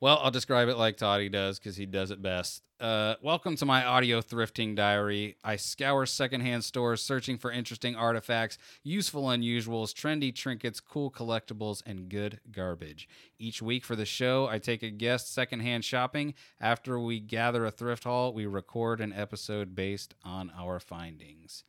Well, 0.00 0.20
I'll 0.22 0.30
describe 0.30 0.68
it 0.68 0.76
like 0.76 0.96
Toddy 0.96 1.28
does 1.28 1.58
because 1.58 1.76
he 1.76 1.84
does 1.84 2.12
it 2.12 2.22
best. 2.22 2.62
Uh, 2.78 3.16
welcome 3.20 3.56
to 3.56 3.66
my 3.66 3.84
audio 3.84 4.20
thrifting 4.20 4.76
diary. 4.76 5.36
I 5.42 5.56
scour 5.56 6.06
secondhand 6.06 6.62
stores 6.62 7.02
searching 7.02 7.36
for 7.36 7.50
interesting 7.50 7.96
artifacts, 7.96 8.58
useful 8.84 9.24
unusuals, 9.24 9.92
trendy 9.92 10.32
trinkets, 10.32 10.78
cool 10.78 11.10
collectibles, 11.10 11.82
and 11.84 12.08
good 12.08 12.38
garbage. 12.52 13.08
Each 13.40 13.60
week 13.60 13.84
for 13.84 13.96
the 13.96 14.04
show, 14.04 14.46
I 14.46 14.60
take 14.60 14.84
a 14.84 14.90
guest 14.90 15.34
secondhand 15.34 15.84
shopping. 15.84 16.34
After 16.60 17.00
we 17.00 17.18
gather 17.18 17.66
a 17.66 17.72
thrift 17.72 18.04
haul, 18.04 18.32
we 18.32 18.46
record 18.46 19.00
an 19.00 19.12
episode 19.12 19.74
based 19.74 20.14
on 20.22 20.52
our 20.56 20.78
findings. 20.78 21.64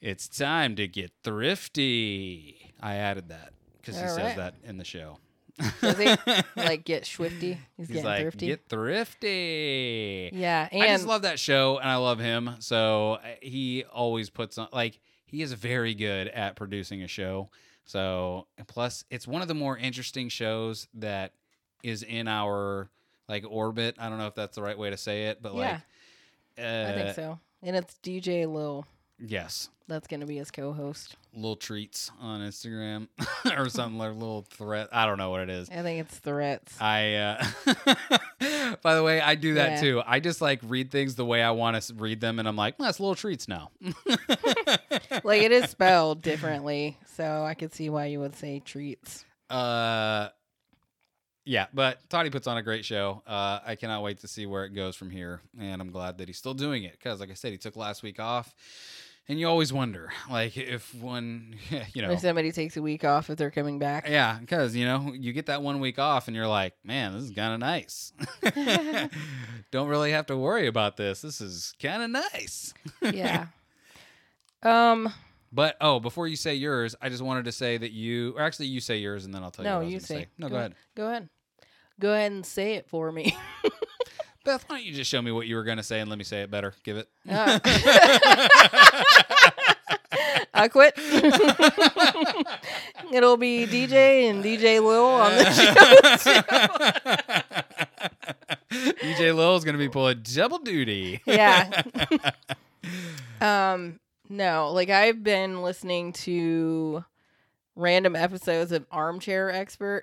It's 0.00 0.26
time 0.26 0.74
to 0.74 0.88
get 0.88 1.12
thrifty. 1.22 2.72
I 2.80 2.96
added 2.96 3.28
that 3.28 3.52
because 3.80 3.94
he 3.96 4.02
All 4.02 4.08
says 4.08 4.18
right. 4.18 4.36
that 4.36 4.54
in 4.64 4.78
the 4.78 4.84
show. 4.84 5.18
Does 5.80 5.98
he 5.98 6.14
like 6.56 6.84
get 6.84 7.06
swifty? 7.06 7.58
He's, 7.76 7.86
He's 7.86 7.88
getting 7.88 8.04
like, 8.04 8.20
thrifty. 8.22 8.46
get 8.46 8.68
thrifty. 8.68 10.30
yeah, 10.32 10.68
and 10.70 10.82
I 10.82 10.86
just 10.88 11.06
love 11.06 11.22
that 11.22 11.38
show 11.38 11.78
and 11.78 11.88
I 11.88 11.96
love 11.96 12.18
him. 12.18 12.50
So 12.60 13.14
uh, 13.14 13.20
he 13.40 13.84
always 13.84 14.30
puts 14.30 14.58
on, 14.58 14.68
like, 14.72 14.98
he 15.26 15.42
is 15.42 15.52
very 15.52 15.94
good 15.94 16.28
at 16.28 16.56
producing 16.56 17.02
a 17.02 17.08
show. 17.08 17.50
So, 17.84 18.46
plus, 18.66 19.04
it's 19.10 19.26
one 19.26 19.42
of 19.42 19.48
the 19.48 19.54
more 19.54 19.76
interesting 19.76 20.28
shows 20.28 20.86
that 20.94 21.32
is 21.82 22.02
in 22.02 22.28
our, 22.28 22.88
like, 23.28 23.44
orbit. 23.48 23.96
I 23.98 24.08
don't 24.08 24.18
know 24.18 24.26
if 24.28 24.34
that's 24.34 24.54
the 24.56 24.62
right 24.62 24.78
way 24.78 24.90
to 24.90 24.96
say 24.96 25.26
it, 25.26 25.42
but, 25.42 25.54
Yeah, 25.54 25.58
like, 25.58 25.80
uh, 26.58 26.90
I 26.90 26.94
think 26.94 27.14
so. 27.16 27.38
And 27.62 27.74
it's 27.76 27.96
DJ 28.02 28.46
Lil. 28.52 28.86
Yes. 29.24 29.68
That's 29.88 30.06
gonna 30.08 30.26
be 30.26 30.36
his 30.38 30.50
co-host. 30.50 31.16
Little 31.34 31.54
treats 31.56 32.10
on 32.20 32.40
Instagram 32.40 33.08
or 33.58 33.68
something 33.68 33.98
like 33.98 34.12
little 34.14 34.42
threat. 34.50 34.88
I 34.90 35.06
don't 35.06 35.18
know 35.18 35.30
what 35.30 35.42
it 35.42 35.50
is. 35.50 35.68
I 35.70 35.82
think 35.82 36.00
it's 36.00 36.16
threats. 36.18 36.80
I 36.80 37.14
uh 37.14 37.44
by 38.82 38.94
the 38.94 39.02
way, 39.02 39.20
I 39.20 39.34
do 39.34 39.54
that 39.54 39.72
Yeah. 39.72 39.80
too. 39.80 40.02
I 40.06 40.18
just 40.20 40.40
like 40.40 40.60
read 40.64 40.90
things 40.90 41.14
the 41.14 41.24
way 41.26 41.42
I 41.42 41.50
want 41.50 41.80
to 41.80 41.94
read 41.94 42.20
them 42.20 42.38
and 42.38 42.48
I'm 42.48 42.56
like, 42.56 42.78
well, 42.78 42.86
that's 42.86 43.00
little 43.00 43.14
treats 43.14 43.48
now. 43.48 43.70
like 45.24 45.42
it 45.42 45.52
is 45.52 45.70
spelled 45.70 46.22
differently, 46.22 46.96
so 47.14 47.44
I 47.44 47.54
could 47.54 47.74
see 47.74 47.90
why 47.90 48.06
you 48.06 48.20
would 48.20 48.34
say 48.36 48.60
treats. 48.60 49.24
uh 49.50 50.28
yeah, 51.44 51.66
but 51.74 51.98
Toddy 52.08 52.30
puts 52.30 52.46
on 52.46 52.56
a 52.56 52.62
great 52.62 52.84
show. 52.84 53.22
Uh 53.26 53.58
I 53.66 53.74
cannot 53.76 54.02
wait 54.02 54.20
to 54.20 54.28
see 54.28 54.46
where 54.46 54.64
it 54.64 54.70
goes 54.70 54.96
from 54.96 55.10
here 55.10 55.40
and 55.58 55.80
I'm 55.82 55.90
glad 55.90 56.18
that 56.18 56.28
he's 56.28 56.38
still 56.38 56.54
doing 56.54 56.84
it 56.84 56.98
cuz 57.00 57.20
like 57.20 57.30
I 57.30 57.34
said 57.34 57.52
he 57.52 57.58
took 57.58 57.76
last 57.76 58.02
week 58.02 58.20
off. 58.20 58.54
And 59.28 59.38
you 59.38 59.46
always 59.48 59.72
wonder 59.72 60.10
like 60.28 60.56
if 60.56 60.94
one 60.94 61.54
you 61.94 62.02
know 62.02 62.10
If 62.10 62.20
somebody 62.20 62.50
takes 62.50 62.76
a 62.76 62.82
week 62.82 63.04
off, 63.04 63.30
if 63.30 63.38
they're 63.38 63.50
coming 63.50 63.78
back. 63.78 64.08
Yeah, 64.08 64.38
because 64.40 64.74
you 64.74 64.84
know 64.84 65.12
you 65.14 65.32
get 65.32 65.46
that 65.46 65.62
one 65.62 65.80
week 65.80 65.98
off, 65.98 66.26
and 66.26 66.36
you're 66.36 66.48
like, 66.48 66.74
"Man, 66.84 67.12
this 67.14 67.24
is 67.24 67.30
kind 67.30 67.54
of 67.54 67.60
nice." 67.60 68.12
Don't 69.70 69.88
really 69.88 70.10
have 70.10 70.26
to 70.26 70.36
worry 70.36 70.66
about 70.66 70.96
this. 70.96 71.22
This 71.22 71.40
is 71.40 71.72
kind 71.80 72.02
of 72.02 72.10
nice. 72.10 72.74
yeah. 73.00 73.46
Um. 74.62 75.12
But 75.54 75.76
oh, 75.80 76.00
before 76.00 76.26
you 76.26 76.36
say 76.36 76.54
yours, 76.54 76.96
I 77.00 77.10
just 77.10 77.22
wanted 77.22 77.44
to 77.44 77.52
say 77.52 77.76
that 77.76 77.92
you, 77.92 78.34
or 78.36 78.40
actually, 78.40 78.66
you 78.66 78.80
say 78.80 78.96
yours, 78.96 79.26
and 79.26 79.34
then 79.34 79.42
I'll 79.42 79.50
tell 79.50 79.64
you. 79.64 79.70
No, 79.70 79.76
what 79.76 79.82
I 79.82 79.84
was 79.84 79.92
you 79.92 79.98
gonna 79.98 80.06
say. 80.06 80.26
No, 80.38 80.48
go 80.48 80.56
ahead. 80.56 80.74
Go 80.94 81.06
ahead. 81.08 81.28
Go 82.00 82.12
ahead 82.12 82.32
and 82.32 82.44
say 82.44 82.74
it 82.74 82.88
for 82.88 83.12
me. 83.12 83.36
Beth, 84.44 84.64
why 84.68 84.76
don't 84.76 84.84
you 84.84 84.92
just 84.92 85.10
show 85.10 85.22
me 85.22 85.30
what 85.30 85.46
you 85.46 85.56
were 85.56 85.64
gonna 85.64 85.82
say 85.82 86.00
and 86.00 86.08
let 86.10 86.18
me 86.18 86.24
say 86.24 86.42
it 86.42 86.50
better? 86.50 86.74
Give 86.82 86.96
it. 86.96 87.08
Uh. 87.28 87.58
I 90.54 90.68
quit. 90.68 90.92
It'll 93.12 93.36
be 93.38 93.66
DJ 93.66 94.28
and 94.30 94.44
DJ 94.44 94.82
Lil 94.84 95.04
on 95.04 95.34
the 95.36 95.44
show. 96.20 96.42
DJ 99.00 99.34
Lil 99.34 99.56
is 99.56 99.64
gonna 99.64 99.78
be 99.78 99.88
pulling 99.88 100.20
double 100.22 100.58
duty. 100.58 101.20
Yeah. 101.26 101.82
Um, 103.40 103.98
no, 104.28 104.70
like 104.72 104.90
I've 104.90 105.22
been 105.22 105.62
listening 105.62 106.12
to 106.14 107.04
random 107.76 108.16
episodes 108.16 108.72
of 108.72 108.84
Armchair 108.90 109.50
Expert 109.50 110.02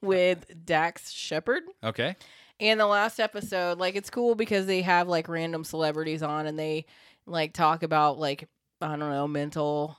with 0.00 0.46
Dax 0.64 1.10
Shepard. 1.10 1.64
okay. 1.82 2.14
And 2.60 2.80
the 2.80 2.86
last 2.86 3.20
episode, 3.20 3.78
like 3.78 3.94
it's 3.94 4.10
cool 4.10 4.34
because 4.34 4.66
they 4.66 4.82
have 4.82 5.08
like 5.08 5.28
random 5.28 5.64
celebrities 5.64 6.22
on 6.22 6.46
and 6.46 6.58
they 6.58 6.86
like 7.26 7.52
talk 7.52 7.82
about 7.82 8.18
like 8.18 8.48
I 8.80 8.88
don't 8.88 8.98
know, 9.00 9.28
mental 9.28 9.96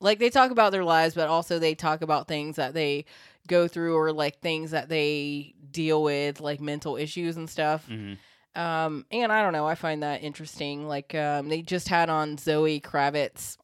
like 0.00 0.18
they 0.18 0.30
talk 0.30 0.50
about 0.50 0.72
their 0.72 0.84
lives, 0.84 1.14
but 1.14 1.28
also 1.28 1.58
they 1.58 1.74
talk 1.74 2.02
about 2.02 2.28
things 2.28 2.56
that 2.56 2.74
they 2.74 3.06
go 3.48 3.66
through 3.68 3.96
or 3.96 4.12
like 4.12 4.40
things 4.40 4.72
that 4.72 4.88
they 4.88 5.54
deal 5.70 6.02
with, 6.02 6.40
like 6.40 6.60
mental 6.60 6.96
issues 6.96 7.36
and 7.36 7.48
stuff. 7.48 7.86
hmm 7.86 8.14
Um, 8.54 9.06
and 9.10 9.32
I 9.32 9.42
don't 9.42 9.52
know, 9.52 9.66
I 9.66 9.74
find 9.74 10.02
that 10.02 10.22
interesting. 10.22 10.86
Like, 10.88 11.14
um, 11.14 11.48
they 11.48 11.62
just 11.62 11.88
had 11.88 12.08
on 12.10 12.38
Zoe 12.38 12.80
Kravitz, 12.80 13.56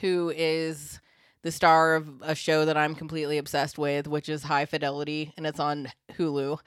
who 0.00 0.32
is 0.34 1.00
the 1.42 1.52
star 1.52 1.94
of 1.96 2.22
a 2.22 2.34
show 2.34 2.64
that 2.64 2.76
I'm 2.76 2.94
completely 2.94 3.38
obsessed 3.38 3.78
with, 3.78 4.06
which 4.06 4.28
is 4.28 4.44
High 4.44 4.64
Fidelity, 4.66 5.32
and 5.36 5.46
it's 5.46 5.60
on 5.60 5.88
Hulu. 6.16 6.58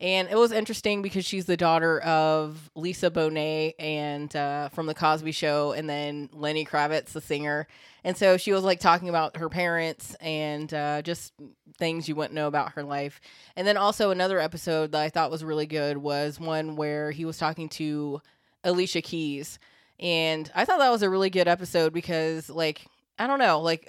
And 0.00 0.28
it 0.28 0.36
was 0.36 0.52
interesting 0.52 1.02
because 1.02 1.24
she's 1.24 1.46
the 1.46 1.56
daughter 1.56 1.98
of 2.00 2.70
Lisa 2.76 3.10
Bonet 3.10 3.74
and 3.80 4.34
uh, 4.36 4.68
from 4.68 4.86
the 4.86 4.94
Cosby 4.94 5.32
Show, 5.32 5.72
and 5.72 5.90
then 5.90 6.30
Lenny 6.32 6.64
Kravitz, 6.64 7.06
the 7.06 7.20
singer. 7.20 7.66
And 8.04 8.16
so 8.16 8.36
she 8.36 8.52
was 8.52 8.62
like 8.62 8.78
talking 8.78 9.08
about 9.08 9.38
her 9.38 9.48
parents 9.48 10.14
and 10.20 10.72
uh, 10.72 11.02
just 11.02 11.32
things 11.78 12.08
you 12.08 12.14
wouldn't 12.14 12.34
know 12.34 12.46
about 12.46 12.72
her 12.72 12.84
life. 12.84 13.20
And 13.56 13.66
then 13.66 13.76
also 13.76 14.10
another 14.10 14.38
episode 14.38 14.92
that 14.92 15.02
I 15.02 15.08
thought 15.08 15.32
was 15.32 15.42
really 15.42 15.66
good 15.66 15.98
was 15.98 16.38
one 16.38 16.76
where 16.76 17.10
he 17.10 17.24
was 17.24 17.36
talking 17.36 17.68
to 17.70 18.22
Alicia 18.62 19.02
Keys. 19.02 19.58
And 19.98 20.48
I 20.54 20.64
thought 20.64 20.78
that 20.78 20.90
was 20.90 21.02
a 21.02 21.10
really 21.10 21.30
good 21.30 21.48
episode 21.48 21.92
because 21.92 22.48
like 22.48 22.86
I 23.18 23.26
don't 23.26 23.40
know, 23.40 23.60
like 23.60 23.88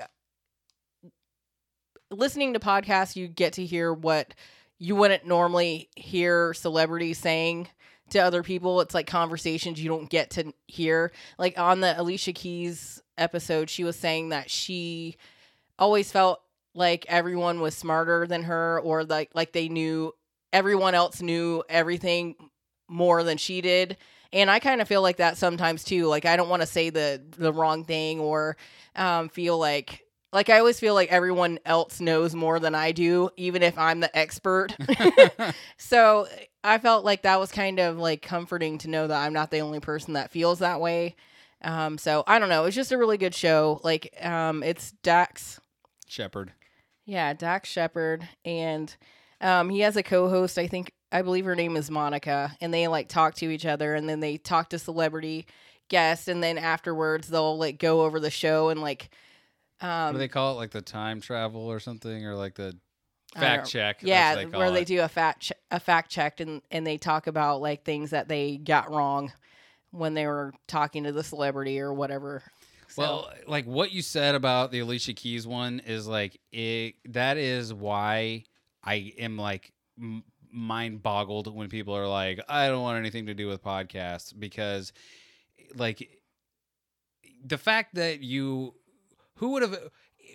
listening 2.10 2.53
to 2.53 2.60
podcasts 2.60 3.15
you 3.15 3.27
get 3.27 3.53
to 3.53 3.65
hear 3.65 3.94
what 3.94 4.34
you 4.80 4.95
wouldn't 4.95 5.26
normally 5.26 5.89
hear 5.95 6.53
celebrities 6.53 7.18
saying 7.18 7.68
to 8.11 8.19
other 8.19 8.43
people. 8.43 8.81
It's 8.81 8.95
like 8.95 9.07
conversations 9.07 9.81
you 9.81 9.89
don't 9.89 10.10
get 10.10 10.31
to 10.31 10.53
hear. 10.68 11.11
Like 11.38 11.60
on 11.60 11.81
the 11.81 11.99
Alicia 11.99 12.34
Keys 12.34 13.01
episode, 13.18 13.69
she 13.69 13.84
was 13.84 13.97
saying 13.97 14.30
that 14.30 14.49
she 14.49 15.18
always 15.77 16.11
felt 16.11 16.41
like 16.73 17.06
everyone 17.07 17.60
was 17.60 17.76
smarter 17.76 18.26
than 18.26 18.43
her 18.43 18.80
or 18.81 19.03
like 19.03 19.31
like 19.34 19.51
they 19.51 19.69
knew 19.69 20.14
everyone 20.53 20.95
else 20.95 21.22
knew 21.22 21.64
everything 21.69 22.35
more 22.88 23.23
than 23.23 23.38
she 23.38 23.61
did. 23.61 23.97
And 24.31 24.49
I 24.49 24.60
kind 24.60 24.81
of 24.81 24.88
feel 24.88 25.01
like 25.01 25.18
that 25.18 25.38
sometimes 25.38 25.84
too. 25.84 26.06
Like 26.06 26.26
I 26.26 26.38
don't 26.38 26.49
want 26.49 26.61
to 26.61 26.68
say 26.68 26.89
the 26.89 27.22
the 27.38 27.51
wrong 27.51 27.84
thing 27.84 28.19
or 28.19 28.56
um, 28.95 29.30
feel 29.30 29.57
like 29.57 30.06
like 30.31 30.49
I 30.49 30.60
always 30.60 30.80
feel 30.80 30.93
like 30.93 31.10
everyone 31.11 31.60
else 31.65 31.99
knows 31.99 32.35
more 32.35 32.60
than 32.60 32.76
I 32.76 32.91
do, 32.91 33.30
even 33.38 33.64
if 33.64 33.77
I'm 33.77 33.99
the 33.99 34.15
expert. 34.18 34.76
so 35.77 36.27
I 36.64 36.77
felt 36.77 37.06
like 37.06 37.23
that 37.23 37.39
was 37.39 37.51
kind 37.51 37.80
of 37.80 37.97
like 37.97 38.22
comforting 38.22 38.77
to 38.80 38.89
know 38.89 39.07
that 39.07 39.23
I'm 39.23 39.34
not 39.34 39.51
the 39.51 39.60
only 39.60 39.80
person 39.80 40.14
that 40.14 40.31
feels 40.31 40.60
that 40.60 40.81
way. 40.81 41.15
Um, 41.64 41.97
so 41.97 42.23
I 42.27 42.39
don't 42.39 42.49
know. 42.49 42.65
It's 42.65 42.76
just 42.76 42.91
a 42.91 42.97
really 42.97 43.18
good 43.18 43.35
show. 43.35 43.81
Like 43.84 44.14
um, 44.23 44.64
it's 44.64 44.91
Dax 45.03 45.60
Shepard. 46.07 46.53
yeah, 47.06 47.34
Dax 47.34 47.69
Shepard, 47.69 48.27
and 48.45 48.95
um, 49.41 49.69
he 49.69 49.81
has 49.81 49.97
a 49.97 50.03
co-host. 50.03 50.57
I 50.57 50.68
think 50.68 50.93
I 51.11 51.22
believe 51.22 51.45
her 51.45 51.56
name 51.56 51.76
is 51.76 51.89
Monica, 51.91 52.56
and 52.61 52.73
they 52.73 52.88
like 52.88 53.10
talk 53.10 53.35
to 53.35 53.49
each 53.49 53.65
other, 53.65 53.95
and 53.95 54.07
then 54.07 54.19
they 54.19 54.38
talk 54.38 54.69
to 54.69 54.80
celebrity 54.80 55.47
guests, 55.89 56.27
and 56.27 56.41
then 56.43 56.57
afterwards 56.57 57.27
they'll 57.27 57.57
like 57.57 57.80
go 57.80 58.03
over 58.03 58.19
the 58.19 58.30
show 58.30 58.69
and 58.69 58.81
like, 58.81 59.10
what 59.81 59.88
um, 59.88 60.14
do 60.14 60.19
they 60.19 60.27
call 60.27 60.53
it? 60.53 60.57
Like 60.57 60.72
the 60.72 60.81
time 60.81 61.22
travel 61.22 61.61
or 61.61 61.80
something, 61.80 62.26
or 62.26 62.35
like 62.35 62.56
the 62.56 62.77
Fact 63.38 63.69
check. 63.69 64.01
Yeah, 64.01 64.35
what 64.35 64.51
they 64.51 64.57
where 64.57 64.72
they 64.72 64.81
it. 64.81 64.88
do 64.88 65.01
a 65.01 65.07
fact 65.07 65.41
che- 65.41 65.56
a 65.69 65.80
fact 65.80 66.10
check 66.10 66.39
and 66.39 66.61
and 66.72 66.85
they 66.85 66.97
talk 66.97 67.27
about 67.27 67.61
like 67.61 67.84
things 67.84 68.10
that 68.10 68.27
they 68.27 68.57
got 68.57 68.89
wrong 68.89 69.31
when 69.91 70.14
they 70.14 70.26
were 70.26 70.53
talking 70.68 71.03
to 71.03 71.11
the 71.11 71.23
celebrity 71.23 71.80
or 71.80 71.93
whatever. 71.93 72.43
So, 72.89 73.01
Well, 73.01 73.31
like 73.47 73.65
what 73.65 73.91
you 73.91 74.01
said 74.01 74.34
about 74.34 74.72
the 74.72 74.80
Alicia 74.80 75.14
Keys 75.14 75.45
one 75.45 75.80
is 75.80 76.07
like 76.07 76.39
it. 76.51 76.95
That 77.06 77.38
is 77.38 77.72
why 77.72 78.45
I 78.84 79.14
am 79.19 79.38
like 79.38 79.72
m- 79.99 80.23
mind 80.51 81.03
boggled 81.03 81.53
when 81.53 81.69
people 81.69 81.95
are 81.95 82.07
like, 82.07 82.39
I 82.49 82.68
don't 82.68 82.81
want 82.81 82.97
anything 82.97 83.27
to 83.27 83.35
do 83.35 83.47
with 83.47 83.64
podcasts 83.64 84.34
because, 84.38 84.91
like, 85.76 86.10
the 87.45 87.57
fact 87.60 87.95
that 87.95 88.22
you, 88.22 88.73
who 89.40 89.49
would 89.49 89.61
have. 89.64 89.78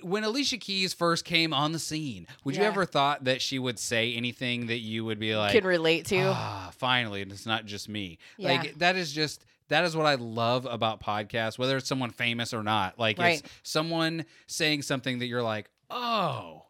When 0.02 0.22
Alicia 0.22 0.59
Keys 0.59 0.93
first 0.93 1.24
came 1.24 1.55
on 1.55 1.72
the 1.72 1.78
scene, 1.78 2.26
would 2.44 2.56
you 2.56 2.62
ever 2.62 2.85
thought 2.85 3.24
that 3.24 3.40
she 3.40 3.59
would 3.59 3.78
say 3.78 4.12
anything 4.12 4.66
that 4.66 4.81
you 4.81 5.02
would 5.05 5.18
be 5.18 5.35
like, 5.35 5.52
can 5.52 5.64
relate 5.64 6.05
to. 6.06 6.20
Ah, 6.26 6.70
finally, 6.76 7.22
and 7.22 7.32
it's 7.32 7.47
not 7.47 7.64
just 7.64 7.89
me. 7.89 8.18
Yeah. 8.36 8.52
Like 8.52 8.78
that 8.81 8.97
is 8.97 9.12
just 9.12 9.47
that 9.68 9.85
is 9.85 9.97
what 9.97 10.05
I 10.05 10.16
love 10.16 10.66
about 10.66 11.01
podcasts, 11.01 11.59
whether 11.59 11.76
it's 11.78 11.89
someone 11.89 12.10
famous 12.10 12.52
or 12.52 12.62
not. 12.62 12.98
Like 12.98 13.18
Right. 13.18 13.39
it's 13.39 13.48
someone 13.62 14.26
saying 14.47 14.82
something 14.82 15.20
that 15.20 15.26
you're 15.26 15.43
like, 15.43 15.70
oh, 15.89 16.64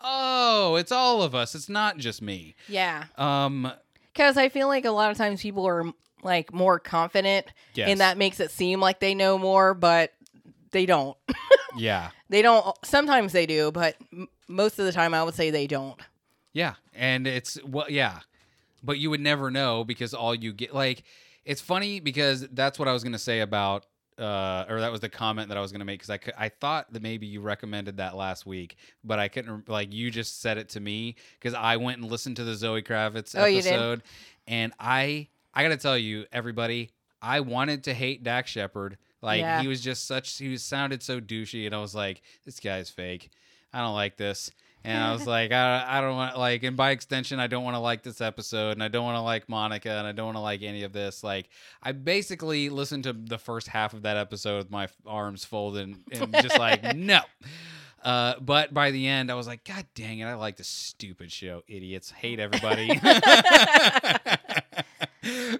oh, 0.00 0.76
it's 0.76 0.92
all 0.92 1.22
of 1.22 1.34
us. 1.34 1.54
It's 1.54 1.68
not 1.70 1.96
just 1.96 2.20
me. 2.22 2.54
yeah, 2.68 3.04
Um, 3.16 3.72
because 4.12 4.36
I 4.36 4.48
feel 4.48 4.68
like 4.68 4.84
a 4.84 4.90
lot 4.90 5.10
of 5.10 5.16
times 5.16 5.40
people 5.40 5.66
are 5.66 5.84
like 6.22 6.52
more 6.52 6.78
confident, 6.78 7.46
yes. 7.74 7.88
and 7.88 8.00
that 8.00 8.18
makes 8.18 8.40
it 8.40 8.50
seem 8.50 8.80
like 8.80 9.00
they 9.00 9.14
know 9.14 9.38
more, 9.38 9.74
but 9.74 10.12
they 10.74 10.84
don't. 10.84 11.16
yeah, 11.78 12.10
They 12.28 12.42
don't. 12.42 12.76
Sometimes 12.84 13.32
they 13.32 13.46
do, 13.46 13.72
but 13.72 13.96
m- 14.12 14.28
most 14.46 14.78
of 14.78 14.84
the 14.84 14.92
time, 14.92 15.14
I 15.14 15.22
would 15.24 15.34
say 15.34 15.48
they 15.50 15.66
don't. 15.66 15.98
yeah, 16.52 16.74
and 16.92 17.26
it's 17.26 17.58
well, 17.64 17.86
yeah, 17.90 18.18
but 18.82 18.98
you 18.98 19.08
would 19.08 19.20
never 19.22 19.50
know 19.50 19.82
because 19.84 20.12
all 20.12 20.34
you 20.34 20.52
get 20.52 20.74
like 20.74 21.02
it's 21.46 21.60
funny 21.62 21.98
because 22.00 22.46
that's 22.52 22.78
what 22.78 22.88
I 22.88 22.92
was 22.92 23.02
gonna 23.02 23.18
say 23.18 23.40
about. 23.40 23.86
Uh, 24.16 24.64
or 24.68 24.78
that 24.80 24.92
was 24.92 25.00
the 25.00 25.08
comment 25.08 25.48
that 25.48 25.58
I 25.58 25.60
was 25.60 25.72
gonna 25.72 25.84
make 25.84 25.98
because 26.06 26.10
I, 26.38 26.44
I 26.44 26.48
thought 26.48 26.92
that 26.92 27.02
maybe 27.02 27.26
you 27.26 27.40
recommended 27.40 27.96
that 27.96 28.14
last 28.14 28.46
week, 28.46 28.76
but 29.02 29.18
I 29.18 29.26
couldn't. 29.26 29.68
Like 29.68 29.92
you 29.92 30.08
just 30.12 30.40
said 30.40 30.56
it 30.56 30.68
to 30.70 30.80
me 30.80 31.16
because 31.40 31.52
I 31.54 31.78
went 31.78 32.00
and 32.00 32.08
listened 32.08 32.36
to 32.36 32.44
the 32.44 32.54
Zoe 32.54 32.80
Kravitz 32.82 33.34
Oh, 33.36 33.42
episode, 33.42 34.02
and 34.46 34.72
I 34.78 35.26
I 35.52 35.64
gotta 35.64 35.76
tell 35.76 35.98
you, 35.98 36.26
everybody, 36.32 36.90
I 37.20 37.40
wanted 37.40 37.82
to 37.84 37.94
hate 37.94 38.22
Dax 38.22 38.50
Shepard. 38.52 38.98
Like 39.24 39.40
Yeah. 39.40 39.62
he 39.62 39.68
was 39.68 39.80
just 39.80 40.06
such 40.06 40.36
he 40.38 40.48
was 40.50 40.62
sounded 40.62 41.02
so 41.02 41.20
douchey, 41.20 41.66
and 41.66 41.74
I 41.74 41.80
was 41.80 41.94
like, 41.94 42.22
this 42.44 42.60
guy's 42.60 42.90
fake. 42.90 43.30
I 43.72 43.78
don't 43.80 43.94
like 43.94 44.16
this. 44.16 44.50
And 44.86 45.02
I 45.02 45.12
was 45.14 45.26
like, 45.36 45.50
I, 45.50 45.82
I 45.88 46.00
don't 46.02 46.14
want 46.14 46.36
like, 46.38 46.62
and 46.62 46.76
by 46.76 46.90
extension, 46.90 47.40
I 47.40 47.46
don't 47.46 47.64
want 47.64 47.74
to 47.74 47.80
like 47.80 48.02
this 48.02 48.20
episode, 48.20 48.72
and 48.72 48.82
I 48.82 48.88
don't 48.88 49.04
want 49.04 49.16
to 49.16 49.22
like 49.22 49.48
Monica, 49.48 49.90
and 49.90 50.06
I 50.06 50.12
don't 50.12 50.26
want 50.26 50.36
to 50.36 50.42
like 50.42 50.62
any 50.62 50.82
of 50.82 50.92
this. 50.92 51.24
Like, 51.24 51.48
I 51.82 51.92
basically 51.92 52.68
listened 52.68 53.04
to 53.04 53.14
the 53.14 53.38
first 53.38 53.66
half 53.68 53.94
of 53.94 54.02
that 54.02 54.18
episode 54.18 54.58
with 54.58 54.70
my 54.70 54.88
arms 55.06 55.42
folded 55.42 55.96
and 56.12 56.32
just 56.34 56.58
like, 56.58 56.94
no. 56.96 57.20
Uh, 58.04 58.34
but 58.38 58.74
by 58.74 58.90
the 58.90 59.06
end, 59.08 59.30
I 59.30 59.34
was 59.34 59.46
like, 59.46 59.64
God 59.64 59.86
dang 59.94 60.18
it, 60.18 60.26
I 60.26 60.34
like 60.34 60.56
this 60.58 60.68
stupid 60.68 61.32
show. 61.32 61.62
Idiots 61.66 62.10
hate 62.10 62.38
everybody. 62.38 62.88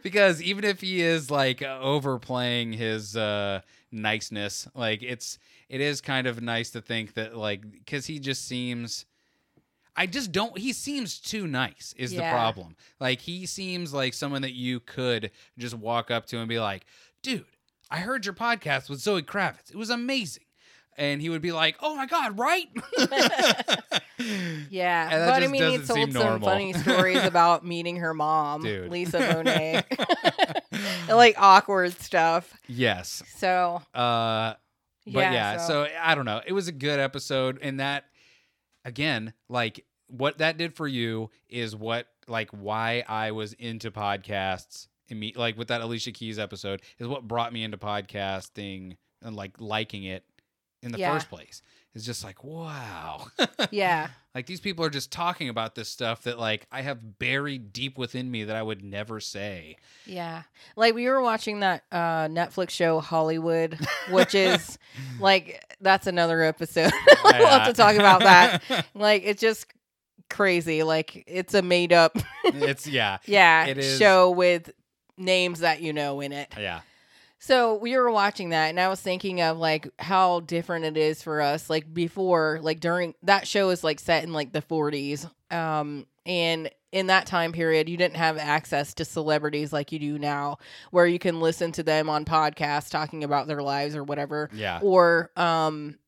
because 0.05 0.41
even 0.43 0.63
if 0.65 0.83
he 0.83 1.01
is 1.01 1.31
like 1.31 1.63
overplaying 1.63 2.75
his 2.75 3.17
uh, 3.17 3.63
niceness, 3.91 4.69
like 4.75 5.03
it's 5.03 5.39
it 5.69 5.81
is 5.81 6.01
kind 6.01 6.29
of 6.29 6.41
nice 6.41 6.71
to 6.71 6.81
think 6.81 7.15
that 7.15 7.37
like 7.37 7.69
because 7.69 8.07
he 8.07 8.21
just 8.21 8.47
seems. 8.47 9.07
I 9.97 10.07
just 10.07 10.31
don't. 10.31 10.57
He 10.59 10.73
seems 10.73 11.19
too 11.19 11.47
nice. 11.47 11.95
Is 11.97 12.13
the 12.13 12.19
problem? 12.31 12.77
Like 13.01 13.21
he 13.21 13.47
seems 13.47 13.95
like 13.95 14.13
someone 14.13 14.43
that 14.43 14.53
you 14.53 14.81
could 14.81 15.31
just 15.57 15.75
walk 15.75 16.11
up 16.11 16.27
to 16.27 16.39
and 16.39 16.49
be 16.49 16.61
like, 16.61 16.85
"Dude, 17.23 17.47
I 17.91 17.99
heard 17.99 18.27
your 18.27 18.35
podcast 18.35 18.91
with 18.91 19.01
Zoe 19.01 19.23
Kravitz. 19.23 19.71
It 19.71 19.77
was 19.77 19.91
amazing." 19.91 20.44
And 20.97 21.21
he 21.21 21.29
would 21.29 21.43
be 21.43 21.51
like, 21.53 21.77
"Oh 21.83 21.97
my 21.97 22.07
god, 22.07 22.39
right?" 22.39 22.69
Yeah, 24.71 25.09
And 25.11 25.31
but 25.31 25.43
I 25.43 25.49
mean, 25.49 25.63
he 25.81 25.85
told 25.85 26.13
some 26.13 26.41
funny 26.41 26.73
stories 26.73 27.23
about 27.25 27.65
meeting 27.67 27.97
her 27.97 28.15
mom, 28.15 28.63
Dude. 28.63 28.91
Lisa 28.91 29.19
Bonet, 29.19 29.85
like 31.09 31.35
awkward 31.39 31.93
stuff. 32.01 32.53
yes. 32.69 33.23
So 33.37 33.83
Uh, 33.93 34.55
but 35.07 35.13
yeah, 35.21 35.33
yeah, 35.33 35.57
so. 35.59 35.87
I 36.01 36.15
don't 36.15 36.25
know. 36.25 36.41
It 36.47 36.53
was 36.53 36.69
a 36.69 36.73
good 36.73 37.01
episode, 37.01 37.59
and 37.61 37.81
that 37.81 38.05
again, 38.85 39.35
like 39.49 39.85
what 40.07 40.39
that 40.39 40.57
did 40.59 40.75
for 40.75 40.87
you 40.87 41.31
is 41.49 41.75
what 41.75 42.07
like 42.29 42.51
why 42.51 43.05
I 43.09 43.33
was 43.33 43.53
into 43.55 43.91
podcasts. 43.91 44.87
imme- 45.11 45.37
Like 45.37 45.59
with 45.59 45.69
that 45.69 45.81
Alicia 45.81 46.13
Keys 46.13 46.39
episode 46.39 46.83
is 46.99 47.07
what 47.09 47.27
brought 47.27 47.53
me 47.53 47.65
into 47.65 47.77
podcasting 47.79 48.97
and 49.23 49.35
like 49.37 49.53
liking 49.61 50.05
it 50.05 50.25
in 50.85 50.93
the 50.93 50.99
Yeah. 50.99 51.13
first 51.15 51.29
place. 51.29 51.63
It's 51.95 52.05
just 52.05 52.25
like 52.25 52.43
wow, 52.43 53.27
yeah, 53.71 54.09
like 54.35 54.47
these 54.47 54.59
people 54.61 54.85
are 54.85 54.91
just 54.91 55.13
talking 55.13 55.49
about 55.49 55.77
this 55.77 55.89
stuff 55.89 56.25
that 56.25 56.41
like 56.41 56.67
I 56.73 56.83
have 56.83 57.21
buried 57.21 57.73
deep 57.73 57.97
within 57.99 58.29
me 58.29 58.43
that 58.45 58.57
I 58.57 58.63
would 58.63 58.83
never 58.85 59.21
say. 59.21 59.77
yeah. 60.05 60.43
Like 60.75 60.95
we 60.95 61.07
were 61.09 61.21
watching 61.23 61.61
that 61.61 61.85
uh, 61.93 62.27
Netflix 62.27 62.71
show 62.71 62.99
Hollywood, 62.99 63.79
which 64.11 64.35
is 64.35 64.77
like 65.21 65.65
that's 65.81 66.09
another 66.09 66.43
episode. 66.43 66.91
we'll 67.25 67.47
have 67.47 67.69
to 67.69 67.73
talk 67.75 67.95
about 67.95 68.21
that. 68.23 68.87
Like 68.95 69.23
it's 69.25 69.41
just 69.41 69.67
crazy. 70.29 70.83
Like 70.83 71.23
it's 71.29 71.55
a 71.55 71.63
made 71.63 71.93
up, 71.93 72.19
it's 72.43 72.89
yeah, 72.89 73.19
yeah, 73.25 73.67
It 73.67 73.79
is- 73.79 73.99
show 74.01 74.31
with 74.33 74.69
names 75.17 75.61
that 75.61 75.81
you 75.81 75.93
know 75.93 76.21
in 76.21 76.33
it. 76.33 76.53
yeah. 76.59 76.81
So 77.47 77.75
we 77.75 77.95
were 77.95 78.11
watching 78.11 78.49
that, 78.51 78.69
and 78.69 78.81
I 78.81 78.89
was 78.89 79.03
thinking 79.03 79.43
of 79.43 79.59
like 79.59 79.87
how 79.99 80.41
different 80.41 80.87
it 80.87 80.97
is 80.97 81.23
for 81.23 81.43
us. 81.43 81.69
Like 81.69 81.93
before, 81.93 82.59
like 82.63 82.81
during 82.81 83.13
that 83.23 83.47
show 83.47 83.69
is 83.69 83.85
like 83.85 84.01
set 84.01 84.25
in 84.25 84.33
like 84.33 84.53
the 84.55 84.63
40s, 84.63 85.31
um, 85.55 86.07
and 86.25 86.71
in 86.91 87.09
that 87.09 87.27
time 87.27 87.53
period, 87.53 87.87
you 87.91 87.99
didn't 87.99 88.17
have 88.17 88.39
access 88.39 88.95
to 88.95 89.05
celebrities 89.05 89.75
like 89.75 89.93
you 89.93 89.99
do 89.99 90.19
now, 90.19 90.57
where 90.91 91.07
you 91.07 91.19
can 91.19 91.39
listen 91.39 91.71
to 91.73 91.83
them 91.83 92.09
on 92.09 92.25
podcasts 92.25 92.89
talking 92.89 93.25
about 93.25 93.47
their 93.47 93.63
lives 93.63 93.95
or 93.95 94.05
whatever, 94.05 94.49
Yeah. 94.55 94.81
or 94.83 95.31
um, 95.37 95.99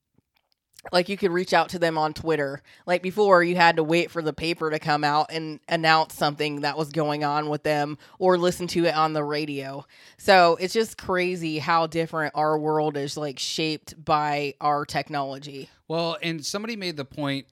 like 0.93 1.09
you 1.09 1.17
could 1.17 1.31
reach 1.31 1.53
out 1.53 1.69
to 1.71 1.79
them 1.79 1.99
on 1.99 2.15
Twitter. 2.15 2.63
Like 2.87 3.03
before, 3.03 3.43
you 3.43 3.57
had 3.57 3.77
to 3.77 3.85
wait 3.85 4.11
for 4.11 4.23
the 4.23 4.33
paper 4.33 4.71
to 4.71 4.79
come 4.79 5.05
out 5.05 5.31
and 5.31 5.61
announce 5.69 6.15
something 6.15 6.61
that 6.63 6.77
was 6.79 6.91
going 6.91 7.25
on 7.25 7.49
with 7.49 7.63
them 7.63 7.99
or 8.19 8.39
listen 8.39 8.67
to 8.69 8.87
it 8.87 8.95
on 8.95 9.13
the 9.13 9.25
radio. 9.25 9.87
So 10.19 10.57
it's 10.61 10.75
just 10.75 10.99
crazy 10.99 11.59
how 11.59 11.87
different 11.87 12.33
our 12.35 12.59
world 12.59 12.97
is 12.97 13.17
like 13.17 13.39
shaped 13.39 14.03
by 14.03 14.55
our 14.61 14.85
technology. 14.85 15.71
Well, 15.89 16.17
and 16.23 16.45
somebody 16.45 16.77
made 16.77 16.97
the 16.97 17.05
point 17.05 17.47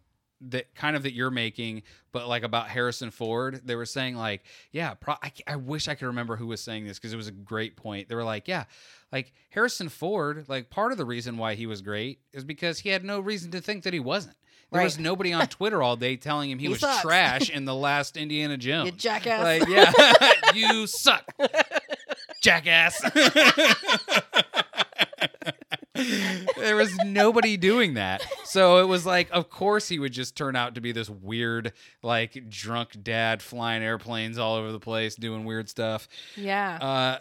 that 0.50 0.74
kind 0.74 0.96
of 0.96 1.02
that 1.04 1.14
you're 1.14 1.30
making, 1.30 1.82
but 2.12 2.28
like 2.28 2.42
about 2.42 2.68
Harrison 2.68 3.10
Ford, 3.10 3.60
they 3.64 3.76
were 3.76 3.86
saying 3.86 4.16
like, 4.16 4.42
yeah, 4.72 4.94
pro- 4.94 5.16
I, 5.22 5.32
I 5.46 5.56
wish 5.56 5.88
I 5.88 5.94
could 5.94 6.06
remember 6.06 6.36
who 6.36 6.46
was 6.46 6.60
saying 6.60 6.86
this 6.86 6.98
because 6.98 7.12
it 7.12 7.16
was 7.16 7.28
a 7.28 7.32
great 7.32 7.76
point. 7.76 8.08
They 8.08 8.14
were 8.14 8.24
like, 8.24 8.48
yeah, 8.48 8.64
like 9.12 9.32
Harrison 9.50 9.88
Ford, 9.88 10.44
like 10.48 10.70
part 10.70 10.92
of 10.92 10.98
the 10.98 11.04
reason 11.04 11.36
why 11.38 11.54
he 11.54 11.66
was 11.66 11.82
great 11.82 12.18
is 12.32 12.44
because 12.44 12.78
he 12.80 12.88
had 12.90 13.04
no 13.04 13.20
reason 13.20 13.50
to 13.52 13.60
think 13.60 13.84
that 13.84 13.92
he 13.92 14.00
wasn't. 14.00 14.36
There 14.72 14.82
was 14.82 14.98
nobody 14.98 15.32
on 15.32 15.46
Twitter 15.46 15.82
all 15.82 15.94
day 15.94 16.16
telling 16.16 16.50
him 16.50 16.58
he, 16.58 16.64
He 16.66 16.70
was 16.70 16.80
sucks. 16.80 17.02
trash 17.02 17.48
in 17.54 17.64
the 17.64 17.74
last 17.74 18.16
Indiana 18.16 18.56
Jones. 18.56 18.86
You 18.86 18.92
jackass. 18.92 19.42
Like, 19.42 19.68
yeah, 19.68 19.92
you 20.54 20.86
suck, 20.88 21.24
jackass. 22.42 23.00
There 26.64 26.76
was 26.76 26.94
nobody 27.04 27.56
doing 27.56 27.94
that. 27.94 28.24
So 28.44 28.78
it 28.78 28.86
was 28.88 29.04
like, 29.06 29.28
of 29.32 29.50
course, 29.50 29.88
he 29.88 29.98
would 29.98 30.12
just 30.12 30.36
turn 30.36 30.56
out 30.56 30.74
to 30.76 30.80
be 30.80 30.92
this 30.92 31.08
weird, 31.10 31.72
like, 32.02 32.48
drunk 32.48 33.02
dad 33.02 33.42
flying 33.42 33.82
airplanes 33.82 34.38
all 34.38 34.56
over 34.56 34.72
the 34.72 34.80
place, 34.80 35.14
doing 35.16 35.44
weird 35.44 35.68
stuff. 35.68 36.08
yeah. 36.36 36.78
Uh, 36.80 37.18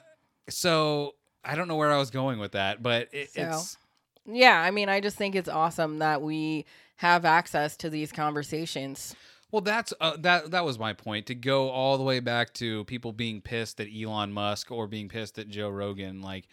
so 0.50 1.16
I 1.44 1.56
don't 1.56 1.68
know 1.68 1.76
where 1.76 1.92
I 1.92 1.98
was 1.98 2.10
going 2.10 2.40
with 2.40 2.54
that, 2.54 2.82
but 2.84 3.10
it, 3.12 3.32
So- 3.32 3.42
it's. 3.50 3.78
yeah. 4.26 4.60
I 4.62 4.72
mean, 4.72 4.90
I 4.90 5.00
just 5.00 5.18
think 5.18 5.36
it's 5.36 5.50
awesome 5.50 6.00
that 6.00 6.22
we 6.22 6.66
have 6.98 7.26
access 7.26 7.76
to 7.78 7.90
these 7.90 8.12
conversations. 8.12 9.16
Well, 9.52 9.62
that's 9.62 9.94
uh, 10.02 10.18
that. 10.22 10.50
That 10.50 10.66
was 10.66 10.80
my 10.80 10.94
point. 10.94 11.28
To 11.28 11.36
go 11.36 11.70
all 11.70 11.98
the 12.00 12.04
way 12.04 12.20
back 12.20 12.54
to 12.56 12.86
people 12.86 13.12
being 13.14 13.40
pissed 13.40 13.80
at 13.80 13.88
Elon 13.96 14.32
Musk 14.34 14.72
or 14.72 14.88
being 14.88 15.10
pissed 15.10 15.38
at 15.38 15.48
Joe 15.48 15.70
Rogan. 15.70 16.22
Like, 16.24 16.48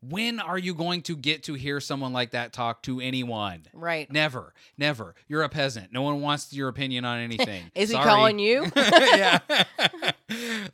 when 0.00 0.40
are 0.40 0.58
you 0.58 0.74
going 0.74 1.02
to 1.02 1.16
get 1.16 1.44
to 1.44 1.54
hear 1.54 1.80
someone 1.80 2.12
like 2.12 2.32
that 2.32 2.52
talk 2.52 2.82
to 2.82 3.00
anyone? 3.00 3.62
Right. 3.72 4.10
Never, 4.10 4.52
never. 4.76 5.14
You're 5.28 5.42
a 5.42 5.48
peasant. 5.48 5.92
No 5.92 6.02
one 6.02 6.20
wants 6.20 6.52
your 6.52 6.68
opinion 6.68 7.04
on 7.04 7.18
anything. 7.18 7.70
Is 7.74 7.90
he 7.90 7.96
calling 7.96 8.38
you? 8.38 8.70
yeah. 8.76 9.38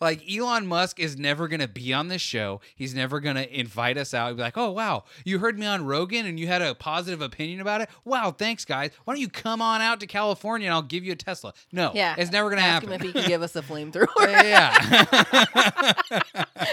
like 0.01 0.23
Elon 0.31 0.67
Musk 0.67 0.99
is 1.01 1.17
never 1.19 1.49
gonna 1.49 1.69
be 1.69 1.93
on 1.93 2.09
this 2.09 2.23
show. 2.23 2.61
He's 2.75 2.95
never 2.95 3.21
gonna 3.21 3.47
invite 3.51 3.97
us 3.99 4.15
out. 4.15 4.29
He'd 4.29 4.37
be 4.37 4.43
like, 4.43 4.57
"Oh 4.59 4.71
wow, 4.71 5.05
you 5.25 5.39
heard 5.39 5.59
me 5.59 5.67
on 5.67 5.85
Rogan 5.87 6.27
and 6.27 6.39
you 6.39 6.47
had 6.47 6.63
a 6.63 6.75
positive 6.75 7.21
opinion 7.21 7.61
about 7.61 7.81
it. 7.81 7.89
Wow, 8.05 8.31
thanks 8.31 8.65
guys. 8.65 8.91
Why 9.05 9.15
don't 9.15 9.21
you 9.21 9.29
come 9.29 9.61
on 9.63 9.81
out 9.81 10.01
to 10.01 10.07
California 10.07 10.67
and 10.67 10.75
I'll 10.75 10.83
give 10.83 11.05
you 11.05 11.13
a 11.13 11.17
Tesla?" 11.17 11.53
No, 11.73 11.93
Yeah. 11.95 12.15
it's 12.19 12.31
never 12.33 12.49
gonna 12.51 12.63
Ask 12.63 12.83
happen. 12.87 12.89
him 12.93 12.95
if 12.95 13.03
he 13.03 13.13
can 13.13 13.29
give 13.29 13.43
us 13.43 13.55
a 13.57 13.63
flamethrower. 13.63 14.07
yeah. 14.27 15.05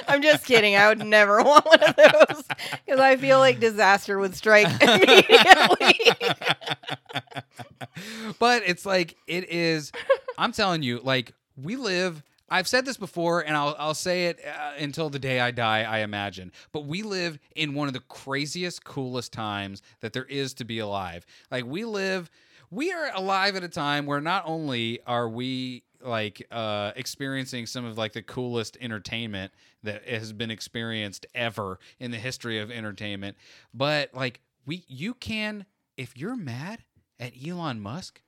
I'm 0.07 0.21
just 0.21 0.45
kidding. 0.45 0.75
I 0.75 0.87
would 0.89 1.05
never 1.05 1.37
want 1.43 1.65
one 1.65 1.83
of 1.83 1.95
those 1.95 2.43
because 2.85 2.99
I 2.99 3.15
feel 3.17 3.39
like 3.39 3.59
disaster 3.59 4.17
would 4.19 4.35
strike 4.35 4.67
immediately. 4.81 5.99
but 8.39 8.63
it's 8.65 8.85
like 8.85 9.15
it 9.27 9.49
is. 9.49 9.91
I'm 10.37 10.51
telling 10.51 10.83
you, 10.83 10.99
like 11.03 11.33
we 11.61 11.75
live. 11.75 12.23
I've 12.49 12.67
said 12.67 12.85
this 12.85 12.97
before, 12.97 13.41
and 13.41 13.55
I'll 13.55 13.75
I'll 13.77 13.93
say 13.93 14.27
it 14.27 14.39
uh, 14.45 14.73
until 14.79 15.09
the 15.09 15.19
day 15.19 15.39
I 15.39 15.51
die. 15.51 15.83
I 15.83 15.99
imagine, 15.99 16.51
but 16.71 16.85
we 16.85 17.03
live 17.03 17.39
in 17.55 17.73
one 17.73 17.87
of 17.87 17.93
the 17.93 17.99
craziest, 18.01 18.83
coolest 18.83 19.33
times 19.33 19.81
that 20.01 20.13
there 20.13 20.25
is 20.25 20.53
to 20.55 20.65
be 20.65 20.79
alive. 20.79 21.25
Like 21.51 21.65
we 21.65 21.85
live, 21.85 22.29
we 22.71 22.91
are 22.91 23.11
alive 23.13 23.55
at 23.55 23.63
a 23.63 23.69
time 23.69 24.05
where 24.05 24.21
not 24.21 24.43
only 24.45 24.99
are 25.05 25.29
we 25.29 25.83
like 26.01 26.47
uh 26.49 26.93
experiencing 26.95 27.65
some 27.65 27.83
of 27.83 27.97
like 27.97 28.13
the 28.13 28.21
coolest 28.21 28.77
entertainment 28.79 29.51
that 29.83 30.07
has 30.07 30.31
been 30.31 30.49
experienced 30.49 31.25
ever 31.35 31.77
in 31.99 32.11
the 32.11 32.17
history 32.17 32.57
of 32.57 32.71
entertainment 32.71 33.35
but 33.73 34.09
like 34.13 34.39
we 34.65 34.85
you 34.87 35.13
can 35.13 35.65
if 35.97 36.17
you're 36.17 36.37
mad 36.37 36.85
at 37.19 37.33
Elon 37.45 37.81
Musk 37.81 38.21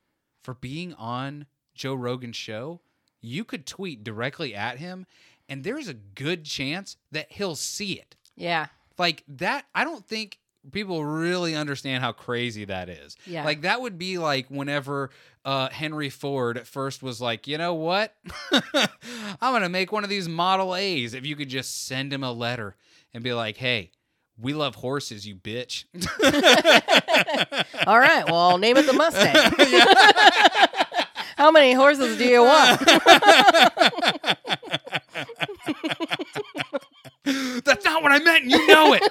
for 0.44 0.54
being 0.54 0.94
on 0.96 1.46
Joe 1.74 1.94
Rogan's 1.96 2.36
show, 2.36 2.82
you 3.22 3.44
could 3.44 3.66
tweet 3.66 4.04
directly 4.04 4.54
at 4.56 4.78
him, 4.78 5.06
and 5.48 5.64
there's 5.64 5.88
a 5.88 5.94
good 5.94 6.44
chance 6.46 6.98
that 7.12 7.32
he'll 7.32 7.56
see 7.56 7.94
it. 7.94 8.16
yeah. 8.36 8.68
Like 8.98 9.24
that, 9.30 9.66
I 9.74 9.84
don't 9.84 10.06
think 10.06 10.38
people 10.72 11.04
really 11.04 11.56
understand 11.56 12.04
how 12.04 12.12
crazy 12.12 12.66
that 12.66 12.88
is. 12.88 13.16
Yeah. 13.26 13.46
Like 13.46 13.62
that 13.62 13.82
would 13.82 13.98
be 13.98 14.20
like 14.20 14.48
whenever 14.50 15.10
uh, 15.44 15.70
Henry 15.70 16.10
Ford 16.10 16.56
at 16.56 16.68
first 16.68 17.02
was 17.02 17.20
like, 17.20 17.48
you 17.48 17.58
know 17.58 17.74
what? 17.74 18.14
I'm 18.52 18.90
gonna 19.42 19.70
make 19.70 19.92
one 19.92 20.04
of 20.04 20.10
these 20.12 20.30
Model 20.30 20.76
A's. 20.76 21.16
If 21.16 21.26
you 21.26 21.36
could 21.36 21.50
just 21.50 21.88
send 21.88 22.14
him 22.14 22.24
a 22.24 22.32
letter 22.32 22.76
and 23.14 23.24
be 23.24 23.34
like, 23.34 23.58
hey. 23.58 23.92
We 24.40 24.54
love 24.54 24.74
horses, 24.76 25.28
you 25.28 25.36
bitch. 25.36 25.84
All 27.86 28.00
right. 28.00 28.26
Well, 28.26 28.36
I'll 28.36 28.58
name 28.58 28.76
it 28.78 28.88
the 28.88 28.94
Mustang. 28.94 29.36
How 31.42 31.50
many 31.50 31.74
horses 31.74 32.20
do 32.20 32.24
you 32.24 32.44
want? 32.44 32.80
That's 37.66 37.84
not 37.84 38.04
what 38.04 38.12
I 38.12 38.20
meant. 38.20 38.44
and 38.44 38.52
You 38.52 38.68
know 38.68 38.94
it. 38.94 39.02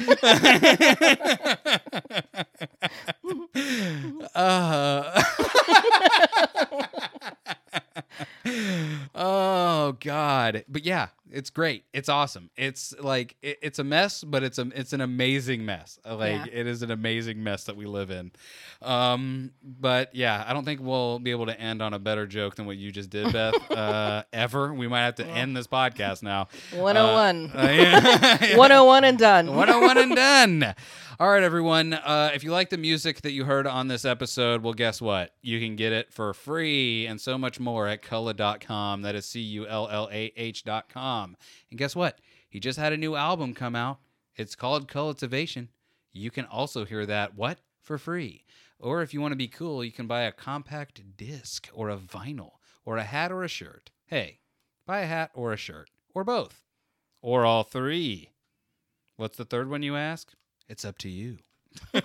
uh, 4.37 5.23
oh 9.15 9.93
God! 10.01 10.65
But 10.69 10.85
yeah, 10.85 11.09
it's 11.31 11.51
great. 11.51 11.85
It's 11.93 12.09
awesome. 12.09 12.51
It's 12.57 12.95
like 12.99 13.37
it, 13.43 13.59
it's 13.63 13.79
a 13.79 13.85
mess, 13.85 14.25
but 14.25 14.43
it's 14.43 14.59
a 14.59 14.69
it's 14.75 14.93
an 14.93 15.01
amazing 15.01 15.65
mess. 15.65 15.99
Like 16.05 16.33
Yeah. 16.33 16.47
it 16.53 16.67
is 16.67 16.83
an 16.83 16.91
amazing 16.91 17.43
mess 17.43 17.65
that 17.65 17.77
we 17.77 17.87
live 17.87 18.11
in. 18.11 18.33
Um, 18.83 19.53
but 19.63 20.15
yeah, 20.15 20.45
I 20.47 20.53
don't 20.53 20.65
think 20.65 20.81
we'll 20.83 21.19
be 21.19 21.31
able 21.31 21.47
to 21.47 21.59
end 21.61 21.83
on 21.83 21.93
a 21.95 21.99
better 21.99 22.27
joke 22.27 22.57
than 22.57 22.67
what 22.67 22.77
you 22.77 22.91
just 22.91 23.11
did, 23.11 23.33
Beth. 23.33 23.71
uh, 23.71 24.23
ever. 24.33 24.73
We 24.73 24.89
might 24.89 25.03
have 25.05 25.17
to 25.17 25.27
end 25.27 25.57
this 25.57 25.67
podcast 25.67 26.23
now. 26.23 26.49
101. 26.75 27.51
Uh, 27.55 27.69
yeah. 27.73 28.57
101 28.57 29.05
and 29.05 29.19
done. 29.19 29.55
101 29.55 29.99
and 29.99 30.17
done. 30.17 30.75
All 31.21 31.29
right, 31.29 31.43
everyone. 31.43 31.93
Uh, 31.93 32.31
if 32.33 32.43
you 32.43 32.51
like 32.51 32.71
the 32.71 32.79
music 32.79 33.21
that 33.21 33.33
you 33.33 33.45
heard 33.45 33.67
on 33.67 33.89
this 33.89 34.07
episode, 34.07 34.63
well, 34.63 34.73
guess 34.73 35.03
what? 35.03 35.35
You 35.43 35.61
can 35.61 35.77
get 35.77 35.93
it 35.93 36.11
for 36.11 36.33
free 36.33 37.05
and 37.07 37.21
so 37.21 37.37
much 37.37 37.61
more 37.61 37.87
at 37.87 38.01
Cullah.com. 38.03 39.03
That 39.03 39.15
is 39.15 39.27
C 39.27 39.39
U 39.41 39.67
L 39.67 39.87
L 39.91 40.09
A 40.11 40.33
H.com. 40.35 41.37
And 41.71 41.79
guess 41.79 41.95
what? 41.95 42.23
He 42.49 42.59
just 42.59 42.79
had 42.79 42.95
a 42.95 42.97
new 42.97 43.17
album 43.17 43.53
come 43.53 43.77
out. 43.77 43.99
It's 44.35 44.55
called 44.55 44.89
Cultivation. 44.89 45.69
You 46.11 46.31
can 46.31 46.47
also 46.47 46.87
hear 46.87 47.05
that, 47.05 47.37
what? 47.37 47.59
For 47.83 47.99
free. 47.99 48.47
Or 48.79 49.03
if 49.03 49.13
you 49.13 49.21
want 49.21 49.33
to 49.33 49.37
be 49.37 49.47
cool, 49.47 49.85
you 49.85 49.93
can 49.93 50.07
buy 50.07 50.23
a 50.23 50.33
compact 50.33 51.03
disc 51.19 51.69
or 51.75 51.91
a 51.91 51.99
vinyl 51.99 52.53
or 52.87 52.97
a 52.97 53.03
hat 53.05 53.31
or 53.31 53.45
a 53.45 53.49
shirt. 53.49 53.91
Hey, 54.07 54.39
buy 54.87 55.01
a 55.01 55.07
hat 55.07 55.33
or 55.35 55.53
a 55.53 55.59
shirt 55.59 55.91
or 56.15 56.25
both 56.25 56.63
or 57.21 57.45
all 57.45 57.63
three. 57.63 58.31
What's 59.17 59.37
the 59.37 59.45
third 59.45 59.69
one, 59.69 59.83
you 59.83 59.97
ask? 59.97 60.33
It's 60.71 60.85
up 60.85 60.97
to 60.99 61.09
you. 61.09 61.39
uh, 61.95 62.01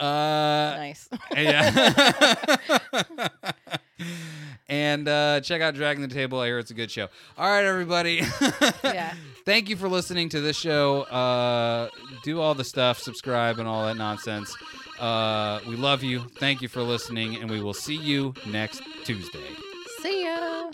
nice. 0.00 1.08
yeah. 1.36 2.46
and 4.68 5.06
uh, 5.06 5.40
check 5.40 5.62
out 5.62 5.76
Dragging 5.76 6.02
the 6.02 6.12
Table. 6.12 6.40
I 6.40 6.46
hear 6.46 6.58
it's 6.58 6.72
a 6.72 6.74
good 6.74 6.90
show. 6.90 7.06
All 7.38 7.48
right, 7.48 7.64
everybody. 7.64 8.22
Yeah. 8.82 9.14
Thank 9.46 9.68
you 9.68 9.76
for 9.76 9.88
listening 9.88 10.28
to 10.30 10.40
this 10.40 10.56
show. 10.56 11.02
Uh, 11.02 11.88
do 12.24 12.40
all 12.40 12.54
the 12.54 12.64
stuff, 12.64 12.98
subscribe, 12.98 13.60
and 13.60 13.68
all 13.68 13.86
that 13.86 13.96
nonsense. 13.96 14.54
Uh, 14.98 15.60
we 15.68 15.76
love 15.76 16.02
you. 16.02 16.26
Thank 16.38 16.60
you 16.60 16.68
for 16.68 16.82
listening, 16.82 17.36
and 17.36 17.48
we 17.48 17.62
will 17.62 17.72
see 17.72 17.96
you 17.96 18.34
next 18.46 18.82
Tuesday. 19.04 19.38
See 20.02 20.24
ya. 20.24 20.70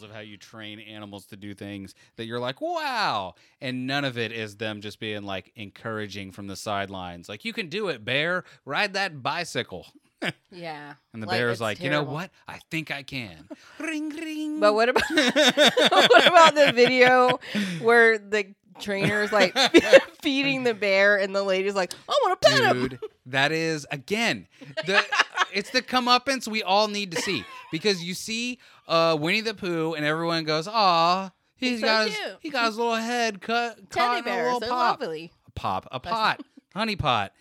The 0.00 0.06
tales 0.06 0.10
of 0.10 0.14
how 0.14 0.20
you 0.20 0.36
train 0.36 0.80
animals 0.80 1.26
to 1.26 1.36
do 1.36 1.54
things 1.54 1.94
that 2.16 2.26
you're 2.26 2.40
like, 2.40 2.60
wow. 2.60 3.34
And 3.60 3.86
none 3.86 4.04
of 4.04 4.18
it 4.18 4.32
is 4.32 4.56
them 4.56 4.80
just 4.80 5.00
being 5.00 5.22
like 5.22 5.52
encouraging 5.56 6.32
from 6.32 6.46
the 6.46 6.56
sidelines. 6.56 7.28
Like, 7.28 7.44
you 7.44 7.52
can 7.52 7.68
do 7.68 7.88
it, 7.88 8.04
bear. 8.04 8.44
Ride 8.64 8.94
that 8.94 9.22
bicycle. 9.22 9.86
Yeah. 10.50 10.94
And 11.12 11.22
the 11.22 11.28
Like, 11.28 11.38
bear's 11.38 11.52
it's 11.52 11.60
like, 11.60 11.80
you 11.80 11.90
know 11.90 12.02
what? 12.02 12.30
I 12.48 12.58
think 12.72 12.90
I 12.90 13.04
can. 13.04 13.46
ring, 13.78 14.08
ring. 14.08 14.58
But 14.58 14.74
what 14.74 14.88
about 14.88 15.04
what 15.10 16.26
about 16.26 16.54
the 16.56 16.72
video 16.74 17.38
where 17.80 18.18
the 18.18 18.52
trainer's 18.80 19.32
like 19.32 19.56
feeding 20.22 20.64
the 20.64 20.74
bear 20.74 21.16
and 21.16 21.34
the 21.34 21.42
lady's 21.42 21.74
like, 21.74 21.92
I 22.08 22.14
want 22.24 22.40
to 22.40 22.48
pet 22.48 22.76
him. 22.76 22.98
That 23.26 23.52
is 23.52 23.86
again 23.90 24.46
the 24.86 25.04
it's 25.52 25.70
the 25.70 25.82
comeuppance 25.82 26.48
we 26.48 26.62
all 26.62 26.88
need 26.88 27.12
to 27.12 27.20
see 27.20 27.44
because 27.72 28.02
you 28.02 28.14
see 28.14 28.58
uh, 28.86 29.16
Winnie 29.18 29.40
the 29.40 29.54
Pooh 29.54 29.94
and 29.94 30.04
everyone 30.04 30.44
goes, 30.44 30.66
"Aw, 30.68 31.30
he's 31.56 31.80
so 31.80 31.86
got 31.86 32.06
his 32.08 32.16
cute." 32.16 32.36
he 32.40 32.50
got 32.50 32.66
his 32.66 32.76
little 32.76 32.94
head 32.94 33.40
cut 33.40 33.76
caught 33.90 34.24
Teddy 34.24 34.30
in 34.30 34.38
a 34.38 34.42
little 34.44 34.60
pop, 34.60 35.00
lovely. 35.00 35.32
a 35.46 35.50
pop, 35.52 35.88
a 35.92 36.00
pot, 36.00 36.42
honey 36.74 36.96
pot." 36.96 37.32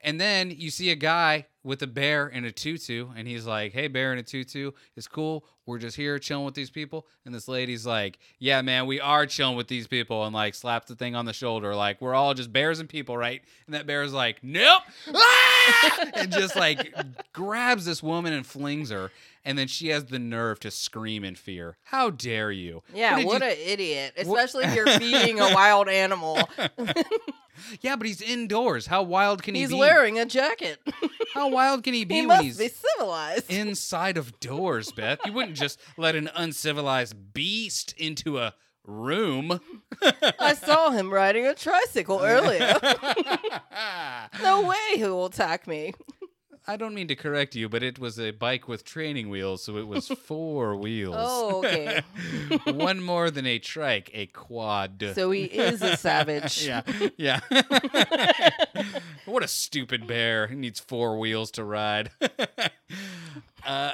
And 0.00 0.20
then 0.20 0.50
you 0.50 0.70
see 0.70 0.90
a 0.90 0.96
guy 0.96 1.46
with 1.64 1.82
a 1.82 1.86
bear 1.86 2.28
in 2.28 2.44
a 2.44 2.52
tutu, 2.52 3.08
and 3.16 3.26
he's 3.26 3.46
like, 3.46 3.72
"Hey, 3.72 3.88
bear 3.88 4.12
in 4.12 4.18
a 4.18 4.22
tutu, 4.22 4.70
it's 4.94 5.08
cool. 5.08 5.44
We're 5.66 5.78
just 5.78 5.96
here 5.96 6.18
chilling 6.18 6.44
with 6.44 6.54
these 6.54 6.70
people." 6.70 7.06
And 7.24 7.34
this 7.34 7.48
lady's 7.48 7.86
like, 7.86 8.18
"Yeah, 8.38 8.60
man, 8.62 8.86
we 8.86 9.00
are 9.00 9.26
chilling 9.26 9.56
with 9.56 9.66
these 9.68 9.86
people," 9.88 10.24
and 10.24 10.34
like 10.34 10.54
slaps 10.54 10.86
the 10.86 10.94
thing 10.94 11.16
on 11.16 11.24
the 11.24 11.32
shoulder, 11.32 11.74
like, 11.74 12.00
"We're 12.00 12.14
all 12.14 12.34
just 12.34 12.52
bears 12.52 12.78
and 12.80 12.88
people, 12.88 13.16
right?" 13.16 13.42
And 13.66 13.74
that 13.74 13.86
bear's 13.86 14.12
like, 14.12 14.44
"Nope," 14.44 14.82
Ah! 15.14 16.10
and 16.14 16.30
just 16.30 16.54
like 16.54 16.94
grabs 17.32 17.86
this 17.86 18.02
woman 18.02 18.32
and 18.34 18.46
flings 18.46 18.90
her, 18.90 19.10
and 19.44 19.58
then 19.58 19.68
she 19.68 19.88
has 19.88 20.06
the 20.06 20.18
nerve 20.18 20.60
to 20.60 20.70
scream 20.70 21.24
in 21.24 21.34
fear. 21.34 21.76
How 21.84 22.10
dare 22.10 22.50
you? 22.50 22.82
Yeah, 22.94 23.16
did 23.16 23.26
what 23.26 23.42
you- 23.42 23.48
an 23.48 23.56
idiot. 23.64 24.14
Especially 24.16 24.64
if 24.64 24.74
you're 24.74 24.86
feeding 24.98 25.40
a 25.40 25.54
wild 25.54 25.88
animal. 25.88 26.38
yeah, 27.80 27.96
but 27.96 28.06
he's 28.06 28.20
indoors. 28.22 28.86
How 28.86 29.02
wild 29.02 29.42
can 29.42 29.54
he 29.54 29.62
He's 29.62 29.70
be? 29.70 29.74
He's 29.76 29.80
wearing 29.80 30.18
a 30.18 30.24
jacket. 30.26 30.78
How 31.34 31.48
wild 31.48 31.82
can 31.84 31.94
he 31.94 32.04
be 32.06 32.14
he 32.16 32.20
when 32.22 32.28
must 32.28 32.42
he's 32.44 32.58
be 32.58 32.68
civilized. 32.68 33.50
inside 33.50 34.16
of 34.16 34.38
doors, 34.40 34.92
Beth. 34.92 35.18
You 35.24 35.32
wouldn't 35.32 35.56
just 35.56 35.80
let 35.96 36.14
an 36.16 36.30
uncivilized 36.34 37.32
beast 37.34 37.94
into 37.96 38.38
a 38.38 38.54
room. 38.86 39.60
I 40.38 40.54
saw 40.54 40.90
him 40.90 41.10
riding 41.12 41.46
a 41.46 41.54
tricycle 41.54 42.20
earlier. 42.22 42.74
no 44.42 44.62
way 44.68 44.76
he 44.96 45.04
will 45.04 45.26
attack 45.26 45.66
me. 45.66 45.94
I 46.66 46.78
don't 46.78 46.94
mean 46.94 47.08
to 47.08 47.14
correct 47.14 47.54
you, 47.54 47.68
but 47.68 47.82
it 47.82 47.98
was 47.98 48.18
a 48.18 48.30
bike 48.30 48.68
with 48.68 48.84
training 48.86 49.28
wheels, 49.28 49.62
so 49.62 49.76
it 49.76 49.86
was 49.86 50.08
four 50.24 50.76
wheels. 50.76 51.14
Oh, 51.18 51.58
okay. 51.58 52.00
One 52.72 53.02
more 53.02 53.30
than 53.30 53.44
a 53.46 53.58
trike, 53.58 54.10
a 54.14 54.26
quad. 54.28 55.12
So 55.14 55.30
he 55.30 55.44
is 55.44 55.82
a 55.82 55.96
savage. 55.98 56.64
yeah, 56.66 56.80
yeah. 57.18 57.40
what 59.26 59.42
a 59.42 59.48
stupid 59.48 60.06
bear. 60.06 60.46
He 60.46 60.54
needs 60.56 60.80
four 60.80 61.18
wheels 61.18 61.50
to 61.52 61.64
ride. 61.64 62.10
uh, 63.66 63.92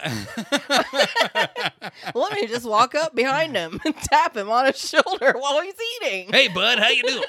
Let 2.15 2.33
me 2.35 2.47
just 2.47 2.67
walk 2.69 2.95
up 2.95 3.17
behind 3.17 3.57
him 3.57 3.81
and 3.85 3.97
tap 3.97 4.37
him 4.37 4.49
on 4.49 4.67
his 4.67 4.79
shoulder 4.79 5.35
while 5.37 5.61
he's 5.63 5.75
eating. 6.03 6.29
hey, 6.31 6.47
bud, 6.47 6.79
how 6.79 6.89
you 6.91 7.03
doing? 7.03 7.25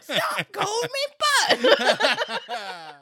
Stop 0.00 0.52
calling 0.52 0.88
me 0.92 1.04
bud. 2.48 2.96